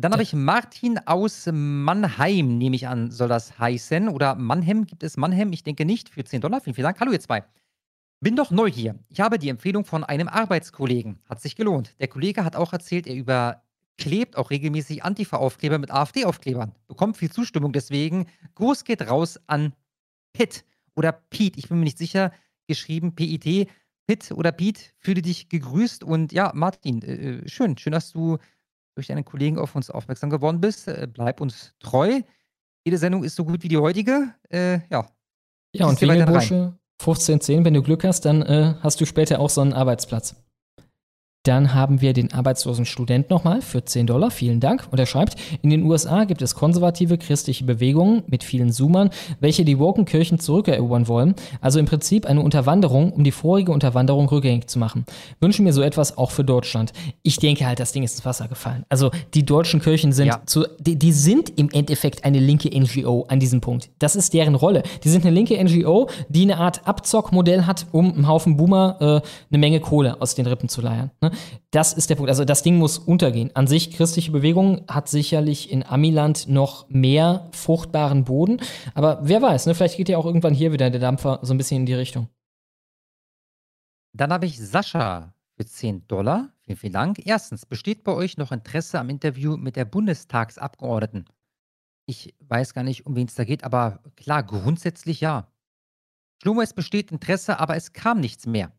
[0.00, 4.08] Dann habe ich Martin aus Mannheim, nehme ich an, soll das heißen.
[4.08, 5.52] Oder Mannheim, gibt es Mannheim?
[5.52, 6.60] Ich denke nicht, für 10 Dollar.
[6.60, 7.00] Vielen, vielen Dank.
[7.00, 7.42] Hallo ihr zwei.
[8.20, 8.96] Bin doch neu hier.
[9.08, 11.18] Ich habe die Empfehlung von einem Arbeitskollegen.
[11.28, 11.96] Hat sich gelohnt.
[11.98, 16.76] Der Kollege hat auch erzählt, er überklebt auch regelmäßig Antifa-Aufkleber mit AfD-Aufklebern.
[16.86, 19.74] Bekommt viel Zustimmung, deswegen Gruß geht raus an
[20.32, 21.58] Pitt oder Pete.
[21.58, 22.30] Ich bin mir nicht sicher.
[22.68, 23.66] Geschrieben P-I-T.
[24.06, 26.04] Pitt oder Pete, fühle dich gegrüßt.
[26.04, 27.76] Und ja, Martin, äh, äh schön.
[27.76, 28.38] Schön, dass du
[28.98, 30.88] durch deine Kollegen auf uns aufmerksam geworden bist.
[30.88, 32.20] Äh, bleib uns treu.
[32.84, 34.34] Jede Sendung ist so gut wie die heutige.
[34.50, 35.06] Äh, ja.
[35.72, 39.60] Ja, und Wingelbursche 1510, wenn du Glück hast, dann äh, hast du später auch so
[39.60, 40.34] einen Arbeitsplatz.
[41.48, 44.30] Dann haben wir den arbeitslosen Student nochmal für 10 Dollar.
[44.30, 44.86] Vielen Dank.
[44.90, 49.08] Und er schreibt, in den USA gibt es konservative christliche Bewegungen mit vielen Zoomern,
[49.40, 51.34] welche die woken Kirchen zurückerobern wollen.
[51.62, 55.06] Also im Prinzip eine Unterwanderung, um die vorige Unterwanderung rückgängig zu machen.
[55.40, 56.92] Wünsche mir so etwas auch für Deutschland.
[57.22, 58.84] Ich denke halt, das Ding ist ins Wasser gefallen.
[58.90, 60.42] Also die deutschen Kirchen sind ja.
[60.44, 63.88] zu, die, die sind im Endeffekt eine linke NGO an diesem Punkt.
[64.00, 64.82] Das ist deren Rolle.
[65.02, 69.04] Die sind eine linke NGO, die eine Art Abzockmodell hat, um einem Haufen Boomer äh,
[69.50, 71.10] eine Menge Kohle aus den Rippen zu leiern.
[71.22, 71.30] Ne?
[71.70, 72.30] Das ist der Punkt.
[72.30, 73.50] Also das Ding muss untergehen.
[73.54, 78.60] An sich, christliche Bewegung hat sicherlich in Amiland noch mehr fruchtbaren Boden.
[78.94, 79.74] Aber wer weiß, ne?
[79.74, 82.28] vielleicht geht ja auch irgendwann hier wieder der Dampfer so ein bisschen in die Richtung.
[84.14, 86.52] Dann habe ich Sascha für 10 Dollar.
[86.62, 87.26] Vielen, vielen Dank.
[87.26, 91.26] Erstens, besteht bei euch noch Interesse am Interview mit der Bundestagsabgeordneten?
[92.06, 95.52] Ich weiß gar nicht, um wen es da geht, aber klar, grundsätzlich ja.
[96.42, 98.72] Schlumer, es besteht Interesse, aber es kam nichts mehr.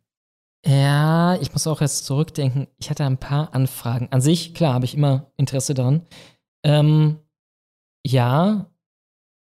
[0.66, 2.68] Ja, ich muss auch jetzt zurückdenken.
[2.78, 4.10] Ich hatte ein paar Anfragen.
[4.12, 6.06] An sich, klar, habe ich immer Interesse daran.
[6.66, 7.20] Ähm,
[8.06, 8.70] ja,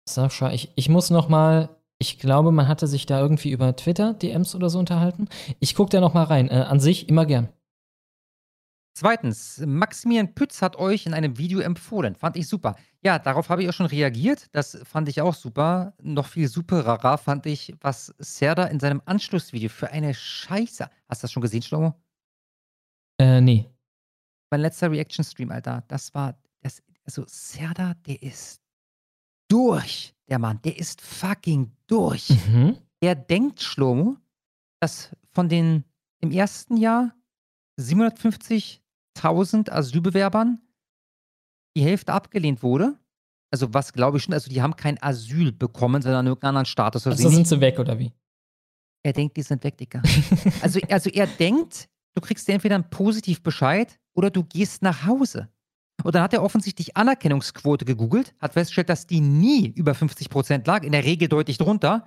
[0.08, 4.14] Sascha, ich, ich muss noch mal, ich glaube, man hatte sich da irgendwie über Twitter
[4.14, 5.28] DMs oder so unterhalten.
[5.60, 6.48] Ich gucke da noch mal rein.
[6.48, 7.48] Äh, an sich immer gern.
[8.96, 12.14] Zweitens, Maximilian Pütz hat euch in einem Video empfohlen.
[12.14, 12.76] Fand ich super.
[13.02, 14.46] Ja, darauf habe ich auch schon reagiert.
[14.52, 15.94] Das fand ich auch super.
[16.00, 20.88] Noch viel superer fand ich, was Serda in seinem Anschlussvideo für eine Scheiße.
[21.08, 22.00] Hast du das schon gesehen, Schlomo?
[23.18, 23.68] Äh, nee.
[24.50, 25.82] Mein letzter Reaction-Stream, Alter.
[25.88, 26.38] Das war.
[26.60, 28.62] Das, also, Serda, der ist
[29.48, 30.14] durch.
[30.28, 32.30] Der Mann, der ist fucking durch.
[32.30, 32.78] Mhm.
[33.00, 34.18] Er denkt, Schlomo,
[34.80, 35.84] dass von den
[36.20, 37.12] im ersten Jahr
[37.76, 38.83] 750
[39.16, 40.60] 1000 Asylbewerbern
[41.76, 42.98] die Hälfte abgelehnt wurde.
[43.50, 47.06] Also was glaube ich schon, also die haben kein Asyl bekommen, sondern irgendeinen anderen Status.
[47.06, 48.12] Also, sind sie weg oder wie?
[49.04, 50.02] Er denkt, die sind weg, Dicker.
[50.62, 55.48] also, also er denkt, du kriegst entweder einen Positivbescheid oder du gehst nach Hause.
[56.02, 60.66] Und dann hat er offensichtlich Anerkennungsquote gegoogelt, hat festgestellt, dass die nie über 50 Prozent
[60.66, 62.06] lag, in der Regel deutlich drunter,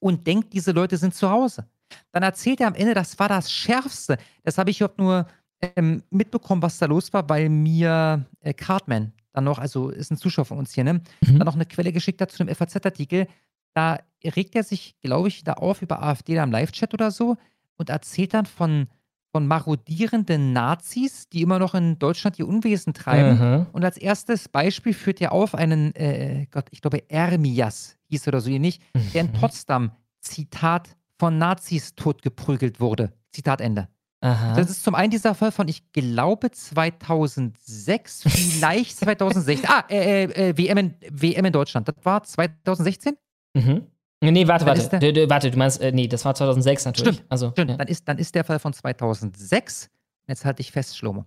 [0.00, 1.68] und denkt, diese Leute sind zu Hause.
[2.12, 4.18] dann erzählt er am Ende, das war das Schärfste.
[4.42, 5.26] Das habe ich überhaupt nur
[5.60, 10.16] ähm, mitbekommen, was da los war, weil mir äh, Cartman dann noch, also ist ein
[10.16, 11.38] Zuschauer von uns hier, ne, Mhm.
[11.38, 13.26] dann noch eine Quelle geschickt hat zu einem FAZ-Artikel.
[13.74, 17.36] Da regt er sich, glaube ich, da auf über AfD da im Live-Chat oder so
[17.76, 18.88] und erzählt dann von,
[19.30, 23.38] von marodierenden Nazis, die immer noch in Deutschland ihr Unwesen treiben.
[23.38, 23.66] Mhm.
[23.72, 28.28] Und als erstes Beispiel führt er auf einen, äh, Gott, ich glaube, Ermias hieß er
[28.28, 28.80] oder so ähnlich,
[29.14, 33.12] der in Potsdam, Zitat, von Nazis totgeprügelt wurde.
[33.32, 33.88] Zitat Ende.
[34.20, 34.54] Aha.
[34.56, 39.68] Das ist zum einen dieser Fall von, ich glaube, 2006, vielleicht 2016.
[39.70, 41.86] Ah, äh, äh, äh, WM, in, WM in Deutschland.
[41.88, 43.16] Das war 2016?
[43.54, 43.86] Mhm.
[44.20, 44.88] Nee, warte, warte.
[44.88, 47.14] der- Du, du, warte, du meinst, äh, nee, das war 2006 natürlich.
[47.16, 47.30] Stimmt.
[47.30, 47.70] Also, Stimmt.
[47.70, 47.76] ja.
[47.76, 49.88] Dann, ist, dann ist der Fall von 2006.
[50.26, 51.24] Jetzt halte ich fest, Schlomo.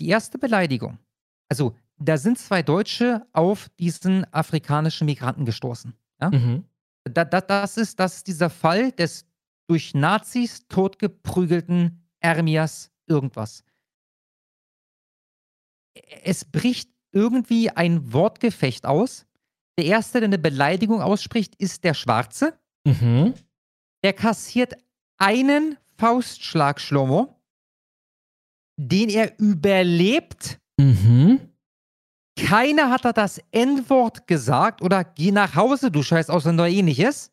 [0.00, 0.98] Die erste Beleidigung.
[1.48, 5.94] Also, da sind zwei Deutsche auf diesen afrikanischen Migranten gestoßen.
[6.20, 6.30] Ja?
[6.30, 6.64] Mhm.
[7.04, 9.24] Da, da, das, ist, das ist dieser Fall des
[9.70, 13.62] durch Nazis totgeprügelten Ermias irgendwas.
[16.24, 19.26] Es bricht irgendwie ein Wortgefecht aus.
[19.78, 22.58] Der Erste, der eine Beleidigung ausspricht, ist der Schwarze.
[22.84, 23.34] Mhm.
[24.02, 24.74] Der kassiert
[25.18, 27.40] einen Faustschlag, Schlomo,
[28.76, 30.58] den er überlebt.
[30.80, 31.48] Mhm.
[32.36, 37.30] Keiner hat da das N-Wort gesagt oder geh nach Hause, du scheiß Ausländer, oder ähnliches.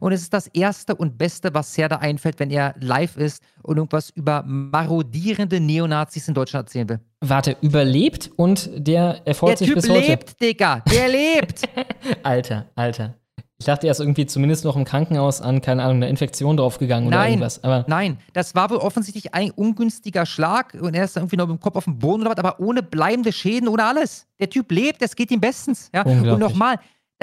[0.00, 3.76] Und es ist das Erste und Beste, was Serda einfällt, wenn er live ist und
[3.76, 7.00] irgendwas über marodierende Neonazis in Deutschland erzählen will.
[7.20, 10.00] Warte, überlebt und der erfreut Der sich Typ bis heute.
[10.08, 10.82] lebt, Digga.
[10.90, 11.62] Der lebt.
[12.22, 13.14] Alter, Alter.
[13.58, 17.08] Ich dachte, er ist irgendwie zumindest noch im Krankenhaus an, keine Ahnung, einer Infektion draufgegangen
[17.08, 17.62] oder Nein, irgendwas.
[17.62, 21.58] Aber nein, das war wohl offensichtlich ein ungünstiger Schlag und er ist irgendwie noch mit
[21.58, 24.26] dem Kopf auf dem Boden oder was, aber ohne bleibende Schäden, ohne alles.
[24.38, 25.90] Der Typ lebt, es geht ihm bestens.
[25.94, 26.06] Ja?
[26.06, 26.76] Und nochmal,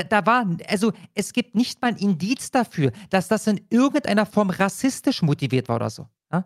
[0.04, 4.50] da, war, also es gibt nicht mal ein Indiz dafür, dass das in irgendeiner Form
[4.50, 6.08] rassistisch motiviert war oder so.
[6.32, 6.46] Ja?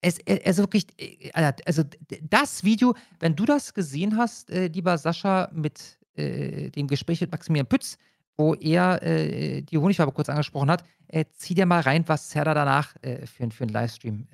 [0.00, 1.82] Es, äh, also wirklich, äh, also
[2.22, 7.30] das Video, wenn du das gesehen hast, äh, lieber Sascha, mit äh, dem Gespräch mit
[7.30, 7.98] Maximilian Pütz,
[8.38, 12.54] wo er äh, die Honigfarbe kurz angesprochen hat, äh, zieh dir mal rein, was Serda
[12.54, 14.26] danach für, für einen Livestream.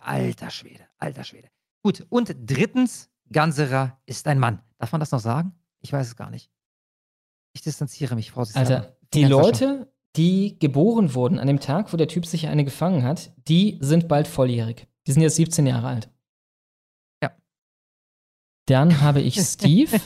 [0.00, 1.48] Alter Schwede, alter Schwede.
[1.82, 4.60] Gut, und drittens, Ganserer ist ein Mann.
[4.78, 5.52] Darf man das noch sagen?
[5.80, 6.50] Ich weiß es gar nicht.
[7.52, 8.44] Ich distanziere mich, Frau.
[8.54, 13.02] Alter, die Leute, die geboren wurden an dem Tag, wo der Typ sich eine gefangen
[13.02, 14.86] hat, die sind bald volljährig.
[15.06, 16.10] Die sind jetzt 17 Jahre alt.
[17.22, 17.32] Ja.
[18.66, 20.00] Dann habe ich Steve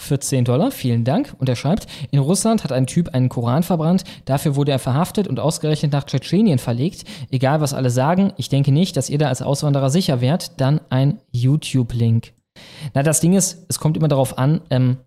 [0.00, 1.34] für 10 Dollar, vielen Dank.
[1.38, 5.28] Und er schreibt, in Russland hat ein Typ einen Koran verbrannt, dafür wurde er verhaftet
[5.28, 7.04] und ausgerechnet nach Tschetschenien verlegt.
[7.30, 10.60] Egal, was alle sagen, ich denke nicht, dass ihr da als Auswanderer sicher wärt.
[10.60, 12.32] Dann ein YouTube-Link.
[12.94, 14.98] Na, das Ding ist, es kommt immer darauf an, ähm,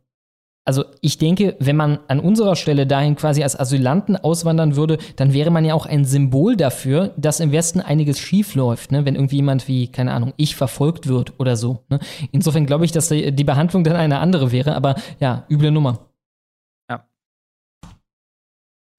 [0.63, 5.33] also ich denke, wenn man an unserer Stelle dahin quasi als Asylanten auswandern würde, dann
[5.33, 9.05] wäre man ja auch ein Symbol dafür, dass im Westen einiges schief läuft, ne?
[9.05, 11.83] wenn irgendwie jemand wie, keine Ahnung, ich verfolgt wird oder so.
[11.89, 11.99] Ne?
[12.31, 16.11] Insofern glaube ich, dass die die Behandlung dann eine andere wäre, aber ja, üble Nummer.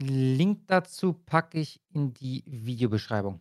[0.03, 3.41] Link dazu packe ich in die Videobeschreibung.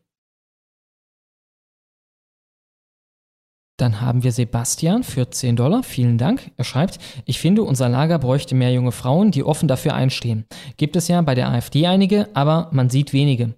[3.78, 5.82] Dann haben wir Sebastian für 10 Dollar.
[5.84, 6.52] Vielen Dank.
[6.58, 10.46] Er schreibt, ich finde, unser Lager bräuchte mehr junge Frauen, die offen dafür einstehen.
[10.78, 13.56] Gibt es ja bei der AfD einige, aber man sieht wenige.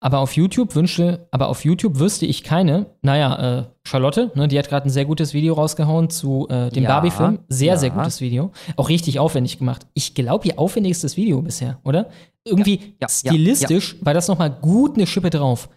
[0.00, 2.86] Aber auf YouTube wünschte, aber auf YouTube wüsste ich keine.
[3.02, 6.84] Naja, äh, Charlotte, ne, die hat gerade ein sehr gutes Video rausgehauen zu äh, dem
[6.84, 7.40] Ja, Barbie-Film.
[7.48, 7.94] Sehr, sehr ja.
[7.96, 8.52] gutes Video.
[8.76, 9.86] Auch richtig aufwendig gemacht.
[9.94, 12.10] Ich glaube, ihr aufwendigstes Video bisher, oder?
[12.44, 15.68] Irgendwie ja, stilistisch war das nochmal gut eine Schippe drauf.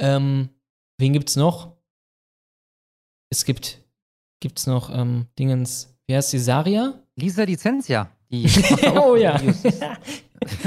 [0.00, 0.50] Ähm,
[0.98, 1.76] wen gibt's noch?
[3.30, 3.80] Es gibt,
[4.40, 6.94] gibt's noch ähm, Dingens, wie heißt die, Saria?
[7.16, 8.10] Lisa Licentia.
[8.30, 8.46] Die
[8.96, 9.40] oh ja.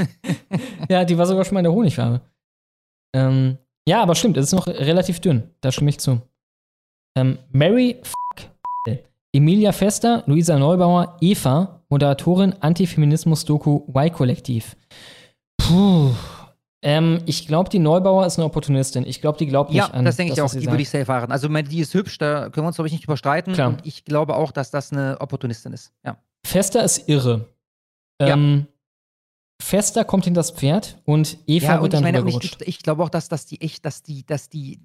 [0.89, 2.21] ja, die war sogar schon mal in der Honigfarbe.
[3.15, 5.43] Ähm, ja, aber stimmt, es ist noch relativ dünn.
[5.61, 6.21] Da stimme ich zu.
[7.17, 8.49] Ähm, Mary Fuck.
[9.35, 14.75] Emilia Fester, Luisa Neubauer, Eva, Moderatorin Antifeminismus-Doku Y-Kollektiv.
[15.57, 16.11] Puh.
[16.83, 19.05] Ähm, ich glaube, die Neubauer ist eine Opportunistin.
[19.07, 20.51] Ich glaube, die glaubt nicht Ja, an das denke ich auch.
[20.51, 21.31] Die würde ich safe heiraten.
[21.31, 23.53] Also, meine, die ist hübsch, da können wir uns, glaube ich, nicht überstreiten.
[23.53, 23.69] Klar.
[23.69, 25.93] Und ich glaube auch, dass das eine Opportunistin ist.
[26.05, 26.17] Ja.
[26.45, 27.47] Fester ist irre.
[28.19, 28.67] Ähm,
[29.61, 32.61] Fester kommt in das Pferd und Eva ja, wird ich dann rübergerutscht.
[32.61, 34.79] ich, ich glaube auch, dass, dass die echt, dass die, dass die,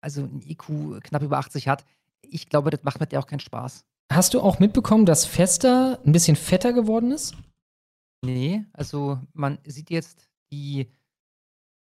[0.00, 1.84] also ein IQ knapp über 80 hat.
[2.22, 3.84] Ich glaube, das macht mit der auch keinen Spaß.
[4.12, 7.34] Hast du auch mitbekommen, dass Fester ein bisschen fetter geworden ist?
[8.24, 10.88] Nee, also man sieht jetzt die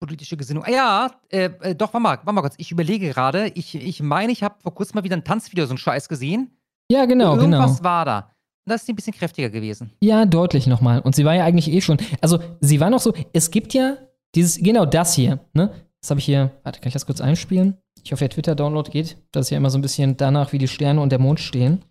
[0.02, 0.64] politische Gesinnung.
[0.64, 2.54] Ah, ja, äh, äh, doch, warte mal, warte mal kurz.
[2.58, 3.52] Ich überlege gerade.
[3.54, 6.50] Ich, ich meine, ich habe vor kurzem mal wieder ein Tanzvideo, so ein Scheiß gesehen.
[6.90, 7.84] Ja, genau, Irgendwas genau.
[7.84, 8.30] war da.
[8.66, 9.92] Da ist sie ein bisschen kräftiger gewesen.
[10.00, 11.00] Ja, deutlich nochmal.
[11.00, 11.98] Und sie war ja eigentlich eh schon.
[12.20, 13.12] Also, sie war noch so.
[13.32, 13.96] Es gibt ja
[14.34, 15.72] dieses, genau das hier, ne?
[16.00, 16.50] Das habe ich hier.
[16.64, 17.78] Warte, kann ich das kurz einspielen?
[18.02, 19.18] Ich hoffe, der Twitter-Download geht.
[19.30, 21.84] Das ist ja immer so ein bisschen danach, wie die Sterne und der Mond stehen.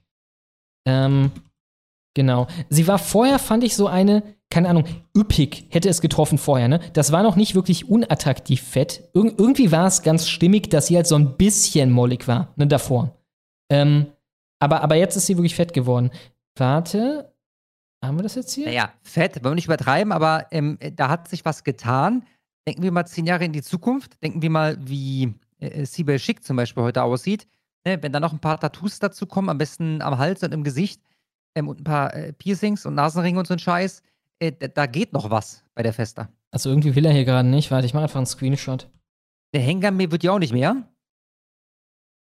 [0.85, 1.31] Ähm,
[2.13, 2.47] genau.
[2.69, 6.79] Sie war vorher, fand ich, so eine, keine Ahnung, üppig hätte es getroffen vorher, ne?
[6.93, 9.09] Das war noch nicht wirklich unattraktiv fett.
[9.13, 12.67] Ir irgendwie war es ganz stimmig, dass sie halt so ein bisschen mollig war, ne,
[12.67, 13.17] davor.
[13.69, 14.07] Ähm,
[14.59, 16.11] aber, aber jetzt ist sie wirklich fett geworden.
[16.55, 17.33] Warte,
[18.03, 18.65] haben wir das jetzt hier?
[18.65, 22.25] Naja, fett, wollen wir nicht übertreiben, aber ähm, da hat sich was getan.
[22.67, 24.21] Denken wir mal zehn Jahre in die Zukunft.
[24.21, 27.47] Denken wir mal, wie äh, Sibel Schick zum Beispiel heute aussieht.
[27.85, 30.63] Ne, wenn da noch ein paar Tattoos dazu kommen, am besten am Hals und im
[30.63, 31.01] Gesicht
[31.55, 34.03] ähm, und ein paar äh, Piercings und Nasenringe und so ein Scheiß,
[34.39, 36.29] äh, da geht noch was bei der Festa.
[36.51, 37.71] Also irgendwie will er hier gerade nicht.
[37.71, 38.89] Warte, ich mache einfach einen Screenshot.
[39.53, 40.87] Der Hengame wird ja auch nicht mehr.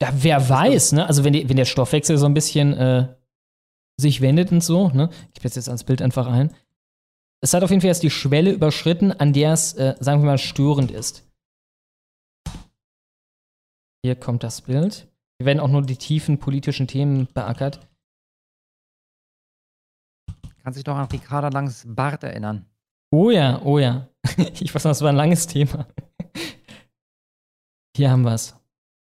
[0.02, 1.08] Ja, wer weiß, ne?
[1.08, 3.16] Also wenn, die, wenn der Stoffwechsel so ein bisschen äh,
[4.00, 5.10] sich wendet und so, ne?
[5.36, 6.54] Ich jetzt jetzt ans Bild einfach ein.
[7.42, 10.28] Es hat auf jeden Fall jetzt die Schwelle überschritten, an der es, äh, sagen wir
[10.28, 11.24] mal, störend ist.
[14.04, 15.08] Hier kommt das Bild.
[15.38, 17.87] Hier werden auch nur die tiefen politischen Themen beackert.
[20.68, 22.66] Kann sich doch an Ricarda Langs Bart erinnern.
[23.10, 24.10] Oh ja, oh ja.
[24.60, 25.88] Ich weiß noch, das war ein langes Thema.
[27.96, 28.54] Hier haben wir es.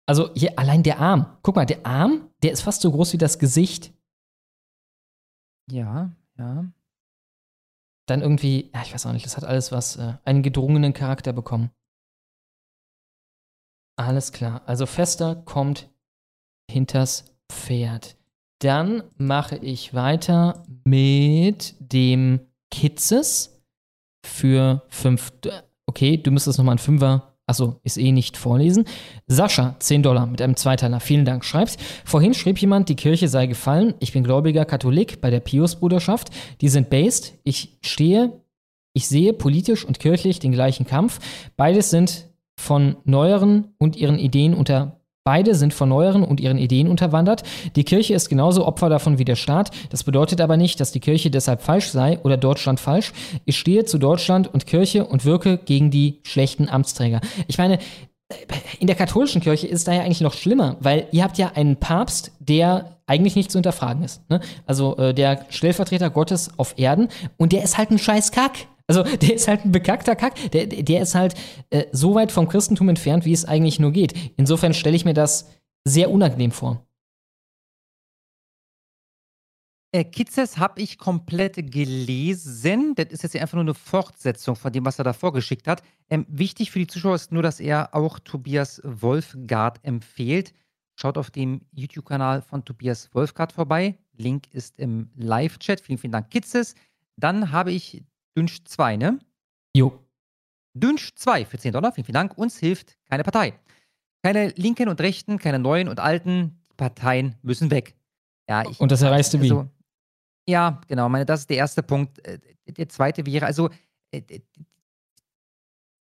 [0.07, 1.37] Also hier allein der Arm.
[1.41, 3.93] Guck mal, der Arm, der ist fast so groß wie das Gesicht.
[5.69, 6.71] Ja, ja.
[8.07, 11.33] Dann irgendwie, ja, ich weiß auch nicht, das hat alles was, äh, einen gedrungenen Charakter
[11.33, 11.69] bekommen.
[13.99, 14.61] Alles klar.
[14.67, 15.89] Also Fester kommt
[16.69, 18.15] hinters Pferd.
[18.61, 23.59] Dann mache ich weiter mit dem Kitzes
[24.23, 25.33] für 5.
[25.87, 27.33] Okay, du müsstest nochmal einen Fünfer.
[27.47, 28.85] Achso, ist eh nicht vorlesen.
[29.25, 30.99] Sascha, 10 Dollar mit einem Zweiteiler.
[30.99, 31.43] Vielen Dank.
[31.43, 33.95] Schreibt, vorhin schrieb jemand, die Kirche sei gefallen.
[33.99, 36.29] Ich bin gläubiger Katholik bei der Pius-Bruderschaft.
[36.61, 37.33] Die sind based.
[37.43, 38.41] Ich stehe,
[38.93, 41.19] ich sehe politisch und kirchlich den gleichen Kampf.
[41.57, 46.87] Beides sind von neueren und ihren Ideen unter Beide sind von neueren und ihren Ideen
[46.87, 47.43] unterwandert.
[47.75, 49.69] Die Kirche ist genauso Opfer davon wie der Staat.
[49.91, 53.13] Das bedeutet aber nicht, dass die Kirche deshalb falsch sei oder Deutschland falsch.
[53.45, 57.21] Ich stehe zu Deutschland und Kirche und wirke gegen die schlechten Amtsträger.
[57.47, 57.77] Ich meine,
[58.79, 61.51] in der katholischen Kirche ist es da ja eigentlich noch schlimmer, weil ihr habt ja
[61.53, 64.27] einen Papst, der eigentlich nicht zu hinterfragen ist.
[64.29, 64.39] Ne?
[64.65, 68.53] Also äh, der Stellvertreter Gottes auf Erden und der ist halt ein scheiß Kack.
[68.87, 70.51] Also der ist halt ein bekackter Kack.
[70.51, 71.35] Der, der ist halt
[71.69, 74.13] äh, so weit vom Christentum entfernt, wie es eigentlich nur geht.
[74.37, 75.49] Insofern stelle ich mir das
[75.83, 76.85] sehr unangenehm vor.
[79.93, 82.95] Äh, Kitzes habe ich komplett gelesen.
[82.95, 85.83] Das ist jetzt einfach nur eine Fortsetzung von dem, was er da vorgeschickt hat.
[86.09, 90.53] Ähm, wichtig für die Zuschauer ist nur, dass er auch Tobias Wolfgart empfiehlt.
[90.95, 93.97] Schaut auf dem YouTube-Kanal von Tobias Wolfgart vorbei.
[94.13, 95.81] Link ist im Live-Chat.
[95.81, 96.75] Vielen, vielen Dank, Kitzes.
[97.17, 98.03] Dann habe ich
[98.37, 99.19] Dünsch 2, ne?
[99.75, 99.99] Jo.
[100.73, 101.91] Dünsch 2 für 10 Dollar.
[101.91, 102.37] Vielen, vielen Dank.
[102.37, 103.59] Uns hilft keine Partei.
[104.23, 106.61] Keine Linken und Rechten, keine neuen und alten.
[106.71, 107.95] Die Parteien müssen weg.
[108.49, 109.51] Ja, ich, und das erreichst du wie?
[109.51, 109.69] Also,
[110.47, 111.09] ja, genau.
[111.09, 112.25] Meine, das ist der erste Punkt.
[112.25, 113.69] Äh, der zweite wäre, also,
[114.11, 114.21] äh,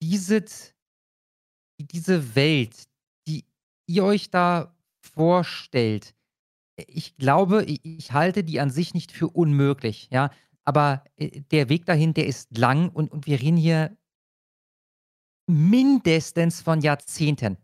[0.01, 0.43] diese,
[1.80, 2.88] diese Welt,
[3.27, 3.45] die
[3.88, 6.14] ihr euch da vorstellt,
[6.85, 10.30] ich glaube, ich halte die an sich nicht für unmöglich, ja.
[10.67, 13.95] Aber äh, der Weg dahin, der ist lang und, und wir reden hier
[15.49, 17.57] mindestens von Jahrzehnten.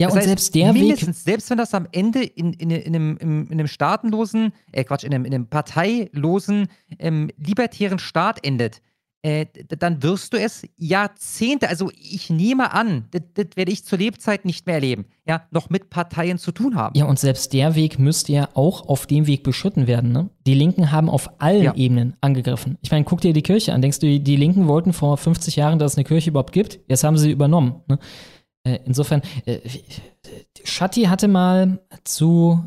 [0.00, 2.70] Ja, Das und heißt, selbst der Weg, mindestens, selbst wenn das am Ende in, in,
[2.70, 6.68] in, einem, in, in einem staatenlosen, äh Quatsch, in einem, in einem parteilosen,
[6.98, 8.80] ähm, libertären Staat endet,
[9.22, 9.46] äh,
[9.78, 14.44] dann wirst du es Jahrzehnte, also ich nehme an, das, das werde ich zur Lebzeit
[14.44, 16.96] nicht mehr erleben, ja, noch mit Parteien zu tun haben.
[16.96, 20.12] Ja, und selbst der Weg müsste ja auch auf dem Weg beschritten werden.
[20.12, 20.30] Ne?
[20.46, 21.74] Die Linken haben auf allen Ja.
[21.74, 22.78] Ebenen angegriffen.
[22.82, 23.82] Ich meine, guck dir die Kirche an.
[23.82, 26.78] Denkst du, die Linken wollten vor 50 Jahren, dass es eine Kirche überhaupt gibt?
[26.88, 27.82] Jetzt haben sie übernommen.
[27.88, 27.98] Ne?
[28.66, 29.60] Äh, insofern, äh,
[30.64, 32.60] Schatti hatte mal zu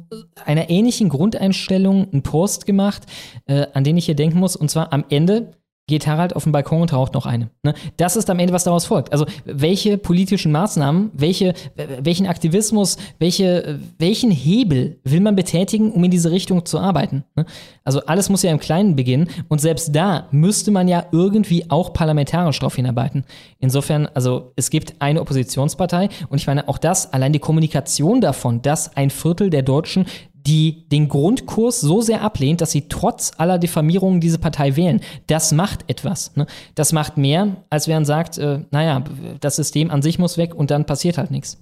[0.46, 3.04] einer ähnlichen Grundeinstellung einen Post gemacht,
[3.46, 4.56] äh, an den ich hier denken muss.
[4.56, 5.52] Und zwar am Ende
[5.90, 7.50] geht Harald auf den Balkon und raucht noch eine.
[7.64, 7.74] Ne?
[7.98, 9.12] Das ist am Ende, was daraus folgt.
[9.12, 11.54] Also welche politischen Maßnahmen, welche,
[12.02, 17.26] welchen Aktivismus, welche, welchen Hebel will man betätigen, um in diese Richtung zu arbeiten?
[17.36, 17.46] Ne?
[17.84, 21.92] Also alles muss ja im Kleinen beginnen und selbst da müsste man ja irgendwie auch
[21.92, 23.26] parlamentarisch drauf hinarbeiten.
[23.60, 28.62] Insofern, also es gibt eine Oppositionspartei und ich meine auch das, allein die Kommunikation davon,
[28.62, 30.06] dass ein Viertel der Deutschen
[30.46, 35.02] die den Grundkurs so sehr ablehnt, dass sie trotz aller Diffamierungen diese Partei wählen.
[35.28, 36.36] Das macht etwas.
[36.36, 36.48] Ne?
[36.76, 39.04] Das macht mehr, als wenn man sagt, äh, naja,
[39.40, 41.62] das System an sich muss weg und dann passiert halt nichts.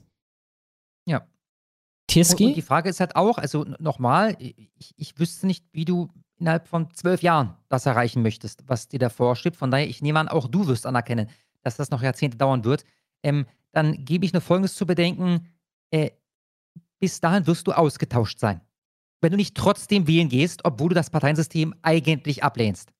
[1.06, 1.26] Ja.
[2.08, 2.44] Tiski?
[2.44, 6.10] Und, und die Frage ist halt auch, also nochmal, ich, ich wüsste nicht, wie du
[6.40, 9.56] innerhalb von zwölf Jahren das erreichen möchtest, was dir da vorschwebt.
[9.56, 11.30] Von daher, ich nehme an, auch du wirst anerkennen,
[11.64, 12.84] dass das noch Jahrzehnte dauern wird.
[13.24, 15.48] Ähm, dann gebe ich nur Folgendes zu bedenken.
[15.92, 16.12] Äh,
[17.00, 18.62] bis dahin wirst du ausgetauscht sein.
[19.22, 22.92] Wenn du nicht trotzdem wählen gehst, obwohl du das Parteiensystem eigentlich ablehnst.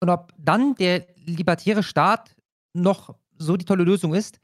[0.00, 2.34] Und ob dann der libertäre Staat
[2.72, 4.40] noch so die tolle Lösung ist,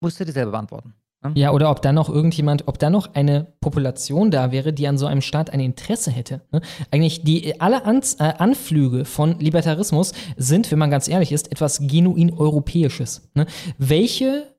[0.00, 0.94] musst du dir selber beantworten.
[1.22, 1.32] ne?
[1.34, 4.98] Ja, oder ob da noch irgendjemand, ob da noch eine Population da wäre, die an
[4.98, 6.42] so einem Staat ein Interesse hätte.
[6.52, 6.60] Ne?
[6.90, 11.80] Eigentlich die alle Anz äh, Anflüge von Libertarismus sind, wenn man ganz ehrlich ist, etwas
[11.80, 13.30] genuin Europäisches.
[13.34, 13.46] Ne?
[13.78, 14.53] Welche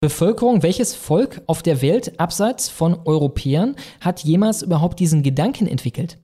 [0.00, 6.18] Bevölkerung, welches Volk auf der Welt abseits von Europäern hat jemals überhaupt diesen Gedanken entwickelt?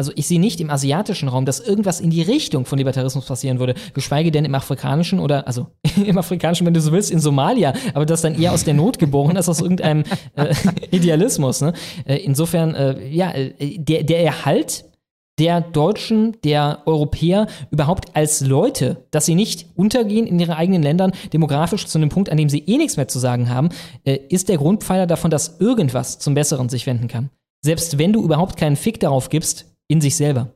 [0.00, 3.58] Also ich sehe nicht im asiatischen Raum, dass irgendwas in die Richtung von Libertarismus passieren
[3.58, 5.66] würde, geschweige denn im afrikanischen oder, also
[6.06, 8.98] im afrikanischen, wenn du so willst, in Somalia, aber das dann eher aus der Not
[8.98, 10.04] geboren als aus irgendeinem
[10.36, 10.54] äh,
[10.90, 11.60] Idealismus.
[11.60, 11.74] Ne?
[12.06, 14.84] Äh, insofern, äh, ja, äh, der, der Erhalt
[15.38, 21.12] der Deutschen, der Europäer überhaupt als Leute, dass sie nicht untergehen in ihren eigenen Ländern,
[21.32, 23.68] demografisch zu einem Punkt, an dem sie eh nichts mehr zu sagen haben,
[24.04, 27.30] äh, ist der Grundpfeiler davon, dass irgendwas zum Besseren sich wenden kann.
[27.60, 30.52] Selbst wenn du überhaupt keinen Fick darauf gibst, in sich selber.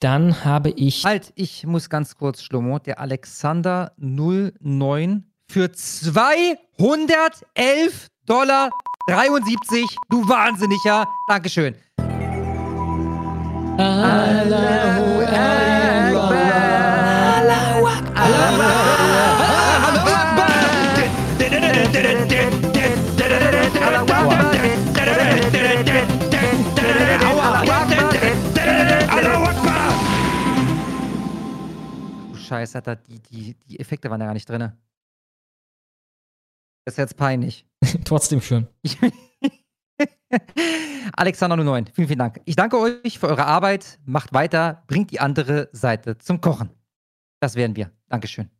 [0.00, 1.04] Dann habe ich.
[1.04, 2.78] Halt, ich muss ganz kurz, Schlomo.
[2.78, 8.70] Der Alexander 09 für 211 Dollar
[9.06, 9.84] 73.
[10.08, 11.06] Du Wahnsinniger.
[11.28, 11.76] Dankeschön.
[13.78, 15.22] Allahu
[32.52, 34.72] Scheiße, Alter, die, die, die Effekte waren ja gar nicht drin.
[36.84, 37.66] Das ist jetzt peinlich.
[38.04, 38.68] Trotzdem schön.
[41.16, 42.40] Alexander 09, vielen, vielen Dank.
[42.44, 43.98] Ich danke euch für eure Arbeit.
[44.04, 46.70] Macht weiter, bringt die andere Seite zum Kochen.
[47.40, 47.90] Das werden wir.
[48.08, 48.50] Dankeschön.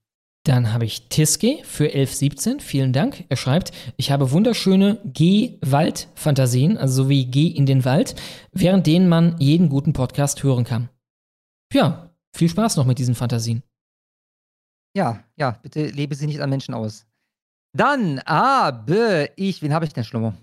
[0.45, 2.59] Dann habe ich Tiske für 1117.
[2.59, 3.25] Vielen Dank.
[3.29, 8.17] Er schreibt, ich habe wunderschöne Geh-Wald-Fantasien, also so wie Geh in den Wald,
[8.51, 10.89] während denen man jeden guten Podcast hören kann.
[11.73, 13.63] Ja, viel Spaß noch mit diesen Fantasien.
[14.97, 17.07] Ja, ja, bitte lebe sie nicht an Menschen aus.
[17.73, 20.35] Dann habe ich, wen habe ich denn, Schlummer?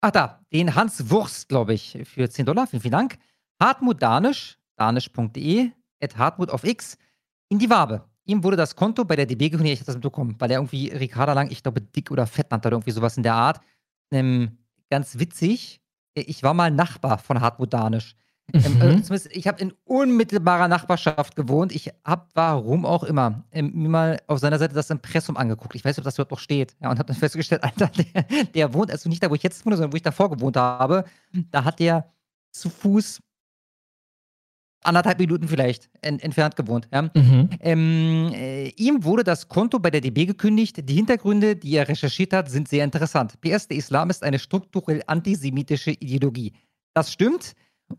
[0.00, 2.66] Ach da, den Hans Wurst, glaube ich, für 10 Dollar.
[2.66, 3.18] Vielen, vielen Dank.
[3.60, 5.70] Hartmut Danisch, danisch.de,
[6.00, 6.96] at Hartmut auf X,
[7.48, 8.04] in die Wabe.
[8.24, 10.88] Ihm wurde das Konto bei der DB gekündigt, ich habe das mitbekommen, weil er irgendwie
[10.88, 13.60] Ricarda Lang, ich glaube, dick oder fett nannte oder irgendwie sowas in der Art.
[14.12, 14.58] Ähm,
[14.90, 15.80] ganz witzig,
[16.14, 18.14] ich war mal Nachbar von Hartmut Danisch.
[18.54, 18.80] Ähm, Mhm.
[18.80, 21.70] also zumindest, ich habe in unmittelbarer Nachbarschaft gewohnt.
[21.74, 25.74] Ich habe, warum auch immer, ähm, mir mal auf seiner Seite das Impressum angeguckt.
[25.74, 26.74] Ich weiß nicht, ob das dort noch steht.
[26.80, 28.22] Ja, und habe dann festgestellt, Alter, der,
[28.54, 31.04] der wohnt also nicht da, wo ich jetzt wohne, sondern wo ich davor gewohnt habe.
[31.50, 32.10] Da hat der
[32.50, 33.20] zu Fuß
[34.82, 36.88] anderthalb Minuten vielleicht en entfernt gewohnt.
[36.92, 37.02] Ja.
[37.02, 37.50] Mhm.
[37.60, 40.88] Ähm, äh, ihm wurde das Konto bei der DB gekündigt.
[40.88, 43.38] Die Hintergründe, die er recherchiert hat, sind sehr interessant.
[43.40, 46.52] PS, der Islam ist eine strukturell antisemitische Ideologie.
[46.94, 47.52] Das stimmt.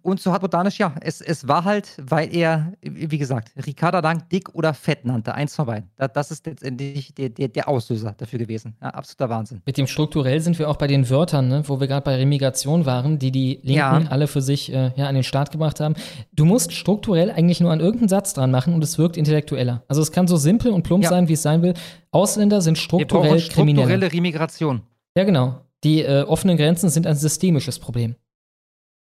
[0.04, 4.30] Und so hat Botanisch, ja, es, es war halt, weil er, wie gesagt, Ricarda Lang
[4.32, 5.34] dick oder fett nannte.
[5.34, 5.90] Eins von beiden.
[6.14, 8.76] Das, ist letztendlich der, der, der Auslöser dafür gewesen.
[8.82, 9.62] Ja, absoluter Wahnsinn.
[9.66, 12.86] Mit dem strukturell sind wir auch bei den Wörtern, ne, wo wir gerade bei Remigration
[12.86, 14.04] waren, die die Linken Ja.
[14.10, 15.96] alle für sich äh, ja, an den Start gebracht haben.
[16.34, 19.84] Du musst strukturell eigentlich nur an irgendeinen Satz dran machen und es wirkt intellektueller.
[19.88, 21.10] Also es kann so simpel und plump Ja.
[21.10, 21.74] sein, wie es sein will.
[22.12, 23.86] Ausländer sind Wir strukturell kriminell.
[23.86, 24.82] strukturelle Remigration.
[25.18, 25.62] Ja, genau.
[25.84, 28.16] Die äh, offenen Grenzen sind ein systemisches Problem.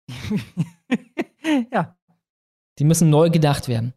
[1.71, 1.97] ja.
[2.79, 3.93] Die müssen neu gedacht werden.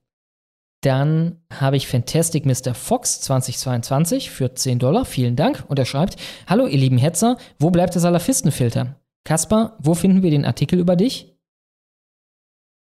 [0.82, 2.74] Dann habe ich Fantastic Mr.
[2.74, 5.04] Fox 2022 für 10 Dollar.
[5.04, 5.64] Vielen Dank.
[5.68, 6.16] Und er schreibt:
[6.48, 8.96] Hallo, ihr lieben Hetzer, wo bleibt der Salafistenfilter?
[9.24, 11.32] Kaspar, wo finden wir den Artikel über dich?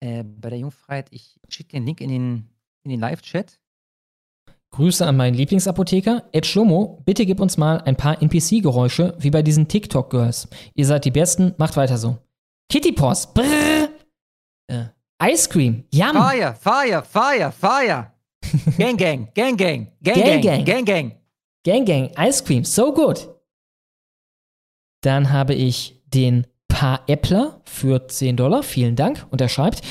[0.01, 2.49] Äh, bei der Jungfreiheit, ich schicke den Link in den,
[2.83, 3.59] in den Live-Chat.
[4.71, 6.27] Grüße an meinen Lieblingsapotheker.
[6.33, 10.49] Ed Schlomo, bitte gib uns mal ein paar NPC-Geräusche, wie bei diesen TikTok-Girls.
[10.75, 12.17] Ihr seid die Besten, macht weiter so.
[12.69, 13.56] Kitty Paws, brrr.
[14.67, 14.85] Äh,
[15.31, 16.13] Ice Cream, Yum.
[16.13, 18.11] Fire, Fire, Fire, Fire.
[18.77, 20.65] Gang, Gang, Gang, Gang, Gang, Gang, Gang, Gang.
[20.65, 21.11] Gang, Gang.
[21.65, 23.27] Gang Gang, Ice Cream, so gut.
[25.01, 29.25] Dann habe ich den Paar Äppler für 10 Dollar, vielen Dank.
[29.31, 29.81] Und er schreibt,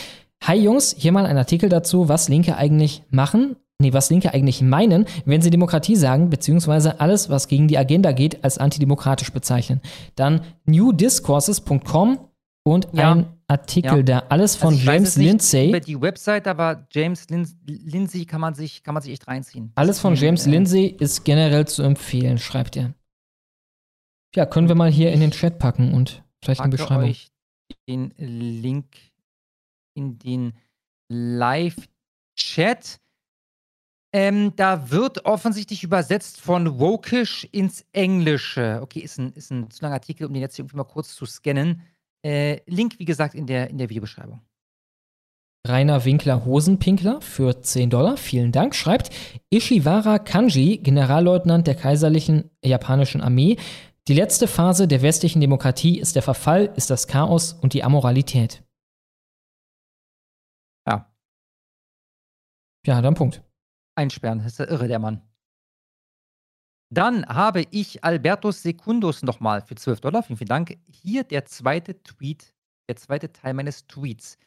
[0.43, 4.63] Hi Jungs, hier mal ein Artikel dazu, was Linke eigentlich machen, nee, was Linke eigentlich
[4.63, 9.81] meinen, wenn sie Demokratie sagen, beziehungsweise alles, was gegen die Agenda geht, als antidemokratisch bezeichnen.
[10.15, 12.19] Dann newdiscourses.com
[12.67, 13.13] und Ja.
[13.13, 14.03] ein Artikel Ja.
[14.03, 15.69] da, alles von Also ich weiß James es nicht Lindsay.
[15.69, 19.71] Über die Website, aber James Lin Lindsay kann man, sich, kann man sich echt reinziehen.
[19.77, 22.93] Alles von James äh, Lindsay ist generell zu empfehlen, schreibt er.
[24.35, 27.05] Ja, können wir mal hier in den Chat packen und vielleicht eine Beschreibung.
[27.09, 27.31] euch
[27.89, 28.97] den Link
[29.95, 30.53] in den
[31.09, 33.01] Live-Chat.
[34.13, 38.81] Ähm, da wird offensichtlich übersetzt von Wokish ins Englische.
[38.83, 41.27] Okay, ist ein, ist ein zu langer Artikel, um den jetzt irgendwie mal kurz zu
[41.27, 41.83] scannen.
[42.27, 44.41] Äh, Link, wie gesagt, in der, in der Videobeschreibung.
[45.65, 49.11] Rainer Winkler Hosenpinkler für 10 Dollar, vielen Dank, schreibt
[49.51, 53.59] Ishiwara Kanji, Generalleutnant der kaiserlichen japanischen Armee.
[54.09, 58.65] Die letzte Phase der westlichen Demokratie ist der Verfall, ist das Chaos und die Amoralität.
[60.85, 61.09] Ja.
[62.85, 63.45] Ja, dann Punkt.
[63.95, 65.23] Einsperren, das ist ja irre, der Mann.
[66.93, 70.23] Dann habe ich Albertus Secundus nochmal für 12 Dollar.
[70.23, 70.79] Vielen, vielen Dank.
[70.87, 72.55] Hier der zweite Tweet,
[72.89, 74.39] der zweite Teil meines Tweets.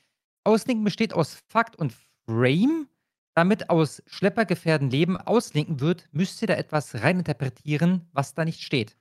[0.45, 1.93] Auslinken besteht aus Fakt und
[2.26, 2.88] Frame.
[3.35, 8.98] Damit aus Schleppergefährden Leben auslinken wird, müsst ihr da etwas reininterpretieren, was da nicht steht.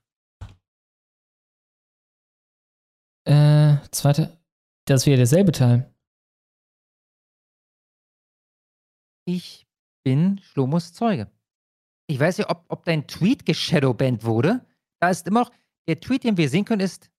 [3.25, 4.39] Äh, zweite.
[4.87, 5.93] Das wäre derselbe Teil.
[9.27, 9.67] Ich
[10.05, 11.31] bin Schlomos Zeuge.
[12.09, 14.65] Ich weiß ja, ob, ob dein Tweet geshadowbanned wurde.
[15.01, 15.51] Da ist immer noch,
[15.87, 17.11] der Tweet, den wir sehen können, ist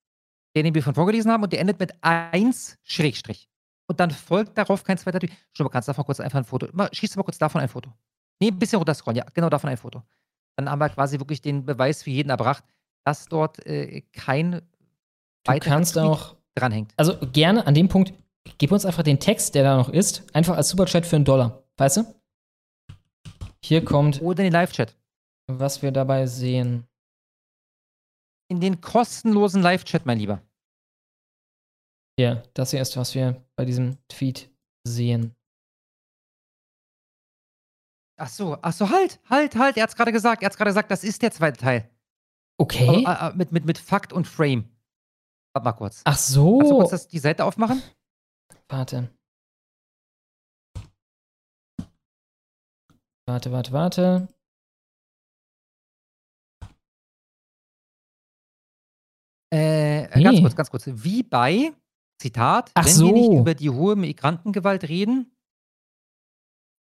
[0.55, 3.49] der, den wir von vorgelesen haben und der endet mit 1 Schrägstrich.
[3.87, 5.31] Und dann folgt darauf kein zweiter Tweet.
[5.53, 6.65] Schon kannst du davon kurz einfach ein Foto.
[6.67, 7.91] Immer, schieß mal kurz davon ein Foto.
[8.39, 9.17] Nee, ein bisschen runter scrollen.
[9.17, 10.03] Ja, genau davon ein Foto.
[10.55, 12.63] Dann haben wir quasi wirklich den Beweis für jeden erbracht,
[13.05, 14.61] dass dort äh, kein
[15.43, 16.93] Du kannst Tweet auch dranhängt.
[16.97, 18.13] Also gerne an dem Punkt,
[18.57, 21.63] gib uns einfach den Text, der da noch ist, einfach als Superchat für einen Dollar.
[21.77, 22.18] Weißt du?
[23.63, 24.21] Hier kommt.
[24.21, 24.95] Oder den Live-Chat.
[25.47, 26.87] Was wir dabei sehen.
[28.49, 30.41] In den kostenlosen Live-Chat, mein Lieber.
[32.19, 34.49] Hier, das hier ist, was wir bei diesem Tweet
[34.83, 35.35] sehen.
[38.17, 39.77] Ach so, ach so, halt, halt, halt.
[39.77, 40.41] Er hat's gerade gesagt.
[40.41, 41.89] Er hat's gerade gesagt, das ist der zweite Teil.
[42.57, 43.05] Okay.
[43.05, 44.69] Aber, äh, mit, mit, mit Fakt und Frame.
[45.53, 46.01] Warte mal kurz.
[46.03, 46.57] Ach so.
[46.57, 47.81] Kannst du kurz das, die Seite aufmachen?
[48.67, 49.09] Warte.
[53.29, 54.27] Warte, warte, warte.
[59.53, 60.41] Äh, äh, ganz Nee.
[60.41, 60.87] kurz, ganz kurz.
[60.87, 61.73] Wie bei,
[62.19, 63.39] Zitat, Ach wenn wir nicht so.
[63.39, 65.31] über die hohe Migrantengewalt reden.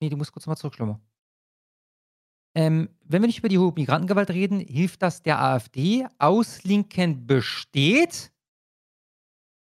[0.02, 1.02] Nee, du musst kurz mal zurück, Schlummer.
[2.56, 6.08] Ähm, wenn wir nicht über die hohe Migrantengewalt reden, hilft das der AfD.
[6.18, 8.32] Auslinken besteht.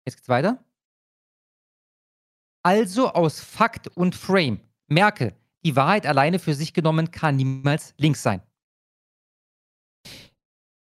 [0.06, 0.64] Jetzt geht's weiter.
[2.64, 4.60] Also aus Fakt und Frame.
[4.86, 8.42] Merke, die Wahrheit alleine für sich genommen kann niemals links sein.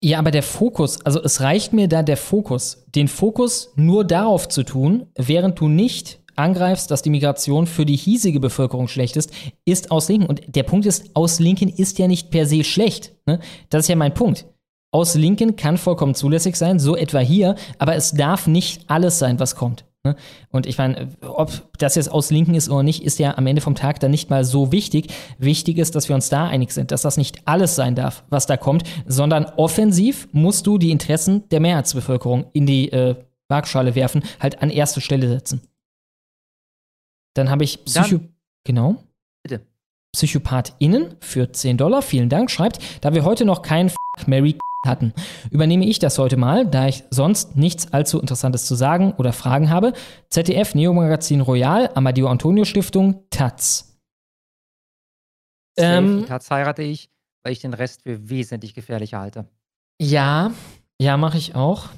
[0.02, 4.48] Ja, aber der Fokus, also es reicht mir da der Fokus, den Fokus nur darauf
[4.48, 9.30] zu tun, während du nicht angreifst, dass die Migration für die hiesige Bevölkerung schlecht ist,
[9.66, 10.26] ist aus Linken.
[10.26, 13.12] Und der Punkt ist, aus Linken ist ja nicht per se schlecht.
[13.26, 13.40] Ne?
[13.68, 14.46] Das ist ja mein Punkt.
[14.90, 19.38] Aus Linken kann vollkommen zulässig sein, so etwa hier, aber es darf nicht alles sein,
[19.38, 19.84] was kommt.
[20.02, 20.16] Ne?
[20.48, 23.60] Und ich meine, ob das jetzt aus Linken ist oder nicht, ist ja am Ende
[23.60, 25.12] vom Tag dann nicht mal so wichtig.
[25.38, 28.46] Wichtig ist, dass wir uns da einig sind, dass das nicht alles sein darf, was
[28.46, 33.14] da kommt, sondern offensiv musst du die Interessen der Mehrheitsbevölkerung in die äh,
[33.48, 35.60] Waagschale werfen, halt an erste Stelle setzen.
[37.34, 39.04] Dann habe ich Psycho Dann- genau.
[39.42, 39.66] Bitte.
[40.16, 45.12] PsychopathInnen für 10 Dollar, vielen Dank, schreibt, da wir heute noch kein F Mary hatten,
[45.50, 49.70] übernehme ich das heute mal, da ich sonst nichts allzu Interessantes zu sagen oder Fragen
[49.70, 49.92] habe.
[50.30, 53.98] ZDF, Neo Magazin Royal, Amadeo Antonio Stiftung, Taz.
[55.76, 57.10] Ähm, Taz heirate ich,
[57.42, 59.46] weil ich den Rest für wesentlich gefährlicher halte.
[60.00, 60.52] Ja,
[61.00, 61.88] ja, mache ich auch.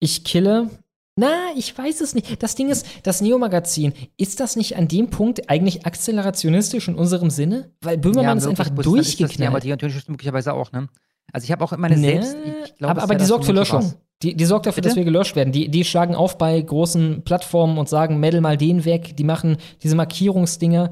[0.00, 0.70] Ich kille.
[1.18, 2.42] Na, ich weiß es nicht.
[2.42, 7.30] Das Ding ist, das Neo-Magazin, ist das nicht an dem Punkt eigentlich akzelerationistisch in unserem
[7.30, 7.70] Sinne?
[7.80, 9.80] Weil Böhmermann ist wirklich, einfach dann ist das Die durchgeknallt.
[9.80, 10.88] Stiftung möglicherweise auch, ne?
[11.32, 12.36] Also ich habe auch meine Nee, selbst.
[12.78, 13.92] Glaub, aber aber die sorgt für Löschung.
[14.22, 14.88] Die, die sorgt dafür, Bitte?
[14.88, 15.52] dass wir gelöscht werden.
[15.52, 19.16] Die, die schlagen auf bei großen Plattformen und sagen, Medal mal den weg.
[19.16, 20.90] Die machen diese Markierungsdinger.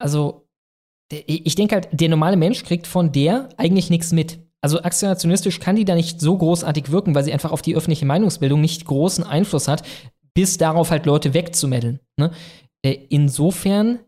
[0.00, 0.48] Also,
[1.10, 4.40] ich denke halt, der normale Mensch kriegt von der eigentlich nichts mit.
[4.60, 8.06] Also aktionationistisch kann die da nicht so großartig wirken, weil sie einfach auf die öffentliche
[8.06, 9.82] Meinungsbildung nicht großen Einfluss hat,
[10.34, 12.00] bis darauf halt Leute wegzumeddeln.
[12.18, 12.32] Ne?
[12.82, 14.00] Äh, Insofern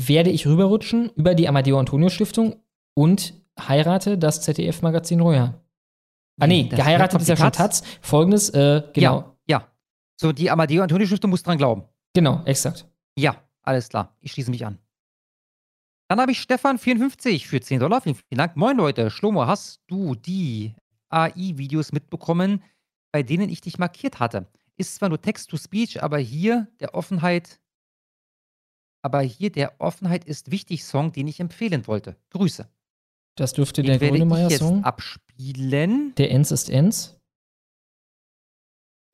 [0.00, 2.56] werde ich rüberrutschen über die Amadeo Antonio Stiftung
[2.94, 3.34] und
[3.68, 5.60] heirate das ZDF-Magazin Royal.
[6.40, 7.82] Ah nee, das geheiratet ist ja schon Taz.
[8.00, 9.36] Folgendes, äh, genau.
[9.46, 9.68] Ja, ja.
[10.16, 11.84] So, die Amadeo Antonio Stiftung muss dran glauben.
[12.14, 12.86] Genau, exakt.
[13.16, 14.16] Ja, alles klar.
[14.20, 14.78] Ich schließe mich an.
[16.08, 18.00] Dann habe ich Stefan54 für 10 Dollar.
[18.00, 18.56] Vielen, vielen Dank.
[18.56, 19.10] Moin Leute.
[19.10, 20.74] Schlomo, hast du die
[21.08, 22.62] AI-Videos mitbekommen,
[23.12, 24.46] bei denen ich dich markiert hatte?
[24.76, 27.60] Ist zwar nur Text-to-Speech, aber hier der Offenheit,
[29.02, 32.16] aber hier der Offenheit ist wichtig Song, den ich empfehlen wollte.
[32.30, 32.68] Grüße.
[33.36, 34.84] Das dürfte Den der Grönemeyer-Song.
[34.84, 36.14] abspielen.
[36.16, 37.16] Der Enz ist Enz.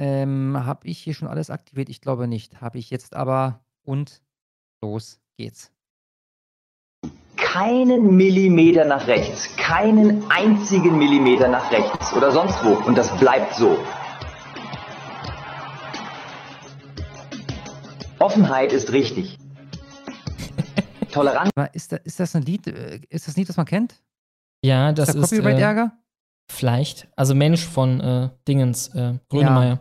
[0.01, 1.89] Ähm, habe ich hier schon alles aktiviert?
[1.89, 2.61] Ich glaube nicht.
[2.61, 3.61] Habe ich jetzt aber.
[3.83, 4.23] Und
[4.83, 5.73] los geht's.
[7.37, 9.57] Keinen Millimeter nach rechts.
[9.57, 12.75] Keinen einzigen Millimeter nach rechts oder sonst wo.
[12.87, 13.79] Und das bleibt so.
[18.19, 19.39] Offenheit ist richtig.
[21.19, 21.51] Toleranz.
[21.55, 22.67] Aber ist, da, ist das ein Lied?
[22.67, 23.95] äh, Ist das ein Lied, das man kennt?
[24.65, 25.31] Ja, das ist da ist.
[25.31, 25.93] Copyright-Ärger?
[26.51, 27.09] vielleicht.
[27.15, 29.81] Also Mensch von äh, Dingens, äh, Grönemeyer.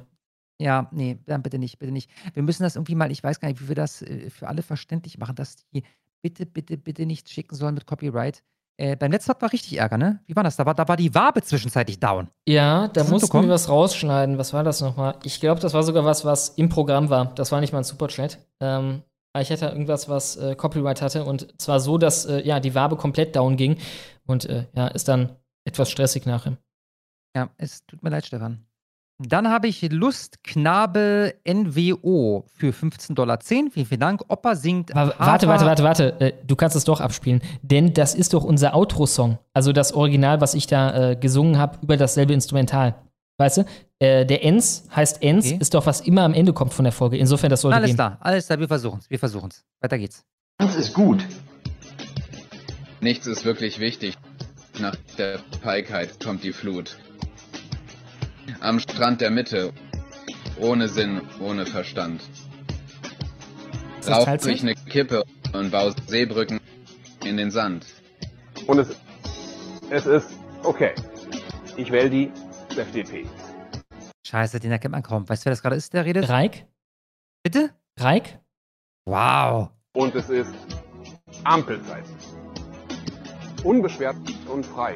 [0.60, 2.10] Ja, nee, dann bitte nicht, bitte nicht.
[2.34, 4.64] Wir müssen das irgendwie mal, ich weiß gar nicht, wie wir das äh, für alle
[4.64, 5.84] verständlich machen, dass die
[6.22, 8.44] bitte, bitte, bitte nicht schicken sollen mit Copyright.
[8.80, 10.20] Äh, beim letzten Mal war richtig Ärger, ne?
[10.28, 10.56] Wie war das?
[10.56, 12.28] Da war, da war die Wabe zwischenzeitlich down.
[12.48, 14.38] Ja, da mussten wir was rausschneiden.
[14.38, 15.16] Was war das nochmal?
[15.24, 17.34] Ich glaube, das war sogar was, was im Programm war.
[17.36, 18.38] Das war nicht mal ein Superchat.
[18.60, 19.04] Ähm,
[19.38, 22.74] aber ich hatte irgendwas, was äh, Copyright hatte und zwar so, dass äh, ja die
[22.74, 23.78] Wabe komplett down ging
[24.26, 26.58] und äh, ja ist dann etwas stressig nachher.
[27.36, 28.66] Ja, es tut mir leid, Stefan.
[29.20, 33.38] Dann habe ich Lustknabe NWO für 15,10 Dollar.
[33.44, 34.24] Vielen, vielen Dank.
[34.28, 34.96] Opa singt.
[34.96, 36.20] Aber warte, warte, warte, warte.
[36.20, 39.38] Äh, du kannst es doch abspielen, denn das ist doch unser Outro-Song.
[39.54, 42.96] Also das Original, was ich da äh, gesungen habe über dasselbe Instrumental.
[43.38, 43.66] Weißt du?
[44.00, 45.58] Äh, der Ens heißt Ens, Okay.
[45.62, 47.18] ist doch was immer am Ende kommt von der Folge.
[47.18, 47.96] Insofern, das sollte Alles gehen.
[47.96, 49.10] klar, alles klar, wir versuchen es.
[49.10, 49.64] Wir versuchen es.
[49.80, 50.26] Weiter geht's.
[50.58, 51.24] Das ist gut.
[53.00, 54.16] Nichts ist wirklich wichtig.
[54.80, 56.98] Nach der Feigheit kommt die Flut.
[58.60, 59.72] Am Strand der Mitte.
[60.60, 62.22] Ohne Sinn, ohne Verstand.
[64.00, 64.50] Ist das Rauch Teilzeit?
[64.52, 66.60] durch eine Kippe und bau Seebrücken
[67.24, 67.86] in den Sand.
[68.66, 68.96] Und es,
[69.92, 70.30] es ist
[70.64, 70.94] okay.
[71.76, 72.32] Ich wähle die
[72.78, 73.26] FDP.
[74.26, 75.28] Scheiße, den erkennt man kaum.
[75.28, 76.28] Weißt du, wer das gerade ist, der redet?
[76.30, 76.68] Reik?
[77.44, 77.74] Bitte?
[78.00, 78.40] Reik?
[79.06, 79.70] Wow.
[79.94, 80.54] Und es ist
[81.44, 82.06] Ampelzeit.
[83.64, 84.18] Unbeschwert
[84.50, 84.96] und frei.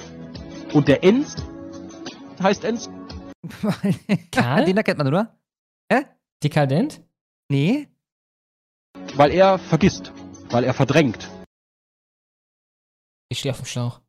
[0.74, 1.35] Und der Enz
[2.42, 2.90] heißt Enz.
[4.32, 4.66] Karl?
[4.66, 5.40] den erkennt man, oder?
[5.92, 6.06] Hä?
[6.43, 7.01] Dekadent?
[7.50, 7.88] Nee.
[9.16, 10.11] Weil er vergisst.
[10.50, 11.30] Weil er verdrängt.
[13.30, 14.01] Ich stehe auf dem Schlauch.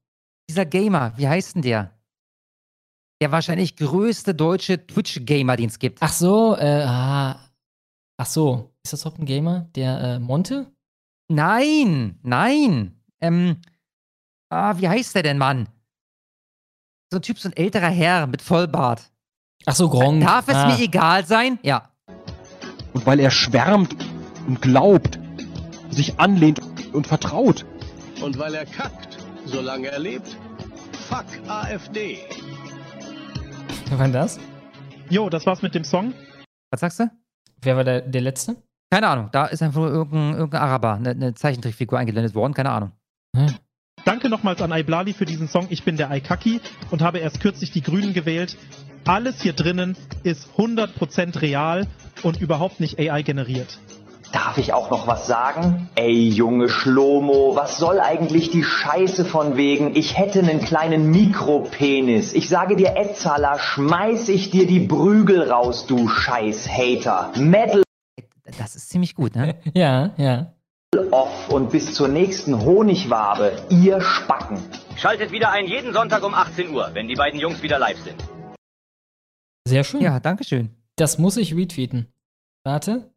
[0.50, 1.96] Dieser Gamer, wie heißt denn der?
[3.22, 5.98] Der wahrscheinlich größte deutsche Twitch-Gamer, den es gibt.
[6.02, 7.38] Ach so, äh, ah.
[8.16, 8.74] Ach so.
[8.82, 9.68] Ist das überhaupt ein Gamer?
[9.76, 10.66] Der äh, Monte?
[11.28, 13.00] Nein, nein.
[13.20, 13.58] Ähm,
[14.50, 15.68] ah, wie heißt der denn, Mann?
[17.12, 19.12] So ein Typ, so ein älterer Herr mit Vollbart.
[19.66, 20.24] Ach so, Gronk.
[20.24, 20.66] Darf es Ah.
[20.66, 21.60] mir egal sein?
[21.62, 21.90] Ja.
[22.92, 23.94] Und weil er schwärmt
[24.48, 25.20] und glaubt,
[25.90, 26.60] sich anlehnt
[26.92, 27.64] und vertraut.
[28.20, 30.36] Und weil er kackt, solange er lebt.
[31.08, 32.18] Fuck AfD.
[33.92, 34.40] Wer war das?
[35.10, 36.14] Jo, das war's mit dem Song.
[36.70, 37.10] Was sagst du?
[37.60, 38.56] Wer war der, der Letzte?
[38.90, 39.28] Keine Ahnung.
[39.32, 42.54] Da ist einfach nur irgendein, irgendein Araber, eine, eine Zeichentrickfigur eingeblendet worden.
[42.54, 42.92] Keine Ahnung.
[44.06, 45.66] Danke nochmals an Iblali für diesen Song.
[45.68, 48.56] Ich bin der Aikaki und habe erst kürzlich die Grünen gewählt.
[49.04, 51.86] Alles hier drinnen ist 100% real
[52.22, 53.78] und überhaupt nicht AI generiert.
[54.32, 55.90] Darf ich auch noch was sagen?
[55.94, 59.94] Ey, Junge Schlomo, was soll eigentlich die Scheiße von wegen?
[59.94, 62.32] Ich hätte einen kleinen Mikropenis.
[62.32, 67.32] Ich sage dir, Etzala, schmeiß ich dir die Prügel raus, du Scheiß-Hater.
[67.36, 67.82] Metal
[68.58, 69.56] Das ist ziemlich gut, ne?
[69.74, 70.54] Ja, ja.
[71.10, 74.58] off und bis zur nächsten Honigwabe, ihr Spacken.
[74.96, 78.16] Schaltet wieder ein jeden Sonntag um 18 Uhr, wenn die beiden Jungs wieder live sind.
[79.66, 80.00] Sehr schön.
[80.00, 80.70] Ja, danke schön.
[80.96, 82.08] Das muss ich retweeten.
[82.64, 83.11] Warte.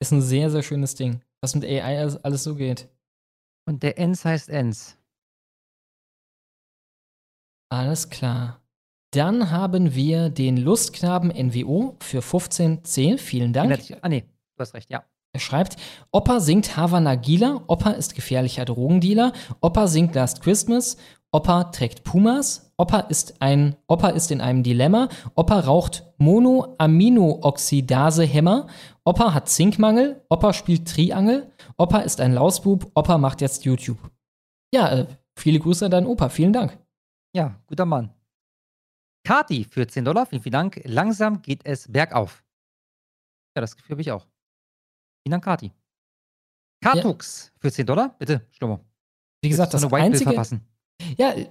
[0.00, 1.20] Ist ein sehr, sehr schönes Ding.
[1.40, 2.88] Was mit AI alles, alles so geht.
[3.66, 4.96] Und der Ens heißt Ens.
[7.68, 8.60] Alles klar.
[9.12, 13.18] Dann haben wir den Lustknaben NWO für 1510.
[13.18, 13.78] Vielen Dank.
[14.02, 15.04] Ah, nee, du hast recht, ja.
[15.32, 15.76] Er schreibt,
[16.12, 20.96] Opa singt Havana Gila, Opa ist gefährlicher Drogendealer, Opa singt Last Christmas,
[21.30, 28.66] Opa trägt Pumas, Opa ist ein, Opa ist in einem Dilemma, Opa raucht Monoaminooxidase-Hämmer,
[29.06, 33.98] Opa hat Zinkmangel, Opa spielt Triangel, Opa ist ein Lausbub, Opa macht jetzt YouTube.
[34.74, 35.06] Ja, äh,
[35.38, 36.76] viele Grüße an deinen Opa, vielen Dank.
[37.32, 38.12] Ja, guter Mann.
[39.24, 40.80] Kati für 10 Dollar, vielen, vielen Dank.
[40.84, 42.44] Langsam geht es bergauf.
[43.56, 44.26] Ja, das Gefühl habe ich auch.
[45.22, 45.70] Vielen Dank, Kati.
[46.82, 48.80] Kartux für 10 Dollar, bitte, Stummo.
[49.40, 50.66] Wie gesagt, das einzige, verpassen.
[51.16, 51.46] Ja, äh,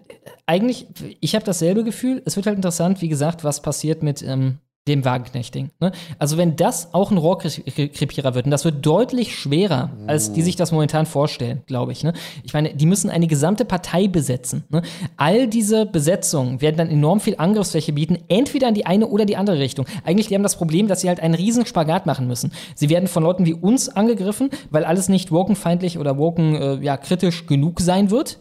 [0.45, 0.88] eigentlich,
[1.22, 2.22] ich habe dasselbe Gefühl.
[2.25, 5.72] Es wird halt interessant, wie gesagt, was passiert mit ähm, dem Wagenknecht-Ding.
[5.80, 5.91] Ne?
[6.19, 10.55] Also, wenn das auch ein Rohrkrepierer wird, und das wird deutlich schwerer, als die sich
[10.55, 12.03] das momentan vorstellen, glaube ich.
[12.03, 12.14] Ne?
[12.43, 14.64] Ich meine, die müssen eine gesamte Partei besetzen.
[14.69, 14.83] Ne?
[15.17, 19.38] All diese Besetzungen werden dann enorm viel Angriffsfläche bieten, entweder in die eine oder die
[19.38, 19.88] andere Richtung.
[20.03, 22.51] Eigentlich, die haben das Problem, dass sie halt einen riesen Spagat machen müssen.
[22.75, 26.97] Sie werden von Leuten wie uns angegriffen, weil alles nicht wokenfeindlich oder woken, äh, ja,
[26.97, 28.39] kritisch genug sein wird.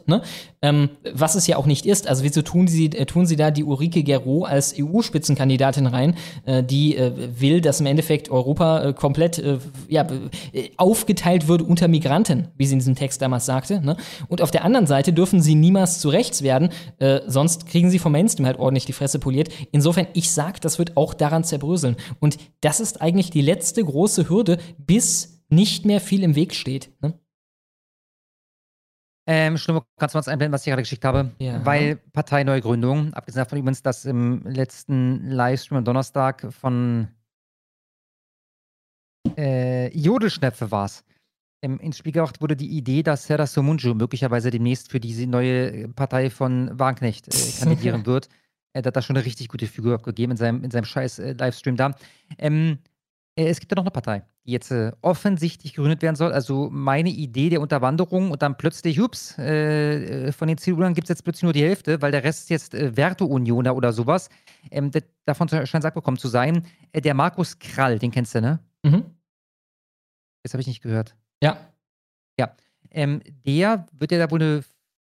[0.64, 2.08] Ähm, was es ja auch nicht ist.
[2.08, 6.14] Also wieso tun sie, äh, tun sie da die Ulrike Gero als EU-Spitzenkandidatin rein,
[6.46, 10.06] äh, die äh, will, dass im Endeffekt Europa äh, komplett äh, ja,
[10.54, 13.84] äh, aufgeteilt wird unter Migranten, wie sie in diesem Text damals sagte.
[13.84, 13.98] Ne?
[14.28, 16.70] Und auf der anderen Seite dürfen sie niemals zu rechts werden,
[17.26, 19.48] sonst kriegen sie vom Mainstream halt ordentlich die Fresse poliert.
[19.72, 21.96] Insofern, ich sag, das wird auch daran zerbröseln.
[22.20, 26.90] Und das ist eigentlich die letzte große Hürde, bis nicht mehr viel im Weg steht.
[27.02, 27.14] Ne?
[29.26, 31.30] Ähm, Schlummer, kannst du uns einblenden, was ich gerade geschickt habe?
[31.38, 31.64] Ja.
[31.64, 37.08] Weil Parteineugründung, abgesehen davon übrigens, dass im letzten Livestream am Donnerstag von
[39.36, 41.04] äh, Jodelschnepfe war es,
[41.62, 45.88] ähm, ins Spiel gebracht wurde die Idee, dass Serdar Somuncu möglicherweise demnächst für diese neue
[45.88, 48.28] Partei von Wagenknecht äh, kandidieren wird.
[48.74, 51.32] Er hat da schon eine richtig gute Figur abgegeben in seinem, in seinem scheiß äh,
[51.32, 51.94] Livestream da.
[52.36, 52.78] Ähm,
[53.36, 56.32] äh, es gibt ja noch eine Partei, die jetzt äh, offensichtlich gegründet werden soll.
[56.32, 61.04] Also meine Idee der Unterwanderung und dann plötzlich, ups, äh, äh von den CDU gibt
[61.04, 64.28] es jetzt plötzlich nur die Hälfte, weil der Rest ist jetzt äh, Werteunioner oder sowas.
[64.70, 66.66] Ähm, das, davon scheint Sack bekommen zu sein.
[66.92, 68.60] Äh, der Markus Krall, den kennst du, ne?
[68.84, 69.04] Mhm.
[70.42, 71.16] Das habe ich nicht gehört.
[71.42, 71.56] Ja.
[72.38, 72.54] Ja.
[72.90, 74.64] Ähm, der wird ja da wohl eine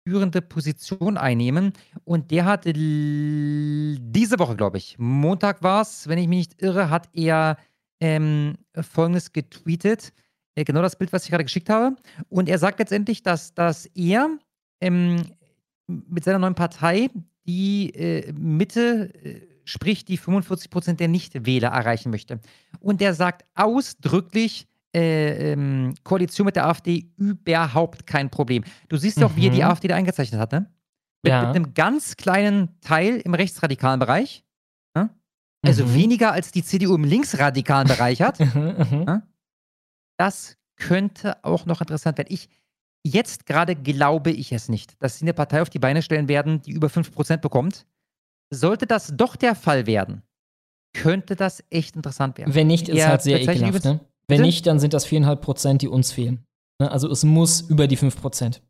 [0.07, 1.73] führende Position einnehmen.
[2.05, 6.89] Und der hat diese Woche, glaube ich, Montag war es, wenn ich mich nicht irre,
[6.89, 7.57] hat er
[8.00, 10.14] ähm, folgendes getweetet.
[10.56, 11.95] Äh, genau das Bild, was ich gerade geschickt habe.
[12.30, 14.30] Und er sagt letztendlich, dass, dass er
[14.82, 15.22] ähm,
[15.88, 17.09] mit seiner neuen Partei
[17.48, 22.40] die äh, Mitte, äh, sprich die 45 Prozent der Nichtwähler erreichen möchte.
[22.80, 28.64] Und er sagt ausdrücklich, äh, ähm, Koalition mit der AfD überhaupt kein Problem.
[28.90, 29.67] Du siehst ja auch, wie er die Mhm.
[29.69, 30.72] AfD da eingezeichnet hat, ne?
[31.24, 31.48] Mit, Ja.
[31.48, 34.43] mit einem ganz kleinen Teil im rechtsradikalen Bereich.
[35.67, 35.93] Also Mhm.
[35.93, 38.39] weniger als die CDU im linksradikalen Bereich hat.
[38.39, 39.23] Ne?
[40.17, 42.31] Das könnte auch noch interessant werden.
[42.33, 42.49] Ich,
[43.05, 46.61] jetzt gerade glaube ich es nicht, dass sie eine Partei auf die Beine stellen werden,
[46.61, 47.85] die über 5% bekommt.
[48.53, 50.23] Sollte das doch der Fall werden,
[50.93, 52.53] könnte das echt interessant werden.
[52.55, 53.83] Wenn nicht, ist Er halt sehr ekelhaft.
[53.85, 53.99] Ne?
[54.29, 56.45] Wenn nicht, dann sind das 4,5 Prozent, die uns fehlen.
[56.79, 56.89] Ne?
[56.91, 58.61] Also es muss über die 5 Prozent.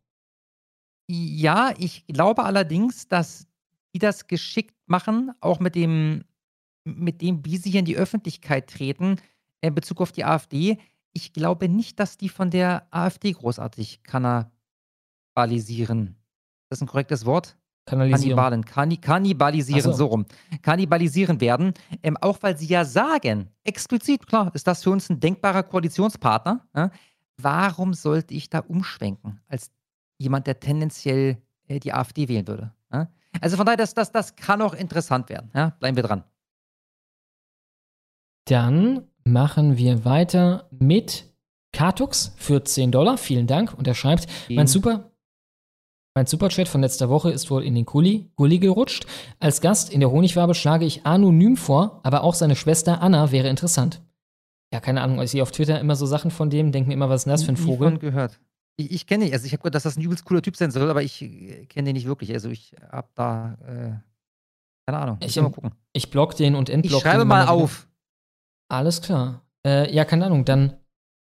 [1.10, 3.48] Ja, ich glaube allerdings, dass
[3.94, 6.26] die das geschickt machen, auch mit dem,
[6.96, 9.18] mit dem, wie sie hier in die Öffentlichkeit treten,
[9.62, 10.78] in Bezug auf die AfD.
[11.14, 16.16] Ich glaube nicht, dass die von der AfD großartig kannibalisieren.
[16.70, 17.58] Das ist ein korrektes Wort?
[17.88, 18.66] Kannibalen.
[18.66, 19.94] Kanni kannibalisieren, so.
[19.94, 20.06] so.
[20.08, 20.26] rum.
[20.62, 21.74] Kannibalisieren werden.
[22.04, 26.68] Ähm, auch weil sie ja sagen, explizit, klar, ist das für uns ein denkbarer Koalitionspartner.
[26.76, 26.92] Ja?
[27.38, 29.72] Warum sollte ich da umschwenken als
[30.18, 32.74] jemand, der tendenziell äh, die AfD wählen würde?
[32.92, 33.08] Ja?
[33.40, 35.50] Also von daher, das, das, das kann auch interessant werden.
[35.54, 35.70] Ja?
[35.80, 36.24] Bleiben wir dran.
[38.48, 41.26] Dann machen wir weiter mit
[41.74, 43.18] Katux für 10 Dollar.
[43.18, 43.74] Vielen Dank.
[43.78, 45.12] Und er schreibt, mein Super.
[46.16, 49.06] Mein Superchat von letzter Woche ist wohl in den Gully, Gully gerutscht.
[49.40, 53.50] Als Gast in der Honigwabe schlage ich anonym vor, aber auch seine Schwester Anna wäre
[53.50, 54.02] interessant.
[54.74, 57.10] Ja, keine Ahnung, ich sehe auf Twitter immer so Sachen von dem, denke mir immer,
[57.10, 57.90] was ist denn das für ein Vogel?
[57.92, 58.40] von gehört.
[58.78, 60.72] Ich, ich kenne ihn, also ich habe gehört, dass das ein übelst cooler Typ sein
[60.72, 62.34] soll, aber ich äh, kenne den nicht wirklich.
[62.34, 63.92] Also ich habe da, äh,
[64.88, 65.18] keine Ahnung.
[65.20, 65.72] Ich, Ich mal gucken.
[65.94, 67.88] ich block den und entblock Ich schreibe den mal auf.
[68.70, 69.42] Alles klar.
[69.66, 70.74] Äh, ja, keine Ahnung, dann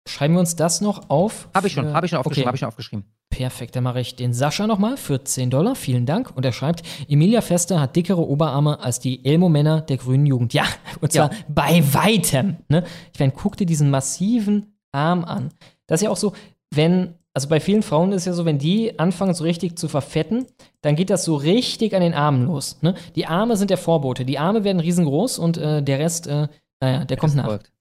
[0.08, 1.50] schreiben wir uns das noch auf.
[1.54, 2.48] Habe ich schon, habe ich schon aufgeschrieben, Okay.
[2.48, 3.06] habe ich schon aufgeschrieben.
[3.30, 5.76] Perfekt, dann mache ich den Sascha nochmal für 10 Dollar.
[5.76, 6.36] Vielen Dank.
[6.36, 10.54] Und er schreibt, Emilia Fester hat dickere Oberarme als die Elmo-Männer der grünen Jugend.
[10.54, 10.66] Ja,
[11.02, 11.38] und zwar Ja.
[11.48, 12.58] bei weitem.
[12.68, 12.84] Ne?
[13.14, 15.50] Ich meine, guck dir diesen massiven Arm an.
[15.88, 16.34] Das ist ja auch so,
[16.74, 19.88] wenn, also bei vielen Frauen ist es ja so, wenn die anfangen so richtig zu
[19.88, 20.46] verfetten,
[20.82, 22.80] dann geht das so richtig an den Armen los.
[22.82, 22.96] Ne?
[23.16, 24.26] Die Arme sind der Vorbote.
[24.26, 26.50] Die Arme werden riesengroß und äh, der Rest, äh,
[26.82, 27.46] naja, der kommt nach.
[27.46, 27.72] folgt.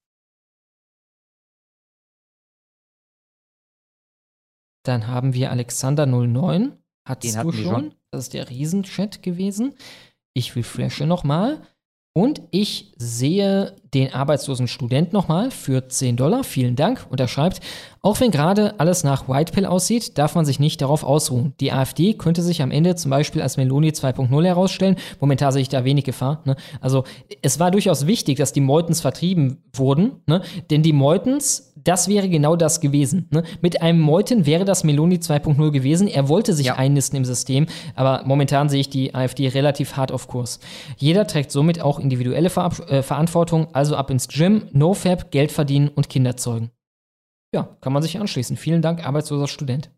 [4.84, 6.78] Dann haben wir Alexander09.
[7.06, 7.64] Hattest Den du schon?
[7.64, 7.94] schon.
[8.10, 9.74] Das ist der Riesenchat gewesen.
[10.34, 11.66] Ich refreshe nochmal.
[12.12, 16.44] Und ich sehe den arbeitslosen Student nochmal für 10 Dollar.
[16.44, 17.06] Vielen Dank.
[17.10, 17.60] Und er schreibt,
[18.02, 21.52] auch wenn gerade alles nach Whitepill aussieht, darf man sich nicht darauf ausruhen.
[21.60, 24.96] Die AfD könnte sich am Ende zum Beispiel als Meloni 2.0 herausstellen.
[25.20, 26.40] Momentan sehe ich da wenig Gefahr.
[26.46, 26.56] Ne?
[26.80, 27.04] Also
[27.42, 30.12] es war durchaus wichtig, dass die Meutens vertrieben wurden.
[30.26, 30.40] Ne?
[30.70, 33.26] Denn die Meutens, das wäre genau das gewesen.
[33.30, 33.42] Ne?
[33.60, 36.08] Mit einem Meuten wäre das Meloni 2.0 gewesen.
[36.08, 40.28] Er wollte sich einnisten im System, aber momentan sehe ich die AfD relativ hart auf
[40.28, 40.60] Kurs.
[40.96, 45.89] Jeder trägt somit auch individuelle Verab äh, Verantwortung, also ab ins Gym, NoFap, Geld verdienen
[45.89, 46.70] und Kinder zeugen.
[47.55, 48.59] Ja, kann man sich anschließen.
[48.59, 49.91] Vielen Dank, arbeitsloser Student.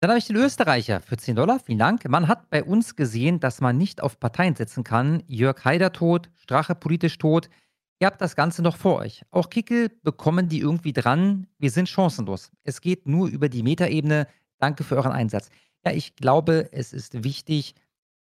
[0.00, 1.58] Dann habe ich den Österreicher für 10 Dollar.
[1.58, 2.08] Vielen Dank.
[2.08, 5.24] Man hat bei uns gesehen, dass man nicht auf Parteien setzen kann.
[5.26, 7.50] Jörg Haider tot, Strache politisch tot.
[7.98, 9.24] Ihr habt das Ganze noch vor euch.
[9.32, 11.48] Auch Kickel bekommen die irgendwie dran.
[11.58, 12.52] Wir sind chancenlos.
[12.62, 14.28] Es geht nur über die Metaebene.
[14.58, 15.50] Danke für euren Einsatz.
[15.84, 17.74] Ja, ich glaube, es ist wichtig,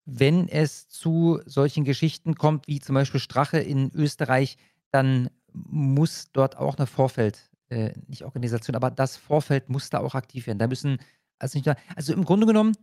[0.04, 4.56] wenn es zu solchen Geschichten kommt, wie zum Beispiel Strache in Österreich,
[4.90, 10.14] dann muss dort auch eine Vorfeld, äh, nicht Organisation, aber das Vorfeld muss da auch
[10.14, 10.58] aktiv werden.
[10.58, 10.98] Da müssen,
[11.38, 12.76] also nicht, also im Grunde genommen,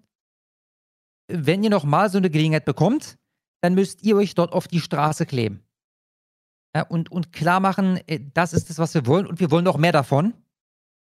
[1.27, 3.17] wenn ihr nochmal so eine Gelegenheit bekommt,
[3.61, 5.63] dann müsst ihr euch dort auf die Straße kleben.
[6.75, 9.65] Ja, und, und klar machen, äh, das ist das, was wir wollen und wir wollen
[9.65, 10.33] noch mehr davon.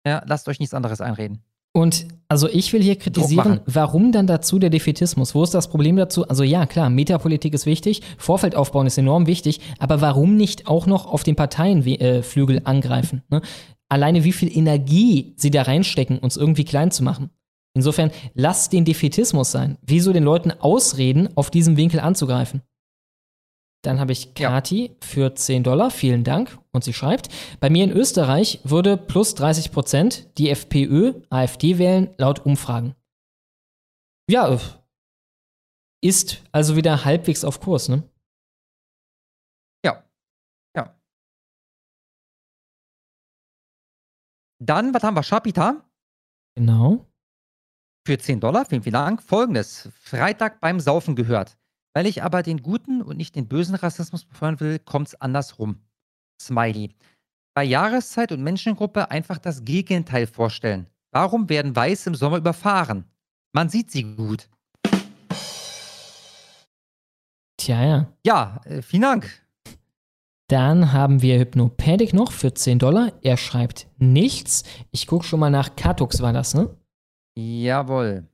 [0.05, 1.43] Ja, lasst euch nichts anderes einreden.
[1.73, 5.33] Und also ich will hier kritisieren, warum dann dazu der Defetismus?
[5.33, 6.27] Wo ist das Problem dazu?
[6.27, 10.85] Also ja, klar, Metapolitik ist wichtig, Vorfeld aufbauen ist enorm wichtig, aber warum nicht auch
[10.85, 13.23] noch auf den Parteienflügel äh, angreifen?
[13.29, 13.41] Ne?
[13.87, 17.31] Alleine wie viel Energie sie da reinstecken, uns irgendwie klein zu machen.
[17.73, 19.77] Insofern, lasst den Defetismus sein.
[19.81, 22.61] Wieso den Leuten ausreden, auf diesem Winkel anzugreifen?
[23.81, 24.93] Dann habe ich Kati ja.
[25.01, 25.89] für 10 Dollar.
[25.89, 26.57] Vielen Dank.
[26.71, 32.13] Und sie schreibt, bei mir in Österreich würde plus 30 Prozent die FPÖ, AfD wählen,
[32.17, 32.95] laut Umfragen.
[34.29, 34.59] Ja,
[36.01, 38.03] ist also wieder halbwegs auf Kurs, ne?
[39.83, 40.03] Ja.
[40.75, 40.95] Ja.
[44.61, 45.23] Dann, was haben wir?
[45.23, 45.83] Shapita?
[46.55, 47.05] Genau.
[48.05, 49.21] Für 10 Dollar, vielen, vielen Dank.
[49.23, 49.89] Folgendes.
[49.93, 51.57] Freitag beim Saufen gehört.
[51.93, 55.79] Weil ich aber den guten und nicht den bösen Rassismus befeuern will, kommt es andersrum.
[56.41, 56.95] Smiley.
[57.55, 60.87] Bei Jahreszeit und Menschengruppe einfach das Gegenteil vorstellen.
[61.11, 63.05] Warum werden Weiße im Sommer überfahren?
[63.53, 64.47] Man sieht sie gut.
[67.57, 68.13] Tja, ja.
[68.25, 69.45] Ja, äh, vielen Dank.
[70.47, 73.11] Dann haben wir Hypnopadik noch für 10 Dollar.
[73.21, 74.63] Er schreibt nichts.
[74.91, 75.75] Ich gucke schon mal nach.
[75.75, 76.75] Katux war das, ne?
[77.37, 78.27] Jawohl.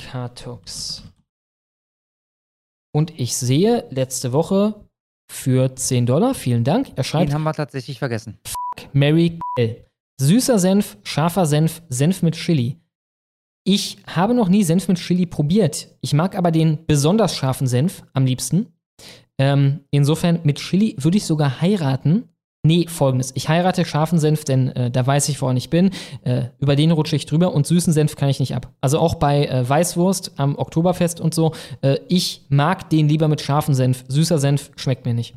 [0.00, 1.02] Katux.
[2.92, 4.88] Und ich sehe letzte Woche
[5.30, 6.92] für 10 Dollar, vielen Dank.
[6.96, 7.30] Er schreibt.
[7.30, 8.38] Den haben wir tatsächlich vergessen.
[8.44, 9.84] Fuck Mary Kill.
[10.20, 12.80] Süßer Senf, scharfer Senf, Senf mit Chili.
[13.64, 15.88] Ich habe noch nie Senf mit Chili probiert.
[16.00, 18.72] Ich mag aber den besonders scharfen Senf am liebsten.
[19.38, 22.28] Ähm, insofern mit Chili würde ich sogar heiraten.
[22.66, 23.30] Nee, folgendes.
[23.34, 25.90] Ich heirate scharfen Senf, denn äh, da weiß ich, woran ich bin.
[26.24, 28.74] Äh, über den rutsche ich drüber und süßen Senf kann ich nicht ab.
[28.80, 31.54] Also auch bei äh, Weißwurst am Oktoberfest und so.
[31.82, 34.04] Äh, ich mag den lieber mit scharfen Senf.
[34.08, 35.36] Süßer Senf schmeckt mir nicht.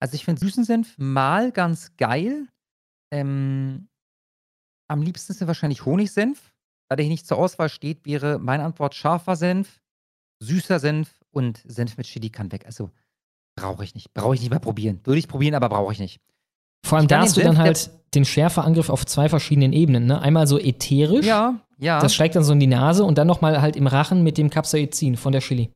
[0.00, 2.46] Also ich finde süßen Senf mal ganz geil.
[3.12, 3.88] Ähm,
[4.88, 6.54] am liebsten ist wahrscheinlich Honigsenf.
[6.88, 9.80] Da der hier nicht zur Auswahl steht, wäre meine Antwort scharfer Senf,
[10.40, 12.64] süßer Senf und Senf mit Chili kann weg.
[12.64, 12.90] Also
[13.58, 14.12] brauche ich nicht.
[14.14, 15.00] Brauche ich nicht mehr probieren.
[15.04, 16.20] Würde ich probieren, aber brauche ich nicht.
[16.84, 20.06] Vor allem da hast du dann halt den Schärfeangriff auf zwei verschiedenen Ebenen.
[20.06, 20.20] Ne?
[20.20, 21.26] Einmal so ätherisch.
[21.26, 22.00] Ja, ja.
[22.00, 24.50] Das schlägt dann so in die Nase und dann nochmal halt im Rachen mit dem
[24.50, 25.70] Capsaicin von der Chili.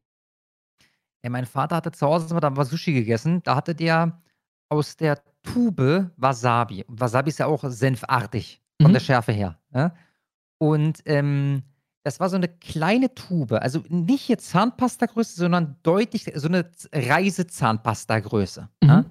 [1.23, 3.43] Ja, mein Vater hatte zu Hause da mal Sushi gegessen.
[3.45, 4.21] Da hatte der
[4.69, 6.85] aus der Tube Wasabi.
[6.85, 8.95] Und Wasabi ist ja auch senfartig von mhm.
[8.95, 9.59] der Schärfe her.
[9.71, 9.93] Ne?
[10.59, 11.63] Und ähm,
[12.05, 13.53] das war so eine kleine Tube.
[13.53, 18.69] Also nicht hier Zahnpasta-Größe, sondern deutlich so eine Reisezahnpasta-Größe.
[18.81, 18.89] Mhm.
[18.89, 19.11] Ne?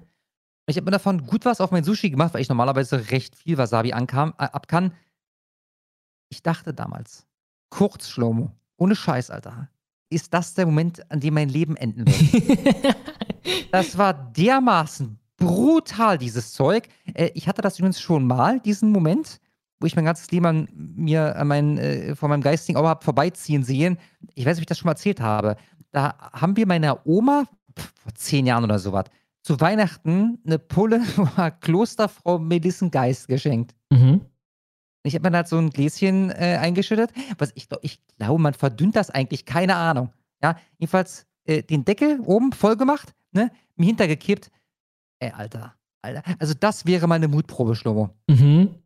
[0.66, 3.58] Ich habe mir davon gut was auf mein Sushi gemacht, weil ich normalerweise recht viel
[3.58, 4.92] Wasabi ankam, äh, ab kann.
[6.28, 7.26] Ich dachte damals,
[7.70, 9.68] kurz Schlomo, ohne Scheiß, Alter,
[10.08, 12.96] ist das der Moment, an dem mein Leben enden wird.
[13.72, 16.88] das war dermaßen brutal, dieses Zeug.
[17.14, 19.40] Äh, ich hatte das übrigens schon mal, diesen Moment,
[19.82, 23.04] wo ich mein ganzes Leben an mir an mein, äh, von meinem geistigen Auge habe
[23.04, 23.98] vorbeiziehen sehen.
[24.34, 25.56] Ich weiß nicht, ob ich das schon mal erzählt habe.
[25.90, 27.44] Da haben wir meiner Oma,
[27.78, 29.04] pff, vor zehn Jahren oder sowas,
[29.42, 31.02] zu Weihnachten eine Pulle
[31.60, 33.74] Klosterfrau Melissengeist geschenkt.
[33.90, 34.20] Mhm.
[35.02, 37.10] Ich habe mir halt so ein Gläschen äh, eingeschüttet.
[37.38, 40.12] Was ich, ich glaube, man verdünnt das eigentlich, keine Ahnung.
[40.42, 44.50] Ja, jedenfalls äh, den Deckel oben voll gemacht, ne, mir hintergekippt.
[45.18, 46.22] Ey, Alter, Alter.
[46.38, 48.10] Also das wäre meine Mutprobe, Schlomo.
[48.28, 48.81] Mhm.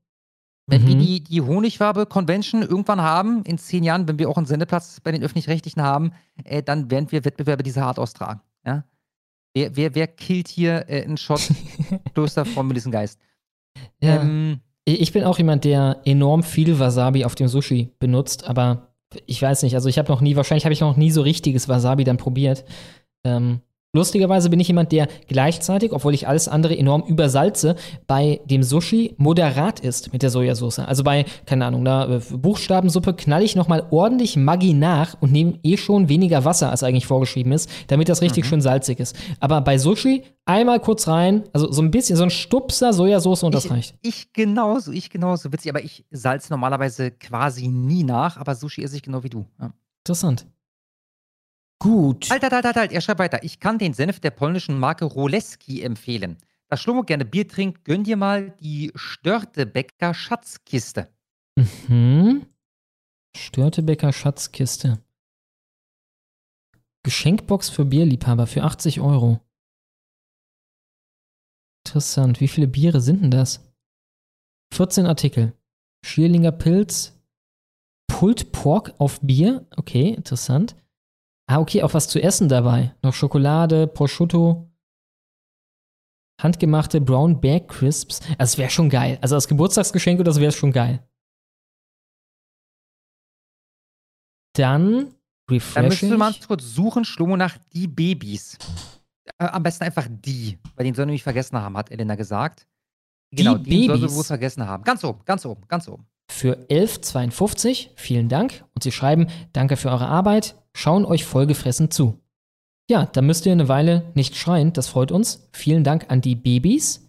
[0.68, 0.86] Wenn mhm.
[0.88, 5.12] wir die, die Honigwabe-Convention irgendwann haben, in zehn Jahren, wenn wir auch einen Sendeplatz bei
[5.12, 6.12] den Öffentlich-Rechtlichen haben,
[6.44, 8.40] äh, dann werden wir Wettbewerbe dieser Art austragen.
[8.64, 8.84] Ja?
[9.54, 11.40] Wer, wer, wer killt hier äh, einen Shot
[12.14, 13.20] Kloster von Melissengeist?
[14.02, 14.20] Ja.
[14.20, 18.94] Ähm, ich bin auch jemand, der enorm viel Wasabi auf dem Sushi benutzt, aber
[19.26, 21.68] ich weiß nicht, also ich habe noch nie, wahrscheinlich habe ich noch nie so richtiges
[21.68, 22.64] Wasabi dann probiert.
[23.24, 23.60] Ähm,
[23.96, 29.14] Lustigerweise bin ich jemand, der gleichzeitig, obwohl ich alles andere enorm übersalze, bei dem Sushi
[29.16, 30.80] moderat ist mit der Sojasauce.
[30.80, 35.78] Also bei, keine Ahnung, da Buchstabensuppe knall ich nochmal ordentlich Maggi nach und nehme eh
[35.78, 38.48] schon weniger Wasser, als eigentlich vorgeschrieben ist, damit das richtig mhm.
[38.48, 39.16] schön salzig ist.
[39.40, 43.54] Aber bei Sushi einmal kurz rein, also so ein bisschen, so ein Stupser Sojasauce und
[43.54, 43.94] das ich, reicht.
[44.02, 45.52] Ich genauso, ich genauso.
[45.52, 49.46] Witzig, aber ich salze normalerweise quasi nie nach, aber Sushi esse ich genau wie du.
[49.58, 49.70] Ja.
[50.04, 50.46] Interessant.
[51.78, 52.30] Gut.
[52.30, 53.42] Halt, halt, halt, halt, halt, er schreibt weiter.
[53.42, 56.38] Ich kann den Senf der polnischen Marke Roleski empfehlen.
[56.68, 61.08] Da Schlomo gerne Bier trinkt, gönn dir mal die Störtebäcker Schatzkiste.
[61.56, 62.46] Mhm.
[63.36, 64.98] Störtebecker Schatzkiste.
[67.04, 69.40] Geschenkbox für Bierliebhaber für 80 Euro.
[71.86, 72.40] Interessant.
[72.40, 73.60] Wie viele Biere sind denn das?
[74.74, 75.52] 14 Artikel.
[76.04, 77.12] Schierlinger Pilz.
[78.08, 79.66] Pulled Pork auf Bier.
[79.76, 80.74] Okay, interessant.
[81.48, 82.94] Ah, okay, auch was zu essen dabei.
[83.02, 84.68] Noch Schokolade, Prosciutto.
[86.42, 88.20] Handgemachte Brown Bear Crisps.
[88.20, 89.18] Also, das wäre schon geil.
[89.22, 91.06] Also als Geburtstagsgeschenk, das wäre schon geil.
[94.54, 95.14] Dann
[95.50, 95.74] refreshing.
[95.74, 98.58] Dann müssen wir mal kurz suchen, Schlomo, nach die Babys.
[99.38, 102.66] Äh, am besten einfach die, weil den soll er nämlich vergessen haben, hat Elena gesagt.
[103.32, 104.10] Die genau, die soll Babys?
[104.10, 104.84] sie wohl vergessen haben.
[104.84, 106.06] Ganz oben, ganz oben, ganz oben.
[106.28, 107.90] Für 11,52.
[107.96, 108.64] Vielen Dank.
[108.74, 112.20] Und Sie schreiben, danke für eure Arbeit, schauen euch vollgefressen zu.
[112.88, 115.48] Ja, da müsst ihr eine Weile nicht schreien, das freut uns.
[115.52, 117.08] Vielen Dank an die Babys.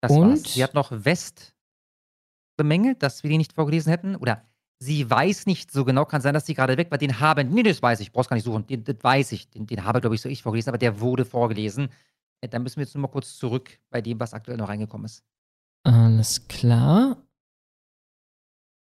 [0.00, 0.54] Das Und- war's.
[0.54, 1.54] Sie hat noch West
[2.56, 4.16] bemängelt, dass wir die nicht vorgelesen hätten.
[4.16, 4.42] Oder
[4.78, 6.98] sie weiß nicht so genau, kann sein, dass die gerade weg war.
[6.98, 8.66] Den haben, nee, das weiß ich, brauchst gar nicht suchen.
[8.66, 9.50] Den, das weiß ich.
[9.50, 11.90] Den, den habe, glaube ich, so ich vorgelesen, aber der wurde vorgelesen.
[12.40, 15.04] Äh, Dann müssen wir jetzt nur mal kurz zurück bei dem, was aktuell noch reingekommen
[15.06, 15.22] ist.
[15.84, 17.18] Alles klar.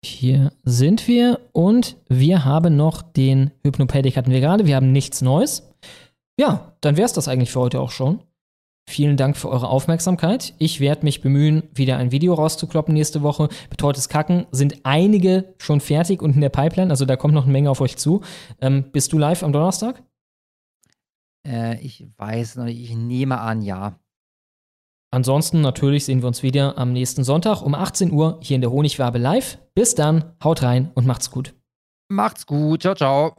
[0.03, 4.65] Hier sind wir und wir haben noch den Hypnopädik hatten wir gerade.
[4.65, 5.69] Wir haben nichts Neues.
[6.39, 8.21] Ja, dann wäre es das eigentlich für heute auch schon.
[8.89, 10.55] Vielen Dank für eure Aufmerksamkeit.
[10.57, 13.49] Ich werde mich bemühen, wieder ein Video rauszukloppen nächste Woche.
[13.69, 17.51] Betreutes Kacken sind einige schon fertig und in der Pipeline, also da kommt noch eine
[17.51, 18.21] Menge auf euch zu.
[18.61, 20.01] Ähm, bist du live am Donnerstag?
[21.45, 23.99] Äh, ich weiß noch nicht, ich nehme an, ja.
[25.11, 28.71] Ansonsten natürlich sehen wir uns wieder am nächsten Sonntag um 18 Uhr hier in der
[28.71, 29.57] Honigwabe live.
[29.73, 31.55] Bis dann, haut rein und macht's gut.
[32.09, 33.33] Macht's gut, ciao, ciao.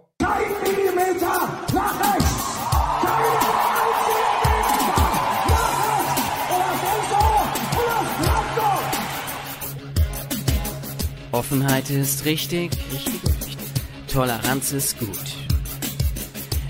[11.33, 13.57] Offenheit ist richtig, richtig, richtig.
[14.09, 15.40] Toleranz ist gut.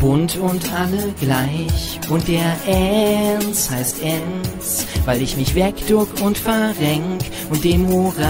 [0.00, 2.00] Bunt und alle gleich.
[2.08, 7.20] Und der Enz heißt Enz, weil ich mich wegduck und verrenk
[7.50, 8.24] und demoralisiert.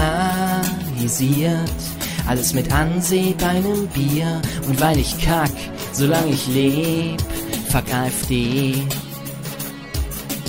[2.27, 4.41] Alles mit Anseh bei nem Bier.
[4.67, 5.51] Und weil ich kack,
[5.93, 7.21] solange ich leb,
[7.69, 8.75] fuck AfD.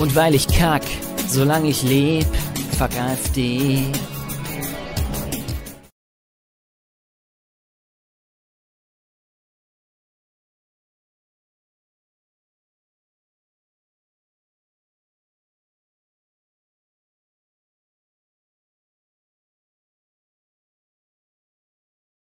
[0.00, 0.82] Und weil ich kack,
[1.28, 2.26] solange ich leb,
[2.76, 3.84] fuck AfD.